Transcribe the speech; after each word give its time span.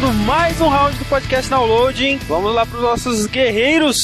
Começando 0.00 0.14
mais 0.24 0.60
um 0.60 0.68
round 0.68 0.96
do 0.98 1.04
podcast 1.04 1.50
Downloading. 1.50 2.18
Vamos 2.26 2.54
lá 2.54 2.64
para 2.64 2.76
os 2.76 2.82
nossos 2.82 3.26
guerreiros. 3.26 3.96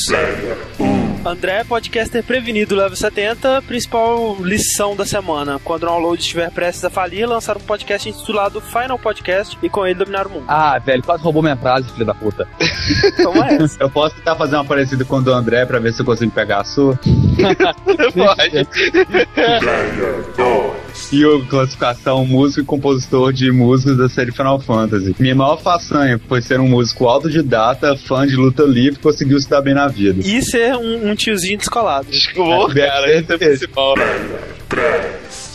André, 1.25 1.65
podcaster 1.65 2.23
prevenido, 2.23 2.75
level 2.75 2.97
70. 2.97 3.63
Principal 3.63 4.37
lição 4.41 4.95
da 4.95 5.07
semana: 5.07 5.59
quando 5.65 5.85
o 5.85 5.87
download 5.87 6.21
estiver 6.21 6.51
prestes 6.51 6.85
a 6.85 6.91
falir, 6.91 7.27
lançar 7.27 7.57
um 7.57 7.61
podcast 7.61 8.09
intitulado 8.09 8.61
Final 8.61 8.99
Podcast 8.99 9.59
e 9.63 9.69
com 9.69 9.87
ele 9.87 9.99
dominar 9.99 10.27
o 10.27 10.31
mundo. 10.31 10.45
Ah, 10.47 10.79
velho, 10.79 11.03
quase 11.03 11.23
roubou 11.23 11.43
minha 11.43 11.57
frase, 11.57 11.91
filho 11.91 12.05
da 12.05 12.15
puta. 12.15 12.47
Como 13.23 13.43
é 13.43 13.57
essa? 13.57 13.77
Eu 13.83 13.91
posso 13.91 14.15
tentar 14.17 14.37
fazer 14.37 14.57
uma 14.57 14.65
parecida 14.65 15.05
com 15.05 15.17
o 15.17 15.23
do 15.23 15.33
André 15.33 15.65
pra 15.65 15.79
ver 15.79 15.93
se 15.93 16.03
eu 16.03 16.07
consigo 16.07 16.31
pegar 16.31 16.61
a 16.61 16.65
sua? 16.65 16.99
Pode. 18.15 18.69
E 21.13 21.25
o 21.25 21.45
classificação 21.47 22.27
músico 22.27 22.61
e 22.61 22.65
compositor 22.65 23.33
de 23.33 23.51
músicas 23.53 23.97
da 23.97 24.09
série 24.09 24.33
Final 24.33 24.61
Fantasy. 24.61 25.15
Minha 25.19 25.35
maior 25.35 25.61
façanha 25.61 26.21
foi 26.29 26.43
ser 26.43 26.59
um 26.59 26.69
músico 26.69 27.07
autodidata, 27.07 27.97
fã 27.97 28.27
de 28.27 28.37
luta 28.37 28.65
livre, 28.65 28.99
conseguiu 28.99 29.39
se 29.39 29.49
dar 29.49 29.61
bem 29.61 29.75
na 29.75 29.89
vida. 29.89 30.21
E 30.27 30.43
ser 30.43 30.75
um, 30.77 31.11
um 31.11 31.15
tiozinho 31.15 31.59
descolado. 31.59 32.09
Desculpa, 32.11 32.75
Deve 32.75 32.89
cara, 32.89 33.13
esse 33.13 33.33
é 33.33 33.35
o 33.35 33.39
esse. 33.39 33.69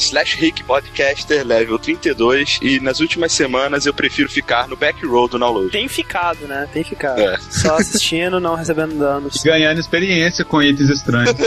Slash 0.01 0.37
Rick 0.37 0.63
Podcaster 0.63 1.45
level 1.45 1.77
32 1.77 2.59
e 2.61 2.79
nas 2.79 2.99
últimas 2.99 3.31
semanas 3.31 3.85
eu 3.85 3.93
prefiro 3.93 4.29
ficar 4.29 4.67
no 4.67 4.75
back 4.75 5.05
row 5.05 5.27
do 5.27 5.37
download. 5.37 5.69
Tem 5.69 5.87
ficado, 5.87 6.47
né? 6.47 6.67
Tem 6.73 6.83
ficado. 6.83 7.19
É. 7.19 7.37
Só 7.49 7.77
assistindo, 7.77 8.39
não 8.39 8.55
recebendo 8.55 8.97
danos. 8.97 9.41
Ganhando 9.45 9.79
experiência 9.79 10.43
com 10.43 10.61
itens 10.61 10.89
estranhos. 10.89 11.33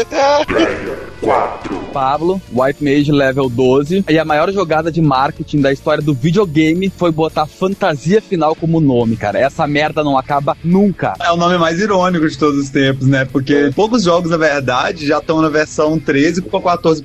Pablo, 1.92 2.40
White 2.52 2.82
Mage 2.82 3.12
level 3.12 3.48
12. 3.48 4.04
E 4.08 4.18
a 4.18 4.24
maior 4.24 4.52
jogada 4.52 4.90
de 4.90 5.00
marketing 5.00 5.60
da 5.60 5.72
história 5.72 6.02
do 6.02 6.12
videogame 6.12 6.90
foi 6.90 7.10
botar 7.10 7.46
fantasia 7.46 8.20
final 8.20 8.54
como 8.54 8.80
nome, 8.80 9.16
cara. 9.16 9.38
Essa 9.38 9.66
merda 9.66 10.02
não 10.02 10.18
acaba 10.18 10.56
nunca. 10.62 11.14
É 11.20 11.30
o 11.30 11.36
nome 11.36 11.56
mais 11.56 11.80
irônico 11.80 12.28
de 12.28 12.36
todos 12.36 12.58
os 12.58 12.70
tempos, 12.70 13.06
né? 13.06 13.24
Porque 13.24 13.70
poucos 13.74 14.02
jogos, 14.02 14.30
na 14.30 14.36
verdade, 14.36 15.06
já 15.06 15.18
estão 15.18 15.40
na 15.40 15.48
versão 15.48 15.98
13 15.98 16.42
com 16.42 16.56
a 16.56 16.62
14 16.62 17.02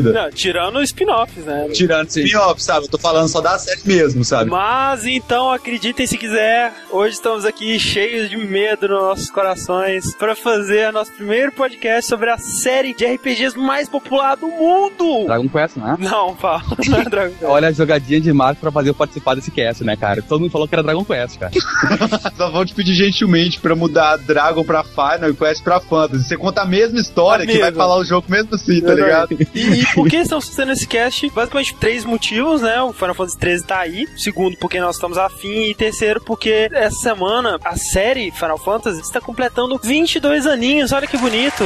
prometida. 0.00 0.12
Não, 0.12 0.30
tirando 0.30 0.82
spin-offs, 0.82 1.44
né? 1.44 1.68
Tirando 1.72 2.08
spin-off, 2.08 2.62
sabe? 2.62 2.86
Eu 2.86 2.90
tô 2.90 2.98
falando 2.98 3.28
só 3.28 3.40
da 3.40 3.58
série 3.58 3.80
mesmo, 3.84 4.24
sabe? 4.24 4.50
Mas 4.50 5.06
então 5.06 5.50
acreditem 5.50 6.06
se 6.06 6.18
quiser, 6.18 6.72
hoje 6.90 7.14
estamos 7.14 7.44
aqui 7.44 7.78
cheios 7.78 8.30
de 8.30 8.36
medo 8.36 8.88
nos 8.88 9.00
nossos 9.00 9.30
corações 9.30 10.14
para 10.16 10.34
fazer 10.34 10.92
nosso 10.92 11.12
primeiro 11.12 11.52
podcast 11.52 12.08
sobre 12.08 12.30
a 12.30 12.38
série 12.38 12.94
de 12.94 13.04
RPGs 13.04 13.58
mais 13.58 13.88
popular 13.88 14.36
do 14.36 14.48
mundo. 14.48 15.26
Dragon 15.26 15.48
Quest, 15.48 15.76
né? 15.76 15.96
Não, 15.98 16.34
Paulo, 16.34 16.64
não 16.88 16.98
é 17.00 17.04
Dragon 17.04 17.34
Quest. 17.34 17.44
Olha 17.44 17.68
a 17.68 17.72
jogadinha 17.72 18.20
de 18.20 18.32
marketing 18.32 18.60
pra 18.60 18.72
fazer 18.72 18.90
eu 18.90 18.94
participar 18.94 19.34
desse 19.34 19.50
cast, 19.50 19.84
né, 19.84 19.96
cara? 19.96 20.22
Todo 20.22 20.40
mundo 20.40 20.50
falou 20.50 20.68
que 20.68 20.74
era 20.74 20.82
Dragon 20.82 21.04
Quest, 21.04 21.38
cara. 21.38 21.52
Só 22.36 22.50
vão 22.50 22.64
te 22.64 22.74
pedir 22.74 22.94
gentilmente 22.94 23.60
pra 23.60 23.74
mudar 23.74 24.16
Dragon 24.18 24.64
pra 24.64 24.84
Final 24.84 25.30
e 25.30 25.34
Quest 25.34 25.62
pra 25.62 25.80
Fantasy. 25.80 26.24
Você 26.24 26.36
conta 26.36 26.62
a 26.62 26.66
mesma 26.66 26.98
história 26.98 27.44
A 27.44 27.46
que 27.46 27.58
vai 27.58 27.72
falar 27.72 27.96
o 27.96 28.04
jogo 28.04 28.26
mesmo 28.28 28.54
assim, 28.54 28.80
tá 28.80 28.94
ligado? 28.94 29.36
E, 29.54 29.60
e 29.60 29.85
por 29.94 30.08
que 30.08 30.16
estamos 30.16 30.48
fazendo 30.48 30.72
esse 30.72 30.86
cast? 30.86 31.28
Basicamente 31.30 31.74
três 31.76 32.04
motivos, 32.04 32.62
né? 32.62 32.80
O 32.82 32.92
Final 32.92 33.14
Fantasy 33.14 33.38
13 33.38 33.64
tá 33.64 33.78
aí. 33.80 34.06
Segundo, 34.16 34.56
porque 34.58 34.80
nós 34.80 34.96
estamos 34.96 35.18
afim. 35.18 35.64
E 35.70 35.74
terceiro, 35.74 36.20
porque 36.20 36.68
essa 36.72 36.96
semana 36.96 37.58
a 37.64 37.76
série 37.76 38.30
Final 38.30 38.58
Fantasy 38.58 39.00
está 39.00 39.20
completando 39.20 39.78
22 39.82 40.46
aninhos. 40.46 40.92
Olha 40.92 41.06
que 41.06 41.16
bonito. 41.16 41.64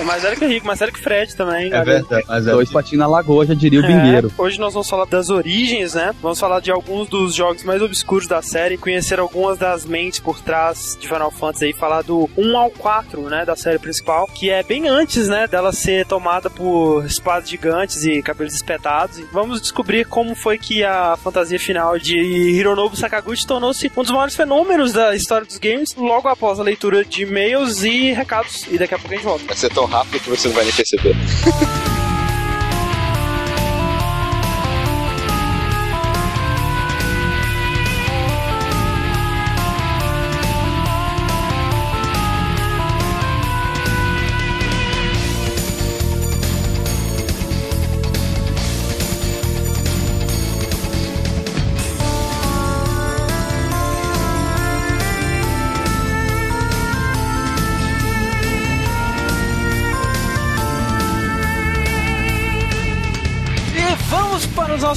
É 0.00 0.02
mais 0.04 0.22
velho 0.22 0.36
que 0.36 0.44
o 0.44 0.48
Rico, 0.48 0.66
mais 0.66 0.78
velho 0.78 0.92
que 0.92 1.00
o 1.00 1.02
Fred 1.02 1.34
também. 1.36 1.72
É 1.72 1.84
verdade, 1.84 2.24
mas 2.28 2.46
é. 2.46 2.50
Dois 2.50 2.70
patinhos 2.70 3.00
na 3.00 3.06
lagoa, 3.06 3.44
já 3.46 3.54
diria 3.54 3.80
o 3.80 3.84
É, 3.84 3.88
bingueiro. 3.88 4.32
hoje 4.38 4.58
nós 4.60 4.72
vamos 4.72 4.88
falar 4.88 5.04
das 5.06 5.30
origens, 5.30 5.94
né? 5.94 6.14
Vamos 6.22 6.38
falar 6.38 6.60
de 6.60 6.70
alguns 6.70 7.08
dos 7.08 7.34
jogos 7.34 7.62
mais 7.64 7.80
obscuros 7.82 8.26
da 8.28 8.40
série, 8.42 8.76
conhecer 8.76 9.18
algumas 9.18 9.58
das 9.58 9.84
mentes 9.84 10.18
por 10.20 10.40
trás 10.40 10.96
de 11.00 11.08
Final 11.08 11.30
Fantasy 11.30 11.70
e 11.70 11.72
falar 11.72 12.02
do 12.02 12.28
1 12.36 12.56
ao 12.56 12.70
4, 12.70 13.22
né, 13.28 13.44
da 13.44 13.56
série 13.56 13.78
principal, 13.78 14.26
que 14.32 14.50
é 14.50 14.62
bem 14.62 14.88
antes, 14.88 15.28
né, 15.28 15.46
dela 15.46 15.72
ser 15.72 16.06
tomada 16.06 16.48
por 16.48 17.04
gigantes 17.40 18.04
e 18.04 18.22
cabelos 18.22 18.54
espetados. 18.54 19.18
E 19.18 19.22
vamos 19.24 19.60
descobrir 19.60 20.06
como 20.06 20.34
foi 20.34 20.58
que 20.58 20.84
a 20.84 21.16
fantasia 21.16 21.58
final 21.58 21.98
de 21.98 22.16
Hironobu 22.18 22.96
Sakaguchi 22.96 23.46
tornou-se 23.46 23.90
um 23.96 24.02
dos 24.02 24.10
maiores 24.10 24.36
fenômenos 24.36 24.92
da 24.92 25.14
história 25.14 25.46
dos 25.46 25.58
games, 25.58 25.94
logo 25.96 26.28
após 26.28 26.60
a 26.60 26.62
leitura 26.62 27.04
de 27.04 27.22
e-mails 27.22 27.82
e 27.82 28.12
recados. 28.12 28.66
E 28.70 28.78
daqui 28.78 28.94
a 28.94 28.98
pouco 28.98 29.12
a 29.12 29.16
gente 29.16 29.24
volta. 29.24 29.44
Vai 29.46 29.56
ser 29.56 29.72
tão 29.72 29.86
rápido 29.86 30.20
que 30.20 30.30
você 30.30 30.48
não 30.48 30.54
vai 30.54 30.64
nem 30.64 30.72
perceber. 30.72 31.14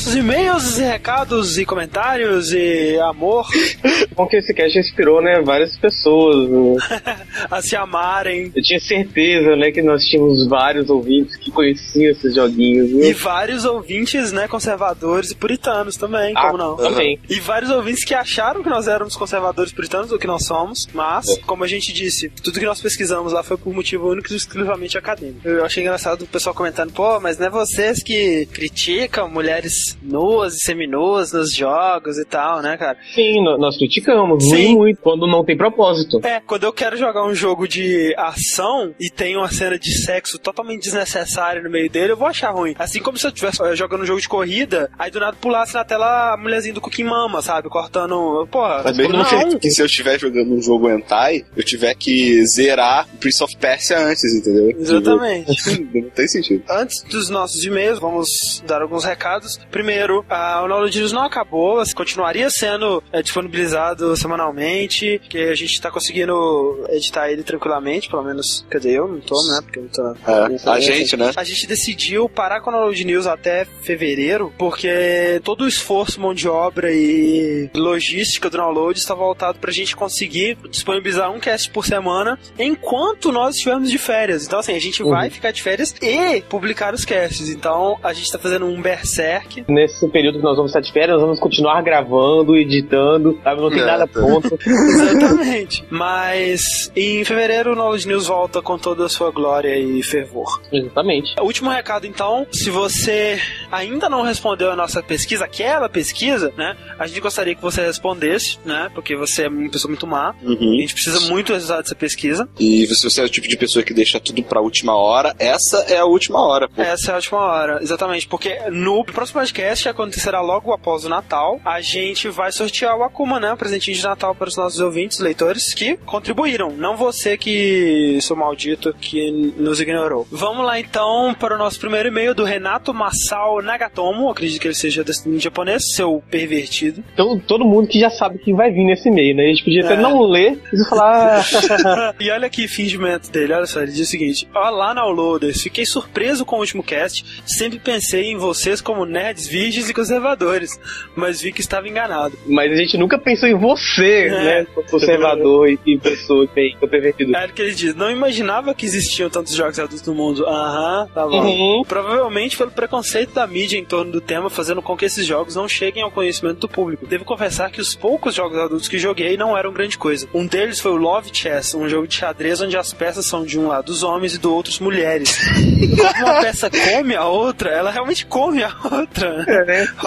nossos 0.08 0.16
e-mails, 0.16 0.78
e 0.78 0.84
recados 0.84 1.58
e 1.58 1.66
comentários 1.66 2.52
e 2.54 2.98
amor 3.00 3.46
Bom 4.16 4.26
que 4.26 4.38
esse 4.38 4.54
cast 4.54 4.78
inspirou, 4.80 5.22
né, 5.22 5.42
várias 5.42 5.78
pessoas. 5.78 6.50
né? 6.50 6.78
a 7.52 7.62
se 7.62 7.76
amarem. 7.76 8.52
Eu 8.56 8.64
tinha 8.64 8.80
certeza, 8.80 9.56
né, 9.56 9.70
que 9.72 9.82
nós 9.82 10.04
tínhamos 10.06 10.48
vários 10.48 10.90
ouvintes 10.90 11.36
que 11.36 11.52
conheciam 11.52 12.12
esses 12.12 12.34
joguinhos, 12.34 12.90
E 12.90 13.12
viu? 13.12 13.18
vários 13.18 13.66
ouvintes, 13.66 14.32
né, 14.32 14.48
conservadores 14.48 15.32
e 15.32 15.36
puritanos 15.36 15.98
também, 15.98 16.34
Ah, 16.36 16.48
como 16.48 16.58
não? 16.58 16.76
também. 16.78 17.20
E 17.30 17.40
vários 17.40 17.70
ouvintes 17.70 18.04
que 18.06 18.14
acharam 18.16 18.64
que 18.64 18.70
nós 18.70 18.88
éramos 18.88 19.16
conservadores 19.16 19.72
puritanos, 19.74 20.12
o 20.12 20.18
que 20.18 20.28
nós 20.28 20.46
somos, 20.46 20.88
mas, 20.94 21.28
É. 21.28 21.38
como 21.42 21.64
a 21.64 21.68
gente 21.68 21.92
disse, 21.94 22.30
tudo 22.44 22.60
que 22.60 22.66
nós 22.66 22.82
pesquisamos 22.82 23.34
lá 23.34 23.44
foi 23.44 23.58
por 23.58 23.74
motivo 23.74 24.10
único 24.10 24.32
e 24.32 24.36
exclusivamente 24.36 24.98
acadêmico. 24.98 25.48
Eu 25.48 25.66
achei 25.66 25.84
engraçado 25.84 26.24
o 26.24 26.28
pessoal 26.28 26.56
comentando, 26.56 26.92
pô, 26.94 27.20
mas 27.20 27.38
não 27.38 27.48
é 27.48 27.50
vocês 27.50 28.02
que 28.02 28.48
criticam 28.48 29.30
mulheres 29.30 29.97
nuas 30.02 30.56
e 30.56 30.60
seminuas 30.60 31.32
nos 31.32 31.54
jogos 31.54 32.18
e 32.18 32.26
tal, 32.26 32.62
né, 32.62 32.78
cara? 32.78 32.98
Sim, 33.14 33.44
nó- 33.44 33.58
nós 33.58 33.78
criticamos 33.78 34.44
Sim. 34.44 34.76
muito 34.76 35.02
quando 35.02 35.28
não 35.28 35.44
tem 35.44 35.58
propósito. 35.58 36.20
É, 36.26 36.40
quando 36.40 36.64
eu 36.64 36.74
quero 36.74 36.98
jogar 36.98 37.26
um 37.26 37.34
jogo 37.34 37.68
de 37.68 38.14
ação 38.18 38.94
e 39.00 39.10
tem 39.10 39.36
uma 39.38 39.50
cena 39.52 39.78
de 39.78 39.92
sexo 40.04 40.38
totalmente 40.40 40.84
desnecessária 40.84 41.62
no 41.62 41.70
meio 41.70 41.90
dele, 41.90 42.14
eu 42.14 42.18
vou 42.18 42.28
achar 42.28 42.52
ruim. 42.52 42.76
Assim 42.78 43.02
como 43.02 43.18
se 43.18 43.26
eu 43.26 43.30
estivesse 43.30 43.62
eh, 43.64 43.76
jogando 43.76 44.02
um 44.04 44.06
jogo 44.06 44.22
de 44.22 44.28
corrida, 44.30 44.90
aí 44.98 45.10
do 45.12 45.20
nada 45.20 45.38
pulasse 45.40 45.74
na 45.74 45.84
tela 45.84 46.34
a 46.34 46.38
mulherzinha 46.38 46.74
do 46.74 46.82
Cookie 46.82 47.04
Mama, 47.04 47.42
sabe? 47.42 47.70
Cortando. 47.70 48.48
Porra, 48.52 48.82
Mas 48.84 48.98
Mesmo 48.98 49.14
não. 49.18 49.26
que, 49.26 49.60
que 49.60 49.72
se 49.72 49.82
eu 49.82 49.86
estiver 49.86 50.20
jogando 50.20 50.54
um 50.54 50.62
jogo 50.62 50.90
hentai, 50.90 51.46
eu 51.56 51.64
tiver 51.64 51.94
que 51.96 52.46
zerar 52.48 53.08
o 53.14 53.18
Prince 53.18 53.44
of 53.44 53.56
Persia 53.58 54.00
antes, 54.00 54.24
entendeu? 54.36 54.70
Exatamente. 54.80 55.88
Não 55.94 56.10
tem 56.10 56.28
sentido. 56.28 56.64
Antes 56.70 57.04
dos 57.04 57.30
nossos 57.30 57.64
e-mails, 57.64 58.00
vamos 58.00 58.28
dar 58.66 58.82
alguns 58.82 59.04
recados. 59.04 59.58
Primeiro, 59.72 59.97
a, 60.30 60.64
o 60.64 60.68
Download 60.68 60.98
News 60.98 61.12
não 61.12 61.24
acabou, 61.24 61.84
continuaria 61.96 62.50
sendo 62.50 63.04
é, 63.12 63.22
disponibilizado 63.22 64.16
semanalmente, 64.16 65.20
que 65.30 65.38
a 65.38 65.56
gente 65.56 65.80
tá 65.82 65.92
conseguindo 65.92 66.86
editar 66.90 67.30
ele 67.30 67.44
tranquilamente, 67.44 68.10
pelo 68.10 68.24
menos, 68.24 68.66
quer 68.70 68.78
dizer, 68.78 68.94
eu 68.94 69.08
não 69.08 69.20
tô, 69.20 69.36
né? 69.48 69.60
Porque 69.62 69.80
eu 69.80 69.84
não 69.84 69.90
tô. 69.90 70.32
É, 70.32 70.72
a 70.72 70.80
gente, 70.80 71.18
né? 71.18 71.32
A 71.36 71.44
gente 71.44 71.68
decidiu 71.68 72.30
parar 72.30 72.62
com 72.62 72.70
o 72.70 72.74
Download 72.74 73.06
News 73.06 73.28
até 73.28 73.66
fevereiro, 73.66 74.54
porque 74.58 75.42
todo 75.44 75.64
o 75.64 75.68
esforço, 75.68 76.20
mão 76.20 76.34
de 76.34 76.48
obra 76.48 76.92
e 76.92 77.70
logística 77.76 78.50
do 78.50 78.58
download 78.58 78.98
está 78.98 79.14
voltado 79.14 79.60
pra 79.60 79.72
gente 79.72 79.96
conseguir 79.96 80.58
disponibilizar 80.70 81.32
um 81.32 81.40
cast 81.40 81.70
por 81.70 81.86
semana 81.86 82.38
enquanto 82.58 83.32
nós 83.32 83.56
estivermos 83.56 83.90
de 83.90 83.98
férias. 83.98 84.46
Então, 84.46 84.60
assim, 84.60 84.74
a 84.74 84.80
gente 84.80 85.04
vai 85.04 85.30
ficar 85.30 85.52
de 85.52 85.62
férias 85.62 85.96
e 86.02 86.42
publicar 86.42 86.94
os 86.94 87.06
casts. 87.06 87.50
Então, 87.50 87.98
a 88.04 88.14
gente 88.14 88.32
tá 88.32 88.38
fazendo 88.38 88.66
um 88.66 88.82
berserk. 88.82 89.66
Nesse 89.78 90.08
período 90.10 90.40
que 90.40 90.44
nós 90.44 90.56
vamos 90.56 90.72
estar 90.72 90.80
de 90.82 90.92
férias, 90.92 91.12
nós 91.18 91.22
vamos 91.22 91.40
continuar 91.40 91.82
gravando, 91.84 92.56
editando, 92.58 93.40
sabe? 93.44 93.62
Não 93.62 93.70
tem 93.70 93.82
É, 93.82 93.86
nada 93.86 94.08
tá. 94.08 94.14
pronto. 94.20 94.58
Exatamente. 94.66 95.86
Mas 95.90 96.92
em 96.96 97.24
fevereiro 97.24 97.74
o 97.74 97.76
Knowledge 97.76 98.08
News 98.08 98.28
volta 98.28 98.62
com 98.62 98.78
toda 98.78 99.06
a 99.06 99.10
sua 99.10 99.30
glória 99.32 99.78
e 99.78 100.02
fervor. 100.02 100.62
Exatamente. 100.72 101.36
Último 101.42 101.70
recado 101.70 102.08
então, 102.08 102.48
se 102.52 102.70
você 102.72 103.40
ainda 103.72 104.10
não 104.10 104.24
respondeu 104.24 104.72
a 104.72 104.76
nossa 104.76 105.04
pesquisa, 105.04 105.46
aquela 105.46 105.88
pesquisa, 105.88 106.52
né? 106.58 106.76
A 106.98 107.06
gente 107.06 107.20
gostaria 107.20 107.54
que 107.54 107.62
você 107.62 107.82
respondesse, 107.86 108.58
né? 108.66 108.90
Porque 108.96 109.16
você 109.16 109.44
é 109.44 109.48
uma 109.48 109.70
pessoa 109.70 109.90
muito 109.90 110.08
má. 110.08 110.30
A 110.30 110.36
Uhum. 110.44 110.76
gente 110.80 110.94
precisa 110.94 111.20
muito 111.32 111.48
do 111.48 111.54
resultado 111.54 111.84
dessa 111.84 111.96
pesquisa. 111.96 112.50
E 112.60 112.86
se 112.88 113.04
você 113.10 113.22
é 113.22 113.24
o 113.26 113.30
tipo 113.30 113.48
de 113.48 113.58
pessoa 113.58 113.84
que 113.84 113.94
deixa 113.94 114.20
tudo 114.20 114.42
pra 114.44 114.60
última 114.62 114.96
hora, 114.96 115.36
essa 115.38 115.86
é 115.88 115.98
a 115.98 116.06
última 116.06 116.40
hora, 116.46 116.68
pô. 116.68 116.82
Essa 116.82 117.12
é 117.12 117.14
a 117.14 117.18
última 117.18 117.40
hora, 117.40 117.80
exatamente. 117.82 118.28
Porque 118.28 118.58
no 118.72 119.04
próximo 119.06 119.40
podcast, 119.40 119.67
que 119.84 119.90
acontecerá 119.90 120.42
logo 120.42 120.72
após 120.74 121.06
o 121.06 121.10
Natal, 121.10 121.60
a 121.66 121.82
gente 121.82 122.30
vai 122.30 122.52
sortear 122.52 122.98
o 122.98 123.04
Akuma, 123.04 123.40
né? 123.40 123.52
Um 123.54 123.58
presentinho 123.58 123.96
de 123.98 124.04
Natal 124.04 124.34
para 124.36 124.48
os 124.50 124.56
nossos 124.58 124.80
ouvintes, 124.80 125.20
leitores, 125.20 125.74
que 125.74 125.98
contribuíram. 125.98 126.72
Não 126.72 126.96
você 126.98 127.38
que, 127.38 128.20
seu 128.22 128.36
maldito, 128.36 128.94
que 129.00 129.32
nos 129.58 129.80
ignorou. 129.80 130.28
Vamos 130.32 130.66
lá 130.66 130.80
então 130.80 131.36
para 131.40 131.56
o 131.56 131.58
nosso 131.58 131.80
primeiro 131.80 132.10
e-mail 132.10 132.34
do 132.34 132.44
Renato 132.44 132.94
Masao 132.94 133.62
Nagatomo. 133.62 134.30
Acredito 134.30 134.62
que 134.62 134.68
ele 134.68 134.76
seja 134.76 135.04
descendente 135.04 135.44
japonês, 135.44 135.82
seu 135.96 136.22
pervertido. 136.30 137.04
Então, 137.14 137.40
todo 137.40 137.66
mundo 137.66 137.88
que 137.88 138.00
já 138.00 138.10
sabe 138.10 138.38
que 138.40 138.54
vai 138.54 138.72
vir 138.72 138.86
nesse 138.86 139.10
e-mail, 139.10 139.36
né? 139.36 139.44
A 139.46 139.48
gente 139.48 139.64
podia 139.64 139.84
até 139.84 139.94
É. 139.94 139.98
não 140.02 140.22
ler 140.22 140.60
e 140.74 140.90
falar. 140.90 141.46
"Ah, 141.86 142.14
e 142.20 142.30
olha 142.32 142.48
aqui, 142.48 142.68
fingimento 142.68 143.32
dele, 143.32 143.54
olha 143.54 143.66
só, 143.66 143.82
ele 143.82 143.92
diz 143.92 144.08
o 144.08 144.12
seguinte: 144.12 144.48
Olá, 144.54 144.94
downloaders, 144.94 145.62
fiquei 145.62 145.86
surpreso 145.86 146.46
com 146.46 146.58
o 146.58 146.60
último 146.60 146.84
cast, 146.84 147.24
sempre 147.46 147.80
pensei 147.80 148.26
em 148.32 148.38
vocês 148.38 148.82
como 148.82 149.06
nerds 149.06 149.48
virgens 149.58 149.90
e 149.90 149.94
conservadores, 149.94 150.80
mas 151.16 151.42
vi 151.42 151.52
que 151.52 151.62
estava 151.62 151.88
enganado. 151.88 152.38
Mas 152.46 152.72
a 152.72 152.76
gente 152.76 152.98
nunca 152.98 153.18
pensou 153.18 153.50
em 153.50 153.58
você, 153.58 154.28
É. 154.28 154.30
né? 154.30 154.68
Conservador 154.90 155.68
e, 155.86 155.98
pessoa 155.98 156.48
é 156.56 156.88
pervertido. 156.88 157.36
É 157.36 157.46
o 157.46 157.50
que 157.50 157.62
ele 157.62 157.74
diz: 157.74 157.96
Não 157.96 158.12
imaginava 158.12 158.74
que 158.74 158.86
existiam 158.86 159.30
tantos 159.30 159.54
jogos 159.54 159.80
adultos 159.80 160.06
no 160.06 160.14
mundo. 160.14 160.46
Aham, 160.46 161.08
tá 161.14 161.26
bom. 161.26 161.42
Uhum. 161.44 161.84
Provavelmente 161.88 162.56
pelo 162.58 162.72
preconceito 162.72 163.34
da 163.34 163.48
mídia 163.48 163.78
em 163.78 163.86
torno 163.86 164.12
do 164.12 164.22
tema, 164.22 164.50
fazendo 164.50 164.82
com 164.82 164.96
que 164.96 165.06
esses 165.06 165.26
jogos 165.26 165.56
não 165.56 165.68
cheguem 165.68 166.04
ao 166.04 166.12
conhecimento 166.12 166.60
do 166.60 166.70
público. 166.70 167.08
Devo 167.08 167.26
confessar 167.26 167.72
que 167.72 167.82
os 167.82 167.96
poucos 167.96 168.36
jogos 168.36 168.58
adultos 168.60 168.88
que 168.88 169.00
joguei 169.00 169.36
não 169.38 169.58
eram 169.58 169.74
grande 169.74 169.98
coisa. 169.98 170.28
Um 170.34 170.46
deles 170.46 170.80
foi 170.80 170.92
o 170.92 170.98
Love 170.98 171.30
Chess, 171.34 171.74
um 171.76 171.90
jogo 171.90 172.08
de 172.08 172.16
xadrez 172.16 172.62
onde 172.62 172.78
as 172.78 172.94
peças 172.94 173.26
são 173.26 173.44
de 173.44 173.60
um 173.60 173.68
lado 173.68 173.90
os 173.90 174.04
homens 174.04 174.36
e 174.36 174.38
do 174.38 174.54
outro 174.54 174.72
as 174.72 174.80
mulheres. 174.80 175.38
Quando 175.98 176.24
uma 176.30 176.42
peça 176.42 176.70
come 176.70 177.16
a 177.16 177.26
outra, 177.26 177.70
ela 177.72 177.90
realmente 177.92 178.26
come 178.26 178.64
a 178.64 178.72
outra. 178.92 179.46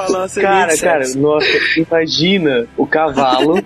Uma 0.08 0.28
ceninha 0.28 0.50
Cara, 0.50 0.78
cara, 0.78 1.04
nossa, 1.16 1.46
imagina 1.76 2.66
o 2.76 2.86
cavalo 2.86 3.58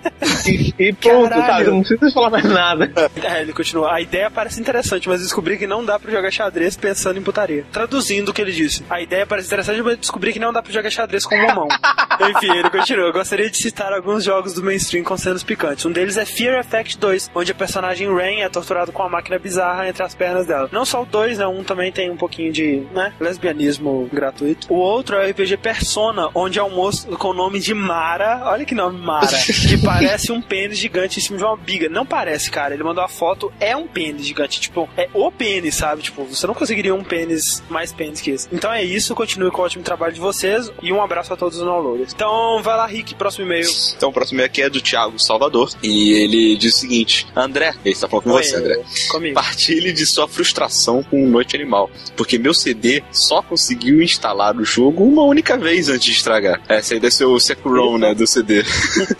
e, 0.47 0.73
e 0.79 0.93
pronto, 0.93 1.29
Caralho. 1.29 1.65
sabe? 1.65 1.71
Não 1.71 1.83
precisa 1.83 2.11
falar 2.11 2.29
mais 2.29 2.45
nada. 2.45 2.91
É, 3.23 3.41
ele 3.41 3.53
continua. 3.53 3.93
A 3.93 4.01
ideia 4.01 4.29
parece 4.31 4.59
interessante, 4.59 5.07
mas 5.09 5.21
descobri 5.21 5.57
que 5.57 5.67
não 5.67 5.83
dá 5.83 5.99
pra 5.99 6.11
jogar 6.11 6.31
xadrez 6.31 6.75
pensando 6.77 7.17
em 7.19 7.21
putaria. 7.21 7.65
Traduzindo 7.71 8.29
o 8.29 8.33
que 8.33 8.41
ele 8.41 8.51
disse. 8.51 8.83
A 8.89 9.01
ideia 9.01 9.25
parece 9.25 9.47
interessante, 9.47 9.81
mas 9.81 9.97
descobri 9.97 10.33
que 10.33 10.39
não 10.39 10.53
dá 10.53 10.61
pra 10.61 10.71
jogar 10.71 10.89
xadrez 10.89 11.25
com 11.25 11.35
uma 11.35 11.53
mão. 11.53 11.67
Enfim, 12.29 12.57
ele 12.57 12.69
continua. 12.69 13.07
Eu 13.07 13.13
gostaria 13.13 13.49
de 13.49 13.57
citar 13.57 13.91
alguns 13.93 14.23
jogos 14.23 14.53
do 14.53 14.63
mainstream 14.63 15.03
com 15.03 15.17
cenas 15.17 15.43
picantes. 15.43 15.85
Um 15.85 15.91
deles 15.91 16.17
é 16.17 16.25
Fear 16.25 16.59
Effect 16.59 16.97
2, 16.97 17.31
onde 17.35 17.51
a 17.51 17.55
personagem 17.55 18.13
Rain 18.13 18.41
é 18.41 18.49
torturado 18.49 18.91
com 18.91 19.03
uma 19.03 19.09
máquina 19.09 19.37
bizarra 19.37 19.87
entre 19.87 20.03
as 20.03 20.15
pernas 20.15 20.45
dela. 20.45 20.69
Não 20.71 20.85
só 20.85 21.01
o 21.01 21.05
2, 21.05 21.39
né? 21.39 21.47
Um 21.47 21.63
também 21.63 21.91
tem 21.91 22.09
um 22.09 22.17
pouquinho 22.17 22.51
de, 22.51 22.83
né? 22.93 23.13
Lesbianismo 23.19 24.09
gratuito. 24.11 24.71
O 24.73 24.77
outro 24.77 25.15
é 25.17 25.25
o 25.25 25.29
RPG 25.29 25.57
Persona, 25.65 26.29
onde 26.35 26.59
é 26.59 26.63
um 26.63 26.69
moço 26.69 27.07
com 27.17 27.29
o 27.29 27.33
nome 27.33 27.59
de 27.59 27.73
Mara. 27.73 28.43
Olha 28.45 28.63
que 28.63 28.75
nome 28.75 28.99
Mara. 28.99 29.25
que 29.67 29.75
parece 29.83 30.31
um 30.31 30.39
pênis 30.39 30.77
gigante 30.77 31.17
em 31.17 31.23
cima 31.23 31.39
de 31.39 31.43
uma 31.43 31.57
biga. 31.57 31.89
Não 31.89 32.05
parece, 32.05 32.51
cara. 32.51 32.75
Ele 32.75 32.83
mandou 32.83 33.03
a 33.03 33.07
foto, 33.07 33.51
é 33.59 33.75
um 33.75 33.87
pênis 33.87 34.27
gigante. 34.27 34.61
Tipo, 34.61 34.87
é 34.95 35.09
o 35.11 35.31
pênis, 35.31 35.73
sabe? 35.73 36.03
Tipo, 36.03 36.23
você 36.23 36.45
não 36.45 36.53
conseguiria 36.53 36.93
um 36.93 37.03
pênis 37.03 37.63
mais 37.67 37.91
pênis 37.91 38.21
que 38.21 38.29
esse. 38.29 38.47
Então 38.51 38.71
é 38.71 38.83
isso. 38.83 39.15
Continue 39.15 39.49
com 39.49 39.63
o 39.63 39.65
ótimo 39.65 39.83
trabalho 39.83 40.13
de 40.13 40.19
vocês. 40.19 40.71
E 40.83 40.93
um 40.93 41.01
abraço 41.01 41.33
a 41.33 41.35
todos 41.35 41.57
os 41.57 41.65
downloaders. 41.65 42.13
Então, 42.13 42.61
vai 42.61 42.77
lá, 42.77 42.85
Rick. 42.85 43.15
Próximo 43.15 43.47
e-mail. 43.47 43.67
Então 43.97 44.09
o 44.09 44.13
próximo 44.13 44.43
aqui 44.43 44.61
é 44.61 44.69
do 44.69 44.79
Thiago 44.79 45.17
Salvador. 45.17 45.71
E 45.81 46.13
ele 46.13 46.57
diz 46.57 46.75
o 46.75 46.77
seguinte: 46.77 47.25
André, 47.35 47.73
ele 47.83 47.95
está 47.95 48.07
falando 48.07 48.25
com 48.25 48.33
você, 48.33 48.55
André. 48.55 48.83
Comigo. 49.09 49.33
Partilhe 49.33 49.91
de 49.91 50.05
sua 50.05 50.27
frustração 50.27 51.01
com 51.01 51.27
Noite 51.27 51.55
Animal, 51.55 51.89
porque 52.15 52.37
meu 52.37 52.53
CD 52.53 53.01
só 53.11 53.41
conseguiu 53.41 53.99
instalar 53.99 54.55
o 54.55 54.63
jogo 54.63 55.03
uma 55.03 55.23
única 55.23 55.54
vez 55.57 55.89
antes 55.89 56.05
de 56.05 56.11
estragar. 56.11 56.61
Essa 56.67 56.93
aí 56.93 56.99
deve 56.99 57.13
ser 57.13 57.25
o 57.25 57.39
Sekiro, 57.39 57.97
né, 57.97 58.13
do 58.13 58.25
CD. 58.27 58.63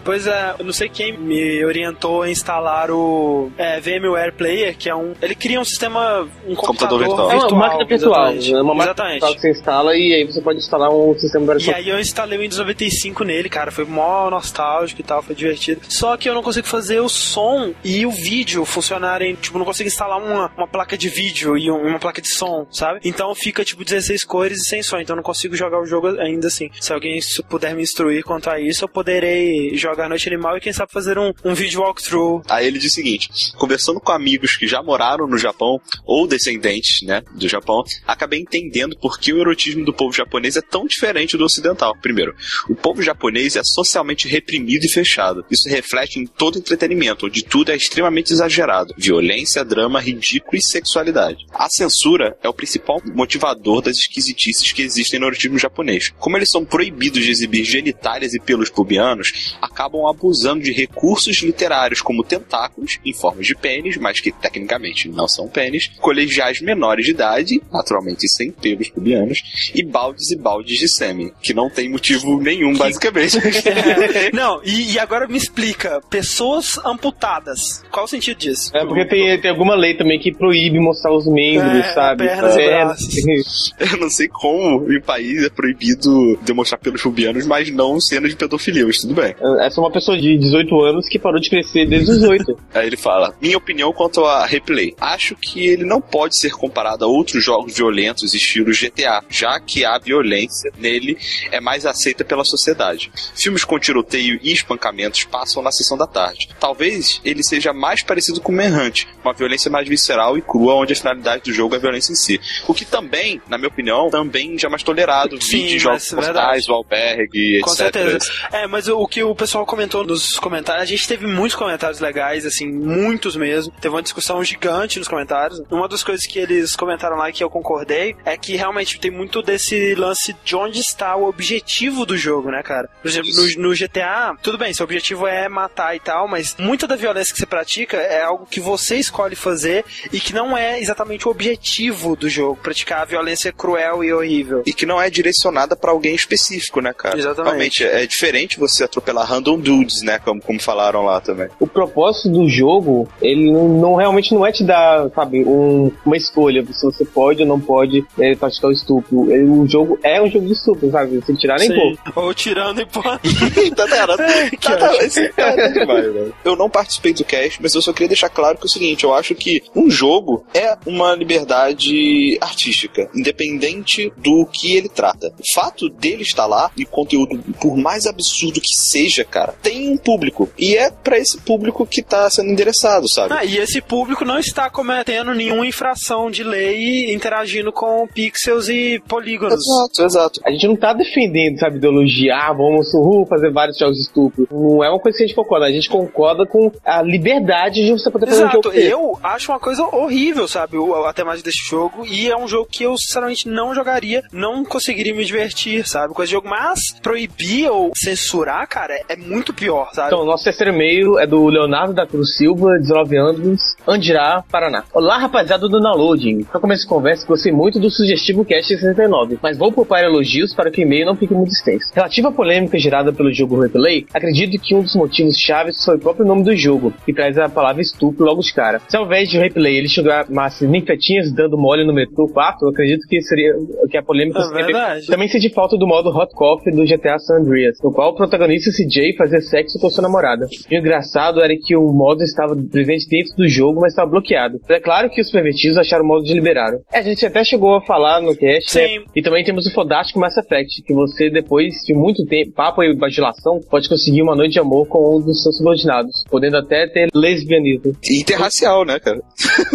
Pois 0.04 0.28
é, 0.28 0.56
eu 0.60 0.66
não 0.66 0.74
sei 0.74 0.88
quem 0.88 1.18
me 1.18 1.64
orientou 1.66 2.22
a 2.22 2.30
instalar 2.30 2.92
o 2.92 3.52
é, 3.58 3.80
VMware 3.80 4.34
Player, 4.34 4.78
que 4.78 4.88
é 4.90 4.96
um. 4.96 5.14
Ele 5.22 5.34
cria 5.36 5.60
um 5.60 5.66
sistema. 5.66 6.28
Um 6.48 6.54
Computador 6.56 7.00
computador, 7.00 7.00
virtual. 7.00 7.30
É 7.30 7.34
virtual. 7.34 7.52
uma 7.54 7.68
máquina 7.68 7.86
virtual, 7.86 8.22
exatamente. 8.28 8.54
é 8.54 8.62
uma 8.62 8.76
máquina 8.76 8.84
Exatamente. 8.86 9.14
virtual 9.14 9.34
que 9.36 9.42
você 9.42 9.52
instala 9.52 9.96
e 9.98 10.14
aí 10.14 10.24
você 10.26 10.42
pode 10.42 10.60
instalar 10.60 10.90
um 10.92 11.14
sistema 11.18 11.42
E 11.44 11.46
operacional. 11.46 11.80
aí 11.82 11.90
eu 11.90 12.00
instalei 12.00 12.38
o 12.38 12.42
Windows 12.42 12.60
95 12.60 13.24
nele, 13.24 13.50
cara. 13.50 13.72
Foi 13.72 13.86
mó 13.86 14.30
nostálgico 14.30 15.02
e 15.02 15.04
tal, 15.04 15.24
foi 15.24 15.36
divertido. 15.36 15.82
Só 15.90 16.16
que 16.18 16.30
eu 16.30 16.34
não 16.36 16.44
consigo 16.44 16.68
fazer 16.68 17.00
o 17.00 17.10
som 17.10 17.74
e 17.84 18.06
o 18.06 18.12
vídeo 18.12 18.64
funcionarem. 18.66 19.36
Tipo, 19.36 19.58
não 19.58 19.66
consigo 19.66 19.88
instalar 19.88 20.20
uma, 20.22 20.52
uma 20.56 20.68
placa 20.68 20.98
de 20.98 21.10
vídeo 21.10 21.58
e 21.58 21.72
um- 21.72 21.82
uma 21.88 22.00
placa 22.00 22.22
de 22.22 22.28
som, 22.30 22.68
sabe? 22.72 23.00
Então 23.04 23.34
fica, 23.34 23.64
tipo, 23.66 23.84
16 23.84 24.24
cores 24.24 24.60
e 24.60 24.68
sem 24.70 24.84
som. 24.84 24.98
Então 25.00 25.14
eu 25.16 25.18
não 25.18 25.24
consigo 25.24 25.56
jogar 25.56 25.80
o 25.82 25.86
jogo 25.86 26.10
ainda 26.26 26.48
assim. 26.48 26.70
Se 26.80 26.94
alguém 26.94 27.20
puder 27.50 27.76
me 27.76 27.84
instruir 27.84 28.24
quanto 28.24 28.50
a 28.50 28.60
isso, 28.60 28.84
eu 28.84 28.90
poderei 28.90 29.76
jogar 29.76 30.10
Noite 30.10 30.28
Animal 30.28 30.58
e 30.58 30.62
quem 30.62 30.74
sabe 30.74 30.92
fazer 30.92 31.18
um, 31.18 31.32
um 31.44 31.54
vídeo 31.54 31.82
walkthrough. 31.82 32.44
Aí 32.50 32.68
ele 32.68 32.80
diz 32.80 32.92
o 32.92 32.96
seguinte: 32.96 33.30
conversando 33.58 34.00
com 34.00 34.12
amigos 34.12 34.58
que 34.58 34.68
já 34.68 34.82
moraram 34.82 35.28
no 35.28 35.38
Japão, 35.38 35.80
ou 36.06 36.28
descendentes, 36.28 37.02
né, 37.02 37.22
do 37.34 37.48
Japão, 37.48 37.84
acabei 38.06 38.40
entendendo 38.40 38.98
por 38.98 39.20
que 39.20 39.34
o 39.34 39.40
erotismo 39.40 39.86
do 39.86 39.94
povo 39.94 40.14
japonês 40.14 40.56
é 40.56 40.62
tão 40.62 40.86
diferente 40.86 41.38
do 41.38 41.46
ocidental. 41.46 41.96
Primeiro, 42.02 42.36
o 42.70 42.76
povo 42.76 43.02
japonês 43.02 43.56
é 43.56 43.62
socialmente 43.64 44.28
reprimido 44.28 44.86
e 44.86 44.90
fechado. 44.90 45.46
Isso 45.50 45.70
reflete 45.70 46.20
em 46.20 46.26
todo 46.26 46.58
entretenimento, 46.58 47.26
onde 47.26 47.44
tudo 47.44 47.72
é 47.72 47.76
extremamente 47.76 48.34
exagerado: 48.34 48.94
violência, 48.98 49.64
drama, 49.64 50.00
ridículo 50.00 50.58
e 50.58 50.62
sexualidade. 50.62 51.46
A 51.54 51.70
censura 51.70 52.38
é 52.44 52.50
o 52.50 52.54
principal 52.54 53.02
motivador 53.14 53.82
das 53.82 53.98
esquisitices 53.98 54.72
que 54.72 54.82
existem 54.82 55.20
no 55.20 55.28
erotismo 55.28 55.58
japonês. 55.58 56.14
Como 56.20 56.38
eles 56.38 56.50
são 56.50 56.66
proibidos 56.66 57.24
de 57.24 57.32
exibir 57.32 57.64
genitálias 57.64 58.34
e 58.34 58.40
pelos 58.40 58.70
pubianos, 58.70 59.56
acabam 59.62 60.08
abusando 60.08 60.64
de 60.64 60.72
recursos 60.72 61.38
literários 61.42 62.02
como 62.02 62.24
tentáculos, 62.24 63.00
em 63.06 63.14
formas 63.14 63.46
de 63.48 63.56
pênis, 63.56 63.98
mas 63.98 64.20
que 64.20 64.32
tecnicamente 64.32 65.08
não 65.10 65.28
são 65.28 65.48
pênis, 65.48 65.92
colegiais 66.00 66.62
menores 66.62 67.06
de 67.06 67.12
idade, 67.12 67.62
naturalmente 67.72 68.28
sem 68.28 68.52
pelos 68.52 68.90
pubianos, 68.90 69.72
e 69.74 69.84
baldes 69.84 70.32
e 70.32 70.36
baldes 70.38 70.78
de 70.80 70.88
sêmen, 70.88 71.32
que 71.42 71.54
não 71.54 71.70
tem 71.70 71.90
motivo 71.90 72.40
nenhum, 72.42 72.76
basicamente. 72.76 73.38
não, 74.34 74.62
e, 74.64 74.94
e 74.94 75.00
agora 75.00 75.28
me 75.28 75.38
explica: 75.38 76.02
pessoas 76.10 76.78
amputadas. 76.86 77.84
Qual 77.92 78.06
o 78.06 78.08
sentido 78.08 78.38
disso? 78.38 78.76
É 78.76 78.86
porque 78.86 79.06
tem, 79.06 79.40
tem 79.40 79.52
alguma 79.52 79.76
lei 79.76 79.96
também 79.96 80.20
que 80.20 80.34
proíbe 80.34 80.80
mostrar 80.80 81.14
os 81.14 81.26
membros, 81.28 81.86
É, 81.86 81.94
sabe? 81.94 82.26
pernas 82.26 82.56
e 82.56 82.62
É, 82.62 82.70
braços. 82.86 83.74
Eu 83.80 83.98
não 83.98 84.10
sei 84.10 84.28
como 84.28 84.92
em 84.92 85.02
país 85.02 85.44
é 85.44 85.50
proibido 85.50 85.95
demonstrar 86.42 86.80
pelos 86.80 87.02
pubianos, 87.02 87.46
mas 87.46 87.70
não 87.72 88.00
cenas 88.00 88.32
de 88.32 88.38
pedofilia, 88.38 88.86
mas 88.86 89.00
tudo 89.00 89.14
bem. 89.14 89.36
Essa 89.60 89.80
é 89.80 89.84
uma 89.84 89.92
pessoa 89.92 90.18
de 90.18 90.38
18 90.38 90.82
anos 90.82 91.08
que 91.08 91.20
parou 91.20 91.40
de 91.40 91.50
crescer 91.50 91.88
desde 91.88 92.12
os 92.12 92.20
18. 92.20 92.58
Aí 92.74 92.88
ele 92.88 92.98
fala: 92.98 93.34
Minha 93.42 93.58
opinião 93.58 93.92
quanto 93.94 94.24
a 94.26 94.46
replay. 94.46 94.94
Acho 95.00 95.36
que 95.36 95.66
ele 95.66 95.84
não 95.84 96.02
pode 96.02 96.38
ser 96.40 96.52
comparado 96.52 97.06
a 97.06 97.08
outros 97.08 97.44
jogos 97.44 97.76
violentos, 97.76 98.34
estilo 98.34 98.72
GTA, 98.72 99.24
já 99.30 99.60
que 99.60 99.86
a 99.86 99.98
violência 99.98 100.72
nele 100.78 101.18
é 101.52 101.60
mais 101.60 101.86
aceita 101.86 102.24
pela 102.24 102.44
sociedade. 102.44 103.12
Filmes 103.36 103.64
com 103.64 103.80
tiroteio 103.80 104.40
e 104.42 104.52
espancamentos 104.52 105.24
passam 105.24 105.62
na 105.62 105.72
sessão 105.72 105.98
da 105.98 106.08
tarde. 106.08 106.50
Talvez 106.60 107.22
ele 107.24 107.44
seja 107.44 107.74
mais 107.74 108.04
parecido 108.04 108.42
com 108.42 108.52
Manhunt, 108.52 109.06
uma 109.24 109.34
violência 109.34 109.70
mais 109.70 109.88
visceral 109.88 110.38
e 110.38 110.42
crua, 110.42 110.76
onde 110.76 110.94
a 110.94 110.96
finalidade 110.96 111.44
do 111.44 111.54
jogo 111.54 111.76
é 111.76 111.78
a 111.78 111.82
violência 111.82 112.12
em 112.12 112.16
si. 112.16 112.40
O 112.68 112.74
que 112.74 112.86
também, 112.86 113.42
na 113.48 113.58
minha 113.58 113.68
opinião, 113.70 114.10
também 114.10 114.58
já 114.58 114.68
é 114.68 114.72
mais 114.72 114.84
tolerado. 114.84 115.42
Sim, 115.42 115.78
jogos 115.86 116.14
é 116.14 116.16
mortais, 116.16 116.70
o 116.70 116.74
albergue, 116.74 117.62
Com 117.62 117.72
etc. 117.72 117.78
certeza. 117.78 118.32
É, 118.52 118.68
mas 118.68 118.88
o, 118.88 119.08
que 119.08 119.24
o 119.24 119.36
pessoal 119.36 119.66
comentou 119.66 120.06
nos 120.06 120.38
comentários, 120.40 120.84
a 120.84 120.86
gente 120.86 121.08
teve 121.08 121.26
muitos 121.26 121.56
comentários 121.56 122.00
legais, 122.00 122.46
assim, 122.46 122.68
muitos 122.68 123.36
mesmo. 123.36 123.74
Teve 123.82 123.96
uma 123.96 124.04
discussão 124.04 124.44
gigante 124.44 125.00
nos 125.00 125.08
comentários. 125.08 125.62
Uma 125.72 125.88
das 125.88 126.04
coisas 126.04 126.26
que 126.26 126.40
eles 126.40 126.76
comentaram 126.76 127.18
lá 127.18 127.30
e 127.30 127.34
que 127.34 127.44
eu 127.44 127.50
concordei 127.50 128.16
é 128.24 128.38
que 128.38 128.56
realmente 128.56 129.00
tem 129.00 129.12
muito 129.12 129.42
desse 129.42 129.96
lance 129.96 130.36
de 130.44 130.56
onde 130.56 130.80
está 130.80 131.16
o 131.16 131.28
objetivo 131.28 132.06
do 132.06 132.16
jogo 132.16 132.36
jogo, 132.36 132.52
né, 132.52 132.62
cara? 132.64 132.90
Por 133.02 133.08
exemplo, 133.08 133.30
no, 133.36 133.70
no 133.70 133.76
GTA, 133.76 134.36
tudo 134.42 134.58
bem, 134.58 134.74
seu 134.74 134.84
objetivo 134.84 135.28
é 135.28 135.48
matar 135.48 135.96
e 135.96 136.00
tal, 136.00 136.28
mas 136.28 136.56
muita 136.58 136.88
da 136.88 136.96
violência 136.96 137.34
que 137.34 137.40
você 137.40 137.46
pratica 137.46 137.98
é 137.98 138.22
algo 138.22 138.46
que 138.46 138.60
você 138.60 138.98
escolhe 138.98 139.36
fazer 139.36 139.86
e 140.12 140.20
que 140.20 140.34
não 140.34 140.58
é 140.58 140.80
exatamente 140.80 141.28
o 141.28 141.32
objetivo 141.32 142.16
do 142.16 142.30
jogo, 142.30 142.60
praticar 142.62 143.02
a 143.02 143.06
violência 143.06 143.52
cruel 143.52 144.04
e 144.04 144.14
horrível. 144.14 144.64
E 144.66 144.74
que 144.74 144.86
não 144.86 145.02
é 145.02 145.10
direcionada 145.10 145.75
pra 145.76 145.92
alguém 145.92 146.16
específico, 146.16 146.82
né, 146.82 146.94
cara? 146.94 147.18
Exatamente. 147.18 147.46
Realmente, 147.50 147.84
é 147.84 148.06
diferente 148.08 148.60
você 148.60 148.84
atropelar 148.84 149.28
random 149.28 149.60
dudes, 149.60 150.02
né, 150.02 150.20
como, 150.20 150.42
como 150.42 150.60
falaram 150.62 151.04
lá 151.04 151.20
também. 151.22 151.48
O 151.60 151.68
propósito 151.68 152.30
do 152.30 152.48
jogo, 152.50 153.08
ele 153.22 153.52
não, 153.52 153.68
não- 153.68 153.96
realmente 153.96 154.34
não 154.34 154.46
é 154.46 154.52
te 154.52 154.64
dar, 154.64 155.10
sabe, 155.14 155.44
um- 155.46 155.92
uma 156.06 156.18
escolha 156.18 156.66
se 156.72 156.84
você 156.86 157.06
pode 157.06 157.42
ou 157.42 157.48
não 157.48 157.60
pode 157.60 158.06
é, 158.20 158.36
praticar 158.36 158.70
o 158.70 158.74
estupro. 158.74 159.32
Ele- 159.32 159.44
o 159.50 159.68
jogo 159.68 160.00
é 160.04 160.22
um 160.22 160.30
jogo 160.30 160.46
de 160.46 160.54
estupro, 160.54 160.90
sabe? 160.92 161.22
Sem 161.26 161.36
tirar 161.36 161.58
nem 161.60 161.70
Sim. 161.70 161.76
pôr. 161.76 161.96
Ou 162.26 162.34
tirando 162.34 162.82
e 162.82 162.86
pô. 162.86 163.02
tá, 163.76 163.88
tá, 163.88 164.08
tá, 164.08 164.78
tá, 164.78 164.96
esse 165.04 165.30
cara 165.30 165.56
tá 165.56 165.68
demais, 165.68 166.06
velho. 166.14 166.34
Eu 166.44 166.56
não 166.56 166.70
participei 166.70 167.14
do 167.14 167.24
cast, 167.24 167.62
mas 167.62 167.74
eu 167.76 167.82
só 167.82 167.92
queria 167.94 168.08
deixar 168.10 168.30
claro 168.30 168.58
que 168.58 168.64
é 168.64 168.68
o 168.68 168.70
seguinte: 168.70 169.04
eu 169.04 169.14
acho 169.14 169.36
que 169.36 169.62
um 169.76 169.90
jogo 169.90 170.46
é 170.54 170.76
uma 170.86 171.14
liberdade 171.16 172.38
artística, 172.42 173.10
independente 173.14 174.12
do 174.18 174.46
que 174.46 174.76
ele 174.76 174.90
trata. 174.90 175.34
O 175.40 175.54
fato 175.66 175.90
dele 175.90 176.24
estar 176.24 176.46
lá 176.46 176.72
e 176.78 176.84
o 176.84 176.88
conteúdo, 176.88 177.40
por 177.60 177.76
mais 177.78 178.06
absurdo 178.06 178.62
que 178.62 178.74
seja, 178.74 179.24
cara, 179.24 179.54
tem 179.62 179.92
um 179.92 179.98
público. 179.98 180.50
E 180.58 180.76
é 180.76 180.92
pra 180.92 181.18
esse 181.18 181.38
público 181.40 181.86
que 181.86 182.02
tá 182.02 182.30
sendo 182.30 182.50
endereçado, 182.50 183.10
sabe? 183.10 183.34
Ah, 183.34 183.44
e 183.44 183.58
esse 183.58 183.82
público 183.82 184.24
não 184.24 184.40
está 184.40 184.70
cometendo 184.70 185.34
nenhuma 185.34 185.66
infração 185.66 186.30
de 186.30 186.44
lei 186.44 187.14
interagindo 187.14 187.72
com 187.72 188.08
pixels 188.08 188.70
e 188.70 189.02
polígonos. 189.08 189.56
Exato, 189.56 190.04
exato. 190.04 190.42
A 190.46 190.52
gente 190.52 190.68
não 190.68 190.76
tá 190.76 190.94
defendendo, 190.94 191.60
sabe, 191.60 191.78
ideologia, 191.78 192.36
ah, 192.36 192.54
vamos 192.54 192.88
uh, 192.94 193.26
fazer 193.28 193.52
vários 193.52 193.78
jogos 193.78 193.96
de 193.96 194.04
estupro. 194.04 194.48
Não 194.52 194.84
é 194.84 194.90
uma 194.90 195.00
coisa 195.00 195.18
que 195.18 195.24
a 195.24 195.28
gente 195.28 195.36
concorda. 195.36 195.66
A 195.66 195.72
gente 195.72 195.90
concorda 195.90 196.46
com 196.46 196.72
a 196.86 197.02
liberdade 197.02 197.84
de 197.84 197.92
você 197.92 198.12
poder 198.12 198.28
fazer 198.28 198.44
um 198.44 198.46
Exato, 198.46 198.64
jogo 198.64 198.76
desse. 198.76 198.92
eu 198.92 199.20
acho 199.24 199.52
uma 199.52 199.60
coisa 199.60 199.84
horrível, 199.84 200.48
sabe, 200.48 200.78
a 200.78 201.14
temática 201.14 201.46
desse 201.46 201.68
jogo, 201.68 202.06
e 202.06 202.30
é 202.30 202.38
um 202.38 202.48
jogo 202.48 202.68
que 202.70 202.84
eu 202.84 202.96
sinceramente 202.98 203.48
não 203.48 203.74
jogaria, 203.74 204.24
não 204.32 204.64
conseguiria 204.64 205.14
me 205.14 205.26
divertir, 205.26 205.55
sabe, 205.86 206.14
com 206.14 206.22
esse 206.22 206.32
jogo, 206.32 206.48
mas 206.50 206.80
proibir 207.02 207.70
ou 207.70 207.92
censurar, 207.96 208.68
cara, 208.68 208.94
é 209.08 209.16
muito 209.16 209.54
pior, 209.54 209.90
sabe? 209.94 210.08
Então, 210.08 210.22
o 210.22 210.26
nosso 210.26 210.44
terceiro 210.44 210.74
e-mail 210.74 211.18
é 211.20 211.26
do 211.26 211.46
Leonardo 211.48 211.94
da 211.94 212.06
Cruz 212.06 212.36
Silva, 212.36 212.78
19 212.80 213.18
anos, 213.18 213.76
Andirá, 213.88 214.44
Paraná. 214.52 214.84
Olá, 214.94 215.18
rapaziada 215.18 215.68
do 215.68 215.80
Downloading. 215.80 216.44
Pra 216.44 216.60
começo 216.60 216.84
de 216.84 216.90
conversa, 216.90 217.26
gostei 217.26 217.52
muito 217.52 217.80
do 217.80 217.90
sugestivo 217.90 218.44
Cast 218.44 218.68
69, 218.78 219.40
mas 219.42 219.58
vou 219.58 219.72
poupar 219.72 220.04
elogios 220.04 220.54
para 220.54 220.70
que 220.70 220.82
o 220.82 220.84
e-mail 220.84 221.06
não 221.06 221.16
fique 221.16 221.34
muito 221.34 221.52
extenso. 221.52 221.92
Relativa 221.94 222.30
à 222.30 222.32
polêmica 222.32 222.78
gerada 222.78 223.14
pelo 223.14 223.32
jogo 223.34 223.60
Replay, 223.62 224.06
acredito 224.14 224.62
que 224.62 224.76
um 224.76 224.82
dos 224.82 224.96
motivos 224.96 225.38
chaves 225.38 225.84
foi 225.84 225.96
o 225.96 226.00
próprio 226.00 226.26
nome 226.26 226.44
do 226.44 226.56
jogo, 226.56 226.94
que 227.06 227.14
traz 227.14 227.38
a 227.38 227.48
palavra 227.50 227.82
estupro 227.82 228.26
logo 228.26 228.42
de 228.42 228.54
cara. 228.54 228.82
Se 228.88 228.98
ao 228.98 229.06
invés 229.06 229.30
de 229.30 229.38
Replay 229.38 229.78
ele 229.78 229.88
chamasse 229.90 230.68
ninfetinhas 230.68 231.32
dando 231.34 231.58
mole 231.58 231.86
no 231.86 231.94
metrô 231.94 232.28
4, 232.28 232.66
eu 232.68 232.72
acredito 232.72 233.08
que 233.08 233.22
seria 233.22 233.54
que 233.90 233.98
a 233.98 234.04
polêmica 234.04 234.40
É 234.40 234.44
seria 234.44 234.66
verdade. 234.66 235.08
também 235.08 235.28
senti 235.46 235.50
falta 235.54 235.78
do 235.78 235.88
modo 235.88 236.10
Hot 236.10 236.34
Coffee 236.34 236.74
do 236.74 236.84
GTA 236.84 237.18
San 237.20 237.42
Andreas, 237.42 237.78
no 237.84 237.92
qual 237.92 238.12
o 238.12 238.16
protagonista 238.16 238.72
CJ 238.72 239.16
fazia 239.18 239.42
sexo 239.42 239.80
com 239.80 239.90
sua 239.90 240.02
namorada. 240.02 240.48
E 240.70 240.76
o 240.76 240.80
engraçado 240.80 241.42
era 241.42 241.54
que 241.56 241.76
o 241.76 241.92
modo 241.92 242.24
estava 242.24 242.56
presente 242.72 243.08
dentro 243.08 243.36
do 243.36 243.48
jogo, 243.48 243.82
mas 243.82 243.92
estava 243.92 244.10
bloqueado. 244.10 244.60
É 244.70 244.80
claro 244.80 245.10
que 245.10 245.22
os 245.22 245.32
pervertidos 245.32 245.78
acharam 245.78 246.04
o 246.04 246.08
modo 246.08 246.24
de 246.24 246.34
liberaram. 246.34 246.80
É, 246.92 247.00
a 247.00 247.02
gente 247.02 247.26
até 247.26 247.44
chegou 247.44 247.76
a 247.76 247.82
falar 247.82 248.22
no 248.22 248.36
cast, 248.36 248.78
né? 248.78 249.04
E 249.16 249.22
também 249.22 249.44
temos 249.44 249.66
o 249.66 249.74
Fodástico 249.74 250.20
Mass 250.20 250.38
Effect, 250.38 250.84
que 250.84 250.94
você, 250.94 251.30
depois 251.30 251.76
de 251.86 251.94
muito 251.94 252.26
tempo, 252.26 252.52
papo 252.54 252.84
e 252.84 252.96
vacilação, 252.96 253.60
pode 253.70 253.88
conseguir 253.90 254.22
uma 254.22 254.36
noite 254.36 254.54
de 254.54 254.60
amor 254.60 254.88
com 254.88 255.18
um 255.18 255.22
dos 255.22 255.44
seus 255.44 255.58
subordinados, 255.58 256.24
podendo 256.30 256.58
até 256.58 256.88
ter 256.88 257.10
lesbianismo. 257.14 257.94
Interracial, 258.10 258.86
né, 258.86 259.00
cara? 259.00 259.20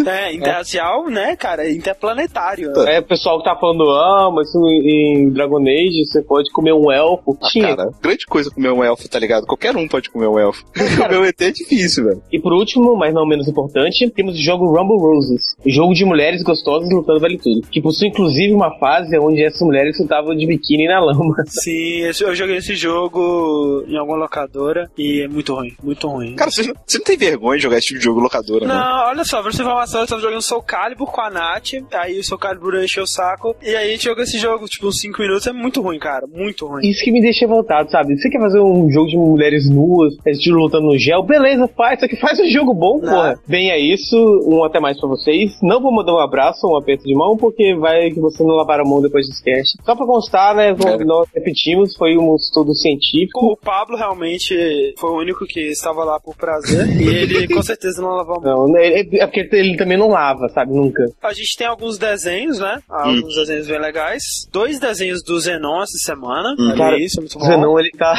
É, 0.06 0.34
interracial, 0.34 1.08
né, 1.08 1.36
cara, 1.36 1.70
interplanetário. 1.70 2.72
É, 2.86 2.98
o 2.98 3.04
pessoal 3.04 3.38
que 3.38 3.44
tá 3.44 3.56
falando, 3.56 3.82
ah, 3.90 4.30
mas 4.34 4.48
em 4.54 5.30
Dragon 5.30 5.59
Age 5.68 6.04
você 6.04 6.22
pode 6.22 6.50
comer 6.50 6.72
um 6.72 6.90
elfo. 6.90 7.36
Ah, 7.42 7.48
Tinha. 7.48 7.76
cara, 7.76 7.90
grande 8.00 8.26
coisa 8.26 8.50
comer 8.50 8.70
um 8.70 8.84
elfo, 8.84 9.08
tá 9.08 9.18
ligado? 9.18 9.46
Qualquer 9.46 9.76
um 9.76 9.88
pode 9.88 10.10
comer 10.10 10.28
um 10.28 10.38
elfo. 10.38 10.64
comer 10.72 11.18
um 11.18 11.24
ET 11.24 11.40
é 11.40 11.50
difícil, 11.50 12.04
velho. 12.04 12.22
E 12.32 12.38
por 12.38 12.52
último, 12.52 12.96
mas 12.96 13.14
não 13.14 13.26
menos 13.26 13.48
importante, 13.48 14.10
temos 14.10 14.34
o 14.34 14.42
jogo 14.42 14.66
Rumble 14.66 14.98
Roses, 14.98 15.56
jogo 15.66 15.94
de 15.94 16.04
mulheres 16.04 16.42
gostosas 16.42 16.90
lutando 16.90 17.20
vale 17.20 17.38
tudo, 17.38 17.62
que 17.70 17.80
possui 17.80 18.08
inclusive 18.08 18.52
uma 18.52 18.76
fase 18.78 19.18
onde 19.18 19.42
essas 19.42 19.60
mulheres 19.60 19.98
lutavam 19.98 20.34
de 20.34 20.46
biquíni 20.46 20.86
na 20.86 21.00
lama. 21.00 21.34
Sim, 21.46 22.00
eu 22.00 22.34
joguei 22.34 22.56
esse 22.56 22.74
jogo 22.74 23.84
em 23.86 23.96
alguma 23.96 24.18
locadora 24.18 24.90
e 24.96 25.22
é 25.22 25.28
muito 25.28 25.54
ruim, 25.54 25.74
muito 25.82 26.08
ruim. 26.08 26.34
Cara, 26.36 26.50
você 26.50 26.62
não, 26.62 26.74
você 26.86 26.98
não 26.98 27.04
tem 27.04 27.16
vergonha 27.16 27.56
de 27.56 27.62
jogar 27.62 27.78
esse 27.78 27.88
tipo 27.88 27.98
de 27.98 28.04
jogo 28.04 28.20
locadora, 28.20 28.66
né? 28.66 28.74
Não, 28.74 29.08
olha 29.08 29.24
só, 29.24 29.42
pra 29.42 29.52
você 29.52 29.62
informação, 29.62 30.00
eu 30.00 30.06
tava 30.06 30.22
jogando 30.22 30.42
Soul 30.42 30.62
Calibur 30.62 31.10
com 31.10 31.20
a 31.20 31.30
Nath, 31.30 31.72
aí 31.92 32.18
o 32.18 32.24
Soul 32.24 32.38
Calibur 32.38 32.74
encheu 32.82 33.04
o 33.04 33.08
saco, 33.08 33.56
e 33.62 33.74
aí 33.74 33.88
a 33.88 33.92
gente 33.92 34.04
jogou 34.04 34.22
esse 34.22 34.38
jogo, 34.38 34.66
tipo, 34.66 34.88
uns 34.88 35.00
5 35.00 35.20
minutos, 35.22 35.46
é 35.50 35.52
muito 35.52 35.80
ruim, 35.80 35.98
cara, 35.98 36.26
muito 36.26 36.66
ruim. 36.66 36.86
Isso 36.88 37.04
que 37.04 37.12
me 37.12 37.20
deixa 37.20 37.46
voltado, 37.46 37.90
sabe? 37.90 38.16
Você 38.18 38.28
quer 38.30 38.40
fazer 38.40 38.60
um 38.60 38.90
jogo 38.90 39.08
de 39.08 39.16
mulheres 39.16 39.68
nuas, 39.70 40.14
estilo 40.26 40.60
lutando 40.60 40.86
no 40.86 40.98
gel, 40.98 41.22
beleza, 41.22 41.68
faz, 41.76 42.00
só 42.00 42.08
que 42.08 42.16
faz 42.16 42.38
um 42.40 42.46
jogo 42.46 42.72
bom, 42.74 42.98
Não. 43.00 43.12
porra. 43.12 43.40
Bem, 43.46 43.70
é 43.70 43.78
isso, 43.78 44.16
um 44.46 44.64
até 44.64 44.80
mais 44.80 44.98
pra 44.98 45.08
vocês. 45.08 45.52
Não 45.62 45.80
vou 45.80 45.92
mandar 45.92 46.14
um 46.14 46.18
abraço, 46.20 46.66
um 46.66 46.76
aperto 46.76 47.04
de 47.04 47.14
mão, 47.14 47.36
porque 47.36 47.74
vai 47.76 48.10
que 48.10 48.20
você 48.20 48.42
não 48.42 48.54
lavar 48.56 48.80
a 48.80 48.84
mão 48.84 49.00
depois 49.02 49.26
do 49.28 49.34
cast. 49.42 49.76
Só 49.84 49.94
pra 49.94 50.06
constar, 50.06 50.54
né, 50.54 50.70
É. 50.70 51.04
nós 51.04 51.28
repetimos, 51.34 51.96
foi 51.96 52.16
um 52.16 52.34
estudo 52.36 52.74
científico. 52.74 53.46
O 53.52 53.56
Pablo 53.56 53.96
realmente 53.96 54.94
foi 54.98 55.10
o 55.10 55.18
único 55.18 55.44
que 55.46 55.60
estava 55.70 56.04
lá 56.04 56.18
por 56.20 56.36
prazer, 56.36 56.86
e 57.00 57.08
ele 57.08 57.48
com 57.54 57.62
certeza 57.62 58.00
não 58.02 58.10
lavou 58.10 58.36
a 58.36 58.40
mão. 58.40 58.68
Não, 58.68 58.76
é 58.76 59.00
é 59.00 59.26
porque 59.26 59.48
ele 59.52 59.76
também 59.76 59.98
não 59.98 60.08
lava, 60.08 60.48
sabe? 60.48 60.72
Nunca. 60.72 61.04
A 61.22 61.32
gente 61.32 61.56
tem 61.56 61.66
alguns 61.66 61.98
desenhos, 61.98 62.58
né? 62.58 62.78
Alguns 62.88 63.34
desenhos 63.34 63.66
bem 63.66 63.80
legais. 63.80 64.22
Dois 64.52 64.78
desenhos 64.78 65.22
do 65.22 65.29
Zenon 65.38 65.82
essa 65.82 65.98
semana. 65.98 66.54
Olha 66.58 66.76
Cara, 66.76 66.98
isso, 66.98 67.18
é 67.18 67.20
muito 67.20 67.38
bom. 67.38 67.44
O 67.44 67.48
Zenon, 67.48 67.78
ele 67.78 67.90
tá. 67.92 68.14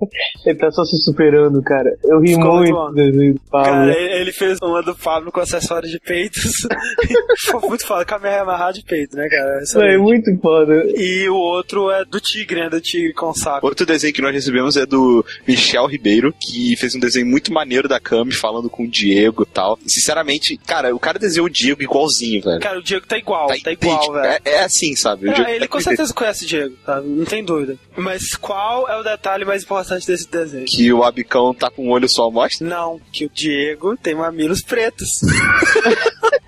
ele 0.44 0.58
tá 0.58 0.70
só 0.70 0.84
se 0.84 0.96
superando, 1.04 1.62
cara. 1.62 1.90
Eu 2.04 2.20
ri 2.20 2.34
Ficou 2.34 2.56
muito 2.56 2.72
muito 2.72 2.90
do 2.90 2.94
desenho 2.94 3.34
do 3.34 3.40
Pablo. 3.50 3.70
Cara, 3.70 3.92
ele 3.98 4.32
fez 4.32 4.58
uma 4.62 4.82
do 4.82 4.94
Pablo 4.94 5.30
com 5.32 5.40
acessório 5.40 5.88
de 5.88 5.98
peitos. 6.00 6.52
Foi 7.46 7.60
muito 7.68 7.86
foda, 7.86 8.04
caminhar 8.04 8.40
amarrar 8.42 8.72
de 8.72 8.82
peito, 8.82 9.16
né, 9.16 9.28
cara? 9.28 9.60
Não, 9.74 9.82
é 9.82 9.96
muito 9.98 10.34
foda. 10.40 10.84
E 10.94 11.28
o 11.28 11.36
outro 11.36 11.90
é 11.90 12.04
do 12.04 12.20
tigre, 12.20 12.60
né? 12.60 12.68
Do 12.68 12.80
tigre 12.80 13.12
com 13.12 13.32
saco. 13.34 13.66
Outro 13.66 13.86
desenho 13.86 14.12
que 14.12 14.22
nós 14.22 14.32
recebemos 14.34 14.76
é 14.76 14.84
do 14.86 15.24
Michel 15.46 15.86
Ribeiro, 15.86 16.34
que 16.38 16.76
fez 16.76 16.94
um 16.94 17.00
desenho 17.00 17.26
muito 17.26 17.52
maneiro 17.52 17.88
da 17.88 18.00
Cami, 18.00 18.32
falando 18.32 18.68
com 18.68 18.84
o 18.84 18.88
Diego 18.88 19.42
e 19.42 19.46
tal. 19.46 19.78
Sinceramente, 19.86 20.56
cara, 20.66 20.94
o 20.94 20.98
cara 20.98 21.18
desenhou 21.18 21.46
o 21.46 21.50
Diego 21.50 21.82
igualzinho, 21.82 22.42
velho. 22.42 22.60
Cara, 22.60 22.78
o 22.78 22.82
Diego 22.82 23.06
tá 23.06 23.18
igual, 23.18 23.48
tá, 23.48 23.56
igual, 23.56 23.72
idêntico. 23.72 24.12
velho. 24.12 24.26
É, 24.26 24.40
é 24.44 24.64
assim, 24.64 24.94
sabe? 24.96 25.26
O 25.28 25.30
Ah, 25.30 25.34
Diego 25.34 25.50
ele 25.50 25.60
tá 25.60 25.68
com 25.68 25.80
certeza 25.80 26.14
conhece 26.14 26.44
o 26.44 26.48
Diego, 26.48 26.55
sabe? 26.84 27.08
Não 27.08 27.24
tem 27.24 27.44
dúvida. 27.44 27.76
Mas 27.96 28.34
qual 28.34 28.88
é 28.88 28.98
o 28.98 29.02
detalhe 29.02 29.44
mais 29.44 29.62
importante 29.62 30.06
desse 30.06 30.28
desenho? 30.30 30.64
Que 30.66 30.92
o 30.92 31.02
Abicão 31.02 31.54
tá 31.54 31.70
com 31.70 31.86
um 31.86 31.90
olho 31.90 32.08
só, 32.08 32.30
mostra. 32.30 32.66
Não, 32.66 33.00
que 33.12 33.26
o 33.26 33.30
Diego 33.30 33.96
tem 33.96 34.14
mamilos 34.14 34.62
pretos. 34.62 35.08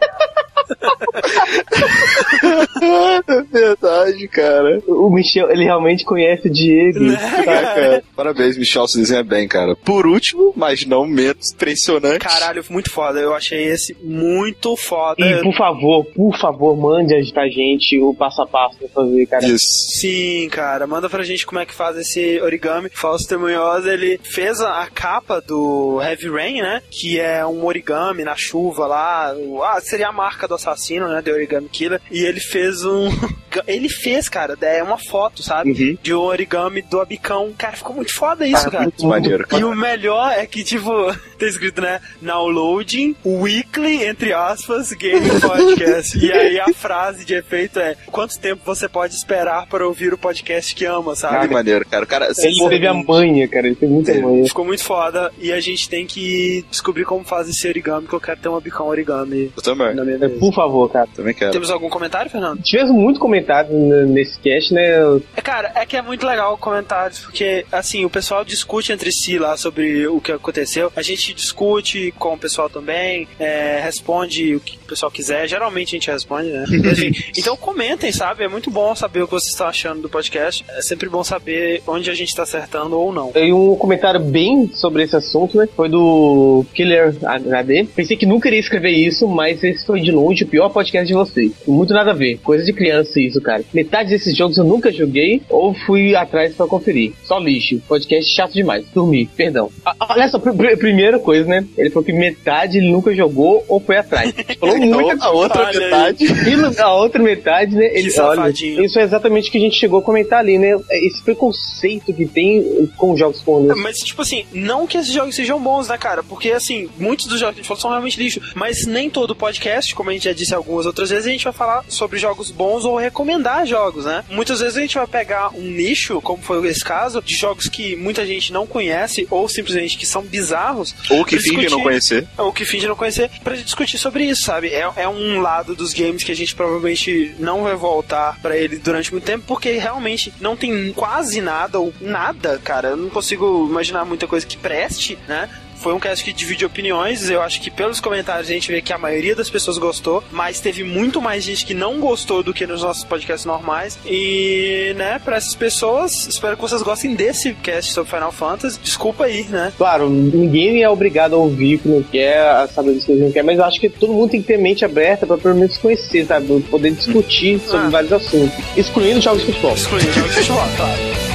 É 2.81 3.43
verdade, 3.43 4.29
cara. 4.29 4.81
O 4.87 5.11
Michel, 5.11 5.51
ele 5.51 5.65
realmente 5.65 6.05
conhece 6.05 6.49
o 6.49 6.51
Diego. 6.51 7.01
Né, 7.01 7.17
tá? 7.17 7.43
cara? 7.45 8.03
Parabéns, 8.15 8.57
Michel, 8.57 8.87
você 8.87 8.99
desenha 8.99 9.23
bem, 9.23 9.49
cara. 9.49 9.75
Por 9.77 10.07
último, 10.07 10.53
mas 10.57 10.87
não 10.87 11.07
menos 11.07 11.53
impressionante. 11.53 12.21
Caralho, 12.21 12.65
muito 12.71 12.91
foda. 12.91 13.19
Eu 13.19 13.35
achei 13.35 13.65
esse 13.67 13.97
muito 14.03 14.77
foda. 14.77 15.25
E 15.25 15.43
por 15.43 15.55
favor, 15.55 16.05
por 16.05 16.37
favor, 16.39 16.77
mande 16.77 17.33
pra 17.33 17.49
gente 17.49 17.99
o 18.01 18.15
passo 18.15 18.43
a 18.43 18.47
passo 18.47 18.79
pra 18.79 18.89
fazer, 18.89 19.27
cara. 19.27 19.47
Isso. 19.47 19.67
Sim, 20.01 20.49
cara, 20.51 20.87
manda 20.87 21.09
pra 21.09 21.25
gente 21.25 21.47
como 21.47 21.61
é 21.61 21.67
que 21.67 21.75
faz 21.75 21.97
esse 21.97 22.41
origami. 22.41 22.91
Fausto 22.93 23.29
Temunhoz, 23.29 23.87
ele 23.87 24.19
fez 24.23 24.61
a, 24.61 24.87
capa 24.93 25.41
do 25.41 26.01
Heavy 26.03 26.29
Rain, 26.29 26.63
né? 26.63 26.83
Que 26.91 27.21
é 27.21 27.45
um 27.45 27.65
origami 27.65 28.25
na 28.25 28.35
chuva 28.37 28.87
lá. 28.87 29.35
Ah, 29.65 29.81
seria 29.81 30.09
a 30.09 30.13
marca 30.13 30.49
do 30.49 30.55
assassino, 30.55 30.68
né? 31.09 31.23
The 31.23 31.33
Origami 31.33 31.69
Killer. 31.69 32.01
E 32.11 32.25
ele 32.25 32.41
fez 32.41 32.85
um. 32.85 33.09
Ele 33.67 33.89
fez, 33.89 34.29
cara, 34.29 34.57
é 34.61 34.83
uma 34.83 34.99
foto, 34.99 35.43
sabe? 35.43 35.71
Uhum. 35.73 35.99
De 36.03 36.13
um 36.15 36.19
origami 36.21 36.83
do 36.83 37.01
Abicão. 37.01 37.51
Cara, 37.57 37.77
ficou 37.79 37.97
muito 37.97 38.15
foda 38.15 38.47
isso, 38.47 38.71
cara. 38.71 38.83
Muito 38.85 39.07
maneiro, 39.07 39.43
E 39.45 39.47
cara. 39.47 39.67
o 39.67 39.75
melhor 39.75 40.31
é 40.33 40.47
que, 40.47 40.63
tipo, 40.63 40.91
Tem 41.39 41.49
escrito, 41.49 41.81
né? 41.81 41.99
Downloading 42.21 43.17
Weekly, 43.25 44.05
entre 44.05 44.33
aspas, 44.33 44.93
Game 44.93 45.29
Podcast. 45.41 46.19
e 46.19 46.31
aí 46.33 46.61
a 46.61 46.73
frase 46.75 47.25
de 47.25 47.35
efeito 47.35 47.79
é: 47.81 47.97
quanto 48.07 48.39
tempo 48.39 48.61
você 48.65 48.89
pode 48.89 49.15
esperar 49.15 49.67
para 49.67 49.87
ouvir 49.87 50.13
o 50.13 50.19
podcast 50.19 50.75
que 50.75 50.85
ama, 50.85 51.15
sabe? 51.17 51.49
Que 51.49 51.55
maneiro, 51.55 51.87
cara. 51.87 52.05
O 52.05 52.09
cara 52.09 52.29
Ele 52.39 52.69
teve 52.69 52.87
a 52.87 52.95
manha, 52.95 53.49
cara. 53.49 53.67
Ele 53.67 53.77
teve 53.77 53.93
muita 53.93 54.15
manha. 54.21 54.45
Ficou 54.47 54.65
muito 54.65 54.85
foda 54.85 55.33
e 55.39 55.51
a 55.53 55.61
gente 55.61 55.89
tem 55.89 56.07
que 56.07 56.65
descobrir 56.71 57.05
como 57.05 57.25
faz 57.25 57.49
esse 57.49 57.67
origami, 57.67 58.07
que 58.07 58.15
eu 58.15 58.21
quero 58.21 58.41
ter 58.41 58.49
uma 58.49 58.61
bicão 58.61 58.87
origami 58.89 59.51
Eu 59.57 59.63
também. 59.63 59.95
na 59.95 60.05
minha 60.05 60.19
mesa. 60.19 60.35
Por 60.39 60.53
favor, 60.59 60.91
cara. 60.91 61.09
Também 61.15 61.35
quero. 61.35 61.53
Temos 61.53 61.71
algum 61.71 61.89
comentário, 61.89 62.31
Fernando? 62.31 62.61
Tivemos 62.63 62.93
muito 62.93 63.21
comentário 63.21 63.71
nesse 64.07 64.39
cast, 64.41 64.75
né? 64.75 64.89
É, 65.37 65.41
cara, 65.41 65.73
é 65.75 65.87
que 65.87 65.97
é 65.97 66.03
muito 66.03 66.27
legal 66.27 66.57
comentários, 66.59 67.21
porque, 67.21 67.65
assim, 67.71 68.05
o 68.05 68.11
pessoal 68.11 68.45
discute 68.45 68.93
entre 68.93 69.13
si 69.13 69.39
lá 69.39 69.57
sobre 69.57 70.07
o 70.09 70.21
que 70.21 70.33
aconteceu. 70.33 70.93
A 70.97 71.03
gente 71.03 71.33
discute 71.33 72.13
com 72.19 72.35
o 72.35 72.39
pessoal 72.39 72.69
também, 72.69 73.29
é, 73.39 73.81
responde 73.83 74.57
o 74.57 74.61
que 74.61 74.77
o 74.77 74.89
pessoal 74.89 75.11
quiser. 75.11 75.47
Geralmente 75.47 75.89
a 75.89 75.99
gente 75.99 76.11
responde, 76.11 76.49
né? 76.49 76.65
Enfim, 76.69 77.13
então 77.37 77.57
comentem, 77.57 78.11
sabe? 78.11 78.45
É 78.45 78.49
muito 78.49 78.71
bom 78.71 78.95
saber 78.95 79.23
o 79.23 79.27
que 79.27 79.33
vocês 79.33 79.53
estão 79.53 79.69
achando 79.69 80.03
do 80.03 80.09
podcast. 80.09 80.65
É 80.69 80.83
sempre 80.83 81.09
bom 81.09 81.23
saber 81.23 81.83
onde 81.87 82.11
a 82.11 82.15
gente 82.15 82.35
tá 82.35 82.43
acertando 82.43 82.99
ou 82.99 83.13
não. 83.13 83.33
E 83.35 83.53
um 83.53 83.77
comentário 83.77 84.21
bem 84.21 84.71
sobre 84.73 85.05
esse 85.05 85.15
assunto, 85.15 85.57
né? 85.57 85.69
Foi 85.77 85.89
do 85.89 86.65
Killer 86.75 87.15
HD. 87.23 87.85
Pensei 87.95 88.17
que 88.17 88.27
nunca 88.27 88.49
iria 88.49 88.61
escrever 88.61 88.91
isso, 88.91 89.29
mas 89.29 89.63
esse 89.63 89.87
foi 89.87 90.01
de 90.01 90.11
longe 90.11 90.45
pior 90.49 90.69
podcast 90.71 91.07
de 91.07 91.15
vocês. 91.15 91.53
Muito 91.67 91.93
nada 91.93 92.11
a 92.11 92.15
ver. 92.15 92.39
Coisa 92.39 92.65
de 92.65 92.73
criança 92.73 93.21
isso, 93.21 93.41
cara. 93.41 93.63
Metade 93.73 94.11
desses 94.11 94.37
jogos 94.37 94.57
eu 94.59 94.65
nunca 94.65 94.91
joguei 94.93 95.43
ou 95.49 95.75
fui 95.87 96.15
atrás 96.15 96.55
pra 96.55 96.67
conferir. 96.67 97.13
Só 97.25 97.39
lixo. 97.39 97.81
Podcast 97.87 98.33
chato 98.35 98.53
demais. 98.53 98.85
Dormi. 98.95 99.27
Perdão. 99.37 99.71
Ah, 99.85 99.95
Olha 100.11 100.29
só, 100.29 100.39
pr- 100.39 100.53
pr- 100.57 100.77
primeira 100.79 101.19
coisa, 101.19 101.49
né? 101.49 101.65
Ele 101.77 101.91
falou 101.91 102.05
que 102.05 102.13
metade 102.13 102.79
ele 102.79 102.91
nunca 102.91 103.15
jogou 103.15 103.65
ou 103.69 103.79
foi 103.81 103.97
atrás. 103.99 104.35
Falou 104.59 104.77
muita 104.79 105.25
A 105.25 105.31
outra 105.31 105.67
Olha 105.67 105.81
metade. 105.81 106.25
e 106.25 106.81
a 106.81 106.93
outra 106.95 107.23
metade, 107.23 107.75
né? 107.77 107.87
Ele 107.93 108.09
olha, 108.21 108.51
isso 108.51 108.99
é 108.99 109.03
exatamente 109.03 109.49
o 109.49 109.53
que 109.53 109.59
a 109.59 109.61
gente 109.61 109.79
chegou 109.79 110.01
a 110.01 110.03
comentar 110.03 110.39
ali, 110.41 110.59
né? 110.59 110.77
Esse 110.91 111.23
preconceito 111.23 112.13
que 112.13 112.27
tem 112.27 112.89
com 112.97 113.17
jogos 113.17 113.41
pornôs. 113.43 113.79
Mas, 113.81 113.97
tipo 113.99 114.23
assim, 114.23 114.45
não 114.53 114.87
que 114.87 114.97
esses 114.99 115.13
jogos 115.13 115.35
sejam 115.35 115.61
bons, 115.61 115.89
né, 115.89 115.99
cara? 115.99 116.23
Porque, 116.23 116.51
assim, 116.53 116.89
muitos 116.99 117.27
dos 117.27 117.39
jogos 117.41 117.55
que 117.55 117.61
a 117.61 117.63
gente 117.63 117.69
falou 117.69 117.81
são 117.81 117.91
realmente 117.91 118.19
lixo. 118.19 118.41
Mas 118.55 118.87
nem 118.87 119.09
todo 119.11 119.35
podcast, 119.37 119.95
como 119.95 120.11
a 120.11 120.13
gente 120.13 120.25
já 120.25 120.33
disse 120.39 120.55
algumas 120.55 120.87
outras 120.87 121.11
vezes, 121.11 121.27
a 121.27 121.31
gente 121.31 121.45
vai 121.45 121.53
falar 121.53 121.85
sobre 121.89 122.19
jogos 122.19 122.51
bons 122.51 122.85
ou 122.85 122.97
recomendar 122.97 123.67
jogos, 123.67 124.05
né? 124.05 124.25
Muitas 124.31 124.61
vezes 124.61 124.77
a 124.77 124.81
gente 124.81 124.95
vai 124.97 125.07
pegar 125.07 125.51
um 125.55 125.63
nicho, 125.63 126.21
como 126.21 126.43
foi 126.43 126.67
esse 126.69 126.85
caso, 126.85 127.21
de 127.23 127.35
jogos 127.35 127.69
que 127.69 127.97
muita 127.97 128.25
gente 128.27 128.53
não 128.53 128.67
conhece 128.67 129.27
ou 129.31 129.49
simplesmente 129.49 129.97
que 129.99 130.07
são 130.07 130.23
bizarros, 130.23 130.95
Ou 131.11 131.25
que 131.25 131.37
finge 131.39 131.51
discutir. 131.57 131.71
não 131.71 131.83
conhecer. 131.83 132.27
ou 132.39 132.53
que 132.53 132.65
finge 132.65 132.87
não 132.87 132.97
conhecer, 132.97 133.31
pra 133.43 133.55
discutir 133.57 133.99
sobre 133.99 134.25
isso, 134.25 134.43
sabe? 134.43 134.69
É, 134.69 134.89
é 134.97 135.09
um 135.09 135.41
lado 135.41 135.75
dos 135.75 135.93
games 135.93 136.23
que 136.25 136.33
a 136.33 136.37
gente 136.37 136.55
provavelmente 136.55 137.35
não 137.39 137.63
vai 137.65 137.75
voltar 137.75 138.39
pra 138.41 138.57
ele 138.57 138.77
durante 138.79 139.13
muito 139.13 139.25
tempo, 139.25 139.45
porque 139.47 139.73
realmente 139.73 140.33
não 140.41 140.57
tem 140.57 140.93
quase 140.93 141.41
nada, 141.41 141.79
ou 141.79 141.93
nada, 142.01 142.61
cara. 142.63 142.89
Eu 142.91 142.97
não 142.97 143.11
consigo 143.11 143.67
imaginar 143.69 144.05
muita 144.05 144.27
coisa 144.27 144.47
que 144.47 144.57
preste, 144.57 145.19
né? 145.27 145.49
Foi 145.81 145.93
um 145.95 145.99
cast 146.01 146.25
que 146.25 146.33
divide 146.33 146.65
opiniões. 146.65 147.31
Eu 147.31 147.41
acho 147.41 147.61
que 147.61 147.71
pelos 147.71 148.01
comentários 148.01 148.49
a 148.51 148.53
gente 148.53 148.71
vê 148.71 148.83
que 148.83 148.93
a 148.93 148.99
maioria 148.99 149.35
das 149.35 149.49
pessoas 149.49 149.79
gostou, 149.79 150.23
mas 150.31 150.61
teve 150.61 150.83
muito 150.85 151.21
mais 151.21 151.45
gente 151.45 151.65
que 151.65 151.75
não 151.75 151.99
gostou 152.01 152.43
do 152.43 152.53
que 152.53 152.67
nos 152.67 152.83
nossos 152.83 153.05
podcasts 153.05 153.45
normais. 153.45 153.99
E, 154.05 154.93
né, 154.97 155.21
pra 155.25 155.37
essas 155.37 155.55
pessoas, 155.55 156.27
espero 156.27 156.57
que 156.57 156.63
vocês 156.63 156.83
gostem 156.83 157.15
desse 157.15 157.53
cast 157.55 157.93
sobre 157.93 158.11
Final 158.11 158.33
Fantasy. 158.33 158.79
Desculpa 158.83 159.25
aí, 159.25 159.45
né? 159.45 159.73
Claro, 159.77 160.09
ninguém 160.11 160.83
é 160.83 160.89
obrigado 160.89 161.35
a 161.35 161.39
ouvir 161.39 161.77
o 161.77 161.79
que 161.79 161.89
não 161.89 162.03
quer, 162.03 162.39
a 162.41 162.67
saber 162.69 162.91
o 162.91 162.99
que 163.01 163.13
não 163.13 163.31
quer, 163.31 163.43
mas 163.45 163.59
eu 163.59 163.65
acho 163.65 163.81
que 163.81 163.89
todo 163.89 164.13
mundo 164.13 164.31
tem 164.31 164.41
que 164.41 164.49
ter 164.49 164.59
mente 164.59 164.85
aberta 164.85 165.27
pra 165.27 165.37
pelo 165.39 165.55
menos 165.55 165.77
conhecer, 165.79 166.27
sabe? 166.27 166.61
Poder 166.63 166.91
discutir 166.93 167.61
sobre 167.61 167.87
Ah. 167.87 167.91
vários 167.91 168.13
assuntos, 168.13 168.57
excluindo 168.77 169.21
jogos 169.21 169.41
de 169.41 169.47
futebol. 169.53 169.75
Excluindo 169.75 170.13
jogos 170.13 170.31
de 170.31 170.37
futebol, 170.41 170.65
claro. 170.77 171.28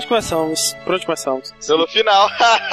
Onde 0.00 0.06
começamos? 0.06 0.74
Por 0.84 0.94
onde 0.94 1.04
começamos? 1.04 1.52
Pelo 1.66 1.86
final. 1.86 2.28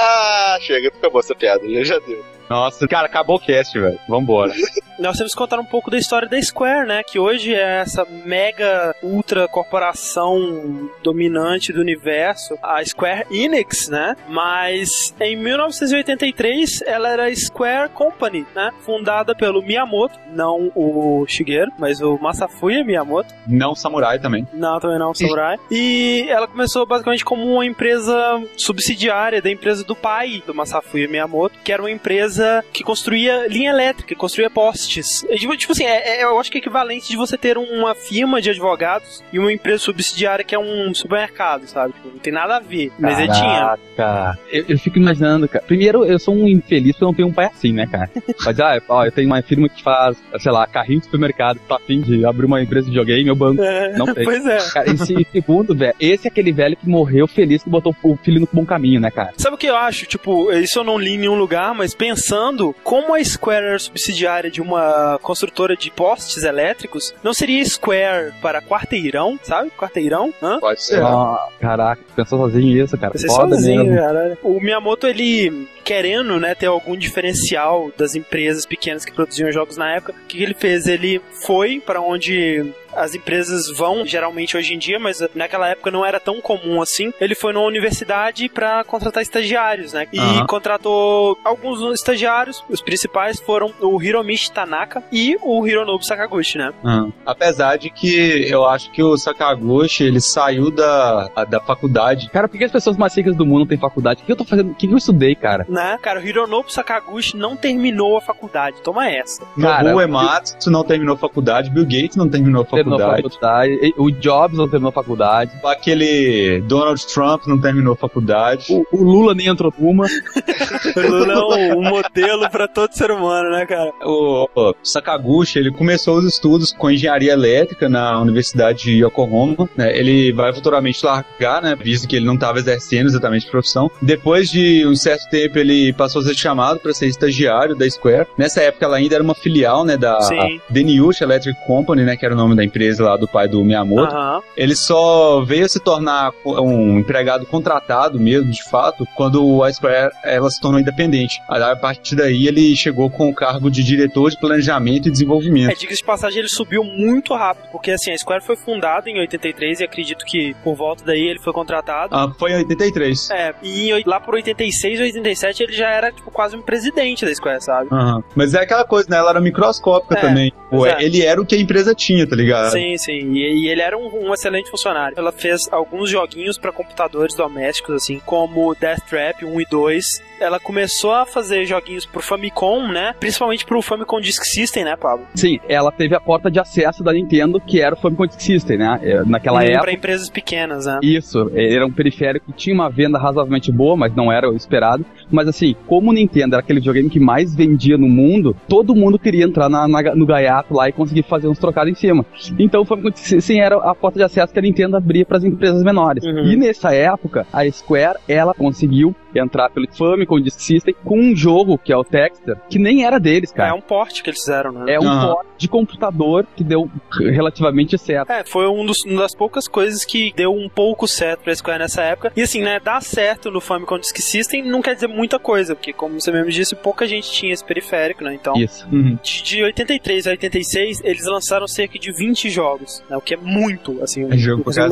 Chega, 0.61 0.87
acabou 0.87 1.19
essa 1.19 1.35
piada, 1.35 1.69
já, 1.69 1.83
já 1.83 1.99
deu. 1.99 2.23
Nossa, 2.49 2.87
cara, 2.87 3.07
acabou 3.07 3.35
o 3.35 3.39
cast, 3.39 3.77
velho. 3.77 3.99
Vambora. 4.07 4.53
Nós 4.99 5.17
temos 5.17 5.33
que 5.33 5.37
contar 5.37 5.59
um 5.59 5.65
pouco 5.65 5.91
da 5.91 5.97
história 5.97 6.27
da 6.27 6.41
Square, 6.41 6.87
né? 6.87 7.03
Que 7.03 7.19
hoje 7.19 7.53
é 7.53 7.81
essa 7.81 8.05
mega 8.25 8.95
ultra 9.03 9.47
corporação 9.47 10.89
dominante 11.03 11.71
do 11.71 11.79
universo, 11.79 12.57
a 12.63 12.83
Square 12.83 13.25
Enix, 13.29 13.89
né? 13.89 14.15
Mas 14.27 15.13
em 15.19 15.35
1983 15.35 16.81
ela 16.81 17.09
era 17.09 17.25
a 17.25 17.35
Square 17.35 17.89
Company, 17.89 18.45
né? 18.55 18.71
Fundada 18.81 19.35
pelo 19.35 19.61
Miyamoto, 19.61 20.17
não 20.33 20.71
o 20.73 21.25
Shigeru, 21.27 21.71
mas 21.77 22.01
o 22.01 22.17
Masafuya 22.17 22.83
Miyamoto. 22.83 23.33
Não 23.47 23.75
samurai 23.75 24.17
também. 24.17 24.47
Não, 24.51 24.79
também 24.79 24.97
não, 24.97 25.13
Samurai. 25.13 25.57
E 25.69 26.25
ela 26.29 26.47
começou 26.47 26.85
basicamente 26.85 27.23
como 27.23 27.43
uma 27.45 27.65
empresa 27.65 28.41
subsidiária 28.55 29.41
da 29.41 29.51
empresa 29.51 29.83
do 29.83 29.95
pai 29.95 30.41
do 30.45 30.55
Masafuya 30.55 31.07
Miyamoto, 31.07 31.59
que 31.63 31.71
era 31.71 31.81
uma 31.81 31.91
empresa 31.91 32.63
que 32.73 32.83
construía 32.83 33.47
linha 33.47 33.69
elétrica, 33.69 34.15
construía 34.15 34.49
postes. 34.49 34.86
É, 35.29 35.35
Tipo, 35.37 35.55
tipo 35.57 35.71
assim, 35.71 35.85
é- 35.85 36.19
é- 36.19 36.23
eu 36.23 36.39
acho 36.39 36.51
que 36.51 36.57
é 36.57 36.61
equivalente 36.61 37.07
de 37.09 37.17
você 37.17 37.37
ter 37.37 37.57
uma 37.57 37.93
firma 37.95 38.41
de 38.41 38.49
advogados 38.49 39.23
e 39.31 39.39
uma 39.39 39.51
empresa 39.51 39.79
subsidiária 39.79 40.43
que 40.43 40.55
é 40.55 40.59
um 40.59 40.93
supermercado, 40.93 41.67
sabe? 41.67 41.93
Tipo, 41.93 42.09
não 42.09 42.19
tem 42.19 42.33
nada 42.33 42.57
a 42.57 42.59
ver. 42.59 42.91
Mas 42.99 43.19
ele 43.19 43.31
tinha. 43.31 43.77
Caraca. 43.95 44.39
Eu, 44.51 44.65
eu 44.69 44.79
fico 44.79 44.97
imaginando, 44.97 45.47
cara. 45.47 45.63
Primeiro, 45.65 46.05
eu 46.05 46.19
sou 46.19 46.35
um 46.35 46.47
infeliz 46.47 46.91
porque 46.93 47.03
eu 47.03 47.07
não 47.07 47.13
tenho 47.13 47.27
um 47.27 47.33
pai 47.33 47.45
assim, 47.45 47.71
né, 47.73 47.87
cara? 47.87 48.09
Mas, 48.45 48.59
ah, 48.59 48.81
ó, 48.89 49.05
eu 49.05 49.11
tenho 49.11 49.27
uma 49.27 49.41
firma 49.41 49.67
que 49.69 49.81
faz, 49.83 50.17
sei 50.39 50.51
lá, 50.51 50.65
carrinho 50.67 50.99
de 50.99 51.05
supermercado, 51.05 51.59
tá 51.67 51.75
afim 51.75 52.01
de 52.01 52.25
abrir 52.25 52.45
uma 52.45 52.61
empresa 52.61 52.85
de 52.85 52.91
videogame, 52.91 53.27
eu 53.27 53.35
banco. 53.35 53.61
É, 53.61 53.93
Não 53.97 54.05
tem. 54.13 54.23
pois 54.23 54.45
é. 54.45 54.57
Cara, 54.71 54.89
esse 54.91 55.25
segundo, 55.31 55.75
velho, 55.75 55.93
esse 55.99 56.27
é 56.27 56.29
aquele 56.31 56.51
velho 56.51 56.75
que 56.75 56.87
morreu 56.87 57.27
feliz 57.27 57.63
que 57.63 57.69
botou 57.69 57.95
o 58.03 58.17
filho 58.17 58.39
no 58.41 58.49
bom 58.51 58.65
caminho, 58.65 58.99
né, 58.99 59.09
cara? 59.11 59.33
Sabe 59.37 59.55
o 59.55 59.57
que 59.57 59.67
eu 59.67 59.75
acho? 59.75 60.05
Tipo, 60.05 60.51
isso 60.53 60.79
eu 60.79 60.83
não 60.83 60.97
li 60.97 61.11
em 61.11 61.17
nenhum 61.17 61.35
lugar, 61.35 61.73
mas 61.73 61.93
pensando 61.93 62.75
como 62.83 63.13
a 63.13 63.23
Square 63.23 63.65
era 63.65 63.79
subsidiária 63.79 64.49
de 64.51 64.61
uma 64.61 64.76
construtora 65.21 65.75
de 65.75 65.89
postes 65.91 66.43
elétricos, 66.43 67.13
não 67.23 67.33
seria 67.33 67.63
Square 67.65 68.33
para 68.41 68.61
quarteirão, 68.61 69.39
sabe? 69.43 69.69
Quarteirão? 69.71 70.33
Hã? 70.41 70.59
Pode 70.59 70.81
ser. 70.81 71.01
Ah, 71.03 71.47
caraca, 71.59 72.01
pensou 72.15 72.39
sozinho 72.39 72.83
isso, 72.83 72.97
cara. 72.97 73.17
Você 73.17 73.27
Foda 73.27 73.55
sozinho, 73.55 73.83
mesmo. 73.85 73.97
cara. 73.99 74.37
O 74.43 74.59
Miyamoto, 74.59 75.07
ele 75.07 75.67
querendo, 75.83 76.37
né, 76.39 76.53
ter 76.53 76.65
algum 76.65 76.97
diferencial 76.97 77.91
das 77.97 78.13
empresas 78.15 78.65
pequenas 78.65 79.05
que 79.05 79.13
produziam 79.13 79.51
jogos 79.51 79.77
na 79.77 79.95
época, 79.95 80.13
o 80.13 80.27
que 80.27 80.43
ele 80.43 80.53
fez? 80.53 80.85
Ele 80.87 81.21
foi 81.45 81.79
para 81.79 82.01
onde 82.01 82.73
as 82.97 83.15
empresas 83.15 83.69
vão 83.69 84.05
geralmente 84.05 84.57
hoje 84.57 84.73
em 84.73 84.77
dia, 84.77 84.99
mas 84.99 85.21
naquela 85.35 85.69
época 85.69 85.91
não 85.91 86.05
era 86.05 86.19
tão 86.19 86.41
comum 86.41 86.81
assim. 86.81 87.13
Ele 87.21 87.35
foi 87.35 87.53
numa 87.53 87.65
universidade 87.65 88.49
para 88.49 88.83
contratar 88.83 89.21
estagiários, 89.23 89.93
né? 89.93 90.07
E 90.11 90.19
Aham. 90.19 90.45
contratou 90.47 91.37
alguns 91.43 91.79
estagiários. 91.93 92.63
Os 92.69 92.81
principais 92.81 93.39
foram 93.39 93.71
o 93.81 94.01
Hiromichi 94.01 94.51
Tanaka 94.51 95.03
e 95.11 95.37
o 95.41 95.65
Hironobu 95.67 96.03
Sakaguchi, 96.03 96.57
né? 96.57 96.73
Ah. 96.83 97.05
Apesar 97.25 97.77
de 97.77 97.89
que 97.89 98.47
eu 98.49 98.65
acho 98.65 98.91
que 98.91 99.03
o 99.03 99.17
Sakaguchi, 99.17 100.03
ele 100.03 100.19
saiu 100.19 100.71
da, 100.71 101.29
a- 101.35 101.45
da 101.45 101.59
faculdade. 101.59 102.29
Cara, 102.29 102.47
por 102.47 102.57
que 102.57 102.63
as 102.63 102.71
pessoas 102.71 102.97
mais 102.97 103.15
ricas 103.15 103.35
do 103.35 103.45
mundo 103.45 103.59
não 103.59 103.67
têm 103.67 103.77
faculdade? 103.77 104.21
O 104.23 104.25
que 104.25 104.31
eu 104.31 104.35
tô 104.35 104.43
fazendo? 104.45 104.71
O 104.71 104.75
que 104.75 104.87
eu 104.87 104.97
estudei, 104.97 105.35
cara? 105.35 105.65
né? 105.69 105.97
Cara, 106.01 106.19
o 106.19 106.23
Hironobu 106.25 106.71
Sakaguchi 106.71 107.35
não 107.37 107.55
terminou 107.55 108.17
a 108.17 108.21
faculdade. 108.21 108.81
Toma 108.81 109.09
essa. 109.09 109.43
Cara, 109.59 109.83
Nobuo 109.83 109.99
o- 109.99 110.01
Ematsu 110.01 110.69
não 110.71 110.83
terminou 110.83 111.15
a 111.15 111.17
faculdade, 111.17 111.69
Bill 111.69 111.83
Gates 111.85 112.15
não 112.15 112.27
terminou 112.29 112.61
a 112.63 112.65
Terminou 112.95 113.13
a 113.13 113.15
faculdade, 113.15 113.73
faculdade. 113.75 113.93
O 113.97 114.11
Jobs 114.11 114.57
não 114.57 114.67
terminou 114.67 114.89
a 114.89 114.93
faculdade. 114.93 115.51
aquele 115.63 116.61
Donald 116.61 117.05
Trump 117.07 117.45
não 117.47 117.59
terminou 117.59 117.93
a 117.93 117.97
faculdade. 117.97 118.65
O, 118.69 118.85
o 118.91 119.03
Lula 119.03 119.33
nem 119.33 119.47
entrou 119.47 119.73
numa. 119.77 120.05
O 120.05 120.99
Lula 120.99 121.33
é 121.33 121.37
um, 121.37 121.79
um 121.79 121.89
modelo 121.89 122.49
pra 122.49 122.67
todo 122.67 122.93
ser 122.93 123.11
humano, 123.11 123.49
né, 123.51 123.65
cara? 123.65 123.91
O, 124.03 124.49
o 124.55 124.75
Sakaguchi, 124.83 125.59
ele 125.59 125.71
começou 125.71 126.17
os 126.17 126.25
estudos 126.25 126.71
com 126.71 126.89
engenharia 126.89 127.33
elétrica 127.33 127.89
na 127.89 128.19
Universidade 128.19 128.83
de 128.83 129.03
Yokohama, 129.03 129.69
né? 129.75 129.97
Ele 129.97 130.31
vai 130.31 130.53
futuramente 130.53 131.05
largar, 131.05 131.61
né? 131.61 131.75
Visto 131.75 132.07
que 132.07 132.15
ele 132.15 132.25
não 132.25 132.35
estava 132.35 132.59
exercendo 132.59 133.07
exatamente 133.07 133.47
a 133.47 133.51
profissão. 133.51 133.89
Depois 134.01 134.49
de 134.49 134.85
um 134.85 134.95
certo 134.95 135.29
tempo, 135.29 135.57
ele 135.57 135.93
passou 135.93 136.21
a 136.21 136.25
ser 136.25 136.35
chamado 136.35 136.79
para 136.79 136.93
ser 136.93 137.07
estagiário 137.07 137.75
da 137.75 137.89
Square. 137.89 138.27
Nessa 138.37 138.61
época, 138.61 138.85
ela 138.85 138.97
ainda 138.97 139.15
era 139.15 139.23
uma 139.23 139.35
filial, 139.35 139.85
né? 139.85 139.97
Da 139.97 140.19
Sim. 140.21 140.59
Deniush 140.69 141.21
Electric 141.21 141.57
Company, 141.65 142.03
né? 142.03 142.15
Que 142.15 142.25
era 142.25 142.33
o 142.33 142.37
nome 142.37 142.55
da 142.55 142.63
empresa 142.67 143.03
lá 143.03 143.17
do 143.17 143.27
pai 143.27 143.47
do 143.47 143.63
Miyamoto. 143.63 144.13
Aham. 144.15 144.41
Ele 144.55 144.75
só 144.75 145.41
veio 145.43 145.65
a 145.65 145.69
se 145.69 145.79
tornar 145.79 146.31
um 146.45 146.99
empregado 146.99 147.45
contratado 147.45 148.19
mesmo, 148.19 148.51
de 148.51 148.63
fato, 148.69 149.07
quando 149.15 149.63
a 149.63 149.71
Square 149.73 150.11
ela 150.23 150.49
se 150.49 150.59
tornou 150.61 150.79
independente. 150.79 151.41
A 151.47 151.75
partir 151.75 152.15
daí 152.15 152.47
ele 152.47 152.75
chegou 152.75 153.09
com 153.09 153.29
o 153.29 153.33
cargo 153.33 153.69
de 153.71 153.83
diretor 153.83 154.29
de 154.29 154.39
planejamento 154.39 155.07
e 155.07 155.09
É, 155.09 155.11
desenvolvimento. 155.11 155.77
diga 155.79 155.93
de 155.95 156.03
passagem, 156.03 156.39
ele 156.39 156.49
subiu 156.49 156.83
muito 156.83 157.33
rápido, 157.33 157.67
porque 157.71 157.91
assim, 157.91 158.11
a 158.11 158.17
Square 158.17 158.43
foi 158.43 158.55
fundada 158.55 159.09
em 159.09 159.19
83 159.19 159.79
e 159.79 159.83
acredito 159.83 160.23
que 160.25 160.55
por 160.63 160.75
volta 160.75 161.03
daí 161.05 161.27
ele 161.29 161.39
foi 161.39 161.53
contratado. 161.53 162.15
Ah, 162.15 162.31
foi 162.37 162.51
em 162.51 162.57
83. 162.57 163.29
É, 163.31 163.53
e 163.63 163.91
lá 164.05 164.19
por 164.19 164.35
86, 164.35 164.99
87 164.99 165.63
ele 165.63 165.73
já 165.73 165.89
era 165.89 166.11
tipo 166.11 166.29
quase 166.31 166.55
um 166.55 166.61
presidente 166.61 167.25
da 167.25 167.33
Square, 167.33 167.63
sabe? 167.63 167.87
Aham. 167.91 168.23
Mas 168.35 168.53
é 168.53 168.61
aquela 168.61 168.83
coisa, 168.85 169.07
né? 169.09 169.17
Ela 169.17 169.31
era 169.31 169.41
microscópica 169.41 170.15
É, 170.17 170.21
também. 170.21 170.51
Pô, 170.69 170.85
é. 170.85 171.01
Ele 171.03 171.21
era 171.23 171.41
o 171.41 171.45
que 171.45 171.55
a 171.55 171.59
empresa 171.59 171.93
tinha, 171.95 172.27
tá 172.27 172.35
ligado? 172.35 172.56
Sim, 172.65 172.97
sim. 172.97 173.33
E, 173.33 173.65
e 173.65 173.69
ele 173.69 173.81
era 173.81 173.97
um, 173.97 174.09
um 174.29 174.33
excelente 174.33 174.69
funcionário. 174.69 175.17
Ela 175.17 175.31
fez 175.31 175.67
alguns 175.71 176.09
joguinhos 176.09 176.57
pra 176.57 176.71
computadores 176.71 177.35
domésticos, 177.35 177.95
assim, 177.95 178.19
como 178.25 178.75
Death 178.79 179.01
Trap 179.09 179.45
1 179.45 179.61
e 179.61 179.65
2. 179.69 180.05
Ela 180.39 180.59
começou 180.59 181.13
a 181.13 181.25
fazer 181.25 181.65
joguinhos 181.65 182.05
pro 182.05 182.21
Famicom, 182.21 182.87
né? 182.87 183.15
Principalmente 183.19 183.65
pro 183.65 183.81
Famicom 183.81 184.21
Disk 184.21 184.43
System, 184.45 184.83
né, 184.83 184.95
Pablo? 184.95 185.25
Sim, 185.33 185.59
ela 185.67 185.91
teve 185.91 186.15
a 186.15 186.19
porta 186.19 186.51
de 186.51 186.59
acesso 186.59 187.03
da 187.03 187.11
Nintendo, 187.11 187.59
que 187.59 187.81
era 187.81 187.95
o 187.95 187.97
Famicom 187.97 188.27
Disk 188.27 188.41
System, 188.41 188.77
né? 188.77 188.99
É, 189.03 189.23
Naquela 189.25 189.59
Hum, 189.59 189.63
época. 189.63 189.81
Pra 189.81 189.91
empresas 189.93 190.29
pequenas, 190.29 190.85
né? 190.85 190.99
Isso, 191.01 191.51
era 191.55 191.85
um 191.85 191.91
periférico 191.91 192.51
que 192.51 192.57
tinha 192.57 192.73
uma 192.75 192.89
venda 192.89 193.17
razoavelmente 193.17 193.71
boa, 193.71 193.95
mas 193.97 194.13
não 194.15 194.31
era 194.31 194.49
o 194.49 194.55
esperado. 194.55 195.03
Mas 195.31 195.47
assim, 195.47 195.75
como 195.87 196.11
o 196.11 196.13
Nintendo 196.13 196.55
era 196.55 196.61
aquele 196.63 196.79
videogame 196.79 197.09
que 197.09 197.19
mais 197.19 197.55
vendia 197.55 197.97
no 197.97 198.07
mundo, 198.07 198.55
todo 198.69 198.93
mundo 198.95 199.17
queria 199.17 199.43
entrar 199.43 199.67
na- 199.69 199.87
na- 199.87 200.15
no 200.15 200.25
gaiato 200.25 200.73
lá 200.73 200.87
e 200.87 200.91
conseguir 200.91 201.23
fazer 201.23 201.47
uns 201.47 201.57
trocados 201.59 201.91
em 201.91 201.95
cima. 201.95 202.25
Então 202.57 202.85
foi 202.85 202.99
sim, 203.15 203.59
era 203.59 203.77
a 203.77 203.95
porta 203.95 204.19
de 204.19 204.23
acesso 204.23 204.51
que 204.53 204.59
a 204.59 204.61
Nintendo 204.61 204.97
abria 204.97 205.25
para 205.25 205.37
as 205.37 205.43
empresas 205.43 205.83
menores. 205.83 206.23
Uhum. 206.23 206.51
E 206.51 206.55
nessa 206.55 206.93
época, 206.93 207.45
a 207.51 207.69
Square, 207.69 208.19
ela 208.27 208.53
conseguiu 208.53 209.15
entrar 209.39 209.69
pelo 209.69 209.87
Famicom 209.91 210.39
Disk 210.39 210.59
System 210.59 210.95
com 211.03 211.19
um 211.19 211.35
jogo 211.35 211.77
que 211.77 211.91
é 211.93 211.97
o 211.97 212.03
Texter, 212.03 212.57
que 212.69 212.77
nem 212.79 213.05
era 213.05 213.19
deles, 213.19 213.51
É 213.51 213.55
cara. 213.55 213.75
um 213.75 213.81
porte 213.81 214.21
que 214.23 214.29
eles 214.29 214.39
fizeram, 214.39 214.71
né? 214.71 214.93
É 214.93 214.99
um 214.99 215.07
Aham. 215.07 215.33
port 215.33 215.47
de 215.57 215.67
computador 215.67 216.45
que 216.55 216.63
deu 216.63 216.89
relativamente 217.19 217.97
certo. 217.97 218.29
É, 218.31 218.43
foi 218.43 218.67
um 218.67 218.85
dos- 218.85 219.03
uma 219.05 219.21
das 219.21 219.35
poucas 219.35 219.67
coisas 219.67 220.03
que 220.05 220.33
deu 220.35 220.51
um 220.53 220.69
pouco 220.69 221.07
certo 221.07 221.41
pra 221.41 221.55
Square 221.55 221.79
nessa 221.79 222.01
época. 222.01 222.31
E 222.35 222.41
assim, 222.41 222.61
né, 222.61 222.79
dar 222.79 223.01
certo 223.01 223.51
no 223.51 223.59
Famicom 223.61 223.97
Disk 223.99 224.17
System 224.17 224.63
não 224.63 224.81
quer 224.81 224.95
dizer 224.95 225.07
muita 225.07 225.39
coisa, 225.39 225.75
porque 225.75 225.93
como 225.93 226.19
você 226.19 226.31
mesmo 226.31 226.49
disse, 226.51 226.75
pouca 226.75 227.05
gente 227.07 227.31
tinha 227.31 227.53
esse 227.53 227.63
periférico, 227.63 228.23
né? 228.23 228.33
Então, 228.33 228.55
Isso. 228.55 228.87
Uhum. 228.91 229.17
de, 229.23 229.43
de 229.43 229.63
83 229.63 230.27
a 230.27 230.31
86, 230.31 231.01
eles 231.03 231.25
lançaram 231.25 231.67
cerca 231.67 231.97
de 231.99 232.11
20 232.11 232.49
jogos, 232.49 233.03
né? 233.09 233.17
O 233.17 233.21
que 233.21 233.33
é 233.33 233.37
muito, 233.37 234.01
assim, 234.03 234.25
É 234.31 234.37
jogo 234.37 234.63
pra. 234.63 234.87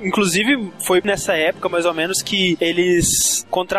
Inclusive, 0.00 0.70
foi 0.86 1.00
nessa 1.04 1.34
época, 1.34 1.68
mais 1.68 1.84
ou 1.84 1.94
menos, 1.94 2.22
que 2.22 2.56
eles 2.60 3.46
contrataram 3.50 3.77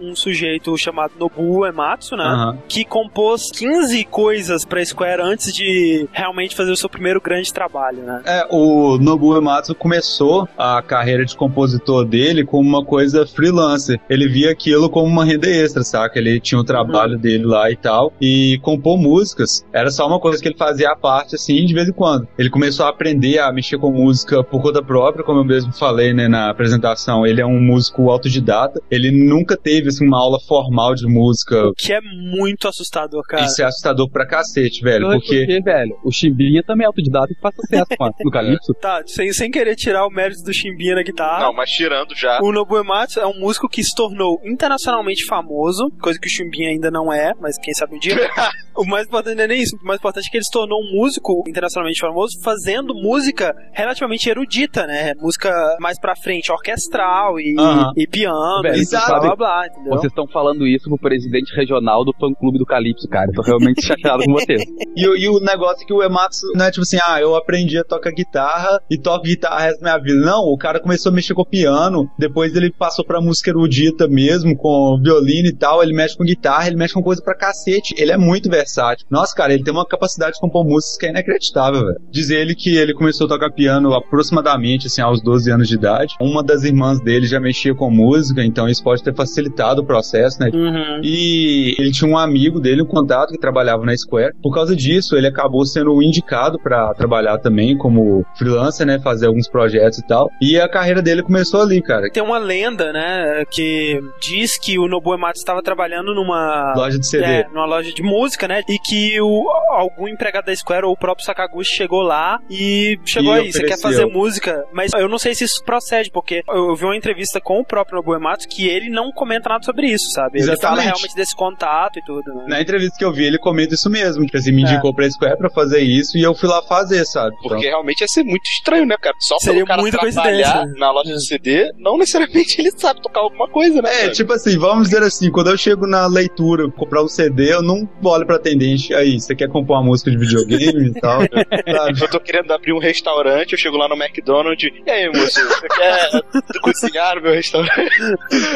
um 0.00 0.14
sujeito 0.14 0.76
chamado 0.76 1.12
Nobuo 1.18 1.66
Ematsu, 1.66 2.16
né? 2.16 2.24
Aham. 2.24 2.58
Que 2.68 2.84
compôs 2.84 3.50
15 3.52 4.04
coisas 4.04 4.64
pra 4.64 4.84
Square 4.84 5.22
antes 5.22 5.52
de 5.52 6.08
realmente 6.12 6.56
fazer 6.56 6.70
o 6.70 6.76
seu 6.76 6.88
primeiro 6.88 7.20
grande 7.20 7.52
trabalho, 7.52 8.02
né? 8.02 8.22
É, 8.24 8.46
o 8.50 8.98
Nobuo 8.98 9.36
Ematsu 9.36 9.74
começou 9.74 10.48
a 10.56 10.82
carreira 10.82 11.24
de 11.24 11.36
compositor 11.36 12.04
dele 12.04 12.44
como 12.44 12.68
uma 12.68 12.84
coisa 12.84 13.26
freelancer. 13.26 14.00
Ele 14.08 14.28
via 14.28 14.50
aquilo 14.50 14.88
como 14.90 15.06
uma 15.06 15.24
renda 15.24 15.48
extra, 15.48 15.82
saca? 15.82 16.18
Ele 16.18 16.40
tinha 16.40 16.60
o 16.60 16.64
trabalho 16.64 17.18
dele 17.18 17.44
lá 17.44 17.70
e 17.70 17.76
tal. 17.76 18.12
E 18.20 18.58
compor 18.62 18.98
músicas 18.98 19.64
era 19.72 19.90
só 19.90 20.06
uma 20.06 20.20
coisa 20.20 20.40
que 20.42 20.48
ele 20.48 20.56
fazia 20.56 20.90
à 20.90 20.96
parte, 20.96 21.34
assim, 21.34 21.64
de 21.64 21.74
vez 21.74 21.88
em 21.88 21.92
quando. 21.92 22.28
Ele 22.38 22.50
começou 22.50 22.86
a 22.86 22.88
aprender 22.88 23.38
a 23.38 23.52
mexer 23.52 23.78
com 23.78 23.90
música 23.90 24.42
por 24.42 24.62
conta 24.62 24.82
própria, 24.82 25.24
como 25.24 25.40
eu 25.40 25.44
mesmo 25.44 25.72
falei, 25.72 26.12
né, 26.12 26.28
na 26.28 26.50
apresentação. 26.50 27.26
Ele 27.26 27.40
é 27.40 27.46
um 27.46 27.60
músico 27.60 28.10
autodidata. 28.10 28.80
Ele 28.90 29.10
nunca 29.26 29.56
teve, 29.56 29.88
assim, 29.88 30.06
uma 30.06 30.18
aula 30.18 30.38
formal 30.46 30.94
de 30.94 31.06
música. 31.06 31.70
Que 31.76 31.92
é 31.92 32.00
muito 32.00 32.68
assustador, 32.68 33.22
cara. 33.26 33.44
Isso 33.44 33.62
é 33.62 33.64
assustador 33.64 34.08
pra 34.10 34.26
cacete, 34.26 34.82
velho, 34.82 35.08
Não, 35.08 35.18
porque... 35.18 35.60
velho, 35.62 35.96
o 36.04 36.12
Chimbinha 36.12 36.62
também 36.62 36.84
é 36.84 36.86
autodidata 36.88 37.32
e 37.32 37.40
faz 37.40 37.54
sucesso 37.54 37.86
com 37.96 38.04
a- 38.04 38.12
no 38.24 38.30
Calypso. 38.30 38.74
Tá, 38.74 39.02
sem, 39.06 39.32
sem 39.32 39.50
querer 39.50 39.74
tirar 39.76 40.06
o 40.06 40.10
mérito 40.10 40.42
do 40.42 40.52
Chimbinha 40.52 40.94
na 40.94 41.02
guitarra. 41.02 41.44
Não, 41.44 41.52
mas 41.52 41.70
tirando 41.70 42.14
já. 42.14 42.38
O 42.42 42.52
Nobuo 42.52 42.78
Ematsu 42.78 43.20
é 43.20 43.26
um 43.26 43.38
músico 43.38 43.68
que 43.68 43.82
se 43.82 43.94
tornou 43.94 44.40
internacionalmente 44.44 45.24
famoso, 45.26 45.90
coisa 46.00 46.18
que 46.18 46.26
o 46.26 46.30
Chimbinha 46.30 46.70
ainda 46.70 46.90
não 46.90 47.12
é, 47.12 47.32
mas 47.40 47.56
quem 47.58 47.72
sabe 47.74 47.96
um 47.96 47.98
dia. 47.98 48.14
o 48.76 48.84
mais 48.84 49.06
importante 49.06 49.36
não 49.36 49.44
é 49.44 49.48
nem 49.48 49.60
isso, 49.62 49.76
o 49.82 49.86
mais 49.86 49.98
importante 49.98 50.26
é 50.28 50.30
que 50.30 50.36
ele 50.36 50.44
se 50.44 50.50
tornou 50.52 50.78
um 50.80 50.92
músico 50.98 51.42
internacionalmente 51.48 52.00
famoso 52.00 52.38
fazendo 52.42 52.94
música 52.94 53.54
relativamente 53.72 54.28
erudita, 54.28 54.86
né? 54.86 55.12
Música 55.20 55.50
mais 55.80 55.98
pra 55.98 56.14
frente, 56.16 56.50
orquestral 56.52 57.38
e, 57.40 57.54
Aham. 57.58 57.92
e 57.96 58.06
piano, 58.06 58.62
Velho, 58.62 58.76
e 58.76 58.80
exato. 58.80 59.06
Blá 59.08 59.20
blá 59.20 59.36
blá, 59.36 59.66
entendeu? 59.66 59.90
Vocês 59.92 60.12
estão 60.12 60.26
falando 60.28 60.66
isso 60.66 60.88
pro 60.88 60.98
presidente 60.98 61.54
regional 61.54 62.04
do 62.04 62.12
fã-clube 62.18 62.58
do 62.58 62.66
Calypso, 62.66 63.08
cara. 63.08 63.26
Eu 63.30 63.34
tô 63.34 63.42
realmente 63.42 63.80
chateado 63.86 64.22
com 64.24 64.32
vocês. 64.32 64.62
E, 64.96 65.06
o- 65.08 65.16
e 65.16 65.28
o 65.28 65.40
negócio 65.40 65.82
é 65.82 65.86
que 65.86 65.92
o 65.92 66.02
Ematsu 66.02 66.46
não 66.54 66.66
é 66.66 66.70
tipo 66.70 66.82
assim, 66.82 66.98
ah, 67.06 67.20
eu 67.20 67.34
aprendi 67.36 67.78
a 67.78 67.84
tocar 67.84 68.10
guitarra 68.12 68.80
e 68.90 68.98
toco 68.98 69.24
guitarra 69.24 69.56
o 69.56 69.60
resto 69.60 69.80
da 69.80 69.90
minha 69.92 70.02
vida. 70.02 70.24
Não, 70.26 70.42
o 70.44 70.56
cara 70.56 70.80
começou 70.80 71.10
a 71.10 71.14
mexer 71.14 71.34
com 71.34 71.42
o 71.42 71.46
piano, 71.46 72.08
depois 72.18 72.54
ele 72.54 72.70
passou 72.72 73.04
pra 73.04 73.20
música 73.20 73.50
erudita 73.50 74.06
mesmo, 74.08 74.56
com 74.56 74.98
violino 75.02 75.48
e 75.48 75.54
tal, 75.54 75.82
ele 75.82 75.94
mexe 75.94 76.16
com 76.16 76.24
guitarra, 76.24 76.66
ele 76.66 76.76
mexe 76.76 76.94
com 76.94 77.02
coisa 77.02 77.22
pra 77.22 77.34
cacete. 77.34 77.94
Ele 77.98 78.12
é 78.12 78.16
muito 78.16 78.48
versátil. 78.50 79.06
Nossa, 79.10 79.34
cara, 79.34 79.52
ele 79.54 79.62
tem 79.64 79.72
uma 79.72 79.86
capacidade 79.86 80.34
de 80.34 80.40
compor 80.40 80.64
músicas 80.64 80.96
que 80.98 81.06
é 81.06 81.10
inacreditável, 81.10 81.80
velho. 81.84 82.00
Diz 82.10 82.30
ele 82.30 82.54
que 82.54 82.76
ele 82.76 82.94
começou 82.94 83.26
a 83.26 83.28
tocar 83.28 83.50
piano 83.52 83.92
aproximadamente, 83.94 84.86
assim, 84.88 85.00
aos 85.00 85.22
12 85.22 85.50
anos 85.50 85.68
de 85.68 85.74
idade. 85.74 86.14
Uma 86.20 86.42
das 86.42 86.64
irmãs 86.64 87.00
dele 87.00 87.26
já 87.26 87.38
mexia 87.40 87.74
com 87.74 87.90
música, 87.90 88.44
então 88.44 88.68
isso 88.68 88.82
pode 88.82 88.97
ter 89.02 89.14
facilitado 89.14 89.82
o 89.82 89.86
processo, 89.86 90.40
né? 90.40 90.50
Uhum. 90.52 91.00
E 91.02 91.74
ele 91.78 91.90
tinha 91.90 92.10
um 92.10 92.16
amigo 92.18 92.60
dele, 92.60 92.82
um 92.82 92.86
contato, 92.86 93.32
que 93.32 93.38
trabalhava 93.38 93.84
na 93.84 93.96
Square. 93.96 94.34
Por 94.42 94.54
causa 94.54 94.74
disso, 94.74 95.16
ele 95.16 95.26
acabou 95.26 95.64
sendo 95.64 96.02
indicado 96.02 96.58
pra 96.58 96.92
trabalhar 96.94 97.38
também 97.38 97.76
como 97.76 98.24
freelancer, 98.36 98.86
né? 98.86 98.98
Fazer 98.98 99.26
alguns 99.26 99.48
projetos 99.48 99.98
e 99.98 100.06
tal. 100.06 100.28
E 100.40 100.58
a 100.58 100.68
carreira 100.68 101.02
dele 101.02 101.22
começou 101.22 101.60
ali, 101.62 101.82
cara. 101.82 102.10
Tem 102.10 102.22
uma 102.22 102.38
lenda, 102.38 102.92
né, 102.92 103.44
que 103.50 104.00
diz 104.20 104.58
que 104.58 104.78
o 104.78 104.88
Nobuo 104.88 105.14
Ematsu 105.14 105.40
estava 105.40 105.62
trabalhando 105.62 106.14
numa 106.14 106.72
Loja 106.76 106.98
de 106.98 107.06
CD. 107.06 107.24
É, 107.24 107.48
numa 107.48 107.66
loja 107.66 107.92
de 107.92 108.02
música, 108.02 108.48
né? 108.48 108.62
E 108.68 108.78
que 108.78 109.20
o, 109.20 109.46
algum 109.70 110.08
empregado 110.08 110.46
da 110.46 110.54
Square 110.56 110.86
ou 110.86 110.92
o 110.92 110.96
próprio 110.96 111.24
Sakaguchi 111.24 111.74
chegou 111.76 112.02
lá 112.02 112.38
e 112.50 112.98
chegou 113.04 113.34
E 113.34 113.40
aí, 113.40 113.52
você 113.52 113.60
quer 113.60 113.74
ofereceu. 113.74 113.90
fazer 113.90 114.06
música? 114.06 114.64
Mas 114.72 114.92
eu 114.94 115.08
não 115.08 115.18
sei 115.18 115.34
se 115.34 115.44
isso 115.44 115.62
procede, 115.64 116.10
porque 116.10 116.42
eu 116.48 116.74
vi 116.74 116.84
uma 116.84 116.96
entrevista 116.96 117.40
com 117.40 117.60
o 117.60 117.64
próprio 117.64 117.96
Nobuo 117.96 118.14
Ematsu 118.14 118.48
que 118.48 118.66
ele 118.66 118.87
não 118.88 119.10
comenta 119.12 119.48
nada 119.48 119.62
sobre 119.64 119.88
isso, 119.88 120.10
sabe? 120.12 120.38
Ele 120.38 120.46
fala 120.46 120.54
Exatamente. 120.54 120.84
realmente 120.86 121.14
desse 121.14 121.34
contato 121.36 121.98
e 121.98 122.02
tudo, 122.04 122.34
né? 122.34 122.44
Na 122.48 122.60
entrevista 122.60 122.96
que 122.98 123.04
eu 123.04 123.12
vi, 123.12 123.24
ele 123.24 123.38
comenta 123.38 123.74
isso 123.74 123.88
mesmo. 123.90 124.24
Tipo 124.24 124.36
assim, 124.38 124.52
me 124.52 124.62
É. 124.62 124.64
indicou 124.70 124.94
pra 124.94 125.08
Square 125.10 125.36
pra 125.38 125.50
fazer 125.50 125.80
isso 125.80 126.16
e 126.18 126.22
eu 126.22 126.34
fui 126.34 126.48
lá 126.48 126.62
fazer, 126.62 127.04
sabe? 127.04 127.34
Então, 127.38 127.50
Porque 127.50 127.66
realmente 127.68 128.00
ia 128.00 128.08
ser 128.08 128.22
muito 128.24 128.44
estranho, 128.46 128.86
né, 128.86 128.96
cara? 129.00 129.14
Só 129.20 129.36
Seria 129.38 129.56
pelo 129.56 129.66
cara 129.66 129.80
muita 129.82 129.98
coincidência. 129.98 130.64
na 130.76 130.90
loja 130.90 131.12
de 131.14 131.26
CD, 131.26 131.70
não 131.78 131.96
necessariamente 131.98 132.60
ele 132.60 132.70
sabe 132.76 133.00
tocar 133.02 133.20
alguma 133.20 133.48
coisa, 133.48 133.80
né? 133.82 133.90
É, 133.92 134.00
cara? 134.02 134.12
tipo 134.12 134.32
assim, 134.32 134.58
vamos 134.58 134.88
dizer 134.88 135.02
assim, 135.02 135.30
quando 135.30 135.50
eu 135.50 135.56
chego 135.56 135.86
na 135.86 136.06
leitura, 136.06 136.70
comprar 136.70 137.02
um 137.02 137.08
CD, 137.08 137.52
eu 137.52 137.62
não 137.62 137.88
olho 138.04 138.26
pra 138.26 138.36
atendente, 138.36 138.94
aí, 138.94 139.18
você 139.20 139.34
quer 139.34 139.48
comprar 139.48 139.76
uma 139.76 139.84
música 139.84 140.10
de 140.10 140.16
videogame 140.16 140.88
e 140.88 141.00
tal, 141.00 141.20
sabe? 141.76 142.00
Eu 142.02 142.08
tô 142.10 142.20
querendo 142.20 142.52
abrir 142.52 142.72
um 142.72 142.78
restaurante, 142.78 143.52
eu 143.52 143.58
chego 143.58 143.76
lá 143.76 143.88
no 143.88 143.94
McDonald's, 143.96 144.70
e 144.86 144.90
aí, 144.90 145.06
moço, 145.08 145.40
você 145.48 145.68
quer 145.68 146.10
cozinhar 146.62 147.16
no 147.16 147.22
meu 147.22 147.32
restaurante? 147.32 147.90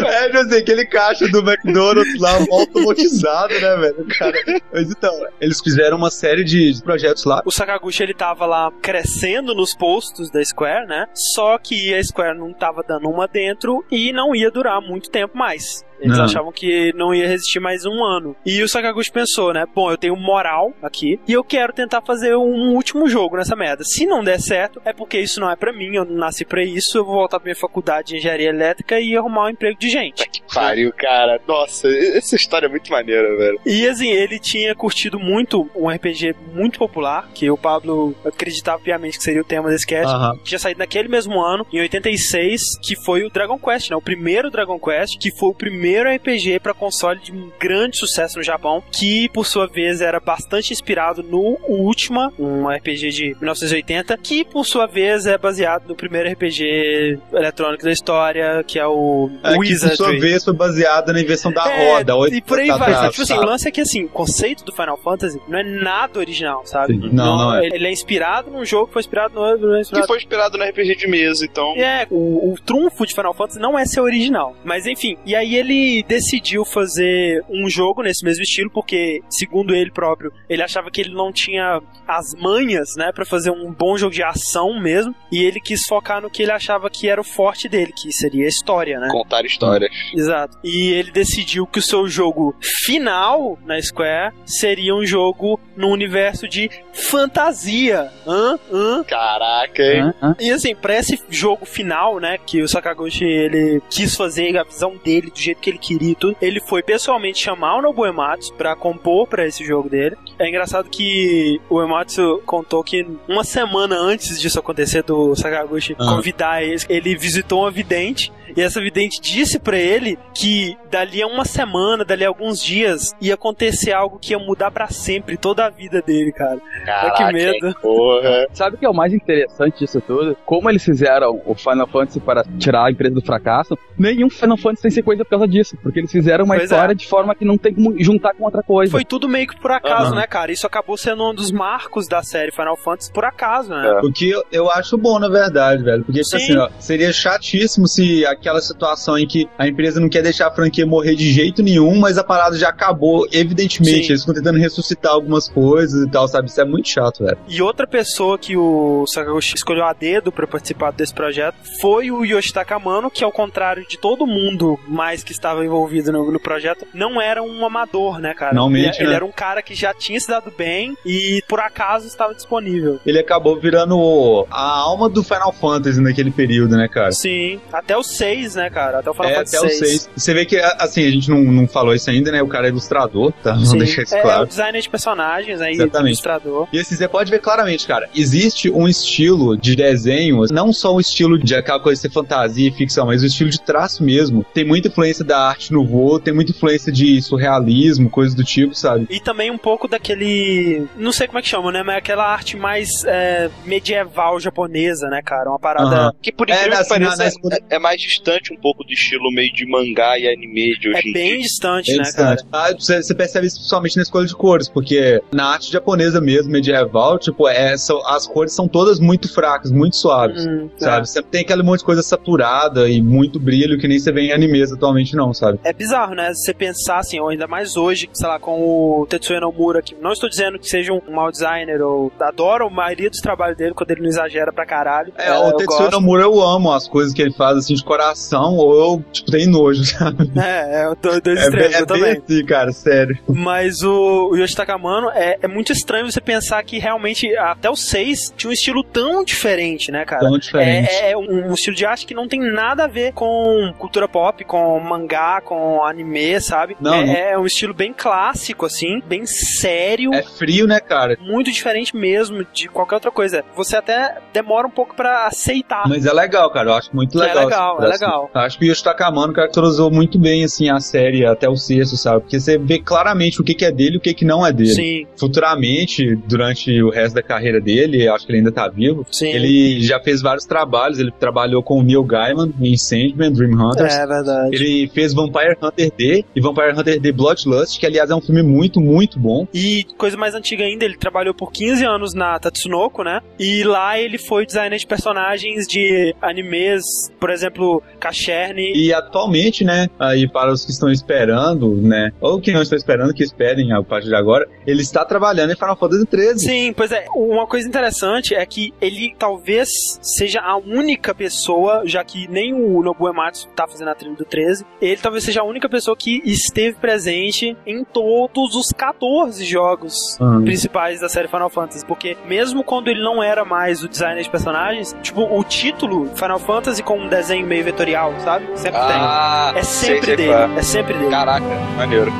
É, 0.07 0.22
tipo 0.27 0.39
assim, 0.39 0.57
aquele 0.57 0.87
caixa 0.87 1.29
do 1.29 1.39
McDonald's 1.39 2.21
lá, 2.21 2.39
automatizado, 2.51 3.55
né, 3.55 3.77
velho? 3.77 4.07
Cara, 4.19 4.63
mas 4.73 4.91
então, 4.91 5.13
eles 5.41 5.61
fizeram 5.61 5.97
uma 5.97 6.11
série 6.11 6.45
de 6.45 6.81
projetos 6.83 7.25
lá. 7.25 7.43
O 7.45 7.51
Sakaguchi 7.51 8.03
ele 8.03 8.15
tava 8.15 8.47
lá 8.47 8.71
crescendo 8.83 9.55
nos 9.55 9.75
postos 9.75 10.31
da 10.31 10.45
Square, 10.45 10.87
né? 10.87 11.07
Só 11.35 11.59
que 11.59 11.95
a 11.95 12.03
Square 12.03 12.39
não 12.39 12.53
tava 12.53 12.83
dando 12.83 13.09
uma 13.09 13.27
dentro 13.27 13.85
e 13.91 14.13
não 14.13 14.35
ia 14.35 14.51
durar 14.51 14.81
muito 14.81 15.11
tempo 15.11 15.37
mais. 15.37 15.85
Eles 16.03 16.19
Não. 16.19 16.25
achavam 16.25 16.53
que 16.53 16.93
não 16.95 17.15
ia 17.15 17.27
resistir 17.27 17.61
mais 17.61 17.85
um 17.87 18.03
ano. 18.05 18.37
E 18.45 18.62
o 18.62 18.69
Sakaguchi 18.69 19.11
pensou, 19.11 19.53
né? 19.53 19.65
Bom, 19.75 19.91
eu 19.91 19.97
tenho 19.97 20.17
moral 20.17 20.73
aqui 20.83 21.19
e 21.27 21.33
eu 21.33 21.45
quero 21.45 21.73
tentar 21.73 22.03
fazer 22.03 22.35
um 22.37 22.75
último 22.75 23.09
jogo 23.09 23.37
nessa 23.37 23.55
merda. 23.57 23.85
Se 23.85 24.07
não 24.07 24.23
der 24.25 24.41
certo, 24.41 24.81
é 24.85 24.93
porque 24.93 25.19
isso 25.19 25.41
não 25.41 25.51
é 25.51 25.57
pra 25.57 25.73
mim, 25.73 25.95
eu 25.95 26.05
não 26.05 26.17
nasci 26.17 26.45
pra 26.45 26.62
isso, 26.62 26.99
eu 26.99 27.05
vou 27.05 27.15
voltar 27.15 27.38
pra 27.38 27.45
minha 27.45 27.57
faculdade 27.57 28.09
de 28.09 28.17
engenharia 28.17 28.49
elétrica 28.49 28.99
e 29.01 29.17
arrumar 29.17 29.47
um 29.47 29.51
emprego 29.51 29.79
de 29.79 29.88
gente. 29.88 30.29
Que 30.29 30.41
pariu, 30.53 30.93
cara. 30.93 31.41
Nossa, 31.47 31.88
essa 31.88 32.37
história 32.37 32.67
é 32.67 32.69
muito 32.69 32.91
maneira, 32.91 33.37
velho. 33.37 33.61
E 33.65 33.87
assim, 33.87 34.09
ele 34.09 34.38
tinha 34.38 34.75
curtido 34.75 35.19
muito 35.19 35.69
um 35.75 35.88
RPG 35.88 36.35
muito 36.53 36.79
popular, 36.79 37.29
que 37.35 37.51
o 37.51 37.57
Pablo 37.57 38.15
acreditava 38.25 38.81
piamente 38.83 39.19
que 39.19 39.25
seria 39.25 39.41
o 39.41 39.45
tema 39.45 39.69
desse 39.69 39.87
cast. 39.87 40.12
Tinha 40.45 40.59
saído 40.59 40.79
naquele 40.79 41.09
mesmo 41.09 41.41
ano, 41.41 41.67
em 41.73 41.81
86, 41.81 42.61
que 42.83 42.97
foi 43.05 43.25
o 43.25 43.31
Dragon 43.31 43.59
Quest, 43.59 43.91
né? 43.91 43.97
O 43.97 44.03
primeiro 44.03 44.51
Dragon 44.51 44.79
Quest, 44.79 45.19
que 45.19 45.31
foi 45.38 45.49
o 45.51 45.55
primeiro 45.55 45.91
RPG 46.00 46.61
pra 46.61 46.74
console 46.74 47.20
de 47.20 47.33
um 47.33 47.50
grande 47.61 47.96
sucesso 47.98 48.38
no 48.38 48.42
Japão, 48.44 48.83
que 48.92 49.28
por 49.31 49.46
sua 49.46 49.66
vez 49.66 50.00
era 50.00 50.20
bastante 50.20 50.72
inspirado 50.72 51.22
no 51.22 51.59
Ultima, 51.68 52.33
um 52.38 52.68
RPG 52.68 53.11
de 53.11 53.24
1980, 53.40 54.16
que 54.18 54.44
por 54.44 54.64
sua 54.64 54.87
vez 54.87 55.26
é 55.26 55.37
baseado 55.38 55.88
no 55.88 55.94
primeiro 55.96 56.31
RPG 56.31 57.18
eletrônico 57.33 57.85
da 57.85 57.92
história, 57.92 58.62
que 58.66 58.78
é 58.78 58.87
o 58.87 59.31
É, 59.42 59.52
que 59.59 59.78
por 59.78 59.96
sua 59.96 60.11
vez 60.18 60.44
foi 60.44 60.55
baseada 60.55 61.12
na 61.12 61.20
invenção 61.20 61.52
da 61.52 61.68
É, 61.70 61.92
roda. 61.94 62.16
oito 62.16 62.35
E 62.37 62.40
por 62.40 62.59
aí 62.59 62.68
anos 62.68 62.78
vai. 62.78 62.92
atrás, 62.92 63.11
Tipo 63.12 63.22
assim, 63.22 63.35
o 63.38 63.44
lance 63.44 63.68
é 63.68 63.70
que 63.70 63.81
assim, 63.81 64.05
o 64.05 64.09
conceito 64.09 64.64
do 64.64 64.72
Final 64.72 64.96
Fantasy 64.96 65.40
não 65.48 65.59
é 65.59 65.62
nada 65.62 66.18
original, 66.18 66.62
sabe? 66.66 66.94
Sim. 66.94 67.11
Não, 67.12 67.37
não 67.37 67.55
é. 67.57 67.66
Ele, 67.66 67.87
é 67.87 67.92
inspirado 67.92 68.50
num 68.50 68.64
jogo 68.64 68.87
que 68.88 68.92
foi 68.94 69.00
inspirado 69.00 69.35
no 69.35 69.40
outro, 69.40 69.74
é 69.74 69.83
Que 69.83 70.07
foi 70.07 70.16
inspirado 70.18 70.57
no 70.57 70.64
RPG 70.64 70.96
de 70.96 71.07
mesa, 71.07 71.44
então. 71.44 71.74
é, 71.76 72.07
o, 72.11 72.52
o 72.52 72.55
trunfo 72.64 73.07
de 73.07 73.14
Final 73.14 73.35
Fantasy 73.35 73.59
não 73.61 73.78
é 73.78 73.85
ser 73.85 74.00
original. 74.00 74.57
Mas 74.64 74.87
enfim, 74.87 75.16
e 75.26 75.35
aí 75.35 75.55
ele 75.57 75.72
decidiu 76.07 76.65
fazer 76.65 77.45
um 77.49 77.69
jogo 77.69 78.03
nesse 78.03 78.25
mesmo 78.25 78.43
estilo, 78.43 78.71
porque, 78.71 79.21
segundo 79.31 79.75
ele 79.75 79.91
próprio, 79.91 80.33
ele 80.49 80.63
achava 80.63 80.91
que 80.91 81.01
ele 81.01 81.15
não 81.15 81.33
tinha 81.33 81.81
as 82.07 82.35
manhas, 82.41 82.97
né, 82.97 83.13
pra 83.13 83.25
fazer 83.25 83.51
um 83.51 83.73
bom 83.73 83.97
jogo 83.97 84.13
de 84.13 84.23
ação 84.23 84.81
mesmo. 84.81 85.15
E 85.31 85.45
ele 85.45 85.61
quis 85.61 85.87
focar 85.87 86.21
no 86.21 86.31
que 86.31 86.43
ele 86.43 86.53
achava 86.53 86.91
que 86.91 87.09
era 87.09 87.21
o 87.21 87.25
forte 87.25 87.69
dele, 87.69 87.93
que 87.93 88.13
seria 88.13 88.45
a 88.45 88.49
história, 88.49 88.99
né? 88.99 89.09
Contar 89.11 89.45
histórias. 89.45 89.91
Exato. 90.15 90.59
E 90.63 90.91
ele 90.91 91.11
decidiu 91.11 91.67
que 91.67 91.79
o 91.79 91.83
seu 91.83 92.07
jogo 92.09 92.55
final 92.61 93.59
na 93.65 93.81
Square 93.81 94.35
seria 94.45 94.95
um 94.95 95.05
jogo 95.05 95.59
no 95.77 95.89
universo 95.89 96.47
de 96.49 96.71
fantasia. 96.93 98.11
Hã? 98.27 98.59
Hã? 98.71 99.05
Caraca, 99.05 99.83
hein? 99.83 100.03
Hã? 100.03 100.15
Hã? 100.23 100.37
E 100.41 100.51
assim, 100.51 100.75
pra 100.75 100.97
esse 100.97 101.19
jogo 101.31 101.65
final, 101.65 102.19
né, 102.21 102.39
que 102.39 102.63
o 102.63 102.69
Sakaguchi 102.69 103.25
ele 103.25 103.83
quis 103.91 104.17
fazer 104.17 104.57
a 104.59 104.65
visão 104.65 104.97
dele 105.03 105.31
do 105.31 105.39
jeito 105.39 105.61
que 105.62 105.70
ele 105.70 105.79
queria 105.79 106.12
e 106.12 106.14
tudo, 106.14 106.37
ele 106.42 106.61
foi 106.61 106.83
pessoalmente 106.83 107.38
chamar 107.38 107.77
o 107.79 107.83
Nobuo 107.83 108.05
Ematsu 108.07 108.53
pra 108.55 108.77
compor 108.77 109.27
pra 109.27 109.46
esse 109.46 109.64
jogo 109.64 109.88
dele. 109.88 110.16
É 110.38 110.48
engraçado 110.48 110.90
que 110.90 111.61
o 111.70 111.81
Ematsu 111.83 112.42
contou 112.44 112.83
que 112.83 113.07
uma 113.29 113.44
semana 113.44 113.96
antes 113.96 114.40
disso 114.40 114.59
acontecer 114.59 115.03
do 115.03 115.35
Sakaguchi 115.37 115.96
Ah. 115.98 116.16
convidar 116.16 116.62
ele, 116.62 116.77
ele 116.88 117.16
visitou 117.16 117.61
uma 117.61 117.70
vidente 117.70 118.33
e 118.55 118.61
essa 118.61 118.81
vidente 118.81 119.20
disse 119.20 119.59
pra 119.59 119.79
ele 119.79 120.18
que 120.35 120.77
dali 120.90 121.22
a 121.22 121.27
uma 121.27 121.44
semana, 121.44 122.05
dali 122.05 122.25
a 122.25 122.29
alguns 122.29 122.62
dias, 122.62 123.12
ia 123.20 123.35
acontecer 123.35 123.92
algo 123.92 124.18
que 124.18 124.33
ia 124.33 124.38
mudar 124.38 124.70
pra 124.70 124.88
sempre 124.88 125.38
toda 125.38 125.64
a 125.64 125.70
vida 125.70 126.03
dele, 126.03 126.33
cara. 126.33 126.61
Caraca, 126.85 127.27
que 127.27 127.33
medo. 127.33 127.75
Sabe 128.53 128.77
o 128.77 128.79
que 128.79 128.85
é 128.85 128.88
o 128.90 128.94
mais 128.94 129.12
interessante 129.14 129.79
disso 129.79 130.01
tudo? 130.03 130.37
Como 130.44 130.68
eles 130.68 130.85
fizeram 130.85 131.40
o 131.46 131.55
Final 131.55 131.87
Fantasy 131.87 132.20
para 132.20 132.44
tirar 132.59 132.87
a 132.87 132.90
empresa 132.90 133.14
do 133.14 133.22
fracasso, 133.22 133.79
nenhum 133.98 134.29
Final 134.29 134.57
Fantasy 134.57 134.83
tem 134.83 134.90
sequência 134.90 135.25
por 135.25 135.31
causa 135.31 135.48
disso. 135.53 135.77
Porque 135.83 136.01
eles 136.01 136.11
fizeram 136.11 136.45
uma 136.45 136.55
Pois 136.57 136.71
é. 136.71 136.75
história 136.75 136.95
de 136.95 137.07
forma 137.07 137.35
que 137.35 137.45
não 137.45 137.57
tem 137.57 137.75
como 137.75 137.95
juntar 138.03 138.35
com 138.35 138.45
outra 138.45 138.62
coisa. 138.62 138.91
Foi 138.91 139.05
tudo 139.05 139.29
meio 139.29 139.47
que 139.47 139.61
por 139.61 139.71
acaso, 139.71 140.07
Aham. 140.09 140.17
né, 140.17 140.27
cara? 140.27 140.51
Isso 140.53 140.67
acabou 140.67 140.97
sendo 140.97 141.29
um 141.29 141.35
dos 141.35 141.51
marcos 141.51 142.09
da 142.09 142.23
série 142.23 142.51
Final 142.51 142.77
Fantasy 142.77 143.12
por 143.12 143.25
acaso, 143.25 143.71
né? 143.71 144.01
O 144.03 144.12
que 144.12 144.31
eu, 144.31 144.45
eu 144.51 144.71
acho 144.71 144.97
bom, 144.99 145.19
na 145.19 145.29
verdade, 145.29 145.83
velho. 145.83 146.05
Porque, 146.05 146.21
tipo 146.23 146.31
Sim. 146.38 146.45
assim, 146.45 146.57
ó, 146.57 146.69
seria 146.79 147.12
chatíssimo 147.12 147.87
se 147.87 148.25
aquela 148.27 148.61
situação 148.61 149.17
em 149.19 149.27
que 149.27 149.49
a 149.59 149.67
empresa 149.69 150.01
não 150.01 150.09
quer 150.09 150.23
deixar 150.23 150.49
a 150.49 150.51
franquia 150.51 150.87
morrer 150.87 151.15
de 151.15 151.31
jeito 151.31 151.62
nenhum, 151.62 151.99
mas 151.99 152.19
a 152.19 152.25
parada 152.25 152.57
já 152.57 152.69
acabou, 152.69 153.27
evidentemente. 153.31 154.05
Sim. 154.05 154.09
Eles 154.12 154.21
estão 154.21 154.35
tentando 154.35 154.59
ressuscitar 154.59 155.12
algumas 155.12 155.49
coisas 155.49 156.07
e 156.07 156.11
tal, 156.11 156.27
sabe? 156.29 156.49
Isso 156.49 156.61
é 156.61 156.65
muito 156.65 156.88
chato, 156.88 157.25
velho. 157.25 157.38
E 157.49 157.61
outra 157.62 157.87
pessoa 157.87 158.38
que 158.38 158.57
o 158.57 159.05
Sakaguchi 159.07 159.55
escolheu 159.57 159.85
a 159.85 159.93
dedo 159.93 160.33
pra 160.33 160.47
participar 160.47 160.93
desse 160.93 161.12
projeto 161.15 161.57
foi 161.81 162.11
o 162.11 162.25
Yoshitaka 162.25 162.77
Amano, 162.77 163.11
que 163.11 163.23
ao 163.25 163.33
contrário 163.33 163.87
de 163.87 163.99
todo 163.99 164.27
mundo 164.27 164.79
mais 164.88 165.23
que 165.23 165.33
estava 165.42 165.64
envolvido 165.64 166.12
no, 166.12 166.31
no 166.31 166.38
projeto, 166.40 166.87
não 166.94 167.20
era 167.20 167.42
um 167.42 167.66
amador, 167.66 168.18
né, 168.20 168.33
cara? 168.33 168.55
Não 168.55 168.70
ele, 168.70 168.83
mente, 168.87 169.00
ele 169.00 169.09
né? 169.11 169.16
era 169.16 169.24
um 169.24 169.33
cara 169.33 169.61
que 169.61 169.74
já 169.74 169.92
tinha 169.92 170.18
se 170.20 170.28
dado 170.28 170.52
bem 170.57 170.96
e 171.05 171.42
por 171.48 171.59
acaso 171.61 172.07
estava 172.07 172.35
disponível. 172.35 173.00
Ele 173.05 173.18
acabou 173.18 173.59
virando 173.59 173.98
o- 173.98 174.46
a 174.50 174.62
alma 174.78 175.09
do 175.09 175.22
Final 175.22 175.52
Fantasy 175.52 176.00
naquele 176.00 176.31
período, 176.31 176.76
né, 176.76 176.88
cara? 176.88 177.12
Sim, 177.12 177.61
até 177.72 177.96
o 177.96 178.02
6, 178.02 178.55
né, 178.55 178.70
cara? 178.70 179.00
Até 179.00 179.11
o 179.11 179.14
Final 179.14 179.31
é, 179.31 179.35
Fantasy 179.35 179.57
até 179.57 179.66
o 179.66 179.68
6. 179.70 179.78
6. 179.90 180.11
Você 180.16 180.35
vê 180.35 180.46
que, 180.46 180.57
assim, 180.59 181.07
a 181.07 181.11
gente 181.11 181.28
não, 181.28 181.38
não 181.42 181.66
falou 181.66 181.94
isso 181.94 182.09
ainda, 182.09 182.31
né? 182.31 182.42
O 182.42 182.48
cara 182.48 182.66
é 182.66 182.70
ilustrador, 182.70 183.33
tá? 183.42 183.52
Vamos 183.52 183.72
deixar 183.72 184.02
isso 184.02 184.14
é, 184.14 184.18
é 184.18 184.22
claro. 184.22 184.42
o 184.44 184.46
designer 184.46 184.81
de 184.81 184.88
personagens 184.88 185.61
aí, 185.61 185.72
Exatamente. 185.74 186.09
ilustrador. 186.12 186.68
E 186.72 186.78
assim, 186.78 186.94
você 186.94 187.09
pode 187.09 187.31
ver 187.31 187.40
claramente, 187.40 187.87
cara, 187.87 188.09
existe 188.14 188.70
um 188.70 188.87
estilo 188.88 189.57
de 189.57 189.74
desenho, 189.74 190.42
não 190.50 190.72
só 190.72 190.94
um 190.94 191.00
estilo 191.00 191.38
de 191.38 191.55
aquela 191.55 191.81
coisa 191.81 191.98
de 192.00 192.02
ser 192.09 192.12
fantasia 192.14 192.68
e 192.68 192.72
ficção, 192.72 193.07
mas 193.07 193.22
o 193.22 193.26
estilo 193.26 193.50
de 193.50 193.61
traço 193.61 194.05
mesmo. 194.05 194.44
Tem 194.55 194.64
muita 194.64 194.88
influência 194.88 195.24
da 195.33 195.49
arte 195.49 195.73
nouveau, 195.73 196.21
tem 196.21 196.35
muita 196.35 196.51
influência 196.53 196.92
de 196.92 197.21
surrealismo, 197.23 198.11
coisas 198.11 198.35
do 198.35 198.45
tipo, 198.45 198.75
sabe? 198.75 199.07
E 199.09 199.18
também 199.18 199.51
um 199.51 199.57
pouco 199.57 199.88
daquele. 199.88 200.87
Não 200.99 201.11
sei 201.11 201.27
como 201.27 201.38
é 201.38 201.42
que 201.42 201.49
chama, 201.49 201.73
né? 201.73 201.83
Mas 201.83 201.97
aquela 201.97 202.25
arte 202.31 202.55
mais 202.55 202.88
é, 203.07 203.49
medieval 203.64 204.38
japonesa, 204.38 205.09
né, 205.09 205.23
cara? 205.25 205.49
Uma 205.49 205.59
parada. 205.59 206.14
Que 206.21 206.31
por 206.31 206.51
É, 206.51 206.53
incrível 206.55 206.75
assim, 206.79 206.83
que 206.85 206.88
pareça, 207.01 207.16
na- 207.25 207.49
na- 207.51 207.57
é, 207.71 207.77
é 207.77 207.79
mais 207.79 207.99
distante 208.01 208.53
um 208.53 208.57
pouco 208.57 208.85
do 208.85 208.92
estilo 208.92 209.31
meio 209.33 209.51
de 209.55 209.66
mangá 209.66 210.18
e 210.18 210.29
anime 210.29 210.79
de 210.79 210.88
É, 210.88 210.90
hoje 210.99 211.09
em 211.09 211.12
bem 211.14 211.29
dia. 211.33 211.38
distante, 211.42 211.92
É 211.92 211.97
né, 211.97 212.03
distante. 212.03 212.45
Ah, 212.53 212.73
você, 212.79 213.03
você 213.03 213.14
percebe 213.14 213.47
isso 213.47 213.57
principalmente 213.57 213.97
na 213.97 214.03
escolha 214.03 214.27
de 214.27 214.35
cores, 214.37 214.68
porque 214.68 215.23
na 215.33 215.47
arte 215.47 215.73
japonesa 215.73 216.21
mesmo, 216.21 216.53
medieval, 216.53 217.18
tipo, 217.18 217.49
é, 217.49 217.75
são- 217.79 218.07
as 218.07 218.27
cores 218.27 218.53
são 218.53 218.68
todas 218.68 219.01
muito 219.01 219.33
fracas, 219.33 219.71
muito 219.73 219.97
suaves. 219.97 220.47
Hum, 220.47 220.68
Sabe? 220.77 221.09
Sempre 221.09 221.31
tem 221.31 221.40
aquele 221.40 221.62
monte 221.62 221.79
de 221.81 221.85
coisa 221.87 222.03
saturada 222.03 222.88
e 222.88 223.01
muito 223.01 223.40
brilho 223.40 223.79
que 223.79 223.88
nem 223.88 223.99
você 223.99 224.12
vê 224.12 224.23
em 224.23 224.33
animes 224.33 224.73
atualmente, 224.73 225.14
não, 225.16 225.22
sabe? 225.35 225.59
É 225.63 225.73
bizarro, 225.73 226.15
né? 226.15 226.33
Se 226.33 226.47
você 226.47 226.55
pensar 226.55 226.99
assim, 226.99 227.21
ou 227.21 227.29
ainda 227.29 227.47
mais 227.47 227.77
hoje, 227.77 228.09
sei 228.13 228.27
lá, 228.27 228.39
com 228.39 228.61
o 228.61 229.07
Tetsuya 229.07 229.41
Nomura, 229.41 229.83
que 229.83 229.95
não 229.95 230.13
estou 230.13 230.29
dizendo 230.29 230.59
que 230.59 230.67
seja 230.69 230.93
um 230.93 231.01
mau 231.11 231.31
designer, 231.31 231.83
ou 231.83 232.11
adoro 232.19 232.67
a 232.67 232.71
maioria 232.71 233.11
dos 233.11 233.21
trabalhos 233.21 233.59
dele 233.59 233.75
quando 233.75 233.91
ele 233.91 234.01
não 234.01 234.09
exagera 234.09 234.53
pra 234.53 234.65
caralho. 234.65 235.13
É, 235.19 235.29
eu 235.29 235.49
o 235.49 235.57
Tetsuya 235.57 235.81
gosto. 235.81 235.93
Nomura 236.01 236.23
eu 236.23 236.41
amo 236.41 236.73
as 236.73 236.89
coisas 236.89 237.13
que 237.13 237.21
ele 237.21 237.33
faz 237.35 237.59
assim 237.59 237.75
de 237.75 237.85
coração, 237.85 238.57
ou 238.57 238.75
eu, 238.75 239.05
tipo, 239.13 239.31
tenho 239.31 239.51
nojo, 239.51 239.85
sabe? 239.85 240.31
É, 240.41 240.85
é 240.85 240.95
dois, 241.01 241.21
dois 241.21 241.39
É 241.41 241.51
bem, 241.51 241.61
extremos, 241.67 241.75
é 241.75 241.81
eu 241.83 241.87
bem 241.87 241.99
também. 241.99 242.23
assim, 242.25 242.47
cara, 242.47 242.73
sério. 242.73 243.19
Mas 243.29 243.83
o, 243.83 244.31
o 244.31 244.37
Yoshitaka 244.37 244.75
Amano 244.75 245.11
é, 245.11 245.39
é 245.43 245.49
muito 245.49 245.73
estranho 245.73 246.11
você 246.11 246.21
pensar 246.21 246.63
que 246.63 246.79
realmente 246.79 247.35
até 247.37 247.69
o 247.69 247.77
6 247.77 248.33
tinha 248.37 248.51
um 248.51 248.53
estilo 248.53 248.83
tão 248.85 249.25
diferente, 249.25 249.91
né, 249.91 250.05
cara? 250.05 250.23
Tão 250.23 250.39
diferente. 250.39 250.89
É, 250.91 251.11
é 251.13 251.17
um, 251.17 251.51
um 251.51 251.55
estilo 251.55 251.77
de 251.77 251.85
arte 251.85 252.07
que 252.07 252.15
não 252.15 252.29
tem 252.29 252.41
nada 252.41 252.85
a 252.85 252.89
ver 252.89 253.13
com 253.13 253.73
cultura 253.79 254.09
pop, 254.09 254.45
com 254.45 254.79
mangá, 254.81 255.12
com 255.42 255.83
anime, 255.85 256.40
sabe? 256.40 256.77
Não, 256.81 256.94
é, 256.94 257.07
não. 257.07 257.12
é 257.14 257.38
um 257.38 257.46
estilo 257.46 257.75
bem 257.75 257.92
clássico, 257.92 258.66
assim, 258.66 259.01
bem 259.07 259.27
sério. 259.27 260.12
É 260.14 260.22
frio, 260.22 260.66
né, 260.66 260.81
cara? 260.81 261.16
Muito 261.20 261.51
diferente 261.51 261.96
mesmo 261.96 262.46
de 262.53 262.68
qualquer 262.68 262.96
outra 262.96 263.11
coisa. 263.11 263.44
Você 263.57 263.77
até 263.77 264.18
demora 264.33 264.66
um 264.66 264.70
pouco 264.70 264.94
pra 264.94 265.27
aceitar. 265.27 265.88
Mas 265.88 266.07
é 266.07 266.12
legal, 266.12 266.51
cara. 266.51 266.70
Eu 266.70 266.75
acho 266.75 266.90
muito 266.94 267.20
É 267.22 267.27
legal. 267.27 267.44
legal, 267.44 267.77
esse 267.79 267.87
é 267.87 267.88
legal. 267.92 268.31
Acho 268.35 268.59
que 268.59 268.64
o 268.64 268.68
Yoshitaka 268.68 269.07
Amano 269.07 269.33
caracterizou 269.33 269.90
muito 269.90 270.18
bem, 270.18 270.44
assim, 270.44 270.70
a 270.70 270.81
série 270.81 271.27
até 271.27 271.48
o 271.48 271.57
sexto, 271.57 271.96
sabe? 271.96 272.20
Porque 272.20 272.38
você 272.38 272.57
vê 272.59 272.79
claramente 272.79 273.40
o 273.40 273.44
que, 273.44 273.55
que 273.55 273.64
é 273.64 273.72
dele 273.72 273.94
e 273.94 273.98
o 273.98 274.01
que, 274.01 274.14
que 274.14 274.25
não 274.25 274.46
é 274.46 274.53
dele. 274.53 274.70
Sim, 274.75 275.07
Futuramente, 275.16 276.14
durante 276.27 276.83
o 276.83 276.90
resto 276.90 277.14
da 277.14 277.22
carreira 277.22 277.61
dele, 277.61 278.07
eu 278.07 278.14
acho 278.14 278.25
que 278.25 278.33
ele 278.33 278.38
ainda 278.38 278.53
tá 278.53 278.68
vivo, 278.68 279.05
sim. 279.11 279.27
ele 279.29 279.81
já 279.83 279.98
fez 279.98 280.22
vários 280.22 280.44
trabalhos. 280.44 280.98
Ele 280.98 281.11
trabalhou 281.11 281.62
com 281.62 281.79
o 281.79 281.83
Neil 281.83 282.05
Gaiman 282.05 282.53
em 282.61 282.77
Sandman, 282.77 283.33
Dream 283.33 283.53
Hunters. 283.53 283.94
É 283.94 284.07
verdade. 284.07 284.55
Ele 284.55 284.88
fez 284.94 285.02
Vampire 285.12 285.57
Hunter 285.61 285.91
D 285.97 286.25
e 286.35 286.41
Vampire 286.41 286.73
Hunter 286.79 287.01
D 287.01 287.12
Bloodlust, 287.12 287.79
que 287.79 287.87
aliás 287.87 288.11
é 288.11 288.15
um 288.15 288.21
filme 288.21 288.43
muito, 288.43 288.81
muito 288.81 289.19
bom. 289.19 289.47
E 289.53 289.85
coisa 289.97 290.17
mais 290.17 290.35
antiga 290.35 290.65
ainda, 290.65 290.85
ele 290.85 290.97
trabalhou 290.97 291.35
por 291.35 291.51
15 291.53 291.85
anos 291.85 292.15
na 292.15 292.38
Tatsunoko, 292.38 293.03
né? 293.03 293.21
E 293.38 293.65
lá 293.65 293.99
ele 293.99 294.19
foi 294.19 294.47
designer 294.47 294.79
de 294.79 294.87
personagens 294.87 295.67
de 295.67 296.15
animes, 296.21 296.83
por 297.19 297.31
exemplo, 297.31 297.83
Cacherne. 297.99 298.73
E 298.75 298.93
atualmente, 298.93 299.65
né, 299.65 299.88
aí 299.99 300.29
para 300.29 300.53
os 300.53 300.65
que 300.65 300.71
estão 300.71 300.91
esperando, 300.91 301.75
né, 301.77 302.12
ou 302.21 302.41
que 302.41 302.53
não 302.53 302.62
estão 302.62 302.77
esperando, 302.77 303.15
que 303.15 303.23
esperem 303.23 303.73
a 303.73 303.83
partir 303.83 304.09
de 304.09 304.15
agora, 304.15 304.47
ele 304.67 304.83
está 304.83 305.05
trabalhando 305.05 305.53
em 305.53 305.57
Final 305.57 305.77
Fantasy 305.77 306.07
XIII. 306.11 306.38
Sim, 306.38 306.73
pois 306.73 306.93
é. 306.93 307.07
Uma 307.15 307.47
coisa 307.47 307.67
interessante 307.67 308.35
é 308.35 308.45
que 308.45 308.73
ele 308.81 309.15
talvez 309.19 309.69
seja 310.01 310.41
a 310.41 310.57
única 310.57 311.15
pessoa, 311.15 311.83
já 311.87 312.05
que 312.05 312.29
nem 312.29 312.53
o 312.53 312.83
Nobu 312.83 313.09
Ematsu 313.09 313.49
tá 313.55 313.67
fazendo 313.67 313.88
a 313.88 313.95
trilha 313.95 314.15
do 314.15 314.25
13, 314.25 314.65
ele 314.92 315.00
talvez 315.00 315.24
seja 315.24 315.40
a 315.40 315.44
única 315.44 315.68
pessoa 315.68 315.96
que 315.96 316.20
esteve 316.24 316.76
presente 316.76 317.57
em 317.66 317.85
todos 317.85 318.55
os 318.55 318.68
14 318.72 319.44
jogos 319.44 319.94
Uhum. 320.20 320.44
principais 320.44 321.00
da 321.00 321.09
série 321.09 321.28
Final 321.28 321.50
Fantasy, 321.50 321.85
porque 321.85 322.16
mesmo 322.26 322.62
quando 322.62 322.88
ele 322.88 323.02
não 323.02 323.22
era 323.22 323.44
mais 323.44 323.83
o 323.83 323.88
designer 323.88 324.22
de 324.22 324.31
personagens, 324.31 324.94
tipo, 325.02 325.22
o 325.22 325.42
título 325.44 326.11
Final 326.14 326.38
Fantasy 326.38 326.83
com 326.83 326.98
um 326.98 327.09
desenho 327.09 327.46
meio 327.46 327.64
vetorial, 327.64 328.12
sabe? 328.24 328.46
Sempre 328.57 328.81
Ah, 328.81 329.50
tem. 329.52 329.61
É 329.61 329.64
sei, 329.64 329.88
sempre 329.94 330.07
sei 330.07 330.16
dele, 330.16 330.28
qual 330.28 330.40
é. 330.50 330.59
é 330.59 330.62
sempre 330.62 330.94
dele. 330.94 331.11
Caraca, 331.11 331.44
maneiro. 331.76 332.12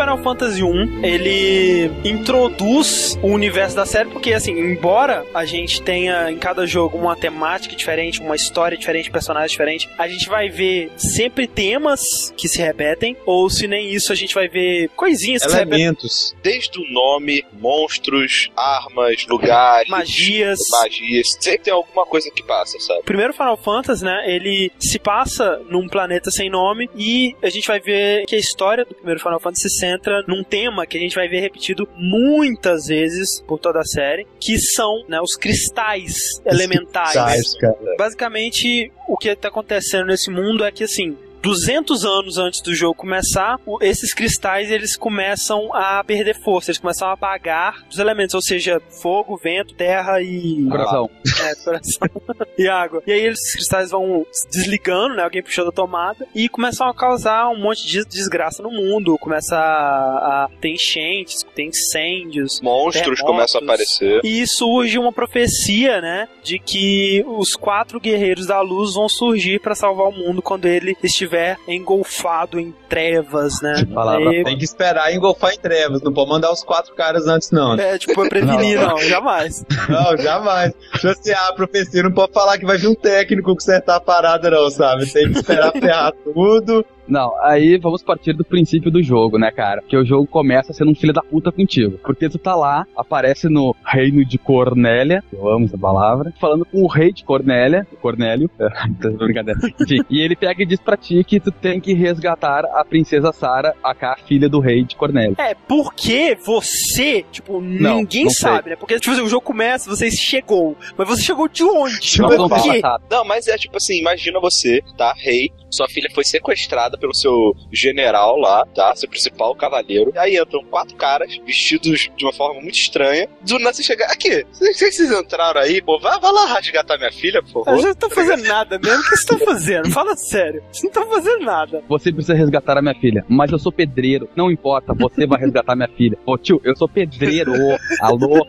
Final 0.00 0.16
Fantasy 0.22 0.62
1, 0.62 1.04
ele 1.04 1.90
introduz 2.08 3.18
o 3.22 3.26
universo 3.26 3.76
da 3.76 3.84
série, 3.84 4.08
porque 4.08 4.32
assim, 4.32 4.52
embora 4.52 5.26
a 5.34 5.44
gente 5.44 5.82
tenha 5.82 6.30
em 6.30 6.38
cada 6.38 6.66
jogo 6.66 6.96
uma 6.96 7.14
temática 7.14 7.76
diferente, 7.76 8.18
uma 8.18 8.34
história 8.34 8.78
diferente, 8.78 9.10
personagens 9.10 9.50
diferentes, 9.50 9.86
a 9.98 10.08
gente 10.08 10.26
vai 10.26 10.48
ver 10.48 10.90
sempre 10.96 11.46
temas 11.46 12.32
que 12.34 12.48
se 12.48 12.62
repetem, 12.62 13.14
ou 13.26 13.50
se 13.50 13.68
nem 13.68 13.90
isso, 13.90 14.10
a 14.10 14.14
gente 14.14 14.34
vai 14.34 14.48
ver 14.48 14.88
coisinhas 14.96 15.42
que 15.42 15.50
se 15.50 15.54
repetem, 15.54 15.80
Elementos. 15.82 16.34
Desde 16.42 16.78
o 16.80 16.90
nome, 16.90 17.44
monstros, 17.52 18.50
armas, 18.56 19.26
lugares, 19.28 19.90
magias. 19.90 20.58
magias. 20.80 21.36
Sempre 21.38 21.64
tem 21.64 21.74
alguma 21.74 22.06
coisa 22.06 22.30
que 22.30 22.42
passa, 22.42 22.80
sabe? 22.80 23.00
O 23.00 23.04
primeiro 23.04 23.34
Final 23.34 23.58
Fantasy, 23.58 24.02
né, 24.02 24.24
ele 24.26 24.72
se 24.78 24.98
passa 24.98 25.60
num 25.68 25.86
planeta 25.86 26.30
sem 26.30 26.48
nome 26.48 26.88
e 26.96 27.36
a 27.42 27.50
gente 27.50 27.68
vai 27.68 27.80
ver 27.80 28.24
que 28.24 28.34
a 28.34 28.38
história 28.38 28.82
do 28.86 28.94
primeiro 28.94 29.20
Final 29.20 29.38
Fantasy 29.38 29.68
se 29.68 29.89
centra 29.90 30.22
num 30.26 30.42
tema 30.42 30.86
que 30.86 30.96
a 30.96 31.00
gente 31.00 31.14
vai 31.14 31.28
ver 31.28 31.40
repetido 31.40 31.88
muitas 31.96 32.86
vezes 32.86 33.42
por 33.46 33.58
toda 33.58 33.80
a 33.80 33.84
série, 33.84 34.26
que 34.38 34.58
são, 34.58 35.04
né, 35.08 35.20
os 35.20 35.36
cristais 35.36 36.14
elementais. 36.46 37.12
Cristais. 37.12 37.96
Basicamente, 37.98 38.92
o 39.08 39.16
que 39.16 39.34
tá 39.34 39.48
acontecendo 39.48 40.06
nesse 40.06 40.30
mundo 40.30 40.64
é 40.64 40.70
que, 40.70 40.84
assim, 40.84 41.16
200 41.42 42.04
anos 42.04 42.38
antes 42.38 42.60
do 42.60 42.74
jogo 42.74 42.94
começar, 42.94 43.58
esses 43.80 44.12
cristais 44.12 44.70
eles 44.70 44.96
começam 44.96 45.74
a 45.74 46.02
perder 46.04 46.38
força, 46.42 46.70
eles 46.70 46.78
começam 46.80 47.08
a 47.08 47.12
apagar 47.12 47.84
os 47.90 47.98
elementos, 47.98 48.34
ou 48.34 48.42
seja, 48.42 48.80
fogo, 49.02 49.36
vento, 49.42 49.74
terra 49.74 50.20
e 50.20 50.66
Coração. 50.70 51.10
é, 51.42 51.54
coração 51.56 52.08
e 52.58 52.68
água. 52.68 53.02
E 53.06 53.12
aí 53.12 53.26
esses 53.26 53.52
cristais 53.54 53.90
vão 53.90 54.26
se 54.30 54.48
desligando, 54.50 55.14
né? 55.16 55.22
Alguém 55.22 55.42
puxou 55.42 55.64
da 55.64 55.72
tomada 55.72 56.26
e 56.34 56.48
começam 56.48 56.86
a 56.88 56.94
causar 56.94 57.48
um 57.48 57.58
monte 57.58 57.86
de 57.86 58.04
desgraça 58.04 58.62
no 58.62 58.70
mundo. 58.70 59.16
Começa 59.18 59.56
a, 59.56 60.44
a 60.44 60.48
ter 60.60 60.70
enchentes, 60.72 61.42
ter 61.54 61.64
incêndios. 61.64 62.60
Monstros 62.60 63.20
começam 63.20 63.60
a 63.60 63.64
aparecer. 63.64 64.20
E 64.24 64.46
surge 64.46 64.98
uma 64.98 65.12
profecia, 65.12 66.00
né? 66.00 66.28
De 66.42 66.58
que 66.58 67.24
os 67.26 67.54
quatro 67.54 67.98
guerreiros 67.98 68.46
da 68.46 68.60
luz 68.60 68.94
vão 68.94 69.08
surgir 69.08 69.60
pra 69.60 69.74
salvar 69.74 70.08
o 70.08 70.12
mundo 70.12 70.42
quando 70.42 70.66
ele 70.66 70.96
estiver 71.02 71.29
engolfado 71.66 72.58
em 72.58 72.74
trevas, 72.88 73.60
né? 73.62 73.84
palavra 73.94 74.30
Aí- 74.30 74.44
Tem 74.44 74.58
que 74.58 74.64
esperar 74.64 75.12
engolfar 75.14 75.52
em 75.52 75.58
trevas. 75.58 76.02
Não 76.02 76.12
pode 76.12 76.30
mandar 76.30 76.52
os 76.52 76.62
quatro 76.62 76.94
caras 76.94 77.26
antes, 77.26 77.50
não. 77.50 77.74
é, 77.74 77.98
tipo, 77.98 78.28
prevenir, 78.28 78.78
não, 78.80 78.98
jamais. 78.98 79.64
Não, 79.88 80.16
jamais. 80.16 80.72
Deixa 80.92 81.08
eu 81.08 81.14
ser 81.14 81.34
a 81.34 81.52
profecia, 81.52 82.02
não 82.02 82.12
pode 82.12 82.32
falar 82.32 82.58
que 82.58 82.66
vai 82.66 82.76
vir 82.78 82.88
um 82.88 82.94
técnico 82.94 83.52
consertar 83.54 83.96
a 83.96 84.00
parada, 84.00 84.50
não, 84.50 84.70
sabe? 84.70 85.10
Tem 85.10 85.30
que 85.32 85.38
esperar 85.38 85.72
ferrar 85.72 86.12
tudo. 86.24 86.84
Não, 87.10 87.32
aí 87.42 87.76
vamos 87.78 88.02
partir 88.02 88.32
do 88.32 88.44
princípio 88.44 88.90
do 88.90 89.02
jogo, 89.02 89.38
né, 89.38 89.50
cara? 89.50 89.82
Que 89.86 89.96
o 89.96 90.04
jogo 90.04 90.26
começa 90.26 90.72
sendo 90.72 90.90
um 90.90 90.94
filho 90.94 91.12
da 91.12 91.22
puta 91.22 91.50
contigo. 91.50 91.98
Porque 92.02 92.28
tu 92.28 92.38
tá 92.38 92.54
lá, 92.54 92.86
aparece 92.96 93.48
no 93.48 93.74
reino 93.84 94.24
de 94.24 94.38
Cornélia, 94.38 95.22
eu 95.32 95.48
amo 95.48 95.64
essa 95.66 95.76
palavra, 95.78 96.32
falando 96.40 96.64
com 96.64 96.82
o 96.82 96.86
rei 96.86 97.12
de 97.12 97.24
Cornélia, 97.24 97.86
Cornélio, 98.00 98.48
tá 98.56 99.10
brincadeira. 99.18 99.58
Enfim, 99.80 99.98
e 100.08 100.20
ele 100.20 100.36
pega 100.36 100.62
e 100.62 100.66
diz 100.66 100.80
pra 100.80 100.96
ti 100.96 101.22
que 101.24 101.40
tu 101.40 101.50
tem 101.50 101.80
que 101.80 101.92
resgatar 101.92 102.64
a 102.64 102.84
princesa 102.84 103.32
Sara, 103.32 103.74
a 103.82 103.94
cá, 103.94 104.16
filha 104.26 104.48
do 104.48 104.60
rei 104.60 104.84
de 104.84 104.96
Cornélia. 104.96 105.34
É, 105.38 105.54
porque 105.54 106.36
você, 106.44 107.24
tipo, 107.30 107.60
Não, 107.60 107.96
ninguém 107.98 108.24
não 108.24 108.30
sei. 108.30 108.50
sabe, 108.50 108.70
né? 108.70 108.76
Porque, 108.76 108.98
tipo 108.98 109.12
assim, 109.12 109.22
o 109.22 109.28
jogo 109.28 109.44
começa, 109.44 109.90
você 109.90 110.10
chegou. 110.10 110.76
Mas 110.96 111.08
você 111.08 111.22
chegou 111.22 111.48
de 111.48 111.64
onde? 111.64 112.18
Por 112.18 112.62
quê? 112.62 112.80
passar. 112.80 112.98
Não, 113.10 113.24
mas 113.24 113.46
é 113.48 113.56
tipo 113.56 113.76
assim, 113.76 113.98
imagina 113.98 114.40
você, 114.40 114.80
tá? 114.96 115.14
Rei, 115.16 115.50
sua 115.70 115.88
filha 115.88 116.08
foi 116.14 116.24
sequestrada 116.24 116.98
pelo 117.00 117.14
seu 117.14 117.54
general 117.72 118.36
lá, 118.38 118.64
tá? 118.74 118.94
Seu 118.94 119.08
principal 119.08 119.54
cavaleiro. 119.56 120.12
Aí 120.16 120.36
entram 120.38 120.62
quatro 120.64 120.94
caras 120.96 121.36
vestidos 121.44 122.08
de 122.16 122.24
uma 122.24 122.32
forma 122.32 122.60
muito 122.60 122.76
estranha. 122.78 123.26
Do 123.42 123.58
nada 123.58 123.72
você 123.74 123.82
chega. 123.82 124.04
Aqui, 124.06 124.44
vocês 124.52 124.94
vocês 124.94 125.10
entraram 125.10 125.60
aí, 125.60 125.80
pô, 125.82 125.98
vai, 125.98 126.18
vai 126.20 126.32
lá 126.32 126.54
resgatar 126.54 126.98
minha 126.98 127.12
filha, 127.12 127.42
por 127.42 127.60
Eu 127.60 127.64
favor. 127.64 127.80
já 127.82 127.88
não 127.88 127.94
tô 127.94 128.10
fazendo 128.10 128.44
nada 128.44 128.78
mesmo. 128.78 128.98
O 128.98 129.02
que 129.02 129.08
vocês 129.08 129.20
estão 129.20 129.38
fazendo? 129.38 129.90
Fala 129.90 130.16
sério. 130.16 130.62
Vocês 130.70 130.82
não 130.82 130.90
estão 130.90 131.08
fazendo 131.10 131.44
nada. 131.44 131.82
Você 131.88 132.12
precisa 132.12 132.34
resgatar 132.34 132.76
a 132.76 132.82
minha 132.82 132.94
filha. 132.94 133.24
Mas 133.28 133.50
eu 133.50 133.58
sou 133.58 133.72
pedreiro. 133.72 134.28
Não 134.36 134.50
importa, 134.50 134.92
você 134.94 135.26
vai 135.26 135.40
resgatar 135.40 135.74
minha 135.74 135.88
filha. 135.88 136.18
Ô 136.26 136.36
tio, 136.36 136.60
eu 136.64 136.76
sou 136.76 136.88
pedreiro. 136.88 137.52
Ô, 137.52 137.76
alô? 138.00 138.46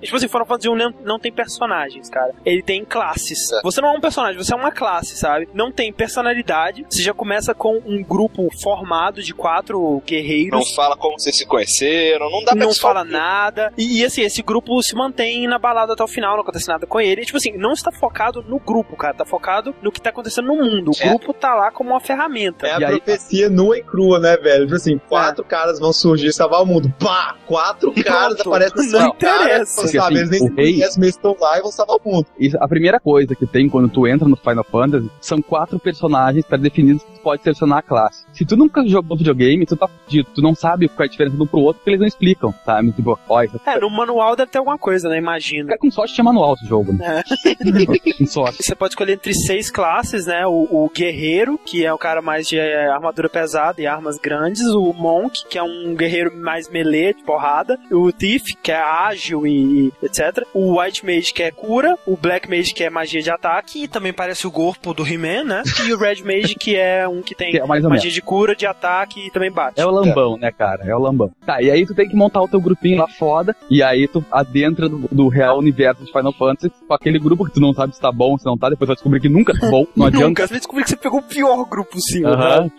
E, 0.00 0.04
Tipo 0.06 0.16
assim, 0.16 0.28
Final 0.28 0.46
Fantasy 0.46 0.68
1 0.68 0.74
não, 0.76 0.94
não 1.04 1.18
tem 1.18 1.32
personagens, 1.32 2.08
cara. 2.08 2.32
Ele 2.44 2.62
tem 2.62 2.84
classes. 2.84 3.52
É. 3.52 3.60
Você 3.62 3.80
não 3.80 3.94
é 3.94 3.96
um 3.96 4.00
personagem, 4.00 4.36
você 4.42 4.52
é 4.52 4.56
uma 4.56 4.70
classe, 4.72 5.16
sabe? 5.16 5.48
Não 5.54 5.70
tem 5.72 5.92
personalidade. 5.92 6.86
Você 6.88 7.02
já 7.02 7.12
começa 7.14 7.54
com 7.54 7.80
um 7.86 8.02
grupo 8.02 8.48
formado 8.62 9.22
de 9.22 9.32
quatro 9.34 10.02
guerreiros. 10.06 10.58
Não 10.58 10.74
fala 10.74 10.96
como 10.96 11.18
vocês 11.18 11.36
se 11.36 11.46
conheceram, 11.46 12.30
não 12.30 12.40
dá 12.44 12.52
pra 12.52 12.64
não 12.64 12.74
fala 12.74 13.04
nada. 13.04 13.72
E, 13.76 14.00
e, 14.00 14.04
assim, 14.04 14.22
esse 14.22 14.42
grupo 14.42 14.82
se 14.82 14.94
mantém 14.94 15.46
na 15.46 15.58
balada 15.58 15.92
até 15.92 16.02
o 16.02 16.08
final, 16.08 16.34
não 16.34 16.42
acontece 16.42 16.68
nada 16.68 16.86
com 16.86 17.00
ele. 17.00 17.22
E, 17.22 17.24
tipo 17.26 17.38
assim, 17.38 17.52
não 17.56 17.72
está 17.72 17.90
focado 17.92 18.42
no 18.42 18.58
grupo, 18.58 18.96
cara. 18.96 19.14
Tá 19.14 19.24
focado 19.24 19.74
no 19.82 19.90
que 19.92 20.00
tá 20.00 20.10
acontecendo 20.10 20.46
no 20.46 20.56
mundo. 20.56 20.90
O 20.92 21.02
É. 21.02 21.08
grupo 21.08 21.32
tá 21.32 21.54
lá 21.54 21.70
como 21.70 21.90
uma 21.90 22.00
ferramenta. 22.00 22.66
É 22.66 22.72
a 22.74 22.80
E 22.80 22.84
aí- 22.84 23.00
profecia 23.00 23.48
nua 23.48 23.78
e 23.78 23.82
crua, 23.82 24.18
né, 24.18 24.36
velho? 24.36 24.64
Tipo 24.64 24.76
assim, 24.76 24.98
quatro 25.08 25.44
caras 25.44 25.78
vão 25.78 25.92
surgir 25.92 26.28
e 26.28 26.32
salvar 26.32 26.62
o 26.62 26.66
mundo. 26.66 26.92
Pá! 26.98 27.36
Quatro 27.46 27.92
caras 28.04 28.40
aparecem 28.40 28.78
assim, 28.80 28.92
Não 28.92 29.12
cara, 29.12 29.42
interessa. 29.44 29.87
Sabe, 29.92 30.14
Porque, 30.14 30.18
eles 30.18 30.30
nem 30.30 30.40
assim, 30.40 30.52
o 30.52 30.56
rei- 30.56 30.78
mas 30.98 31.08
estão 31.08 31.36
lá 31.40 31.58
e 31.58 31.62
vão 31.62 31.72
salvar 31.72 31.96
o 31.96 32.10
mundo. 32.10 32.26
E 32.38 32.50
a 32.58 32.68
primeira 32.68 33.00
coisa 33.00 33.34
que 33.34 33.46
tem 33.46 33.68
quando 33.68 33.88
tu 33.88 34.06
entra 34.06 34.28
no 34.28 34.36
Final 34.36 34.64
Fantasy 34.64 35.10
são 35.20 35.40
quatro 35.42 35.78
personagens 35.78 36.44
pré-definidos 36.44 37.02
tu 37.18 37.22
pode 37.22 37.42
selecionar 37.42 37.78
a 37.78 37.82
classe. 37.82 38.24
Se 38.32 38.44
tu 38.44 38.56
nunca 38.56 38.86
jogou 38.86 39.16
videogame, 39.16 39.66
tu 39.66 39.76
tá 39.76 39.88
fudido. 39.88 40.28
Tu 40.34 40.40
não 40.40 40.54
sabe 40.54 40.88
qual 40.88 41.04
é 41.04 41.08
a 41.08 41.10
diferença 41.10 41.36
de 41.36 41.42
um 41.42 41.46
pro 41.46 41.60
outro 41.60 41.80
porque 41.80 41.90
eles 41.90 42.00
não 42.00 42.06
explicam, 42.06 42.54
sabe? 42.64 42.92
Tipo, 42.92 43.18
ó, 43.28 43.42
isso 43.42 43.60
É, 43.66 43.78
no 43.78 43.90
manual 43.90 44.36
deve 44.36 44.50
ter 44.50 44.58
alguma 44.58 44.78
coisa, 44.78 45.08
né? 45.08 45.18
Imagina. 45.18 45.74
é 45.74 45.78
com 45.78 45.90
sorte 45.90 46.14
tinha 46.14 46.24
manual 46.24 46.54
esse 46.54 46.66
jogo, 46.66 46.92
né? 46.92 47.22
com 48.18 48.26
sorte. 48.26 48.58
Você 48.62 48.74
pode 48.74 48.92
escolher 48.92 49.14
entre 49.14 49.34
seis 49.34 49.70
classes, 49.70 50.26
né? 50.26 50.46
O, 50.46 50.68
o 50.70 50.90
guerreiro, 50.94 51.58
que 51.64 51.84
é 51.84 51.92
o 51.92 51.98
cara 51.98 52.22
mais 52.22 52.46
de 52.46 52.58
eh, 52.58 52.88
armadura 52.90 53.28
pesada 53.28 53.80
e 53.80 53.86
armas 53.86 54.18
grandes. 54.18 54.62
O 54.62 54.92
monk, 54.92 55.46
que 55.48 55.58
é 55.58 55.62
um 55.62 55.94
guerreiro 55.94 56.36
mais 56.36 56.68
melee, 56.68 57.14
de 57.14 57.22
porrada. 57.22 57.78
O 57.90 58.12
thief, 58.12 58.42
que 58.62 58.72
é 58.72 58.76
ágil 58.76 59.46
e, 59.46 59.92
e 60.02 60.06
etc. 60.06 60.46
O 60.54 60.80
white 60.80 61.04
mage, 61.04 61.32
que 61.32 61.42
é 61.42 61.50
cura. 61.50 61.96
O 62.06 62.16
black 62.16 62.48
mage, 62.48 62.72
que 62.72 62.84
é 62.84 62.90
magia 62.90 63.22
de 63.22 63.30
ataque. 63.30 63.84
E 63.84 63.88
também 63.88 64.12
parece 64.12 64.46
o 64.46 64.50
corpo 64.50 64.94
do 64.94 65.06
He-Man, 65.06 65.44
né? 65.44 65.62
E 65.86 65.92
o 65.92 65.98
red 65.98 66.22
mage, 66.22 66.54
que 66.54 66.76
é 66.76 67.07
é 67.08 67.10
um 67.10 67.22
que 67.22 67.34
tem 67.34 67.50
Que 67.50 67.58
é 67.60 67.66
mais 67.66 67.82
ou 67.84 67.90
magia 67.90 68.04
menos. 68.04 68.14
de 68.14 68.22
cura, 68.22 68.54
de 68.54 68.66
ataque 68.66 69.26
e 69.26 69.30
também 69.30 69.50
bate. 69.50 69.80
É 69.80 69.86
o 69.86 69.90
lambão, 69.90 70.36
né, 70.36 70.50
cara? 70.52 70.84
É 70.84 70.94
o 70.94 70.98
lambão. 70.98 71.30
Tá, 71.44 71.60
e 71.62 71.70
aí 71.70 71.84
tu 71.86 71.94
tem 71.94 72.08
que 72.08 72.14
montar 72.16 72.42
o 72.42 72.48
teu 72.48 72.60
grupinho 72.60 72.98
lá 72.98 73.08
foda, 73.08 73.54
e 73.70 73.82
aí 73.82 74.06
tu 74.06 74.24
adentra 74.30 74.88
do, 74.88 75.08
do 75.10 75.28
real 75.28 75.58
universo 75.58 76.04
de 76.04 76.12
Final 76.12 76.32
Fantasy 76.32 76.70
com 76.86 76.94
aquele 76.94 77.18
grupo 77.18 77.44
que 77.44 77.52
tu 77.52 77.60
não 77.60 77.72
sabe 77.72 77.94
se 77.94 78.00
tá 78.00 78.12
bom, 78.12 78.36
se 78.38 78.46
não 78.46 78.56
tá, 78.56 78.68
depois 78.70 78.86
tu 78.86 78.88
vai 78.88 78.96
descobrir 78.96 79.20
que 79.20 79.28
nunca 79.28 79.58
tá 79.58 79.68
bom, 79.70 79.86
não 79.96 80.06
adianta. 80.06 80.26
Nunca, 80.28 80.44
às 80.44 80.50
vezes 80.50 80.62
descobri 80.62 80.84
que 80.84 80.90
você 80.90 80.96
pegou 80.96 81.20
o 81.20 81.22
pior 81.22 81.64
grupo 81.68 81.98
sim. 82.00 82.24
Aham. 82.24 82.70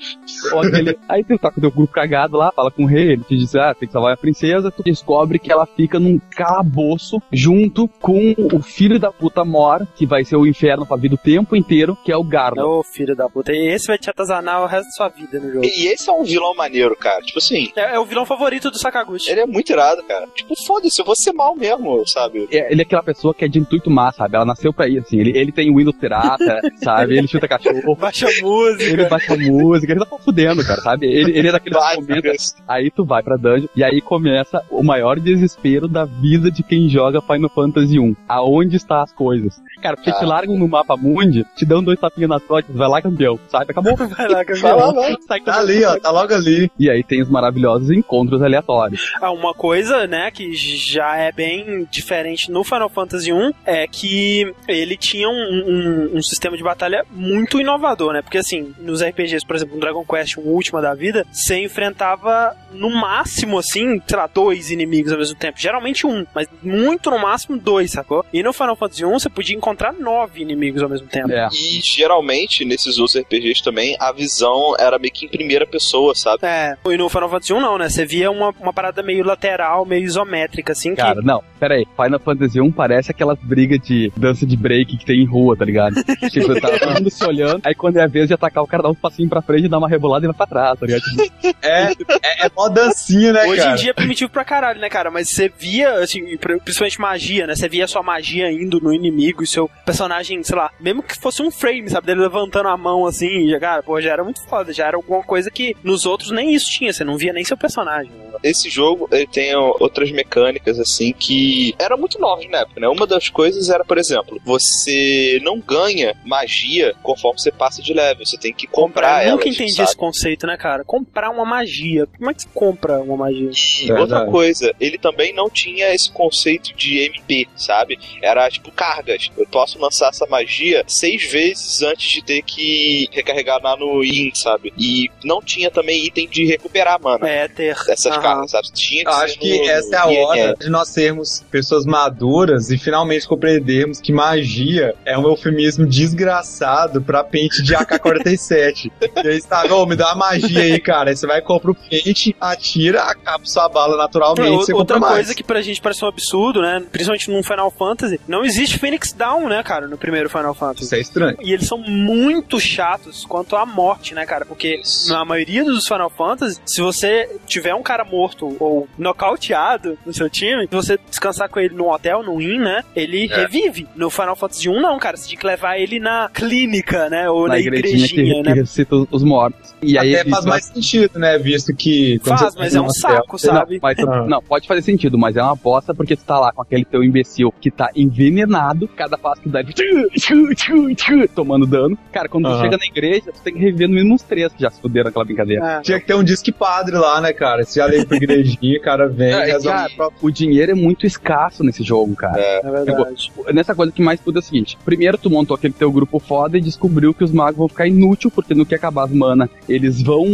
Ou 0.53 0.59
aquele- 0.61 0.97
Aí 1.07 1.23
tu 1.23 1.37
tá 1.37 1.51
com 1.51 1.59
o 1.59 1.61
teu 1.61 1.71
grupo 1.71 1.91
cagado 1.93 2.37
lá, 2.37 2.51
fala 2.51 2.71
com 2.71 2.83
o 2.83 2.87
rei, 2.87 3.11
ele 3.13 3.23
te 3.23 3.37
diz, 3.37 3.55
ah, 3.55 3.73
tem 3.73 3.87
que 3.87 3.93
salvar 3.93 4.13
a 4.13 4.17
princesa, 4.17 4.71
tu 4.71 4.83
descobre 4.83 5.39
que 5.39 5.51
ela 5.51 5.65
fica 5.65 5.99
num 5.99 6.19
calabouço 6.35 7.21
junto 7.31 7.87
com 7.87 8.33
o 8.53 8.61
filho 8.61 8.99
da 8.99 9.11
puta 9.11 9.43
Mor, 9.45 9.85
que 9.95 10.05
vai 10.05 10.23
ser 10.23 10.35
o 10.35 10.45
inferno 10.45 10.85
pra 10.85 10.97
vida 10.97 11.15
o 11.15 11.17
tempo 11.17 11.55
inteiro, 11.55 11.97
que 12.03 12.11
é 12.11 12.17
o 12.17 12.23
Garlo. 12.23 12.79
Ô, 12.79 12.83
filho 12.83 13.15
da 13.15 13.29
puta. 13.29 13.51
E 13.53 13.67
esse 13.73 13.87
vai 13.87 13.97
te 13.97 14.09
atazanar 14.23 14.61
o 14.61 14.65
resto 14.65 14.85
da 14.85 14.91
sua 14.91 15.09
vida 15.09 15.39
no 15.39 15.51
jogo. 15.53 15.65
E 15.65 15.87
esse 15.87 16.09
é 16.09 16.13
um 16.13 16.23
vilão 16.23 16.53
maneiro, 16.55 16.95
cara. 16.95 17.21
Tipo 17.21 17.39
assim, 17.39 17.71
É, 17.75 17.95
é 17.95 17.99
o 17.99 18.05
vilão 18.05 18.25
favorito 18.25 18.69
do 18.69 18.77
Sakaguchi. 18.77 19.29
ele 19.31 19.41
é 19.41 19.45
muito 19.45 19.71
irado, 19.71 20.03
cara. 20.03 20.27
Tipo, 20.35 20.53
foda-se, 20.65 20.99
eu 21.01 21.05
vou 21.05 21.15
ser 21.15 21.31
mal 21.33 21.55
mesmo, 21.55 22.05
sabe? 22.07 22.47
É, 22.51 22.71
Ele 22.71 22.81
é 22.81 22.85
aquela 22.85 23.03
pessoa 23.03 23.33
que 23.33 23.45
é 23.45 23.47
de 23.47 23.59
intuito 23.59 23.89
má, 23.89 24.11
sabe? 24.11 24.35
Ela 24.35 24.45
nasceu 24.45 24.73
pra 24.73 24.87
ir, 24.87 24.99
assim. 24.99 25.19
Ele, 25.19 25.37
ele 25.37 25.51
tem 25.51 25.73
Windows 25.73 25.95
pirata, 25.97 26.59
sabe? 26.83 27.17
Ele 27.17 27.27
chuta 27.27 27.47
cachorro. 27.47 27.95
Baixa 27.95 28.27
música. 28.41 28.83
Ele 28.83 29.05
baixa 29.07 29.35
música, 29.37 29.91
ele 29.93 29.99
tá 30.05 30.17
fudendo, 30.23 30.63
cara, 30.65 30.81
sabe? 30.81 31.07
Ele, 31.07 31.37
ele 31.37 31.47
é 31.47 31.51
daqueles 31.51 31.77
Vai, 31.79 31.95
momentos. 31.95 32.55
Aí 32.67 32.91
tu 32.91 33.05
vai 33.05 33.23
pra 33.23 33.37
dungeon 33.37 33.67
e 33.75 33.83
aí 33.83 34.01
começa 34.01 34.63
o 34.69 34.83
maior 34.83 35.19
desespero 35.19 35.87
da 35.87 36.05
vida 36.05 36.51
de 36.51 36.63
quem 36.63 36.89
joga 36.89 37.21
Final 37.21 37.49
Fantasy 37.49 37.99
1. 37.99 38.15
Aonde 38.27 38.75
está 38.75 39.01
as 39.01 39.11
coisas? 39.13 39.61
Cara, 39.81 39.95
porque 39.95 40.11
te 40.11 40.23
Ah. 40.23 40.27
largam 40.27 40.57
no 40.57 40.67
mapa 40.67 40.95
mundi, 40.97 41.45
te 41.55 41.65
dão 41.65 41.83
dois 41.83 41.99
tapinhas 41.99 42.29
nas 42.29 42.43
costas, 42.43 42.75
vai 42.75 42.87
lá 42.87 43.01
campeão, 43.01 43.39
sabe? 43.47 43.71
Acabou. 43.71 43.95
Vai 44.09 44.27
lá, 44.27 44.33
Vai 44.35 44.45
campeão. 44.45 44.77
lá, 44.77 44.91
vai. 44.93 45.15
Sai 45.27 45.39
Tá 45.41 45.59
ali, 45.59 45.83
ó, 45.85 45.97
tá 45.99 46.11
logo 46.11 46.33
ali. 46.33 46.69
E 46.77 46.89
aí 46.89 47.03
tem 47.03 47.21
os 47.21 47.29
maravilhosos 47.29 47.89
encontros 47.91 48.41
aleatórios. 48.41 49.13
Ah, 49.21 49.31
uma 49.31 49.53
coisa, 49.53 50.05
né, 50.07 50.29
que 50.31 50.53
já 50.53 51.15
é 51.17 51.31
bem 51.31 51.87
diferente 51.91 52.51
no 52.51 52.63
Final 52.63 52.89
Fantasy 52.89 53.31
1 53.31 53.51
é 53.65 53.87
que 53.87 54.51
ele 54.67 54.97
tinha 54.97 55.29
um, 55.29 55.33
um- 55.33 56.17
um 56.17 56.21
sistema 56.21 56.57
de 56.57 56.63
batalha 56.63 57.05
muito 57.11 57.59
inovador, 57.59 58.13
né? 58.13 58.21
Porque 58.21 58.37
assim, 58.37 58.73
nos 58.79 59.01
RPGs, 59.01 59.45
por 59.45 59.55
exemplo, 59.55 59.75
no 59.75 59.81
Dragon 59.81 60.03
Quest, 60.05 60.37
um 60.37 60.47
última 60.49 60.81
da 60.81 60.93
vida, 60.93 61.25
você 61.31 61.57
enfrentava 61.63 62.55
no 62.71 62.89
máximo, 62.89 63.57
assim, 63.57 64.01
sei 64.07 64.17
lá, 64.17 64.27
dois 64.27 64.69
inimigos 64.71 65.11
ao 65.11 65.17
mesmo 65.17 65.35
tempo. 65.37 65.57
Geralmente 65.59 66.05
um, 66.05 66.25
mas 66.35 66.47
muito 66.61 67.09
no 67.09 67.19
máximo 67.19 67.57
dois, 67.57 67.91
sacou? 67.91 68.25
E 68.33 68.43
no 68.43 68.53
Final 68.53 68.75
Fantasy 68.75 69.05
1 69.05 69.19
você 69.19 69.29
podia 69.29 69.55
encontrar 69.55 69.93
nove 69.93 70.41
inimigos 70.41 70.81
ao 70.83 70.89
mesmo 70.89 71.07
tempo. 71.07 71.31
É. 71.31 71.47
E 71.53 71.79
geralmente, 71.81 72.63
nesses 72.65 72.97
outros 72.99 73.15
RPGs 73.21 73.63
também, 73.63 73.95
a 73.99 74.11
visão 74.11 74.75
era 74.79 74.97
meio 74.97 75.13
que 75.13 75.25
em 75.25 75.29
primeira 75.29 75.65
pessoa, 75.65 76.15
sabe? 76.15 76.45
É, 76.45 76.77
e 76.85 76.97
no 76.97 77.09
Final 77.09 77.29
Fantasy 77.29 77.53
1 77.53 77.59
não, 77.59 77.77
né? 77.77 77.89
Você 77.89 78.05
via 78.05 78.31
uma, 78.31 78.49
uma 78.59 78.73
parada 78.73 79.03
meio 79.03 79.25
lateral, 79.25 79.85
meio 79.85 80.03
isométrica, 80.03 80.71
assim, 80.71 80.91
que 80.91 81.01
Cara, 81.01 81.21
não, 81.21 81.43
pera 81.59 81.75
aí. 81.75 81.85
Final 81.95 82.19
Fantasy 82.19 82.61
1 82.61 82.71
parece 82.71 83.11
aquelas 83.11 83.37
brigas 83.39 83.79
de 83.79 84.11
dança 84.15 84.45
de 84.45 84.55
break 84.57 84.97
que 84.97 85.05
tem 85.05 85.21
em 85.21 85.25
rua, 85.25 85.55
tá 85.57 85.65
ligado? 85.65 85.95
tipo, 86.31 86.59
tá 86.59 86.69
todo 86.79 86.93
mundo 86.95 87.09
se 87.09 87.23
olhando, 87.25 87.61
aí 87.65 87.75
quando 87.75 87.97
é 87.97 88.03
a 88.03 88.07
vez 88.07 88.27
de 88.27 88.33
atacar, 88.33 88.63
o 88.63 88.67
cara 88.67 88.83
dá 88.83 88.89
um 88.89 88.95
passinho 88.95 89.29
pra 89.29 89.41
frente, 89.41 89.67
dá 89.67 89.77
uma 89.77 89.89
rebolada 89.89 90.25
e 90.25 90.27
vai 90.27 90.35
pra 90.35 90.45
trás, 90.47 90.79
tá 90.79 90.85
ligado? 90.85 91.01
Tipo, 91.01 91.57
É, 91.61 91.91
é, 92.23 92.45
é 92.45 92.49
mó 92.55 92.67
dancinha, 92.69 93.33
né, 93.33 93.45
Hoje 93.45 93.61
cara? 93.61 93.71
em 93.71 93.75
dia 93.75 93.91
é 93.91 93.93
primitivo 93.93 94.31
pra 94.31 94.43
caralho, 94.45 94.79
né, 94.79 94.89
cara? 94.89 95.11
Mas 95.11 95.29
você 95.29 95.49
via, 95.49 95.95
assim, 95.99 96.37
pri- 96.37 96.59
principalmente 96.59 96.99
magia, 97.01 97.45
né? 97.47 97.55
Você 97.55 97.67
via 97.67 97.87
sua 97.87 98.01
magia 98.03 98.51
indo 98.51 98.79
no 98.79 98.93
inimigo 98.93 99.43
e 99.43 99.47
seu 99.47 99.69
personagem, 99.85 100.41
sei 100.43 100.55
lá, 100.55 100.71
mesmo 100.79 101.03
que 101.03 101.15
fosse 101.19 101.41
um 101.41 101.51
frame, 101.51 101.89
sabe? 101.89 102.07
Dele 102.07 102.21
levantando 102.21 102.69
a 102.69 102.77
mão 102.77 103.05
assim, 103.05 103.47
já, 103.49 103.59
cara, 103.59 103.83
pô, 103.83 103.99
já 104.01 104.11
era 104.13 104.23
muito 104.23 104.41
foda. 104.47 104.71
Já 104.73 104.87
era 104.87 104.95
alguma 104.97 105.21
coisa 105.23 105.51
que 105.51 105.75
nos 105.83 106.05
outros 106.05 106.31
nem 106.31 106.53
isso 106.53 106.69
tinha. 106.71 106.93
Você 106.93 107.03
não 107.03 107.17
via 107.17 107.33
nem 107.33 107.43
seu 107.43 107.57
personagem. 107.57 108.11
né? 108.11 108.37
Esse 108.43 108.69
jogo, 108.69 109.07
ele 109.11 109.27
tem 109.27 109.53
outras 109.55 110.11
mecânicas, 110.11 110.79
assim, 110.79 111.11
que 111.11 111.48
eram 111.79 111.97
muito 111.97 112.19
novas 112.19 112.49
na 112.49 112.59
época, 112.59 112.79
né? 112.79 112.87
Uma 112.87 113.05
das 113.07 113.29
coisas 113.29 113.69
era, 113.69 113.83
por 113.83 113.97
exemplo, 113.97 114.39
você 114.43 115.39
não 115.43 115.59
ganha 115.59 116.15
magia 116.25 116.93
conforme 117.03 117.39
você 117.39 117.51
passa 117.51 117.81
de 117.81 117.93
level. 117.93 118.25
Você 118.25 118.37
tem 118.37 118.53
que 118.53 118.67
comprar 118.67 119.21
Eu 119.23 119.29
ela. 119.29 119.31
nunca 119.37 119.49
entendi 119.49 119.73
sabe? 119.73 119.89
esse 119.89 119.95
conceito, 119.97 120.45
né, 120.47 120.57
cara? 120.57 120.83
Comprar 120.83 121.29
uma 121.29 121.45
magia. 121.45 122.07
Como 122.17 122.29
é 122.29 122.33
que 122.33 122.43
você 122.43 122.49
compra 122.53 122.99
uma 122.99 123.17
magia? 123.17 123.49
E 123.51 123.87
Verdade. 123.87 124.01
outra 124.01 124.25
coisa, 124.25 124.73
ele 124.79 124.97
também 124.97 125.33
não 125.33 125.49
tinha 125.49 125.93
esse 125.93 126.11
conceito 126.11 126.73
de 126.75 126.99
MP, 126.99 127.47
sabe? 127.55 127.97
Era 128.21 128.49
tipo 128.49 128.71
cargas. 128.71 129.29
Eu 129.37 129.45
posso 129.47 129.79
lançar 129.79 130.09
essa 130.09 130.25
magia 130.27 130.83
seis 130.87 131.23
vezes 131.31 131.81
antes 131.81 132.09
de 132.11 132.23
ter 132.23 132.41
que 132.41 133.07
recarregar 133.11 133.61
lá 133.61 133.75
no 133.77 134.03
IN, 134.03 134.31
sabe? 134.33 134.73
E 134.77 135.09
não 135.23 135.41
tinha 135.41 135.69
também 135.71 136.05
item 136.05 136.27
de 136.27 136.45
recuperar, 136.45 137.01
mano. 137.01 137.25
É, 137.25 137.47
ter. 137.47 137.75
Essas 137.87 138.07
Aham. 138.13 138.21
cargas, 138.21 138.51
sabe? 138.51 138.71
Tinha 138.73 139.03
que 139.03 139.09
Eu 139.09 139.13
ser 139.13 139.23
acho 139.25 139.39
que 139.39 139.57
no- 139.59 139.69
essa 139.69 139.95
é 139.95 139.99
a 139.99 140.05
hora 140.07 140.55
de 140.59 140.69
nós 140.69 140.89
sermos 140.89 141.38
pessoas 141.43 141.85
maduras 141.85 142.69
e 142.69 142.77
finalmente 142.77 143.27
compreendermos 143.27 143.99
que 143.99 144.11
magia 144.11 144.93
é 145.05 145.17
um 145.17 145.27
eufemismo 145.27 145.85
desgraçado 145.85 147.01
pra 147.01 147.23
pente 147.23 147.61
de 147.61 147.75
AK-47. 147.75 148.91
e 149.23 149.27
aí, 149.27 149.41
sabe, 149.41 149.71
ô, 149.73 149.85
me 149.85 149.95
dá 149.95 150.07
uma 150.13 150.27
magia 150.27 150.61
aí, 150.61 150.79
cara. 150.79 151.09
Aí 151.09 151.15
você 151.15 151.27
vai, 151.27 151.41
compra 151.41 151.71
o 151.71 151.75
pente, 151.75 152.35
atira, 152.39 153.03
acaba 153.03 153.45
sua 153.45 153.67
bala 153.69 153.97
naturalmente, 153.97 154.47
É, 154.53 154.55
você 154.57 154.73
outra 154.73 154.95
compra 154.95 154.99
mais. 154.99 155.13
coisa 155.15 155.35
que 155.35 155.43
pra 155.43 155.61
gente 155.61 155.81
parece 155.81 156.03
um 156.03 156.07
absurdo, 156.07 156.61
né? 156.61 156.83
Principalmente 156.91 157.29
num 157.31 157.43
Final 157.43 157.71
Fantasy, 157.71 158.19
não 158.27 158.43
existe 158.43 158.77
Phoenix 158.77 159.13
Down, 159.13 159.47
né, 159.49 159.61
cara, 159.63 159.87
no 159.87 159.97
primeiro 159.97 160.29
Final 160.29 160.53
Fantasy. 160.53 160.83
Isso 160.85 160.95
é 160.95 160.99
estranho. 160.99 161.37
E 161.41 161.53
eles 161.53 161.67
são 161.67 161.77
muito 161.77 162.59
chatos 162.59 163.25
quanto 163.25 163.55
à 163.55 163.65
morte, 163.65 164.13
né, 164.13 164.25
cara? 164.25 164.45
Porque 164.45 164.79
Isso. 164.81 165.11
na 165.11 165.25
maioria 165.25 165.63
dos 165.63 165.85
Final 165.85 166.09
Fantasy, 166.09 166.59
se 166.65 166.81
você 166.81 167.29
tiver 167.45 167.73
um 167.75 167.83
cara 167.83 168.03
morto 168.03 168.55
ou 168.59 168.87
nocauteado 168.97 169.97
no 170.05 170.13
seu 170.13 170.29
time, 170.29 170.67
você 170.71 170.97
descansar 171.29 171.49
com 171.49 171.59
ele 171.59 171.75
num 171.75 171.89
hotel, 171.89 172.23
num 172.23 172.41
inn, 172.41 172.59
né? 172.59 172.83
Ele 172.95 173.27
É. 173.31 173.35
revive. 173.41 173.87
No 173.95 174.09
Final 174.09 174.35
Fantasy 174.35 174.67
1, 174.69 174.81
não, 174.81 174.97
cara. 174.99 175.15
Você 175.17 175.27
tinha 175.29 175.39
que 175.39 175.45
levar 175.45 175.77
ele 175.79 175.99
na 175.99 176.29
clínica, 176.33 177.09
né? 177.09 177.29
Ou 177.29 177.43
na, 177.47 177.53
na 177.53 177.59
igrejinha, 177.59 178.05
igrejinha, 178.05 178.35
que, 178.35 178.41
que 178.43 178.49
né? 178.49 178.53
ressuscita 178.55 178.95
os- 178.95 179.07
os 179.11 179.23
mortos. 179.23 179.75
E 179.81 179.97
aí 179.97 180.13
Até 180.13 180.21
eles 180.21 180.33
faz 180.33 180.45
mais 180.45 180.65
sentido, 180.65 181.19
né? 181.19 181.37
Visto 181.37 181.73
que. 181.75 182.19
Faz, 182.23 182.41
você 182.41 182.59
mas 182.59 182.73
tá 182.73 182.77
é 182.79 182.81
um 182.81 182.85
no 182.85 182.93
saco, 182.93 183.35
hotel- 183.35 183.39
sabe? 183.39 183.73
Não, 183.75 183.79
mas- 183.81 183.99
Ah. 183.99 184.25
não, 184.27 184.41
pode 184.41 184.67
fazer 184.67 184.81
sentido, 184.81 185.17
mas 185.17 185.35
é 185.37 185.43
uma 185.43 185.55
bosta 185.55 185.93
porque 185.93 186.15
tu 186.15 186.23
tá 186.23 186.39
lá 186.39 186.51
com 186.51 186.61
aquele 186.61 186.83
teu 186.85 187.03
imbecil 187.03 187.53
que 187.61 187.69
tá 187.71 187.89
envenenado, 187.95 188.87
cada 188.89 189.17
passo 189.17 189.41
que 189.41 189.49
dá 189.49 189.61
ele 189.61 191.27
tomando 191.29 191.65
dano. 191.65 191.97
Cara, 192.11 192.27
quando 192.27 192.49
tu 192.49 192.59
chega 192.61 192.77
na 192.77 192.85
igreja, 192.85 193.31
tu 193.31 193.41
tem 193.41 193.53
que 193.53 193.59
rever 193.59 193.87
no 193.87 193.95
mínimo 193.95 194.15
uns 194.15 194.23
três 194.23 194.51
que 194.53 194.61
já 194.61 194.69
se 194.69 194.81
fuderam 194.81 195.05
naquela 195.05 195.25
brincadeira. 195.25 195.65
É. 195.77 195.81
Tinha 195.81 195.99
que 195.99 196.05
ter 196.07 196.15
um 196.15 196.23
disque 196.23 196.51
padre 196.51 196.95
lá, 196.97 197.21
né, 197.21 197.33
cara? 197.33 197.63
Se 197.63 197.77
já 197.77 197.85
lembra 197.85 198.07
pra 198.07 198.17
igrejinha, 198.17 198.77
o 198.79 198.81
cara 198.81 199.07
vem 199.07 199.33
É, 199.33 199.49
e 199.57 199.63
cara. 199.63 199.89
O 200.21 200.29
dinheiro 200.31 200.71
é 200.71 200.75
muito 200.75 201.05
escasso 201.05 201.18
nesse 201.63 201.83
jogo, 201.83 202.15
cara. 202.15 202.39
É 202.39 202.61
verdade. 202.61 203.31
Nessa 203.53 203.75
coisa 203.75 203.91
que 203.91 204.01
mais 204.01 204.19
tudo 204.19 204.37
é 204.37 204.39
o 204.39 204.43
seguinte: 204.43 204.77
primeiro 204.83 205.17
tu 205.17 205.29
montou 205.29 205.55
aquele 205.55 205.73
teu 205.73 205.91
grupo 205.91 206.19
foda 206.19 206.57
e 206.57 206.61
descobriu 206.61 207.13
que 207.13 207.23
os 207.23 207.31
magos 207.31 207.57
vão 207.57 207.67
ficar 207.67 207.87
inútil, 207.87 208.31
porque 208.31 208.53
no 208.53 208.65
que 208.65 208.75
acabar 208.75 209.03
as 209.05 209.11
mana, 209.11 209.49
eles 209.67 210.01
vão 210.01 210.25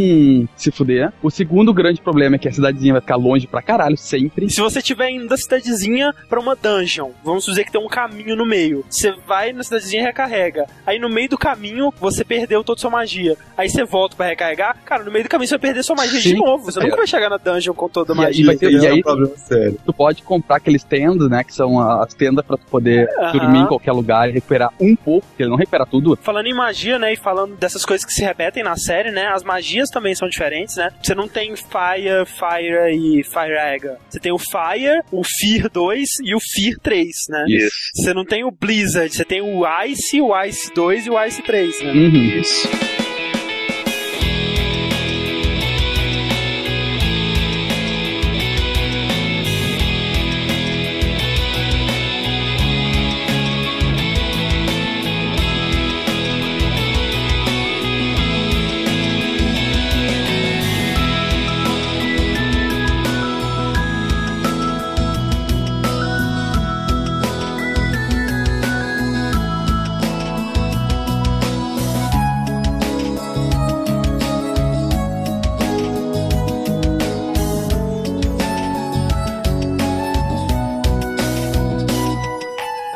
se 0.56 0.72
fuder. 0.72 1.12
O 1.22 1.30
segundo 1.30 1.74
grande 1.74 2.02
problema 2.02 2.36
é 2.36 2.40
que 2.40 2.48
a 2.48 2.52
cidadezinha 2.52 2.94
vai 2.94 3.02
ficar 3.02 3.16
longe 3.16 3.48
pra 3.48 3.62
caralho, 3.62 3.98
sempre. 3.98 4.46
E 4.46 4.50
se 4.50 4.62
você 4.62 4.82
tiver 4.82 5.10
indo 5.12 5.28
da 5.28 5.38
cidadezinha 5.38 6.14
pra 6.30 6.40
uma 6.40 6.56
dungeon, 6.56 7.12
vamos 7.24 7.46
dizer 7.46 7.64
que 7.66 7.72
tem 7.72 7.82
um 7.84 7.88
caminho 7.88 8.36
no 8.36 8.46
meio. 8.46 8.84
Você 8.90 9.14
vai 9.28 9.52
na 9.54 9.64
cidadezinha 9.64 10.02
e 10.02 10.06
recarrega. 10.06 10.66
Aí 10.86 11.00
no 11.00 11.10
meio 11.10 11.30
do 11.30 11.38
caminho, 11.38 11.92
você 12.00 12.24
perdeu 12.24 12.64
toda 12.64 12.80
sua 12.80 12.90
magia. 12.90 13.36
Aí 13.58 13.70
você 13.70 13.84
volta 13.84 14.16
pra 14.16 14.28
recarregar. 14.28 14.78
Cara, 14.86 15.04
no 15.04 15.12
meio 15.12 15.24
do 15.26 15.30
caminho 15.30 15.48
você 15.48 15.56
vai 15.56 15.60
perder 15.62 15.84
sua 15.84 15.96
magia 15.96 16.20
de 16.22 16.30
Sim. 16.30 16.36
novo. 16.38 16.66
Você 16.66 16.80
É. 16.80 16.84
nunca 16.84 16.98
vai 16.98 17.08
chegar 17.08 17.30
na 17.30 17.38
dungeon 17.38 17.74
com 17.74 17.90
toda 17.90 18.14
a 18.14 18.16
E 18.16 18.20
aí 18.20 18.26
magia. 18.26 18.46
vai 18.46 18.56
ter- 18.58 18.66
entendeu? 18.68 18.84
e 18.84 18.88
aí- 18.88 18.94
é 18.98 19.00
um 19.00 19.02
problema 19.04 19.38
sério. 19.38 19.80
Tu 19.86 19.94
pode 19.94 20.24
comprar 20.24 20.60
aqueles 20.76 20.84
tendas, 20.84 21.30
né? 21.30 21.44
Que 21.44 21.54
são 21.54 21.80
as 21.80 22.14
tendas 22.14 22.46
pra 22.46 22.58
tu 22.58 22.66
poder 22.68 23.08
dormir 23.32 23.60
em 23.60 23.68
qualquer 23.68 23.92
lugar 23.92 24.30
e 24.30 24.34
recuperar 24.34 24.72
um 24.80 24.96
pouco, 24.96 25.28
porque 25.28 25.44
ele 25.44 25.50
não 25.50 25.58
recupera 25.58 25.86
tudo. 25.86 26.18
Falando 26.22 26.48
em 26.48 26.54
magia, 26.54 27.00
né, 27.00 27.14
e 27.14 27.16
falando 27.16 27.56
dessas 27.56 27.86
coisas 27.86 28.06
que 28.06 28.14
se 28.14 28.24
repetem 28.24 28.64
na 28.64 28.76
série, 28.76 29.12
né, 29.12 29.28
as 29.28 29.44
magias 29.44 29.90
também 29.90 30.14
são 30.14 30.28
diferentes, 30.28 30.76
né? 30.76 30.90
Você 31.02 31.16
não 31.16 31.28
tem 31.28 31.56
Fire, 31.56 32.26
Fire 32.26 32.96
e 32.96 33.24
Fire 33.24 33.58
Egg. 33.58 33.90
Você 34.10 34.20
tem 34.20 34.32
o 34.32 34.38
Fire, 34.38 35.02
o 35.12 35.22
Fear 35.24 35.70
2 35.72 36.10
e 36.24 36.36
o 36.36 36.40
Fear 36.40 36.78
3, 36.82 37.08
né? 37.30 37.46
Isso. 37.48 37.76
Você 37.96 38.14
não 38.14 38.26
tem 38.26 38.44
o 38.44 38.52
Blizzard, 38.52 39.14
você 39.14 39.26
tem 39.26 39.42
o 39.42 39.64
Ice, 39.86 40.22
o 40.22 40.44
Ice 40.44 40.74
2 40.74 41.08
e 41.08 41.10
o 41.10 41.24
Ice 41.26 41.42
3, 41.42 41.84
né? 41.84 41.92
Uhum. 41.92 42.40
Isso. 42.40 43.05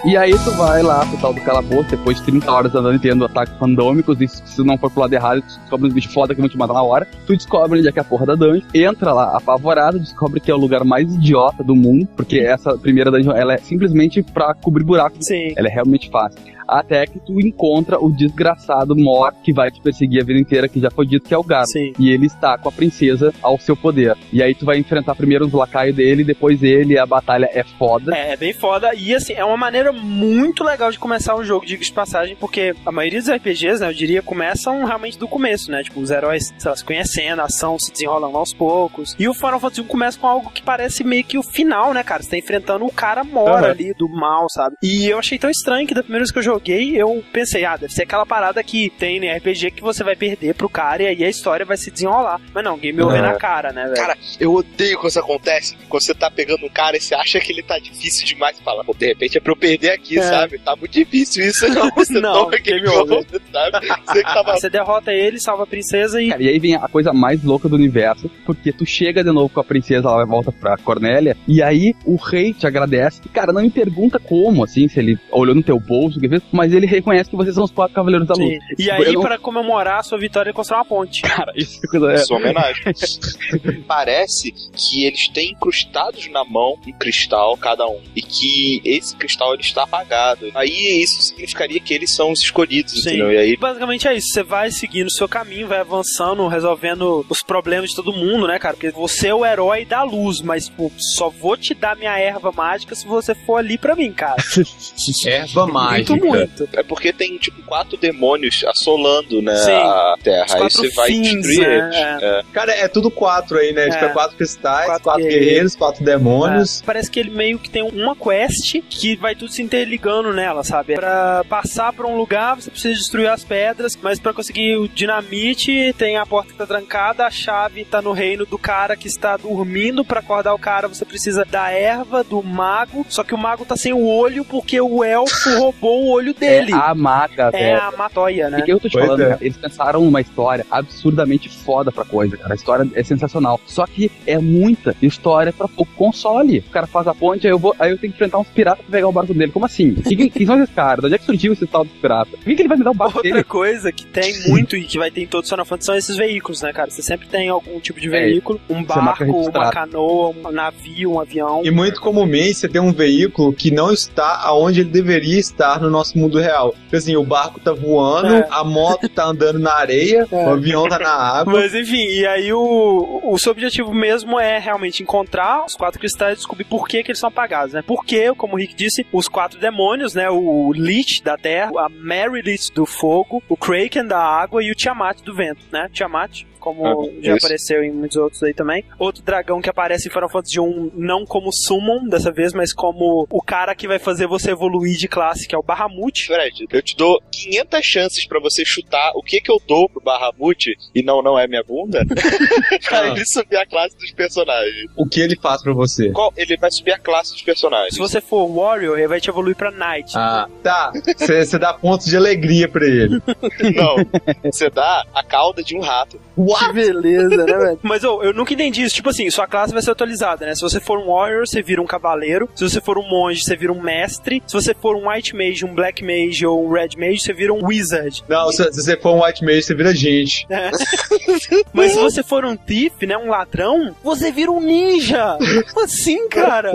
E 0.10 0.18
aí 0.18 0.32
tu 0.32 0.50
vai 0.54 0.82
lá 0.82 1.06
pro 1.06 1.20
tal 1.20 1.32
do 1.32 1.42
calabouço, 1.42 1.92
depois 1.92 2.18
de 2.18 2.24
30 2.24 2.52
horas 2.52 2.74
andando 2.74 2.96
e 2.96 3.00
tendo 3.00 3.26
ataques 3.26 3.54
randômicos, 3.60 4.20
e 4.20 4.28
se 4.28 4.64
não 4.64 4.76
for 4.76 4.90
pro 4.90 5.02
lado 5.02 5.14
errado, 5.14 5.44
tu 5.44 5.60
descobre 5.60 5.88
uns 5.88 5.94
bichos 5.94 6.12
foda 6.12 6.34
que 6.34 6.42
vão 6.42 6.50
te 6.50 6.58
matar 6.58 6.74
na 6.74 6.82
hora. 6.82 7.08
Tu 7.28 7.38
descobre 7.38 7.78
onde 7.78 7.88
é 7.88 7.92
que 7.92 8.00
é 8.00 8.02
a 8.02 8.06
porra 8.06 8.26
da 8.26 8.34
dungeon, 8.34 8.66
entra 8.74 9.14
lá 9.14 9.38
apavorado, 9.38 10.00
descobre 10.00 10.40
que 10.40 10.50
é 10.50 10.56
o 10.56 10.58
lugar 10.58 10.84
mais 10.84 11.14
idiota 11.14 11.64
do 11.64 11.76
mundo, 11.76 12.08
porque 12.18 12.40
essa 12.40 12.76
primeira 12.76 13.12
dungeon, 13.12 13.34
ela 13.34 13.54
é 13.54 13.60
simplesmente 13.60 14.24
pra 14.24 14.56
cobrir 14.56 14.84
buraco. 14.84 15.18
Sim. 15.20 15.54
Ela 15.56 15.68
é 15.68 15.72
realmente 15.72 16.10
fácil. 16.10 16.42
Até 16.70 17.06
que 17.06 17.20
tu 17.20 17.40
encontra 17.40 18.00
o 18.00 18.12
desgraçado 18.12 18.96
Mor, 18.96 19.34
que 19.44 19.52
vai 19.52 19.72
te 19.72 19.82
perseguir 19.82 20.22
a 20.22 20.26
vida 20.26 20.40
inteira, 20.40 20.68
que 20.68 20.80
já 20.80 20.92
foi 20.92 21.06
dito 21.06 21.28
que 21.28 21.34
é 21.34 21.38
o 21.38 21.44
Garbo. 21.44 21.68
Sim. 21.68 21.94
E 21.98 22.10
ele 22.10 22.28
está 22.28 22.58
com 22.58 22.70
a 22.70 22.72
princesa 22.72 23.34
ao 23.42 23.58
seu 23.58 23.76
poder. 23.76 24.16
E 24.32 24.44
aí 24.44 24.54
tu 24.54 24.66
vai 24.66 24.78
enfrentar 24.78 25.16
primeiro 25.16 25.46
os 25.46 25.54
lacaios 25.54 25.96
dele, 25.96 26.24
depois 26.24 26.62
ele, 26.62 26.94
e 26.94 27.00
a 27.00 27.06
batalha 27.06 27.50
é 27.52 27.64
foda. 27.64 28.16
É, 28.16 28.34
é 28.34 28.38
bem 28.38 28.54
foda. 28.54 28.94
E 28.96 29.14
assim, 29.16 29.34
é 29.34 29.44
uma 29.44 29.58
maneira 29.58 29.92
muito 29.92 30.64
legal 30.64 30.92
de 30.92 31.00
começar 31.00 31.36
um 31.36 31.44
jogo, 31.44 31.66
diga 31.66 31.84
de 31.84 31.92
passagem, 31.92 32.36
porque 32.36 32.76
a 32.86 32.92
maioria 32.92 33.20
dos 33.20 33.30
RPGs, 33.30 33.82
né, 33.82 33.90
eu 33.90 33.94
diria, 33.94 34.22
começam 34.22 34.84
realmente 34.86 35.18
do 35.18 35.28
começo, 35.28 35.72
né? 35.72 35.82
Tipo, 35.84 36.00
os 36.00 36.12
heróis, 36.12 36.54
sei 36.58 36.70
lá, 36.70 36.78
se 36.78 36.84
conhecendo, 36.84 37.42
a 37.42 37.46
ação 37.46 37.78
se 37.80 37.92
desenrolando 37.92 38.38
aos 38.38 38.54
poucos. 38.54 39.16
E 39.18 39.28
o 39.28 39.34
Final 39.34 39.60
Fantasy 39.60 39.82
1 39.82 39.86
começa 39.86 40.20
com 40.20 40.28
algo 40.28 40.50
que 40.52 40.62
parece 40.62 41.04
meio 41.04 41.24
que 41.24 41.38
o 41.38 41.44
final, 41.60 41.94
né, 41.94 42.04
cara? 42.04 42.24
Você 42.24 42.30
tá 42.32 42.38
enfrentando 42.38 42.86
o 42.86 42.92
cara 42.92 43.24
mora 43.24 43.66
Uhum. 43.66 43.72
ali 43.72 43.94
do 43.94 44.08
mal, 44.10 44.48
sabe? 44.50 44.76
E 44.82 45.08
eu 45.08 45.18
achei 45.20 45.38
tão 45.38 45.50
estranho 45.50 45.88
que 45.88 45.94
da 45.94 46.02
primeira 46.02 46.24
vez 46.24 46.32
que 46.32 46.40
eu 46.40 46.44
joguei, 46.44 46.96
eu 46.96 47.24
pensei, 47.34 47.66
ah, 47.66 47.76
deve 47.78 47.94
ser 47.94 48.04
aquela 48.04 48.26
parada 48.26 48.64
que 48.64 48.90
tem 48.98 49.20
né, 49.20 49.36
RPG 49.38 49.72
que 49.72 49.82
você 49.82 50.04
vai 50.04 50.16
perder 50.16 50.54
pro 50.56 50.70
cara 50.70 51.04
e 51.04 51.08
aí 51.08 51.24
a 51.24 51.30
história 51.30 51.66
vai 51.66 51.78
se 51.78 51.92
desenrolar. 51.92 52.40
Mas 52.54 52.64
não, 52.64 52.78
game 52.78 53.02
over 53.02 53.18
É. 53.20 53.22
na 53.22 53.34
cara, 53.36 53.72
né, 53.72 53.84
velho? 53.86 53.96
Cara, 53.96 54.18
eu 54.40 54.54
odeio 54.54 54.98
quando 54.98 55.10
isso 55.10 55.20
acontece. 55.20 55.76
Quando 55.88 56.04
você 56.04 56.14
tá 56.14 56.30
pegando 56.32 56.66
um 56.66 56.70
cara 56.70 56.98
e 56.98 57.02
você 57.02 57.14
acha 57.16 57.40
que 57.40 57.52
ele 57.52 57.64
tá 57.64 57.78
difícil 57.80 58.26
demais. 58.26 58.58
Você 58.58 58.64
fala, 58.64 58.84
pô, 58.84 58.94
de 58.94 59.08
repente 59.08 59.38
é 59.38 59.42
pra 59.42 59.52
eu 59.52 59.58
perder 59.58 59.92
aqui, 59.92 60.18
É. 60.20 60.22
sabe? 60.24 60.60
Tá 60.60 60.76
muito 60.76 60.92
difícil 60.92 61.46
isso. 61.46 61.68
Não, 61.70 61.90
você 61.96 62.20
Não, 62.20 62.34
toma 62.46 62.58
game 62.58 62.80
game 62.82 62.88
over. 62.98 63.18
over, 63.20 63.42
sabe? 63.52 63.88
Você 64.06 64.24
que 64.24 64.34
tava... 64.34 64.56
Você 64.56 64.70
derrota 64.70 65.12
ele, 65.14 65.40
salva 65.40 65.64
a 65.64 65.68
princesa 65.68 66.22
e 66.22 66.30
Cara, 66.30 66.44
e 66.44 66.48
aí 66.50 66.60
vem 66.60 66.76
a 66.76 66.88
coisa 66.88 67.12
mais 67.14 67.44
louca 67.44 67.68
do 67.68 67.76
universo, 67.76 68.30
porque 68.46 68.72
tu 68.72 68.86
chega 68.86 69.24
de 69.24 69.32
novo 69.32 69.50
com 69.50 69.60
a 69.60 69.64
princesa, 69.64 70.08
ela 70.08 70.26
volta 70.26 70.52
pra 70.52 70.78
Cornélia, 70.78 71.36
e 71.50 71.62
aí 71.64 71.94
o 72.06 72.16
rei 72.16 72.54
te 72.54 72.66
agradece. 72.68 73.22
E, 73.26 73.30
cara, 73.30 73.52
não 73.52 73.62
me 73.62 73.70
pergunta 73.70 74.20
como, 74.20 74.64
assim, 74.64 74.88
se 74.88 75.00
ele 75.00 75.18
olhou 75.32 75.56
no 75.56 75.64
teu 75.64 75.80
bolso, 75.80 76.18
o 76.18 76.22
que 76.22 76.30
fez, 76.30 76.42
mas 76.52 76.72
ele 76.74 76.86
reconhece 76.86 77.30
que 77.30 77.36
vocês 77.36 77.56
são 77.56 77.64
os 77.64 77.72
quatro 77.72 77.96
cavaleiros 77.96 78.28
da 78.28 78.36
luz. 78.36 78.50
Sim. 78.54 78.60
E 78.78 78.88
Eu 78.88 78.94
aí, 78.96 79.14
não- 79.14 79.22
pra 79.22 79.38
comemorar 79.38 80.00
a 80.00 80.04
sua 80.04 80.18
vitória, 80.18 80.50
ele 80.50 80.56
constrói 80.56 80.80
uma 80.80 80.86
ponte. 80.86 81.22
Cara, 81.40 81.52
isso 81.56 81.80
é 81.84 81.88
coisa. 81.90 82.12
É, 82.14 82.18
Sua 82.18 82.38
homenagem. 82.38 82.84
Parece 83.88 84.52
que 84.76 85.04
eles 85.06 85.28
têm 85.30 85.52
incrustados 85.52 86.30
na 86.32 86.44
mão 86.44 86.76
um 86.88 86.92
cristal 86.94 87.58
cada 87.58 87.88
um. 87.88 88.00
E 88.16 88.22
que 88.22 88.82
esse 88.86 89.16
cristal 89.16 89.54
ele 89.54 89.64
está 89.64 89.84
apagado. 89.84 90.48
Aí 90.56 91.02
isso 91.02 91.22
significaria 91.22 91.80
que 91.80 91.94
eles 91.94 92.14
são 92.14 92.32
os 92.32 92.42
escolhidos, 92.42 92.94
Sim. 93.02 93.10
entendeu? 93.10 93.32
E 93.34 93.38
aí 93.38 93.58
Basicamente 93.58 94.08
é 94.08 94.16
isso. 94.16 94.28
Você 94.34 94.44
vai 94.44 94.72
seguindo 94.72 95.08
o 95.08 95.12
seu 95.12 95.28
caminho, 95.28 95.68
vai 95.68 95.80
avançando, 95.80 96.48
resolvendo 96.48 97.26
os 97.30 97.42
problemas 97.42 97.90
de 97.92 97.96
todo 97.96 98.14
mundo, 98.14 98.48
né, 98.48 98.60
cara? 98.60 98.76
Porque 98.76 98.92
você 98.92 99.30
é 99.30 99.36
o 99.36 99.46
herói 99.46 99.86
da 99.86 100.04
luz, 100.04 100.42
mas, 100.42 100.66
tipo, 100.66 100.92
só 100.98 101.30
vou 101.40 101.56
te 101.58 101.74
dar 101.74 101.96
minha 101.96 102.18
erva 102.20 102.52
mágica 102.52 102.94
se 102.96 103.06
você 103.08 103.34
for 103.34 103.58
ali 103.58 103.78
pra 103.78 103.96
mim, 103.96 104.12
cara. 104.12 104.36
Erva 105.26 105.66
mágica. 105.68 106.16
Muito, 106.16 106.28
muito. 106.28 106.70
é 106.74 106.84
porque 106.84 107.12
tem 107.14 107.38
tipo 107.38 107.62
quatro 107.64 107.98
demônios 107.98 108.64
assolando, 108.68 109.42
né, 109.42 109.56
Sim. 109.56 109.72
a 109.72 110.16
Terra. 110.24 110.46
Aí 110.56 110.64
você 110.64 110.90
vai 110.90 111.08
fins, 111.08 111.22
destruir 111.42 111.60
né? 111.68 111.78
eles. 111.78 111.96
É. 111.96 112.40
É. 112.40 112.44
Cara, 112.54 112.72
é 112.74 112.88
tudo 112.88 113.10
quatro 113.12 113.58
aí, 113.58 113.72
né? 113.74 113.90
Tipo, 113.90 114.06
É. 114.06 114.08
é 114.08 114.14
quatro 114.14 114.38
cristais, 114.38 114.86
Quatro 114.86 115.04
quatro, 115.04 115.22
guerreiros. 115.24 115.46
guerreiros, 115.48 115.76
quatro 115.76 116.04
demônios. 116.06 116.82
É, 116.82 116.86
Parece 116.86 117.10
que 117.12 117.20
ele 117.20 117.30
meio 117.32 117.60
que 117.60 117.70
tem 117.70 117.84
uma 117.84 118.16
quest 118.16 118.82
que 118.90 119.16
vai 119.16 119.36
tudo 119.36 119.52
se 119.52 119.62
interligando 119.62 120.34
nela, 120.34 120.64
sabe? 120.64 120.96
Pra 120.96 121.44
passar 121.48 121.94
pra 121.94 122.08
um 122.08 122.16
lugar, 122.18 122.56
você 122.56 122.70
precisa 122.72 122.94
destruir 122.96 123.28
as 123.28 123.44
pedras, 123.44 123.98
mas 124.02 124.20
pra 124.20 124.34
conseguir 124.34 124.78
o 124.78 124.88
dinamite, 124.88 125.94
tem 125.98 126.18
a 126.18 126.26
porta 126.26 126.52
que 126.52 126.58
tá 126.58 126.66
trancada, 126.66 127.26
a 127.26 127.32
chave 127.32 127.86
tá 127.86 128.02
no 128.02 128.12
reino 128.12 128.46
do 128.46 128.58
cara 128.58 128.96
que 128.96 129.08
está 129.08 129.38
dormindo. 129.38 130.04
Pra 130.04 130.20
acordar 130.20 130.54
o 130.54 130.60
cara, 130.60 130.88
você 130.88 131.06
precisa 131.06 131.19
da 131.52 131.72
erva 131.72 132.24
do 132.24 132.42
mago, 132.44 133.06
só 133.10 133.24
que 133.24 133.34
o 133.34 133.38
mago 133.38 133.66
tá 133.66 133.76
sem 133.76 133.94
o 133.94 134.06
olho 134.06 134.44
porque 134.46 134.80
o 134.80 135.04
elfo 135.04 135.50
roubou 135.58 136.04
o 136.06 136.10
olho 136.12 136.34
dele. 136.34 136.72
é 136.72 136.76
a 136.76 136.94
maga, 136.96 137.50
É 137.54 137.76
velho. 137.76 137.82
a 137.82 137.92
matóia, 137.98 138.50
né? 138.50 138.60
E 138.60 138.64
que 138.64 138.72
eu 138.72 138.80
tô 138.80 138.88
te 138.90 138.94
Pois 138.94 139.06
falando, 139.06 139.22
é. 139.22 139.30
cara, 139.30 139.38
eles 139.42 139.58
pensaram 139.58 140.02
numa 140.02 140.22
história 140.22 140.66
absurdamente 140.70 141.50
foda 141.50 141.92
pra 141.92 142.04
coisa, 142.06 142.36
cara. 142.38 142.54
A 142.54 142.56
história 142.56 142.90
é 142.94 143.04
sensacional. 143.04 143.60
Só 143.66 143.86
que 143.86 144.12
é 144.26 144.38
muita 144.38 144.96
história 145.02 145.52
pra 145.54 145.68
pouco 145.68 145.92
console. 145.96 146.60
O 146.60 146.72
cara 146.72 146.88
faz 146.88 147.08
a 147.08 147.14
ponte, 147.14 147.46
aí 147.48 147.54
eu 147.54 147.60
vou, 147.60 147.76
aí 147.80 147.92
eu 147.92 147.98
tenho 147.98 148.12
que 148.12 148.18
enfrentar 148.18 148.40
uns 148.40 148.48
piratas 148.48 148.84
pra 148.86 148.92
pegar 148.92 149.08
o 149.08 149.12
barco 149.12 149.34
dele. 149.34 149.52
Como 149.52 149.66
assim? 149.66 149.94
Que, 149.96 150.16
que, 150.16 150.30
quem 150.30 150.46
são 150.46 150.62
esses 150.62 150.74
caras? 150.74 151.00
De 151.02 151.06
onde 151.08 151.16
é 151.16 151.18
que 151.18 151.26
surgiu 151.26 151.54
esse 151.54 151.66
tal 151.68 151.84
dos 151.84 151.94
piratas? 151.94 152.34
Por 152.36 152.44
que, 152.44 152.56
que 152.56 152.62
ele 152.62 152.70
vai 152.70 152.78
me 152.78 152.84
dar 152.84 152.92
o 152.92 152.96
barco 152.96 153.18
Outra 153.18 153.32
dele? 153.32 153.44
coisa 153.44 153.92
que 153.92 154.06
tem 154.06 154.48
muito 154.50 154.76
e 154.76 154.84
que 154.84 154.98
vai 154.98 155.12
ter 155.12 155.22
em 155.22 155.28
todos 155.28 155.46
os 155.46 155.50
Final 155.50 155.66
Fantasy 155.66 155.86
são 155.86 155.96
esses 155.96 156.16
veículos, 156.16 156.62
né, 156.62 156.72
cara? 156.74 156.90
Você 156.90 157.02
sempre 157.02 157.28
tem 157.28 157.50
algum 157.50 157.80
tipo 157.80 158.00
de 158.00 158.08
É, 158.08 158.12
veículo, 158.12 158.60
um 158.70 158.76
marca 158.86 159.26
barco, 159.26 159.50
uma 159.50 159.70
canoa, 159.72 160.30
um 160.30 160.52
navio, 160.52 161.09
um 161.10 161.20
avião. 161.20 161.62
E 161.64 161.72
muito 161.72 162.00
comumente 162.02 162.56
você 162.56 162.68
tem 162.70 162.82
um 162.82 162.92
veículo 162.94 163.54
que 163.54 163.72
não 163.72 163.92
está 163.92 164.42
aonde 164.44 164.82
ele 164.82 164.90
deveria 164.90 165.40
estar 165.40 165.80
no 165.82 165.90
nosso 165.90 166.18
mundo 166.18 166.40
real. 166.40 166.74
Porque 166.84 166.96
assim, 166.98 167.16
o 167.16 167.24
barco 167.24 167.60
tá 167.60 167.72
voando, 167.74 168.34
É. 168.36 168.48
a 168.52 168.64
moto 168.64 169.08
tá 169.10 169.26
andando 169.26 169.60
na 169.60 169.74
areia, 169.74 170.28
É. 170.32 170.36
o 170.36 170.50
avião 170.52 170.88
tá 170.88 171.00
na 171.00 171.12
água. 171.12 171.54
Mas 171.54 171.74
enfim, 171.74 172.04
e 172.06 172.26
aí 172.26 172.54
o, 172.54 173.22
o 173.24 173.38
seu 173.38 173.52
objetivo 173.52 173.94
mesmo 173.94 174.40
é 174.40 174.58
realmente 174.60 175.04
encontrar 175.04 175.66
os 175.66 175.76
quatro 175.76 176.00
cristais 176.00 176.34
e 176.34 176.38
descobrir 176.38 176.66
por 176.66 176.88
que, 176.88 177.04
que 177.04 177.12
eles 177.12 177.20
são 177.20 177.30
apagados, 177.30 177.74
né? 177.74 177.84
Porque, 177.86 178.34
como 178.36 178.54
o 178.54 178.58
Rick 178.58 178.76
disse, 178.76 179.06
os 179.12 179.28
quatro 179.28 179.60
demônios, 179.60 180.14
né? 180.14 180.30
O 180.30 180.72
Lich 180.74 181.24
da 181.24 181.38
terra, 181.38 181.72
a 181.78 181.90
Mary 181.90 182.42
Lich 182.42 182.72
do 182.74 182.86
fogo, 182.86 183.42
o 183.50 183.58
Kraken 183.58 184.06
da 184.06 184.20
água 184.20 184.64
e 184.64 184.72
o 184.72 184.76
Tiamat 184.76 185.22
do 185.24 185.36
vento, 185.36 185.62
né? 185.72 185.90
Tiamat, 185.92 186.44
como 186.60 186.86
Ah, 186.86 186.96
já 187.22 187.36
isso. 187.36 187.46
apareceu 187.46 187.84
em 187.84 187.92
muitos 187.92 188.18
outros 188.18 188.42
aí 188.44 188.54
também. 188.54 188.84
Outro 188.98 189.24
dragão 189.24 189.62
que 189.62 189.70
aparece 189.70 190.08
em 190.08 190.12
Final 190.12 190.30
Fantasy 190.30 190.60
1 190.60 190.92
não 190.96 191.26
como 191.26 191.52
Summon 191.52 192.08
dessa 192.08 192.32
vez, 192.32 192.54
mas 192.54 192.74
como 192.74 193.26
o 193.30 193.42
cara 193.42 193.74
que 193.76 193.88
vai 193.88 194.00
fazer 194.00 194.28
você 194.28 194.52
evoluir 194.52 194.98
de 194.98 195.08
classe, 195.08 195.48
que 195.48 195.56
é 195.56 195.58
o 195.58 195.64
Bahamut. 195.64 196.26
Fred, 196.26 196.66
eu 196.72 196.82
te 196.82 196.96
dou 196.96 197.22
500 197.32 197.86
chances 197.86 198.28
pra 198.28 198.40
você 198.40 198.64
chutar 198.66 199.12
o 199.16 199.22
que 199.24 199.40
que 199.42 199.52
eu 199.52 199.60
dou 199.68 199.90
pro 199.90 200.02
Bahamut 200.02 200.74
e 200.94 201.02
não, 201.04 201.22
não 201.22 201.38
é 201.40 201.48
minha 201.48 201.64
bunda, 201.64 202.04
pra 202.88 203.00
Ah. 203.02 203.08
ele 203.10 203.26
subir 203.26 203.58
a 203.58 203.66
classe 203.66 203.96
dos 203.98 204.12
personagens. 204.12 204.86
O 204.96 205.08
que 205.08 205.20
ele 205.22 205.36
faz 205.36 205.62
pra 205.64 205.74
você? 205.74 206.12
Qual? 206.12 206.34
Ele 206.36 206.58
vai 206.58 206.72
subir 206.72 206.92
a 206.94 207.00
classe 207.00 207.32
dos 207.34 207.42
personagens. 207.42 207.94
Se 207.94 208.00
você 208.00 208.20
for 208.22 208.48
Warrior, 208.48 208.98
ele 208.98 209.08
vai 209.08 209.20
te 209.22 209.30
evoluir 209.30 209.56
pra 209.56 209.72
Knight. 209.72 210.12
Ah, 210.16 210.48
tá. 210.64 210.92
Você 211.18 211.58
dá 211.58 211.74
pontos 211.74 212.08
de 212.08 212.18
alegria 212.18 212.68
pra 212.68 212.86
ele. 212.86 213.22
Não, 213.76 213.96
você 214.44 214.70
dá 214.70 215.06
a 215.14 215.24
cauda 215.24 215.64
de 215.64 215.76
um 215.78 215.82
rato. 215.82 216.20
Que 216.60 216.74
beleza, 216.74 217.38
né, 217.38 217.58
velho? 217.58 217.80
Mas 217.84 218.04
ô, 218.04 218.22
eu 218.24 218.34
nunca 218.34 218.54
entendi 218.54 218.84
isso. 218.84 218.96
Tipo 218.96 219.10
assim, 219.10 219.30
sua 219.30 219.48
classe 219.48 219.74
vai 219.74 219.82
ser 219.82 219.92
atualizada, 219.92 220.46
né? 220.46 220.56
Se 220.56 220.62
você 220.62 220.80
for 220.80 221.00
um 221.00 221.08
Warrior, 221.12 221.48
você 221.48 221.62
vira 221.62 221.82
um 221.82 221.86
Cavaleiro. 221.88 222.50
Se 222.56 222.64
você 222.68 222.82
for 222.82 222.98
um 222.98 223.08
Monge, 223.08 223.42
você 223.44 223.56
vira 223.56 223.72
um 223.72 223.82
Mestre. 223.82 224.42
Se 224.46 224.54
você 224.54 224.74
for 224.74 224.96
um 224.96 225.10
White 225.10 225.36
Mage, 225.36 225.66
um 225.66 225.74
Black 225.74 226.04
Mage 226.04 226.46
ou 226.46 226.66
um 226.68 226.72
Red 226.72 226.90
Mage, 226.98 227.20
você 227.22 227.34
vira 227.34 227.54
um 227.54 227.66
Wizard. 227.66 228.24
Não, 228.28 228.52
se, 228.52 228.64
se 228.74 228.84
você 228.84 228.98
for 228.98 229.16
um 229.16 229.24
White 229.24 229.44
Mage, 229.44 229.64
você 229.64 229.76
vira 229.76 229.94
gente. 229.96 230.46
né? 230.50 230.72
Mas 231.74 231.94
se 231.94 232.00
você 232.00 232.24
for 232.24 232.46
um 232.46 232.56
Thief, 232.56 233.02
né? 233.04 233.18
Um 233.18 233.30
ladrão, 233.30 233.96
você 234.04 234.32
vira 234.32 234.52
um 234.52 234.60
Ninja. 234.60 235.38
Como 235.74 235.86
assim, 235.86 236.28
cara? 236.30 236.72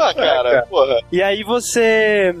Ah, 0.00 0.14
cara, 0.14 0.62
porra. 0.68 1.00
E 1.12 1.22
aí 1.22 1.42
você 1.42 2.34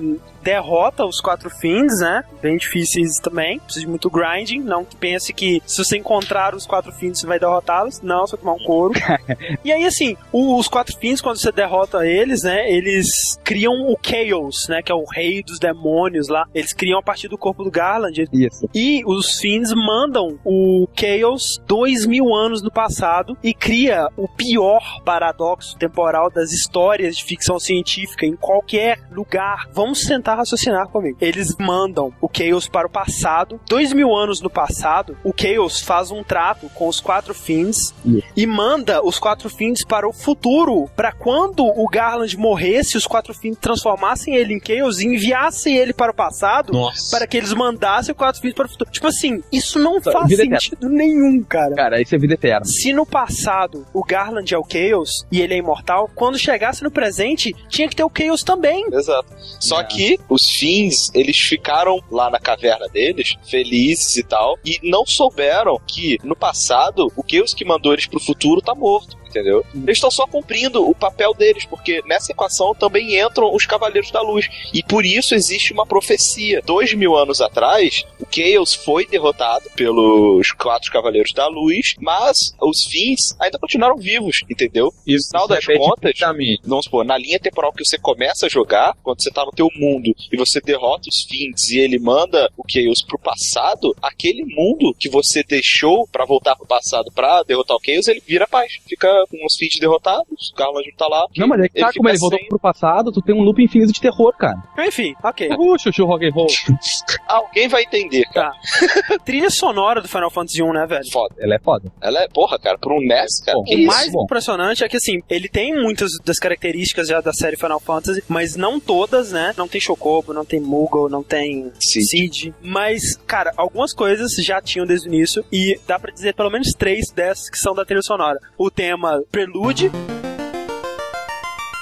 derrota 0.48 1.04
os 1.04 1.20
quatro 1.20 1.50
fins, 1.50 2.00
né? 2.00 2.24
Bem 2.40 2.56
difíceis 2.56 3.18
também. 3.22 3.58
Precisa 3.58 3.84
de 3.84 3.90
muito 3.90 4.08
grinding. 4.08 4.60
Não 4.60 4.82
que 4.82 4.96
pense 4.96 5.30
que 5.34 5.62
se 5.66 5.84
você 5.84 5.98
encontrar 5.98 6.54
os 6.54 6.66
quatro 6.66 6.90
fins, 6.90 7.20
você 7.20 7.26
vai 7.26 7.38
derrotá-los. 7.38 8.00
Não, 8.00 8.26
você 8.26 8.34
vai 8.36 8.40
tomar 8.40 8.54
um 8.54 8.64
couro. 8.64 8.94
e 9.62 9.70
aí, 9.70 9.84
assim, 9.84 10.16
os 10.32 10.66
quatro 10.66 10.96
fins, 10.96 11.20
quando 11.20 11.38
você 11.38 11.52
derrota 11.52 12.06
eles, 12.06 12.44
né? 12.44 12.70
Eles 12.70 13.38
criam 13.44 13.74
o 13.74 13.96
Chaos, 14.02 14.66
né? 14.70 14.80
Que 14.82 14.90
é 14.90 14.94
o 14.94 15.04
rei 15.04 15.42
dos 15.42 15.58
demônios 15.58 16.28
lá. 16.28 16.46
Eles 16.54 16.72
criam 16.72 16.98
a 16.98 17.02
partir 17.02 17.28
do 17.28 17.36
corpo 17.36 17.62
do 17.62 17.70
Garland. 17.70 18.24
Isso. 18.32 18.66
E 18.74 19.02
os 19.04 19.38
fins 19.38 19.70
mandam 19.74 20.38
o 20.44 20.88
Chaos 20.94 21.60
dois 21.66 22.06
mil 22.06 22.34
anos 22.34 22.62
no 22.62 22.70
passado 22.70 23.36
e 23.42 23.52
cria 23.52 24.08
o 24.16 24.26
pior 24.26 25.02
paradoxo 25.04 25.76
temporal 25.76 26.30
das 26.30 26.52
histórias 26.52 27.18
de 27.18 27.24
ficção 27.24 27.58
científica 27.58 28.24
em 28.24 28.34
qualquer 28.34 28.98
lugar. 29.10 29.68
Vamos 29.72 30.00
tentar 30.04 30.37
raciocinar 30.38 30.88
comigo. 30.88 31.18
Eles 31.20 31.54
mandam 31.58 32.12
o 32.20 32.28
Chaos 32.32 32.66
para 32.68 32.86
o 32.86 32.90
passado. 32.90 33.60
Dois 33.68 33.92
mil 33.92 34.14
anos 34.14 34.40
no 34.40 34.50
passado, 34.50 35.16
o 35.24 35.32
Chaos 35.36 35.80
faz 35.80 36.10
um 36.10 36.22
trato 36.22 36.68
com 36.74 36.88
os 36.88 37.00
quatro 37.00 37.34
fins 37.34 37.94
Isso. 38.04 38.22
e 38.36 38.46
manda 38.46 39.04
os 39.04 39.18
quatro 39.18 39.48
fins 39.50 39.84
para 39.84 40.08
o 40.08 40.12
futuro, 40.12 40.88
para 40.96 41.12
quando 41.12 41.64
o 41.64 41.86
Garland 41.88 42.36
morresse, 42.36 42.96
os 42.96 43.06
quatro 43.06 43.34
fins 43.34 43.56
transformassem 43.60 44.34
ele 44.34 44.54
em 44.54 44.60
Chaos 44.64 45.00
e 45.00 45.06
enviassem 45.06 45.76
ele 45.76 45.92
para 45.92 46.12
o 46.12 46.14
passado 46.14 46.72
Nossa. 46.72 47.16
para 47.16 47.26
que 47.26 47.36
eles 47.36 47.52
mandassem 47.52 48.12
o 48.12 48.16
quatro 48.16 48.40
filhos 48.40 48.56
para 48.56 48.66
o 48.66 48.68
futuro. 48.68 48.90
Tipo 48.90 49.06
assim, 49.08 49.42
isso 49.52 49.78
não 49.78 50.00
Tá, 50.00 50.12
faz 50.12 50.28
vida 50.28 50.42
eterna. 50.42 50.60
sentido 50.60 50.88
nenhum, 50.88 51.42
cara. 51.42 51.74
Cara, 51.74 52.00
isso 52.00 52.14
é 52.14 52.18
vida 52.18 52.34
eterna. 52.34 52.64
Se 52.64 52.92
no 52.92 53.04
passado 53.04 53.84
o 53.92 54.04
Garland 54.04 54.52
é 54.54 54.58
o 54.58 54.64
Chaos 54.64 55.26
e 55.30 55.40
ele 55.40 55.54
é 55.54 55.56
imortal, 55.58 56.08
quando 56.14 56.38
chegasse 56.38 56.82
no 56.82 56.90
presente, 56.90 57.54
tinha 57.68 57.88
que 57.88 57.96
ter 57.96 58.04
o 58.04 58.10
Chaos 58.16 58.42
também. 58.42 58.86
Exato. 58.92 59.26
Só 59.60 59.80
É. 59.80 59.84
que 59.84 60.17
os 60.28 60.42
fins, 60.58 61.10
eles 61.14 61.38
ficaram 61.38 62.02
lá 62.10 62.30
na 62.30 62.38
caverna 62.38 62.86
deles, 62.88 63.36
felizes 63.48 64.16
e 64.16 64.22
tal, 64.22 64.58
e 64.64 64.78
não 64.82 65.06
souberam 65.06 65.80
que 65.86 66.18
no 66.22 66.36
passado 66.36 67.10
o 67.16 67.24
Chaos 67.26 67.54
que 67.54 67.64
mandou 67.64 67.92
eles 67.92 68.06
pro 68.06 68.20
futuro 68.20 68.60
tá 68.60 68.74
morto. 68.74 69.16
Entendeu? 69.28 69.64
Eles 69.74 69.98
estão 69.98 70.10
só 70.10 70.26
cumprindo 70.26 70.88
o 70.88 70.94
papel 70.94 71.34
deles, 71.34 71.64
porque 71.66 72.02
nessa 72.06 72.32
equação 72.32 72.74
também 72.74 73.20
entram 73.20 73.54
os 73.54 73.66
Cavaleiros 73.66 74.10
da 74.10 74.22
Luz. 74.22 74.48
E 74.72 74.82
por 74.82 75.04
isso 75.04 75.34
existe 75.34 75.72
uma 75.72 75.86
profecia. 75.86 76.62
Dois 76.64 76.94
mil 76.94 77.16
anos 77.16 77.40
atrás, 77.40 78.04
o 78.18 78.26
Chaos 78.30 78.74
foi 78.74 79.06
derrotado 79.06 79.68
pelos 79.76 80.52
quatro 80.52 80.90
Cavaleiros 80.90 81.32
da 81.32 81.46
Luz, 81.46 81.94
mas 82.00 82.54
os 82.60 82.84
fins 82.84 83.36
ainda 83.38 83.58
continuaram 83.58 83.96
vivos, 83.96 84.42
entendeu? 84.50 84.92
Isso, 85.06 85.28
Final 85.28 85.46
se 85.46 85.54
das 85.54 85.78
contas, 85.78 86.18
vamos 86.64 86.84
supor, 86.84 87.04
na 87.04 87.18
linha 87.18 87.38
temporal 87.38 87.72
que 87.72 87.84
você 87.84 87.98
começa 87.98 88.46
a 88.46 88.48
jogar, 88.48 88.96
quando 89.02 89.22
você 89.22 89.30
tá 89.30 89.44
no 89.44 89.52
teu 89.52 89.68
mundo 89.76 90.14
e 90.32 90.36
você 90.36 90.60
derrota 90.60 91.08
os 91.08 91.24
fins 91.24 91.70
e 91.70 91.78
ele 91.78 91.98
manda 91.98 92.50
o 92.56 92.64
Chaos 92.68 93.02
pro 93.02 93.18
passado, 93.18 93.94
aquele 94.00 94.44
mundo 94.44 94.94
que 94.98 95.08
você 95.08 95.42
deixou 95.42 96.06
pra 96.08 96.24
voltar 96.24 96.56
pro 96.56 96.66
passado 96.66 97.10
pra 97.12 97.42
derrotar 97.42 97.76
o 97.76 97.80
Chaos, 97.84 98.08
ele 98.08 98.22
vira 98.26 98.46
paz. 98.46 98.78
Fica 98.86 99.08
com 99.30 99.44
os 99.44 99.56
fins 99.56 99.78
derrotados, 99.80 100.50
o 100.52 100.56
Garland 100.56 100.92
tá 100.96 101.06
lá. 101.08 101.26
Não, 101.36 101.46
mas 101.48 101.60
é 101.60 101.68
que 101.68 101.80
tá, 101.80 101.88
fica 101.88 101.98
como 101.98 102.08
ele 102.08 102.18
voltou 102.18 102.38
sem- 102.38 102.48
pro 102.48 102.58
passado, 102.58 103.10
tu 103.12 103.20
tem 103.22 103.34
um 103.34 103.42
loop 103.42 103.62
infinito 103.62 103.92
de 103.92 104.00
terror, 104.00 104.32
cara. 104.36 104.62
Enfim, 104.78 105.14
ok. 105.22 105.50
Uh, 105.58 105.78
chuchu 105.78 106.04
rock 106.04 106.26
and 106.26 106.30
roll. 106.32 106.46
Alguém 107.28 107.68
vai 107.68 107.82
entender, 107.82 108.24
cara. 108.32 108.52
Trilha 109.24 109.50
sonora 109.50 110.00
do 110.00 110.08
Final 110.08 110.30
Fantasy 110.30 110.62
1, 110.62 110.72
né, 110.72 110.86
velho? 110.86 111.10
Foda. 111.10 111.34
Ela 111.38 111.54
é 111.54 111.58
foda. 111.58 111.92
Ela 112.00 112.22
é, 112.22 112.28
porra, 112.28 112.58
cara, 112.58 112.78
por 112.78 112.92
um 112.92 113.00
NES, 113.00 113.40
cara. 113.44 113.58
Bom, 113.58 113.64
que 113.64 113.74
O 113.74 113.78
isso? 113.78 113.86
mais 113.86 114.12
bom. 114.12 114.24
impressionante 114.24 114.84
é 114.84 114.88
que, 114.88 114.96
assim, 114.96 115.20
ele 115.28 115.48
tem 115.48 115.74
muitas 115.74 116.10
das 116.24 116.38
características 116.38 117.08
já 117.08 117.20
da 117.20 117.32
série 117.32 117.56
Final 117.56 117.80
Fantasy, 117.80 118.22
mas 118.28 118.56
não 118.56 118.78
todas, 118.80 119.32
né? 119.32 119.52
Não 119.56 119.68
tem 119.68 119.80
Chocobo, 119.80 120.32
não 120.32 120.44
tem 120.44 120.60
Moogle, 120.60 121.08
não 121.08 121.22
tem. 121.22 121.70
Cid. 121.80 122.54
Mas, 122.62 123.16
cara, 123.26 123.52
algumas 123.56 123.92
coisas 123.92 124.32
já 124.44 124.60
tinham 124.60 124.86
desde 124.86 125.08
o 125.08 125.12
início 125.14 125.44
e 125.52 125.78
dá 125.86 125.98
pra 125.98 126.12
dizer 126.12 126.34
pelo 126.34 126.50
menos 126.50 126.72
três 126.76 127.10
dessas 127.12 127.48
que 127.50 127.58
são 127.58 127.74
da 127.74 127.84
trilha 127.84 128.02
sonora. 128.02 128.38
O 128.56 128.70
tema 128.70 129.07
Prelude, 129.30 129.90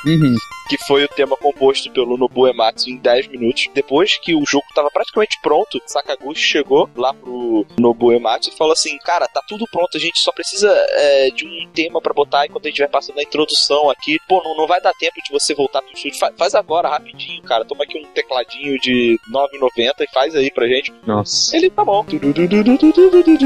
Uhum. 0.06 0.36
Que 0.68 0.76
foi 0.86 1.04
o 1.04 1.08
tema 1.08 1.36
composto 1.36 1.90
pelo 1.92 2.16
Nobu 2.16 2.46
Ematsu 2.48 2.90
em 2.90 2.96
10 2.96 3.28
minutos. 3.28 3.66
Depois 3.74 4.18
que 4.18 4.34
o 4.34 4.44
jogo 4.46 4.64
tava 4.74 4.90
praticamente 4.90 5.38
pronto, 5.42 5.80
Sakaguchi 5.86 6.42
chegou 6.42 6.88
lá 6.96 7.12
pro 7.14 7.66
Nobu 7.78 8.12
Ematsu 8.12 8.50
e 8.50 8.56
falou 8.56 8.72
assim: 8.72 8.96
Cara, 8.98 9.26
tá 9.28 9.40
tudo 9.48 9.66
pronto, 9.70 9.96
a 9.96 10.00
gente 10.00 10.18
só 10.18 10.32
precisa 10.32 10.68
é, 10.90 11.30
de 11.30 11.46
um 11.46 11.68
tema 11.74 12.00
pra 12.00 12.12
botar 12.14 12.46
enquanto 12.46 12.66
a 12.66 12.68
gente 12.68 12.78
vai 12.78 12.88
passando 12.88 13.18
a 13.18 13.22
introdução 13.22 13.88
aqui. 13.90 14.18
Pô, 14.28 14.42
não, 14.42 14.56
não 14.56 14.66
vai 14.66 14.80
dar 14.80 14.92
tempo 14.98 15.14
de 15.24 15.30
você 15.32 15.54
voltar 15.54 15.82
pro 15.82 15.92
estúdio. 15.92 16.18
Fa- 16.18 16.32
faz 16.36 16.54
agora, 16.54 16.88
rapidinho, 16.88 17.42
cara. 17.42 17.64
Toma 17.64 17.84
aqui 17.84 17.98
um 17.98 18.06
tecladinho 18.12 18.78
de 18.80 19.18
9,90 19.32 19.92
e 20.00 20.12
faz 20.12 20.34
aí 20.34 20.50
pra 20.50 20.66
gente. 20.66 20.92
Nossa. 21.06 21.56
Ele 21.56 21.70
tá 21.70 21.84
bom. 21.84 22.04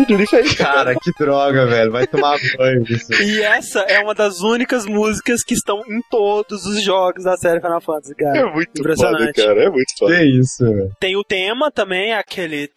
Ele 0.09 0.27
fez. 0.27 0.55
Cara, 0.55 0.95
que 0.95 1.11
droga, 1.19 1.67
velho. 1.67 1.91
Vai 1.93 2.07
tomar 2.07 2.39
banho 2.57 2.85
isso. 2.89 3.13
e 3.23 3.43
essa 3.43 3.81
é 3.81 4.01
uma 4.01 4.15
das 4.15 4.41
únicas 4.41 4.87
músicas 4.87 5.43
que 5.43 5.55
estão 5.55 5.81
em 5.89 6.01
todos 6.11 6.65
os 6.67 6.83
jogos 6.83 7.10
da 7.15 7.37
série 7.37 7.61
Final 7.61 7.81
Fantasy, 7.81 8.15
cara. 8.15 8.39
É 8.39 8.45
muito 8.45 8.69
foda, 8.69 8.81
Impressionante. 8.81 9.33
cara. 9.35 9.65
É 9.65 9.71
muito 9.71 9.93
foda. 9.99 10.17
Que 10.17 10.23
isso, 10.25 10.65
velho. 10.65 10.91
Tem 11.01 11.17
o 11.17 11.25
tema 11.25 11.71
também, 11.71 12.13
aquele. 12.15 12.71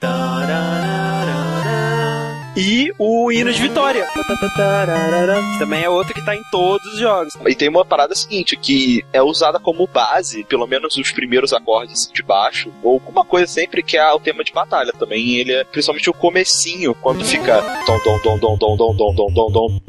E 2.55 2.93
o 2.99 3.31
hino 3.31 3.51
de 3.51 3.59
vitória. 3.61 4.05
Que 4.13 5.59
também 5.59 5.83
é 5.83 5.89
outro 5.89 6.13
que 6.13 6.23
tá 6.23 6.35
em 6.35 6.43
todos 6.51 6.85
os 6.93 6.99
jogos. 6.99 7.33
E 7.47 7.55
tem 7.55 7.67
uma 7.67 7.83
parada 7.83 8.13
seguinte, 8.13 8.55
que 8.55 9.03
é 9.11 9.21
usada 9.23 9.59
como 9.59 9.87
base, 9.87 10.43
pelo 10.43 10.67
menos 10.67 10.95
os 10.95 11.11
primeiros 11.11 11.51
acordes 11.51 12.11
de 12.13 12.21
baixo, 12.21 12.71
ou 12.83 12.93
alguma 12.93 13.25
coisa 13.25 13.47
sempre 13.47 13.81
que 13.81 13.97
é 13.97 14.11
o 14.13 14.19
tema 14.19 14.43
de 14.43 14.53
batalha 14.53 14.93
também. 14.93 15.37
Ele 15.37 15.51
é 15.51 15.63
principalmente 15.63 16.09
o 16.09 16.13
comecinho, 16.13 16.93
quando 16.95 17.25
fica 17.25 17.59
dom 17.87 17.99
dom 18.03 18.19
dom 18.19 18.37
dom 18.37 18.57
dom 18.57 18.77
dom 18.77 18.95
dom 18.95 19.15
dom 19.15 19.33
dom 19.33 19.51
dom. 19.51 19.79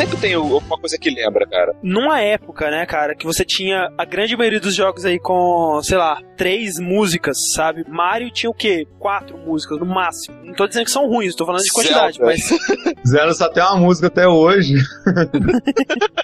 Sempre 0.00 0.16
tem 0.16 0.32
alguma 0.32 0.78
coisa 0.78 0.96
que 0.98 1.10
lembra, 1.10 1.46
cara. 1.46 1.74
Numa 1.82 2.22
época, 2.22 2.70
né, 2.70 2.86
cara, 2.86 3.14
que 3.14 3.26
você 3.26 3.44
tinha 3.44 3.92
a 3.98 4.04
grande 4.06 4.34
maioria 4.34 4.58
dos 4.58 4.74
jogos 4.74 5.04
aí 5.04 5.18
com, 5.18 5.78
sei 5.82 5.98
lá, 5.98 6.18
três 6.38 6.80
músicas, 6.80 7.36
sabe? 7.54 7.84
Mario 7.86 8.30
tinha 8.30 8.48
o 8.48 8.54
quê? 8.54 8.86
Quatro 8.98 9.36
músicas, 9.36 9.78
no 9.78 9.84
máximo. 9.84 10.38
Não 10.42 10.54
tô 10.54 10.66
dizendo 10.66 10.86
que 10.86 10.90
são 10.90 11.06
ruins, 11.06 11.34
tô 11.34 11.44
falando 11.44 11.62
de 11.62 11.70
quantidade, 11.70 12.16
Zelda. 12.16 12.32
mas 12.32 12.48
Zero 13.06 13.34
só 13.34 13.50
tem 13.50 13.62
uma 13.62 13.76
música 13.76 14.06
até 14.06 14.26
hoje. 14.26 14.76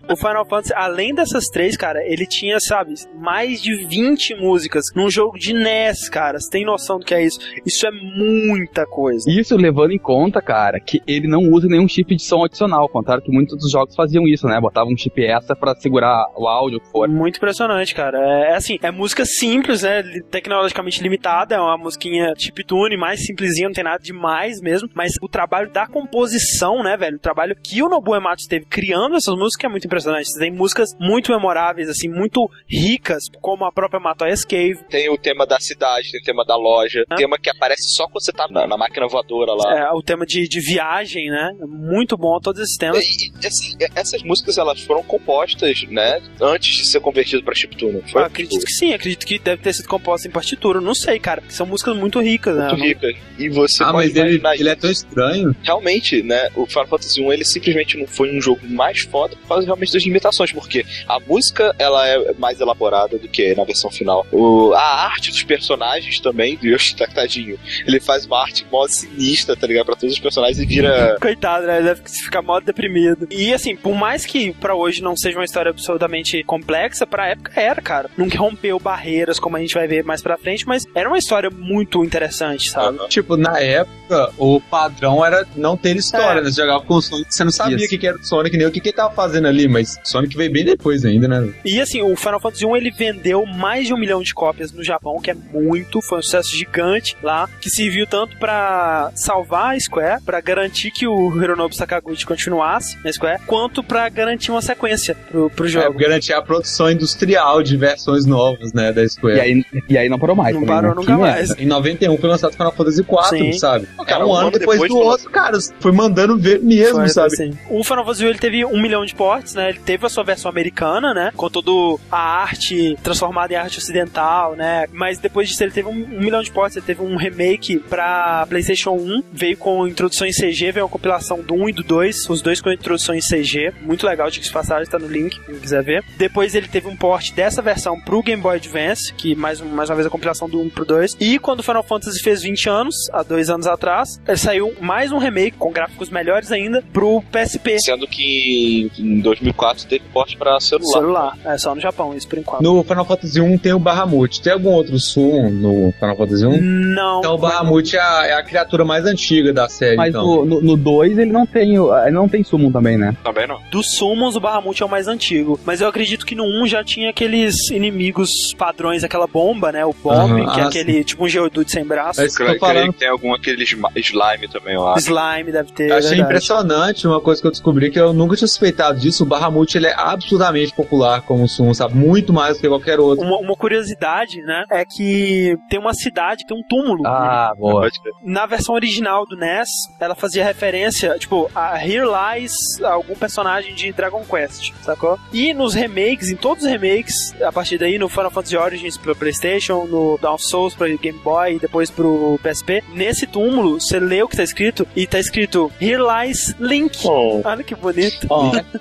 o 0.09 0.17
Final 0.17 0.47
Fantasy, 0.49 0.73
além 0.75 1.15
dessas 1.15 1.45
três, 1.49 1.77
cara, 1.77 2.03
ele 2.03 2.27
tinha, 2.27 2.59
sabe, 2.59 2.95
mais 3.15 3.61
de 3.61 3.87
20 3.87 4.37
músicas 4.37 4.87
num 4.95 5.11
jogo 5.11 5.39
de 5.39 5.53
NES, 5.53 6.09
cara. 6.09 6.41
Você 6.41 6.49
tem 6.49 6.65
noção 6.65 6.99
do 6.99 7.05
que 7.05 7.15
é 7.15 7.23
isso? 7.23 7.39
Isso 7.67 7.87
é 7.87 7.91
muita 7.91 8.87
coisa. 8.87 9.31
Isso 9.31 9.55
levando 9.55 9.91
em 9.91 9.99
conta, 9.99 10.41
cara, 10.41 10.81
que 10.81 11.03
ele 11.07 11.29
não 11.29 11.43
usa 11.53 11.69
nenhum 11.69 11.87
chip 11.87 12.17
de 12.17 12.23
som 12.23 12.43
adicional, 12.43 12.81
ao 12.81 12.89
contrário 12.89 13.23
que 13.23 13.31
muitos 13.31 13.66
dos 13.67 13.73
jogos 13.73 13.95
faziam 13.95 14.27
isso, 14.27 14.47
né? 14.47 14.61
Botavam 14.61 14.93
um 14.93 14.97
chip 14.97 15.23
extra 15.23 15.55
pra 15.57 15.75
segurar 15.77 16.27
o 16.37 16.47
áudio, 16.49 16.79
o 16.79 16.81
que 16.81 16.91
for. 16.91 17.09
Muito 17.09 17.37
impressionante, 17.37 17.95
cara. 17.95 18.19
É, 18.19 18.53
é 18.53 18.57
assim, 18.57 18.79
é 18.83 18.91
música 18.91 19.25
simples, 19.25 19.83
né? 19.83 20.03
Tecnologicamente 20.31 21.03
limitada, 21.03 21.55
é 21.55 21.61
uma 21.61 21.77
musiquinha 21.77 22.33
chiptune, 22.37 22.97
mais 22.97 23.25
simplesinha, 23.27 23.69
não 23.69 23.75
tem 23.75 23.85
nada 23.85 23.99
demais 24.03 24.61
mesmo. 24.61 24.89
Mas 24.95 25.13
o 25.21 25.29
trabalho 25.29 25.71
da 25.71 25.87
composição, 25.87 26.83
né, 26.83 26.97
velho? 26.97 27.17
O 27.17 27.21
trabalho 27.21 27.55
que 27.63 27.83
o 27.83 27.89
Nobu 27.89 28.15
Ematsu 28.15 28.49
teve 28.49 28.67
criando 28.67 29.17
essas 29.17 29.35
músicas 29.37 29.65
é 29.65 29.69
muito 29.69 29.87
impressionante. 29.87 30.27
Tem 30.39 30.51
músicas 30.53 30.91
muito 31.01 31.33
memoráveis, 31.33 31.89
assim, 31.89 32.09
muito 32.09 32.49
ricas, 32.69 33.25
como 33.41 33.65
a 33.65 33.73
própria 33.73 34.01
Matoya's 34.01 34.45
Cave. 34.45 34.79
Tem 34.89 35.09
o 35.11 35.19
tema 35.19 35.47
da 35.47 35.59
cidade, 35.59 36.11
tem 36.11 36.21
o 36.21 36.25
tema 36.25 36.45
da 36.45 36.57
loja, 36.57 37.05
Ah. 37.11 37.17
tema 37.17 37.39
que 37.39 37.51
aparece 37.51 37.95
só 37.95 38.05
quando 38.07 38.25
você 38.25 38.33
tá 38.33 38.47
na, 38.51 38.67
na 38.67 38.77
máquina 38.77 39.07
voadora 39.07 39.53
lá. 39.55 39.79
É, 39.79 39.91
o 39.93 40.03
tema 40.03 40.25
de, 40.27 40.49
de 40.49 40.61
viagem, 40.61 41.29
né? 41.31 41.51
Muito 41.67 42.17
bom, 42.17 42.39
todos 42.41 42.61
esses 42.61 42.77
temas. 42.77 43.05
E, 43.05 43.27
e, 43.29 43.47
assim, 43.57 43.77
e- 43.81 43.89
essas 43.95 44.23
músicas 44.23 44.59
elas 44.59 44.81
foram 44.83 45.03
compostas, 45.03 45.83
né, 45.89 46.21
antes 46.41 46.75
de 46.75 46.85
ser 46.87 47.01
convertido 47.01 47.43
pra 47.43 47.55
chiptune. 47.55 48.03
Foi 48.11 48.21
Eu 48.23 48.27
acredito 48.27 48.65
que 48.65 48.73
sim, 48.73 48.93
acredito 48.93 49.27
que 49.27 49.39
deve 49.39 49.63
ter 49.63 49.73
sido 49.73 49.89
composta 49.89 50.27
em 50.29 50.31
partitura. 50.31 50.81
Não 50.81 50.95
sei, 50.95 51.19
cara. 51.19 51.43
São 51.49 51.67
músicas 51.67 51.97
muito 51.97 52.21
ricas, 52.21 52.57
né? 52.57 52.69
muito 52.69 52.83
rica. 52.83 53.09
E 53.39 53.49
você 53.49 53.83
ah, 53.83 53.93
pode 53.93 54.09
mas 54.09 54.17
ele, 54.17 54.37
imaginar 54.37 54.55
ele 54.57 54.69
é 54.69 54.75
tão 54.75 54.91
estranho. 54.91 55.55
realmente, 55.63 56.23
né, 56.23 56.49
o 56.55 56.67
Final 56.67 56.87
Fantasy 56.87 57.21
1 57.21 57.33
ele 57.33 57.45
simplesmente 57.45 57.97
não 57.97 58.07
foi 58.07 58.37
um 58.37 58.41
jogo 58.41 58.61
mais 58.69 59.01
foda 59.01 59.37
por 59.37 59.49
causa 59.49 59.65
realmente 59.67 59.93
das 59.93 60.03
limitações, 60.03 60.53
porque 60.53 60.85
a 61.09 61.19
música 61.21 61.75
ela 61.79 62.07
é 62.07 62.33
mais 62.35 62.61
elaborada 62.61 63.19
do 63.19 63.29
que 63.29 63.55
na 63.55 63.65
versão 63.65 63.91
final. 63.91 64.27
O, 64.33 64.73
a 64.75 65.05
arte 65.07 65.31
dos 65.31 65.43
personagens 65.43 66.21
também, 66.21 66.57
do 66.57 66.67
Yoshi 66.67 66.97
tadinho, 67.15 67.59
ele 67.87 68.01
faz 68.01 68.27
uma 68.27 68.43
arte 68.43 68.67
mó 68.71 68.87
sinistra, 68.89 69.57
tá 69.57 69.67
ligado, 69.67 69.87
pra 69.87 69.97
todos 69.97 70.15
os 70.15 70.21
personagens 70.21 70.59
e 70.59 70.67
vira 70.67 71.17
Coitado, 71.21 71.67
né? 71.67 71.79
Ele 71.79 71.87
deve 71.89 72.03
ficar 72.09 72.43
mó 72.43 72.59
deprimido. 72.61 73.27
E 73.31 73.46
assim, 73.53 73.77
por 73.77 73.95
mais 73.95 74.25
que 74.25 74.53
pra 74.55 74.75
hoje 74.75 75.03
não 75.03 75.17
seja 75.17 75.39
uma 75.39 75.45
história 75.45 75.71
absolutamente 75.71 76.43
complexa, 76.45 77.07
pra 77.07 77.29
época 77.29 77.53
era, 77.61 77.81
cara. 77.81 78.11
Nunca 78.17 78.39
rompeu 78.39 78.79
barreiras, 78.79 79.39
como 79.39 79.57
a 79.57 79.61
gente 79.61 79.75
vai 79.75 79.87
ver 79.87 80.05
mais 80.05 80.23
pra 80.23 80.37
frente, 80.37 80.67
mas 80.67 80.85
era 80.95 81.09
uma 81.09 81.19
história 81.19 81.51
muito 81.51 82.05
interessante, 82.05 82.71
sabe? 82.71 82.99
Tipo, 83.09 83.37
na 83.37 83.59
época, 83.61 84.33
o 84.39 84.61
padrão 84.61 85.25
era 85.25 85.47
não 85.57 85.77
ter 85.77 85.97
história, 85.97 86.41
É. 86.41 86.43
né? 86.43 86.51
Você 86.51 86.61
jogava 86.61 86.83
com 86.85 86.95
o 86.95 87.03
Sonic, 87.03 87.27
você 87.35 87.45
não 87.45 87.51
sabia 87.51 87.77
o 87.77 87.89
que, 87.89 87.99
que 87.99 88.07
era 88.07 88.17
o 88.17 88.25
Sonic, 88.25 88.57
nem 88.57 88.67
o 88.67 88.71
que, 88.71 88.81
que 88.81 88.89
ele 88.91 88.97
tava 88.97 89.15
fazendo 89.15 89.49
ali, 89.49 89.69
mas 89.69 89.99
Sonic 90.05 90.37
veio 90.37 90.51
bem 90.53 90.65
depois 90.65 91.05
ainda, 91.05 91.27
né? 91.29 91.53
E 91.65 91.81
assim, 91.81 92.03
o 92.03 92.15
Final 92.17 92.41
Fantasy 92.41 92.65
1 92.67 92.77
ele 92.77 92.91
vendeu 92.91 93.45
mais 93.47 93.87
de 93.87 93.95
um 93.95 93.99
milhão 93.99 94.23
de 94.23 94.33
cópias 94.35 94.73
no 94.73 94.83
Japão, 94.85 95.21
que 95.21 95.31
é 95.31 95.35
muito, 95.35 96.01
foi 96.03 96.19
um 96.19 96.23
sucesso 96.23 96.57
gigante 96.57 97.17
lá, 97.23 97.49
que 97.61 97.71
serviu 97.71 98.07
tanto 98.07 98.37
pra 98.39 99.11
salvar 99.15 99.75
a 99.75 99.81
Square, 99.81 100.23
pra 100.25 100.41
garantir 100.41 100.91
que 100.91 101.07
o 101.07 101.37
Hironobu 101.43 101.75
Sakaguchi 101.75 102.25
continuasse 102.27 102.99
na 103.05 103.13
Square, 103.13 103.26
quanto 103.47 103.83
pra 103.83 104.09
garantir 104.09 104.51
uma 104.51 104.63
sequência 104.63 105.15
pro, 105.15 105.51
pro 105.51 105.67
É, 105.67 105.69
jogo. 105.69 105.99
garantir 105.99 106.33
a 106.33 106.43
produção 106.43 106.91
industrial 106.91 107.63
de 107.63 107.77
versões 107.77 108.25
novas, 108.27 108.73
né, 108.73 108.93
da 108.93 109.07
Square. 109.09 109.37
E 109.37 109.41
aí, 109.41 109.65
e 109.89 109.99
aí 109.99 110.09
não 110.09 110.19
parou 110.19 110.37
mais. 110.37 110.55
Não 110.55 110.63
também, 110.63 110.75
parou 110.77 110.91
né? 110.91 110.97
nunca 110.97 111.19
mais. 111.19 111.51
Em 111.59 111.67
91 111.67 112.17
foi 112.19 112.29
lançado 112.31 112.53
Final 112.53 112.73
Fantasy 112.73 113.01
IV, 113.01 113.29
Sim. 113.29 113.53
sabe? 113.59 113.89
É 114.07 114.25
um, 114.25 114.33
ano 114.35 114.51
depois, 114.51 114.81
do 114.89 114.97
outro, 114.97 115.31
cara. 115.31 115.59
Foi 115.81 115.93
mandando 115.93 116.37
ver 116.39 116.61
mesmo, 116.61 116.97
Foi, 117.01 117.09
sabe? 117.09 117.27
assim. 117.33 117.59
O 117.71 117.83
Final 117.85 118.05
Fantasy 118.05 118.25
ele 118.25 118.39
teve 118.39 118.65
um 118.65 118.81
milhão 118.81 119.05
de 119.05 119.15
ports, 119.15 119.55
né? 119.55 119.71
Ele 119.71 119.79
teve 119.79 120.07
a 120.07 120.09
sua 120.09 120.23
versão 120.25 120.49
americana, 120.51 121.13
né? 121.15 121.33
Com 121.37 121.49
toda 121.51 122.01
a 122.11 122.19
arte 122.43 122.97
transformada 123.03 123.53
em 123.53 123.57
arte 123.57 123.79
ocidental, 123.79 124.55
né? 124.57 124.87
Mas 124.93 125.19
depois 125.19 125.49
disso 125.49 125.63
ele 125.63 125.73
teve 125.73 125.89
um, 125.89 125.93
um 125.93 126.21
milhão 126.21 126.43
de 126.43 126.51
ports. 126.51 126.77
Ele 126.77 126.87
teve 126.87 127.03
um 127.03 127.17
remake 127.17 127.79
pra 127.79 128.47
PlayStation 128.49 128.93
1, 128.93 129.23
veio 129.33 129.57
com 129.57 129.87
introdução 129.87 130.27
em 130.27 130.33
CG, 130.33 130.73
veio 130.73 130.85
uma 130.85 130.91
compilação 130.91 131.41
do 131.41 131.55
1 131.55 131.69
e 131.69 131.73
do 131.73 131.83
2, 131.83 132.29
os 132.31 132.41
dois 132.43 132.61
com 132.61 132.71
introdução 132.71 133.15
em 133.17 133.21
CG. 133.21 133.73
Muito 133.83 134.07
legal, 134.07 134.31
de 134.31 134.51
passagem, 134.51 134.87
tá 134.91 134.99
no 134.99 135.09
link, 135.09 135.39
quem 135.45 135.55
quiser 135.59 135.83
ver. 135.83 136.05
Depois 136.17 136.55
ele 136.55 136.69
teve 136.69 136.87
um 136.89 136.97
port 136.97 137.33
dessa 137.33 137.61
versão 137.63 137.99
pro 138.01 138.23
Game 138.23 138.41
Boy 138.43 138.57
Advance, 138.57 139.13
que 139.15 139.35
mais, 139.35 139.61
mais 139.61 139.89
uma 139.91 139.97
vez 139.97 140.07
a 140.07 140.11
compilação 140.11 140.49
do 140.49 140.61
1 140.61 140.71
pro 140.71 140.85
2. 140.85 141.17
E 141.21 141.39
quando 141.39 141.61
o 141.61 141.63
Final 141.63 141.83
Fantasy 141.83 142.23
fez 142.23 142.43
20 142.43 142.69
anos, 142.69 142.95
há 143.13 143.23
dois 143.23 143.49
anos 143.51 143.67
atrás, 143.67 144.21
ele 144.27 144.37
saiu 144.37 144.75
mais 144.81 145.11
um 145.13 145.19
remake 145.19 145.57
com 145.57 145.71
gráficos 145.73 146.11
melhores 146.11 146.53
ainda 146.53 146.83
pro 146.93 147.23
PSP. 147.33 147.79
Sendo 147.81 148.07
que 148.07 148.91
em 148.99 149.21
2004 149.21 149.87
teve 149.87 150.05
porte 150.13 150.37
pra 150.37 150.59
celular. 150.61 150.93
Celular. 150.93 151.39
É 151.45 151.59
só 151.59 151.75
no 151.75 151.81
Japão, 151.81 152.15
isso 152.15 152.29
por 152.29 152.39
enquanto. 152.39 152.63
No 152.63 152.83
Final 152.85 153.05
Fantasy 153.05 153.41
1 153.41 153.59
tem 153.59 153.73
o 153.73 153.79
Bahamut. 153.79 154.41
Tem 154.43 154.53
algum 154.53 154.71
outro 154.71 154.99
summon 154.99 155.51
no 155.51 155.93
Final 155.99 156.17
Fantasy 156.17 156.47
1? 156.47 156.61
Não. 156.61 157.19
Então 157.21 157.35
o 157.35 157.39
Bahamut 157.39 157.97
é 157.97 158.01
a, 158.01 158.27
é 158.27 158.33
a 158.35 158.43
criatura 158.43 158.85
mais 158.85 159.05
antiga 159.07 159.53
da 159.53 159.69
série, 159.69 159.97
Mas 159.97 160.11
então. 160.11 160.45
no 160.45 160.47
2 160.47 160.63
no, 160.65 160.77
dois 160.77 161.19
ele 161.19 161.33
não 161.33 161.47
tem. 161.47 161.79
o- 161.79 161.95
Ele 161.97 162.11
não 162.11 162.29
tem 162.29 162.43
summon 162.45 162.71
também, 162.71 162.97
né? 162.97 163.06
Também 163.23 163.47
não. 163.47 163.61
Dos 163.71 163.97
Summons, 163.97 164.37
o 164.37 164.41
Bahamut 164.41 164.83
é 164.83 164.87
o 164.87 164.89
mais 164.89 165.09
antigo. 165.09 165.59
Mas 165.65 165.81
eu 165.81 165.89
acredito 165.89 166.25
que 166.27 166.35
no 166.35 166.45
1 166.45 166.67
já 166.67 166.85
tinha 166.85 167.11
aqueles 167.11 167.71
inimigos 167.71 168.55
padrões, 168.57 169.05
aquela 169.05 169.27
bomba, 169.27 169.73
né? 169.73 169.85
O 169.85 169.93
Bomb, 169.93 170.41
Aham, 170.41 170.53
que 170.53 170.61
é 170.61 170.63
ah, 170.63 170.67
aquele 170.67 171.05
tipo 171.05 171.25
um 171.25 171.29
Geodude 171.29 171.71
sem 171.71 171.85
braço. 171.85 172.21
É 172.21 172.27
eu 172.27 172.33
Creio, 172.33 172.59
falando. 172.59 172.93
que 172.93 172.99
tem 172.99 173.09
algum 173.09 173.35
aquele 173.35 173.65
slime 173.65 174.49
também, 174.51 174.75
eu 174.75 174.87
acho. 174.87 175.07
Slime 175.07 175.53
deve 175.53 175.73
ter. 175.73 175.91
Eu 175.91 175.97
achei 175.97 176.11
verdade. 176.11 176.23
impressionante 176.23 177.07
uma 177.07 177.21
coisa 177.21 177.41
que 177.41 177.47
eu 177.47 177.51
descobri 177.51 177.91
que 177.91 177.99
eu 177.99 178.13
nunca 178.13 178.37
tinha 178.37 178.49
suspeitado 178.49 178.99
disso. 178.99 179.23
O 179.25 179.27
Bahamut 179.27 179.77
ele 179.77 179.87
é 179.87 179.95
absurdamente 179.97 180.75
popular 180.75 181.23
como 181.23 181.49
summon, 181.49 181.75
sabe? 181.75 181.95
Muito 181.97 182.33
mais 182.33 182.57
do 182.57 182.61
que 182.61 182.69
qualquer 182.69 183.01
outro. 183.01 183.25
Uma, 183.25 183.39
uma 183.39 183.57
curiosidade, 183.57 184.41
né? 184.43 184.65
É 184.71 184.85
que 184.85 185.57
tem 185.69 185.79
uma 185.79 185.95
cidade, 185.95 186.45
tem 186.47 186.57
um 186.57 186.63
túmulo. 186.63 187.07
Ah, 187.07 187.53
boa. 187.57 187.83
Pode 187.83 188.01
crer. 188.01 188.13
Na 188.23 188.47
versão 188.47 188.75
original 188.75 189.25
do 189.27 189.37
NES, 189.37 189.69
ela 190.01 190.15
fazia 190.15 190.45
referência, 190.45 191.17
tipo, 191.19 191.51
a 191.55 191.77
Here 191.77 192.07
Lies 192.07 192.53
algum 192.97 193.15
personagem 193.15 193.75
de 193.75 193.93
Dragon 193.93 194.25
Quest, 194.25 194.73
sacou? 194.83 195.19
E 195.33 195.53
nos 195.55 195.75
remakes, 195.75 196.29
em 196.29 196.37
todos 196.37 196.65
os 196.65 196.71
remakes, 196.71 197.35
a 197.43 197.53
partir 197.53 197.79
daí, 197.79 197.99
no 197.99 198.09
Final 198.09 198.31
Fantasy 198.31 198.57
Origins 198.57 198.97
pro 198.97 199.15
PlayStation, 199.15 199.85
no 199.85 200.19
Down 200.21 200.39
Souls 200.39 200.75
pro 200.75 200.87
Game 200.99 201.19
Boy 201.19 201.57
e 201.57 201.59
depois 201.59 201.91
pro 201.91 202.39
PSP, 202.43 202.83
nesse 202.93 203.27
túmulo, 203.27 203.81
você 203.81 203.99
lê 203.99 204.23
o 204.23 204.29
que 204.29 204.37
tá 204.37 204.43
escrito 204.43 204.87
e 204.95 205.07
tá 205.07 205.19
escrito 205.19 205.71
Here 205.81 206.03
Lies 206.03 206.55
Link. 206.59 206.99
Oh. 207.05 207.41
Olha 207.45 207.63
que 207.63 207.75
bonito. 207.75 208.27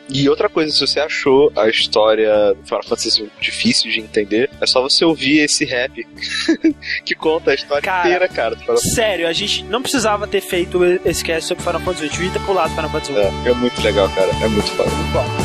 E 0.09 0.30
outra 0.30 0.49
coisa, 0.49 0.72
se 0.72 0.80
você 0.80 0.99
achou 0.99 1.51
a 1.55 1.68
história 1.68 2.53
do 2.53 2.63
Final 2.63 2.84
Fantasy 2.84 3.30
difícil 3.39 3.91
de 3.91 3.99
entender, 3.99 4.49
é 4.61 4.66
só 4.66 4.82
você 4.82 5.03
ouvir 5.03 5.39
esse 5.39 5.66
rap 5.66 6.05
que 7.05 7.16
conta 7.16 7.51
a 7.51 7.55
história 7.55 7.82
Cara, 7.82 8.07
inteira, 8.07 8.28
cara. 8.28 8.55
Sério, 8.78 9.28
a 9.28 9.34
gente 9.34 9.63
não 9.63 9.82
precisava 9.82 10.28
ter 10.28 10.41
feito 10.41 10.84
esse 11.05 11.24
cast 11.24 11.47
sobre 11.47 11.63
Final 11.63 11.82
Fantasy 11.82 12.03
8, 12.03 12.05
a 12.05 12.07
gente 12.07 12.24
devia 12.24 12.39
ter 12.39 12.45
pulado 12.45 12.70
Final 12.70 12.89
Fantasy 12.89 13.11
1. 13.11 13.18
É, 13.18 13.49
é 13.49 13.53
muito 13.53 13.82
legal, 13.82 14.05
legal, 14.06 14.10
cara. 14.10 14.32
É 14.43 14.47
muito 14.47 14.72
foda. 14.72 14.89
Muito 14.91 15.12
bom. 15.12 15.45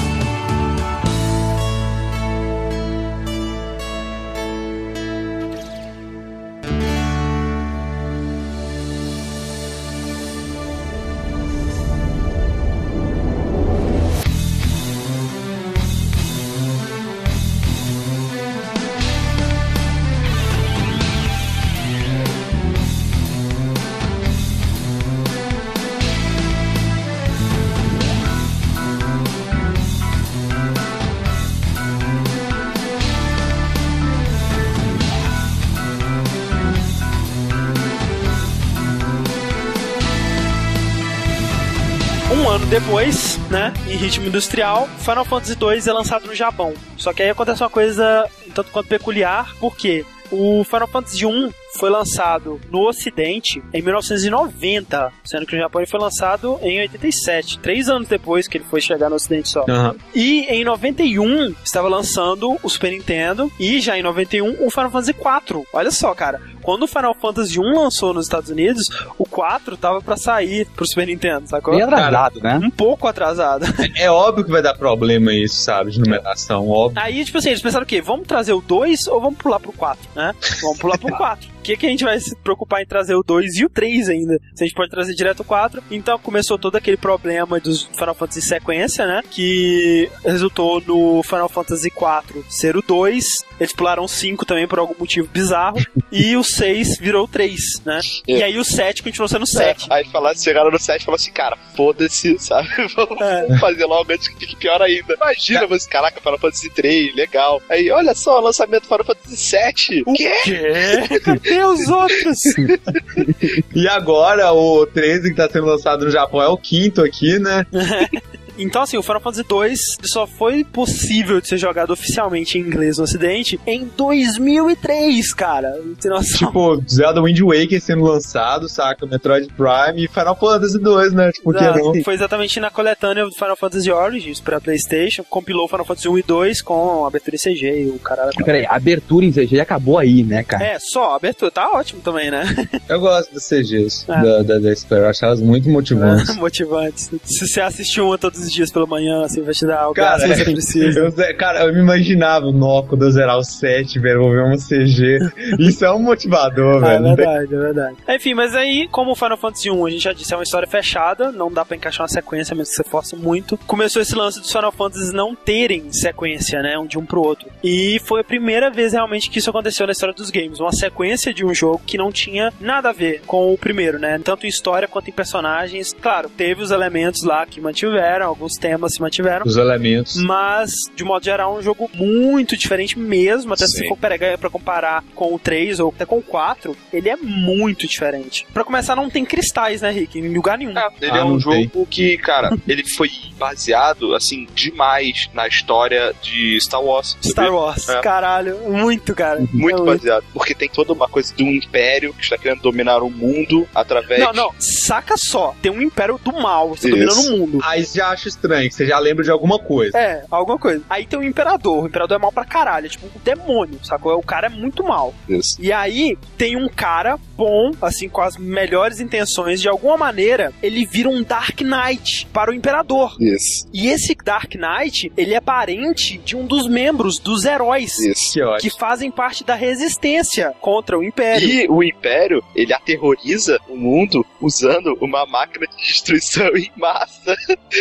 2, 43.00 43.38
né? 43.48 43.72
Em 43.88 43.96
ritmo 43.96 44.26
industrial, 44.26 44.86
Final 44.98 45.24
Fantasy 45.24 45.54
2 45.54 45.86
é 45.86 45.92
lançado 45.92 46.26
no 46.26 46.34
Japão. 46.34 46.74
Só 46.98 47.14
que 47.14 47.22
aí 47.22 47.30
acontece 47.30 47.62
uma 47.62 47.70
coisa 47.70 48.28
tanto 48.54 48.70
quanto 48.70 48.88
peculiar, 48.88 49.54
porque 49.58 50.04
o 50.30 50.62
Final 50.64 50.86
Fantasy 50.86 51.24
1 51.24 51.50
foi 51.74 51.90
lançado 51.90 52.60
no 52.70 52.86
Ocidente 52.88 53.62
em 53.72 53.80
1990, 53.82 55.12
sendo 55.24 55.46
que 55.46 55.54
no 55.54 55.62
Japão 55.62 55.80
ele 55.80 55.90
foi 55.90 56.00
lançado 56.00 56.58
em 56.62 56.78
87, 56.80 57.58
três 57.58 57.88
anos 57.88 58.08
depois 58.08 58.46
que 58.48 58.58
ele 58.58 58.64
foi 58.68 58.80
chegar 58.80 59.08
no 59.08 59.16
Ocidente 59.16 59.48
só. 59.48 59.64
Aham. 59.68 59.94
E 60.14 60.40
em 60.48 60.64
91 60.64 61.54
estava 61.64 61.88
lançando 61.88 62.56
o 62.62 62.68
Super 62.68 62.90
Nintendo 62.92 63.50
e 63.58 63.80
já 63.80 63.98
em 63.98 64.02
91 64.02 64.64
o 64.64 64.70
Final 64.70 64.90
Fantasy 64.90 65.10
IV. 65.12 65.64
Olha 65.72 65.90
só, 65.90 66.14
cara, 66.14 66.40
quando 66.62 66.82
o 66.84 66.86
Final 66.88 67.14
Fantasy 67.14 67.58
1 67.58 67.62
lançou 67.62 68.12
nos 68.12 68.26
Estados 68.26 68.50
Unidos, 68.50 68.88
o 69.18 69.24
4 69.24 69.76
tava 69.76 70.00
pra 70.00 70.16
sair 70.16 70.66
pro 70.74 70.86
Super 70.86 71.06
Nintendo, 71.06 71.48
sacou? 71.48 71.74
Bem 71.74 71.82
atrasado, 71.82 72.40
né? 72.40 72.58
Um 72.62 72.70
pouco 72.70 73.06
atrasado. 73.06 73.64
É 74.00 74.10
óbvio 74.10 74.44
que 74.44 74.50
vai 74.50 74.62
dar 74.62 74.74
problema 74.74 75.32
isso, 75.34 75.56
sabe? 75.56 75.90
De 75.90 75.98
numeração, 76.00 76.68
óbvio. 76.68 77.02
Aí, 77.02 77.22
tipo 77.24 77.36
assim, 77.38 77.50
eles 77.50 77.60
pensaram 77.60 77.84
o 77.84 77.86
quê? 77.86 78.00
Vamos 78.00 78.26
trazer 78.26 78.52
o 78.52 78.60
2 78.60 79.08
ou 79.08 79.20
vamos 79.20 79.36
pular 79.38 79.58
pro 79.60 79.72
4, 79.72 80.08
né? 80.14 80.32
Vamos 80.62 80.78
pular 80.78 80.96
pro 80.96 81.10
4. 81.16 81.48
Que, 81.70 81.76
que 81.76 81.86
a 81.86 81.90
gente 81.90 82.04
vai 82.04 82.18
se 82.18 82.34
preocupar 82.36 82.82
em 82.82 82.86
trazer 82.86 83.14
o 83.14 83.22
2 83.22 83.56
e 83.56 83.64
o 83.64 83.68
3 83.68 84.08
ainda? 84.08 84.38
Se 84.54 84.64
a 84.64 84.66
gente 84.66 84.74
pode 84.74 84.90
trazer 84.90 85.14
direto 85.14 85.40
o 85.40 85.44
4. 85.44 85.82
Então 85.90 86.18
começou 86.18 86.58
todo 86.58 86.76
aquele 86.76 86.96
problema 86.96 87.60
dos 87.60 87.84
Final 87.96 88.14
Fantasy 88.14 88.42
sequência, 88.42 89.06
né? 89.06 89.22
Que 89.30 90.10
resultou 90.24 90.80
no 90.80 91.22
Final 91.22 91.48
Fantasy 91.48 91.90
4 91.90 92.44
ser 92.48 92.76
o 92.76 92.82
2. 92.82 93.24
Eles 93.60 93.72
pularam 93.72 94.04
o 94.04 94.08
5 94.08 94.44
também 94.44 94.66
por 94.66 94.78
algum 94.78 94.94
motivo 94.98 95.28
bizarro. 95.28 95.78
e 96.10 96.36
o 96.36 96.42
6 96.42 96.98
virou 96.98 97.24
o 97.24 97.28
3, 97.28 97.82
né? 97.84 98.00
E 98.26 98.42
aí 98.42 98.58
o 98.58 98.64
7 98.64 99.02
continuou 99.02 99.28
sendo 99.28 99.42
o 99.42 99.46
7. 99.46 99.86
Aí 99.90 100.04
falaram, 100.06 100.36
chegaram 100.36 100.70
no 100.70 100.78
7 100.78 101.02
e 101.02 101.04
falaram 101.04 101.20
assim, 101.22 101.32
cara, 101.32 101.56
foda-se, 101.76 102.36
sabe? 102.40 102.68
Vamos 102.96 103.20
É. 103.20 103.58
fazer 103.58 103.84
logo 103.84 104.12
antes 104.12 104.28
que 104.28 104.40
fique 104.40 104.56
pior 104.56 104.80
ainda. 104.82 105.14
Imagina 105.14 105.66
você, 105.66 105.88
caraca, 105.88 106.20
Final 106.20 106.38
Fantasy 106.38 106.70
3, 106.70 107.14
legal. 107.14 107.62
Aí, 107.68 107.90
olha 107.90 108.14
só, 108.14 108.40
lançamento 108.40 108.82
do 108.82 108.88
Final 108.88 109.04
Fantasy 109.04 109.36
7. 109.36 110.02
O 110.06 110.12
quê? 110.14 110.32
Quê? 110.44 111.59
Cadê 111.60 111.64
os 111.64 111.88
outros? 111.88 112.38
E 113.74 113.88
agora 113.88 114.52
o 114.52 114.86
13 114.86 115.30
que 115.30 115.36
tá 115.36 115.48
sendo 115.48 115.66
lançado 115.66 116.04
no 116.04 116.10
Japão 116.10 116.40
é 116.42 116.48
o 116.48 116.56
quinto 116.56 117.02
aqui, 117.02 117.38
né? 117.38 117.66
Então, 118.58 118.82
assim, 118.82 118.96
o 118.96 119.02
Final 119.02 119.20
Fantasy 119.20 119.44
2 119.48 119.80
só 120.04 120.26
foi 120.26 120.64
possível 120.64 121.40
de 121.40 121.48
ser 121.48 121.58
jogado 121.58 121.90
oficialmente 121.92 122.58
em 122.58 122.62
inglês 122.62 122.98
no 122.98 123.04
Ocidente 123.04 123.58
em 123.66 123.88
2003, 123.96 125.32
cara. 125.34 125.70
Não 125.84 125.94
tem 125.94 126.10
noção. 126.10 126.48
Tipo, 126.48 126.82
Zelda 126.88 127.22
Wind 127.22 127.40
Waker 127.40 127.80
sendo 127.80 128.02
lançado, 128.04 128.68
saca? 128.68 129.06
Metroid 129.06 129.48
Prime 129.48 130.04
e 130.04 130.08
Final 130.08 130.36
Fantasy 130.38 130.78
2, 130.78 131.12
né? 131.12 131.32
Tipo, 131.32 131.56
Ah, 131.56 131.76
não? 131.76 132.02
Foi 132.02 132.14
exatamente 132.14 132.58
na 132.60 132.70
coletânea 132.70 133.24
do 133.24 133.32
Final 133.32 133.56
Fantasy 133.56 133.90
Origins 133.90 134.40
pra 134.40 134.60
PlayStation. 134.60 135.24
Compilou 135.28 135.68
Final 135.68 135.84
Fantasy 135.84 136.08
1 136.08 136.18
e 136.18 136.22
2 136.22 136.62
com 136.62 137.04
abertura 137.06 137.36
em 137.36 137.38
CG 137.38 137.82
e 137.84 137.88
o 137.90 137.98
caralho. 137.98 138.30
Peraí, 138.44 138.66
abertura 138.66 139.24
em 139.26 139.32
CG 139.32 139.60
acabou 139.60 139.98
aí, 139.98 140.22
né, 140.22 140.42
cara? 140.42 140.64
É, 140.64 140.78
só 140.78 141.14
abertura. 141.14 141.50
Tá 141.50 141.70
ótimo 141.72 142.00
também, 142.00 142.30
né? 142.30 142.44
Eu 142.88 143.00
gosto 143.00 143.32
das 143.34 143.46
CGs 143.48 144.04
Ah. 144.08 144.22
da, 144.22 144.42
da, 144.42 144.58
da 144.58 144.74
Square, 144.76 145.02
eu 145.04 145.08
acho 145.08 145.24
elas 145.24 145.40
muito 145.40 145.68
motivantes. 145.70 146.36
Motivantes. 146.36 147.10
Se 147.24 147.46
você 147.46 147.60
assistir 147.60 148.00
uma 148.00 148.16
todos 148.18 148.40
os 148.40 148.49
dias 148.52 148.70
pela 148.70 148.86
manhã, 148.86 149.24
assim, 149.24 149.42
vai 149.42 149.54
te 149.54 149.66
dar 149.66 149.88
o 149.88 149.94
Cara, 149.94 150.20
que 150.22 150.34
você 150.36 150.44
precisa. 150.44 151.00
Eu, 151.00 151.36
cara, 151.36 151.64
eu 151.64 151.72
me 151.74 151.80
imaginava 151.80 152.50
no 152.52 152.82
quando 152.84 153.04
eu 153.04 153.10
zerar 153.10 153.36
o 153.38 153.42
7, 153.44 153.98
velho, 153.98 154.20
vou 154.20 154.30
ver 154.30 154.42
uma 154.44 154.56
CG. 154.56 155.18
Isso 155.58 155.84
é 155.84 155.92
um 155.92 155.98
motivador, 156.02 156.84
É 156.84 156.88
velho. 156.98 157.04
Tem- 157.04 157.16
verdade, 157.16 157.54
é 157.54 157.58
verdade. 157.58 157.96
Enfim, 158.08 158.34
mas 158.34 158.54
aí, 158.54 158.88
como 158.90 159.12
o 159.12 159.14
Final 159.14 159.36
Fantasy 159.36 159.70
1, 159.70 159.86
a 159.86 159.90
gente 159.90 160.02
já 160.04 160.12
disse, 160.12 160.32
é 160.32 160.36
uma 160.36 160.42
história 160.42 160.68
fechada, 160.68 161.32
não 161.32 161.50
dá 161.52 161.64
pra 161.64 161.76
encaixar 161.76 162.02
uma 162.02 162.08
sequência, 162.08 162.54
mesmo 162.54 162.70
que 162.70 162.76
você 162.76 162.84
force 162.88 163.16
muito. 163.16 163.56
Começou 163.66 164.00
esse 164.02 164.14
lance 164.14 164.40
dos 164.40 164.50
Final 164.52 164.72
Fantasies 164.72 165.12
não 165.12 165.34
terem 165.34 165.92
sequência, 165.92 166.62
né, 166.62 166.78
um 166.78 166.86
de 166.86 166.98
um 166.98 167.04
pro 167.04 167.20
outro. 167.22 167.48
E 167.62 168.00
foi 168.04 168.20
a 168.20 168.24
primeira 168.24 168.70
vez 168.70 168.92
realmente 168.92 169.30
que 169.30 169.38
isso 169.38 169.50
aconteceu 169.50 169.86
na 169.86 169.92
história 169.92 170.14
dos 170.14 170.30
games, 170.30 170.60
uma 170.60 170.72
sequência 170.72 171.32
de 171.34 171.44
um 171.44 171.52
jogo 171.54 171.80
que 171.86 171.98
não 171.98 172.10
tinha 172.12 172.52
nada 172.60 172.90
a 172.90 172.92
ver 172.92 173.22
com 173.26 173.52
o 173.52 173.58
primeiro, 173.58 173.98
né, 173.98 174.20
tanto 174.22 174.46
em 174.46 174.48
história 174.48 174.86
quanto 174.88 175.08
em 175.08 175.12
personagens. 175.12 175.94
Claro, 176.00 176.28
teve 176.28 176.62
os 176.62 176.70
elementos 176.70 177.24
lá 177.24 177.44
que 177.46 177.60
mantiveram, 177.60 178.29
alguns 178.30 178.54
temas 178.54 178.94
se 178.94 179.00
mantiveram. 179.00 179.44
Os 179.46 179.56
elementos. 179.56 180.16
Mas, 180.22 180.70
de 180.94 181.04
modo 181.04 181.24
geral, 181.24 181.56
é 181.56 181.58
um 181.58 181.62
jogo 181.62 181.90
muito 181.94 182.56
diferente 182.56 182.98
mesmo. 182.98 183.52
Até 183.54 183.66
se 183.66 183.78
Sim. 183.78 183.88
for 183.88 183.96
pegar 183.96 184.38
pra 184.38 184.48
comparar 184.50 185.04
com 185.14 185.34
o 185.34 185.38
3 185.38 185.80
ou 185.80 185.90
até 185.94 186.04
com 186.06 186.18
o 186.18 186.22
4, 186.22 186.76
ele 186.92 187.08
é 187.08 187.16
muito 187.16 187.86
diferente. 187.86 188.46
Pra 188.52 188.64
começar, 188.64 188.94
não 188.96 189.10
tem 189.10 189.24
cristais, 189.24 189.82
né, 189.82 189.90
Rick? 189.90 190.18
Em 190.18 190.32
lugar 190.34 190.56
nenhum. 190.58 190.76
É, 190.76 190.88
ele 191.00 191.10
Ah, 191.12 191.18
é 191.18 191.24
um 191.24 191.38
jogo 191.38 191.56
tem. 191.70 191.84
que, 191.86 192.16
cara, 192.18 192.56
ele 192.66 192.84
foi 192.96 193.10
baseado, 193.38 194.14
assim, 194.14 194.46
demais 194.54 195.28
na 195.34 195.46
história 195.46 196.14
de 196.22 196.58
Star 196.60 196.82
Wars. 196.82 197.16
Star? 197.22 197.52
Wars. 197.52 197.88
É. 197.88 198.00
Caralho, 198.00 198.58
muito, 198.68 199.14
cara. 199.14 199.40
Muito 199.52 199.82
É 199.82 199.86
baseado. 199.86 200.24
Porque 200.32 200.54
tem 200.54 200.68
toda 200.68 200.92
uma 200.92 201.08
coisa 201.08 201.34
de 201.34 201.42
um 201.42 201.50
império 201.50 202.12
que 202.14 202.22
está 202.22 202.36
querendo 202.38 202.60
dominar 202.62 203.02
o 203.02 203.10
mundo 203.10 203.66
através. 203.74 204.20
Não, 204.20 204.32
não, 204.32 204.54
saca 204.58 205.16
só. 205.16 205.54
Tem 205.62 205.70
um 205.70 205.80
império 205.82 206.18
do 206.22 206.32
mal, 206.32 206.68
você 206.70 206.88
Isso. 206.88 206.96
dominando 206.96 207.34
o 207.34 207.38
mundo. 207.38 207.58
Aí 207.62 207.82
já 207.84 208.14
acha 208.20 208.28
estranho, 208.28 208.68
que 208.68 208.74
você 208.74 208.86
já 208.86 208.98
lembra 208.98 209.24
de 209.24 209.30
alguma 209.30 209.58
coisa. 209.58 209.98
É, 209.98 210.24
alguma 210.30 210.58
coisa. 210.58 210.84
Aí 210.88 211.06
tem 211.06 211.18
o 211.18 211.22
imperador. 211.22 211.84
O 211.84 211.86
imperador 211.86 212.18
é 212.18 212.20
mal 212.20 212.32
pra 212.32 212.44
caralho. 212.44 212.86
É 212.86 212.88
tipo 212.88 213.06
um 213.06 213.20
demônio, 213.24 213.80
sacou? 213.82 214.16
O 214.18 214.22
cara 214.22 214.46
é 214.46 214.50
muito 214.50 214.84
mal. 214.84 215.14
Isso. 215.28 215.56
E 215.58 215.72
aí 215.72 216.16
tem 216.36 216.56
um 216.56 216.68
cara 216.68 217.18
bom, 217.40 217.70
assim, 217.80 218.06
com 218.06 218.20
as 218.20 218.36
melhores 218.36 219.00
intenções. 219.00 219.62
De 219.62 219.68
alguma 219.68 219.96
maneira, 219.96 220.52
ele 220.62 220.84
vira 220.84 221.08
um 221.08 221.22
Dark 221.22 221.62
Knight 221.62 222.26
para 222.30 222.50
o 222.50 222.54
imperador. 222.54 223.16
Isso. 223.18 223.66
E 223.72 223.88
esse 223.88 224.14
Dark 224.14 224.54
Knight, 224.56 225.10
ele 225.16 225.32
é 225.32 225.40
parente 225.40 226.18
de 226.18 226.36
um 226.36 226.44
dos 226.44 226.68
membros 226.68 227.18
dos 227.18 227.46
heróis. 227.46 227.98
Isso. 227.98 228.34
Que. 228.34 228.68
Que 228.68 228.78
fazem 228.78 229.10
parte 229.10 229.42
da 229.42 229.54
resistência 229.54 230.52
contra 230.60 230.98
o 230.98 231.02
Império. 231.02 231.48
E 231.48 231.66
o 231.66 231.82
Império, 231.82 232.44
ele 232.54 232.74
aterroriza 232.74 233.58
o 233.66 233.74
mundo 233.74 234.22
usando 234.38 234.98
uma 235.00 235.24
máquina 235.24 235.66
de 235.66 235.76
destruição 235.82 236.48
em 236.54 236.70
massa. 236.76 237.34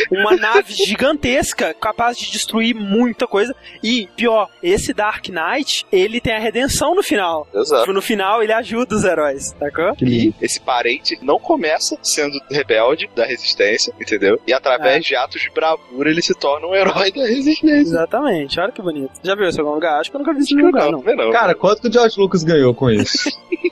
Uma 0.09 0.37
nave 0.37 0.73
gigantesca, 0.73 1.73
capaz 1.73 2.17
de 2.17 2.31
destruir 2.31 2.73
muita 2.73 3.27
coisa. 3.27 3.53
E, 3.83 4.07
pior, 4.15 4.49
esse 4.63 4.93
Dark 4.93 5.27
Knight, 5.27 5.85
ele 5.91 6.21
tem 6.21 6.33
a 6.33 6.39
redenção 6.39 6.95
no 6.95 7.03
final. 7.03 7.45
Exato. 7.53 7.81
Tipo, 7.81 7.93
no 7.93 8.01
final, 8.01 8.41
ele 8.41 8.53
ajuda 8.53 8.95
os 8.95 9.03
heróis, 9.03 9.48
sacou? 9.57 9.95
E 10.01 10.33
esse 10.41 10.59
parente 10.59 11.17
não 11.21 11.39
começa 11.39 11.97
sendo 12.03 12.39
rebelde 12.49 13.09
da 13.15 13.25
resistência, 13.25 13.93
entendeu? 13.99 14.39
E 14.45 14.53
através 14.53 15.05
de 15.05 15.15
atos 15.15 15.41
de 15.41 15.49
bravura 15.49 16.09
ele 16.09 16.21
se 16.21 16.33
torna 16.33 16.67
um 16.67 16.75
herói 16.75 17.11
da 17.11 17.25
resistência. 17.25 17.79
Exatamente, 17.79 18.59
olha 18.59 18.71
que 18.71 18.81
bonito. 18.81 19.11
Já 19.23 19.35
viu 19.35 19.47
esse 19.47 19.57
em 19.57 19.61
algum 19.61 19.75
lugar? 19.75 19.99
Acho 19.99 20.09
que 20.09 20.15
eu 20.15 20.19
nunca 20.19 20.33
vi 20.33 20.39
isso 20.41 20.53
em 20.53 20.57
nenhum 20.57 20.69
lugar, 20.69 20.91
não. 20.91 21.01
não, 21.01 21.15
não. 21.15 21.31
Cara, 21.31 21.55
quanto 21.55 21.81
que 21.81 21.87
o 21.87 21.91
George 21.91 22.19
Lucas 22.19 22.43
ganhou 22.43 22.73
com 22.73 22.89
isso? 22.89 23.29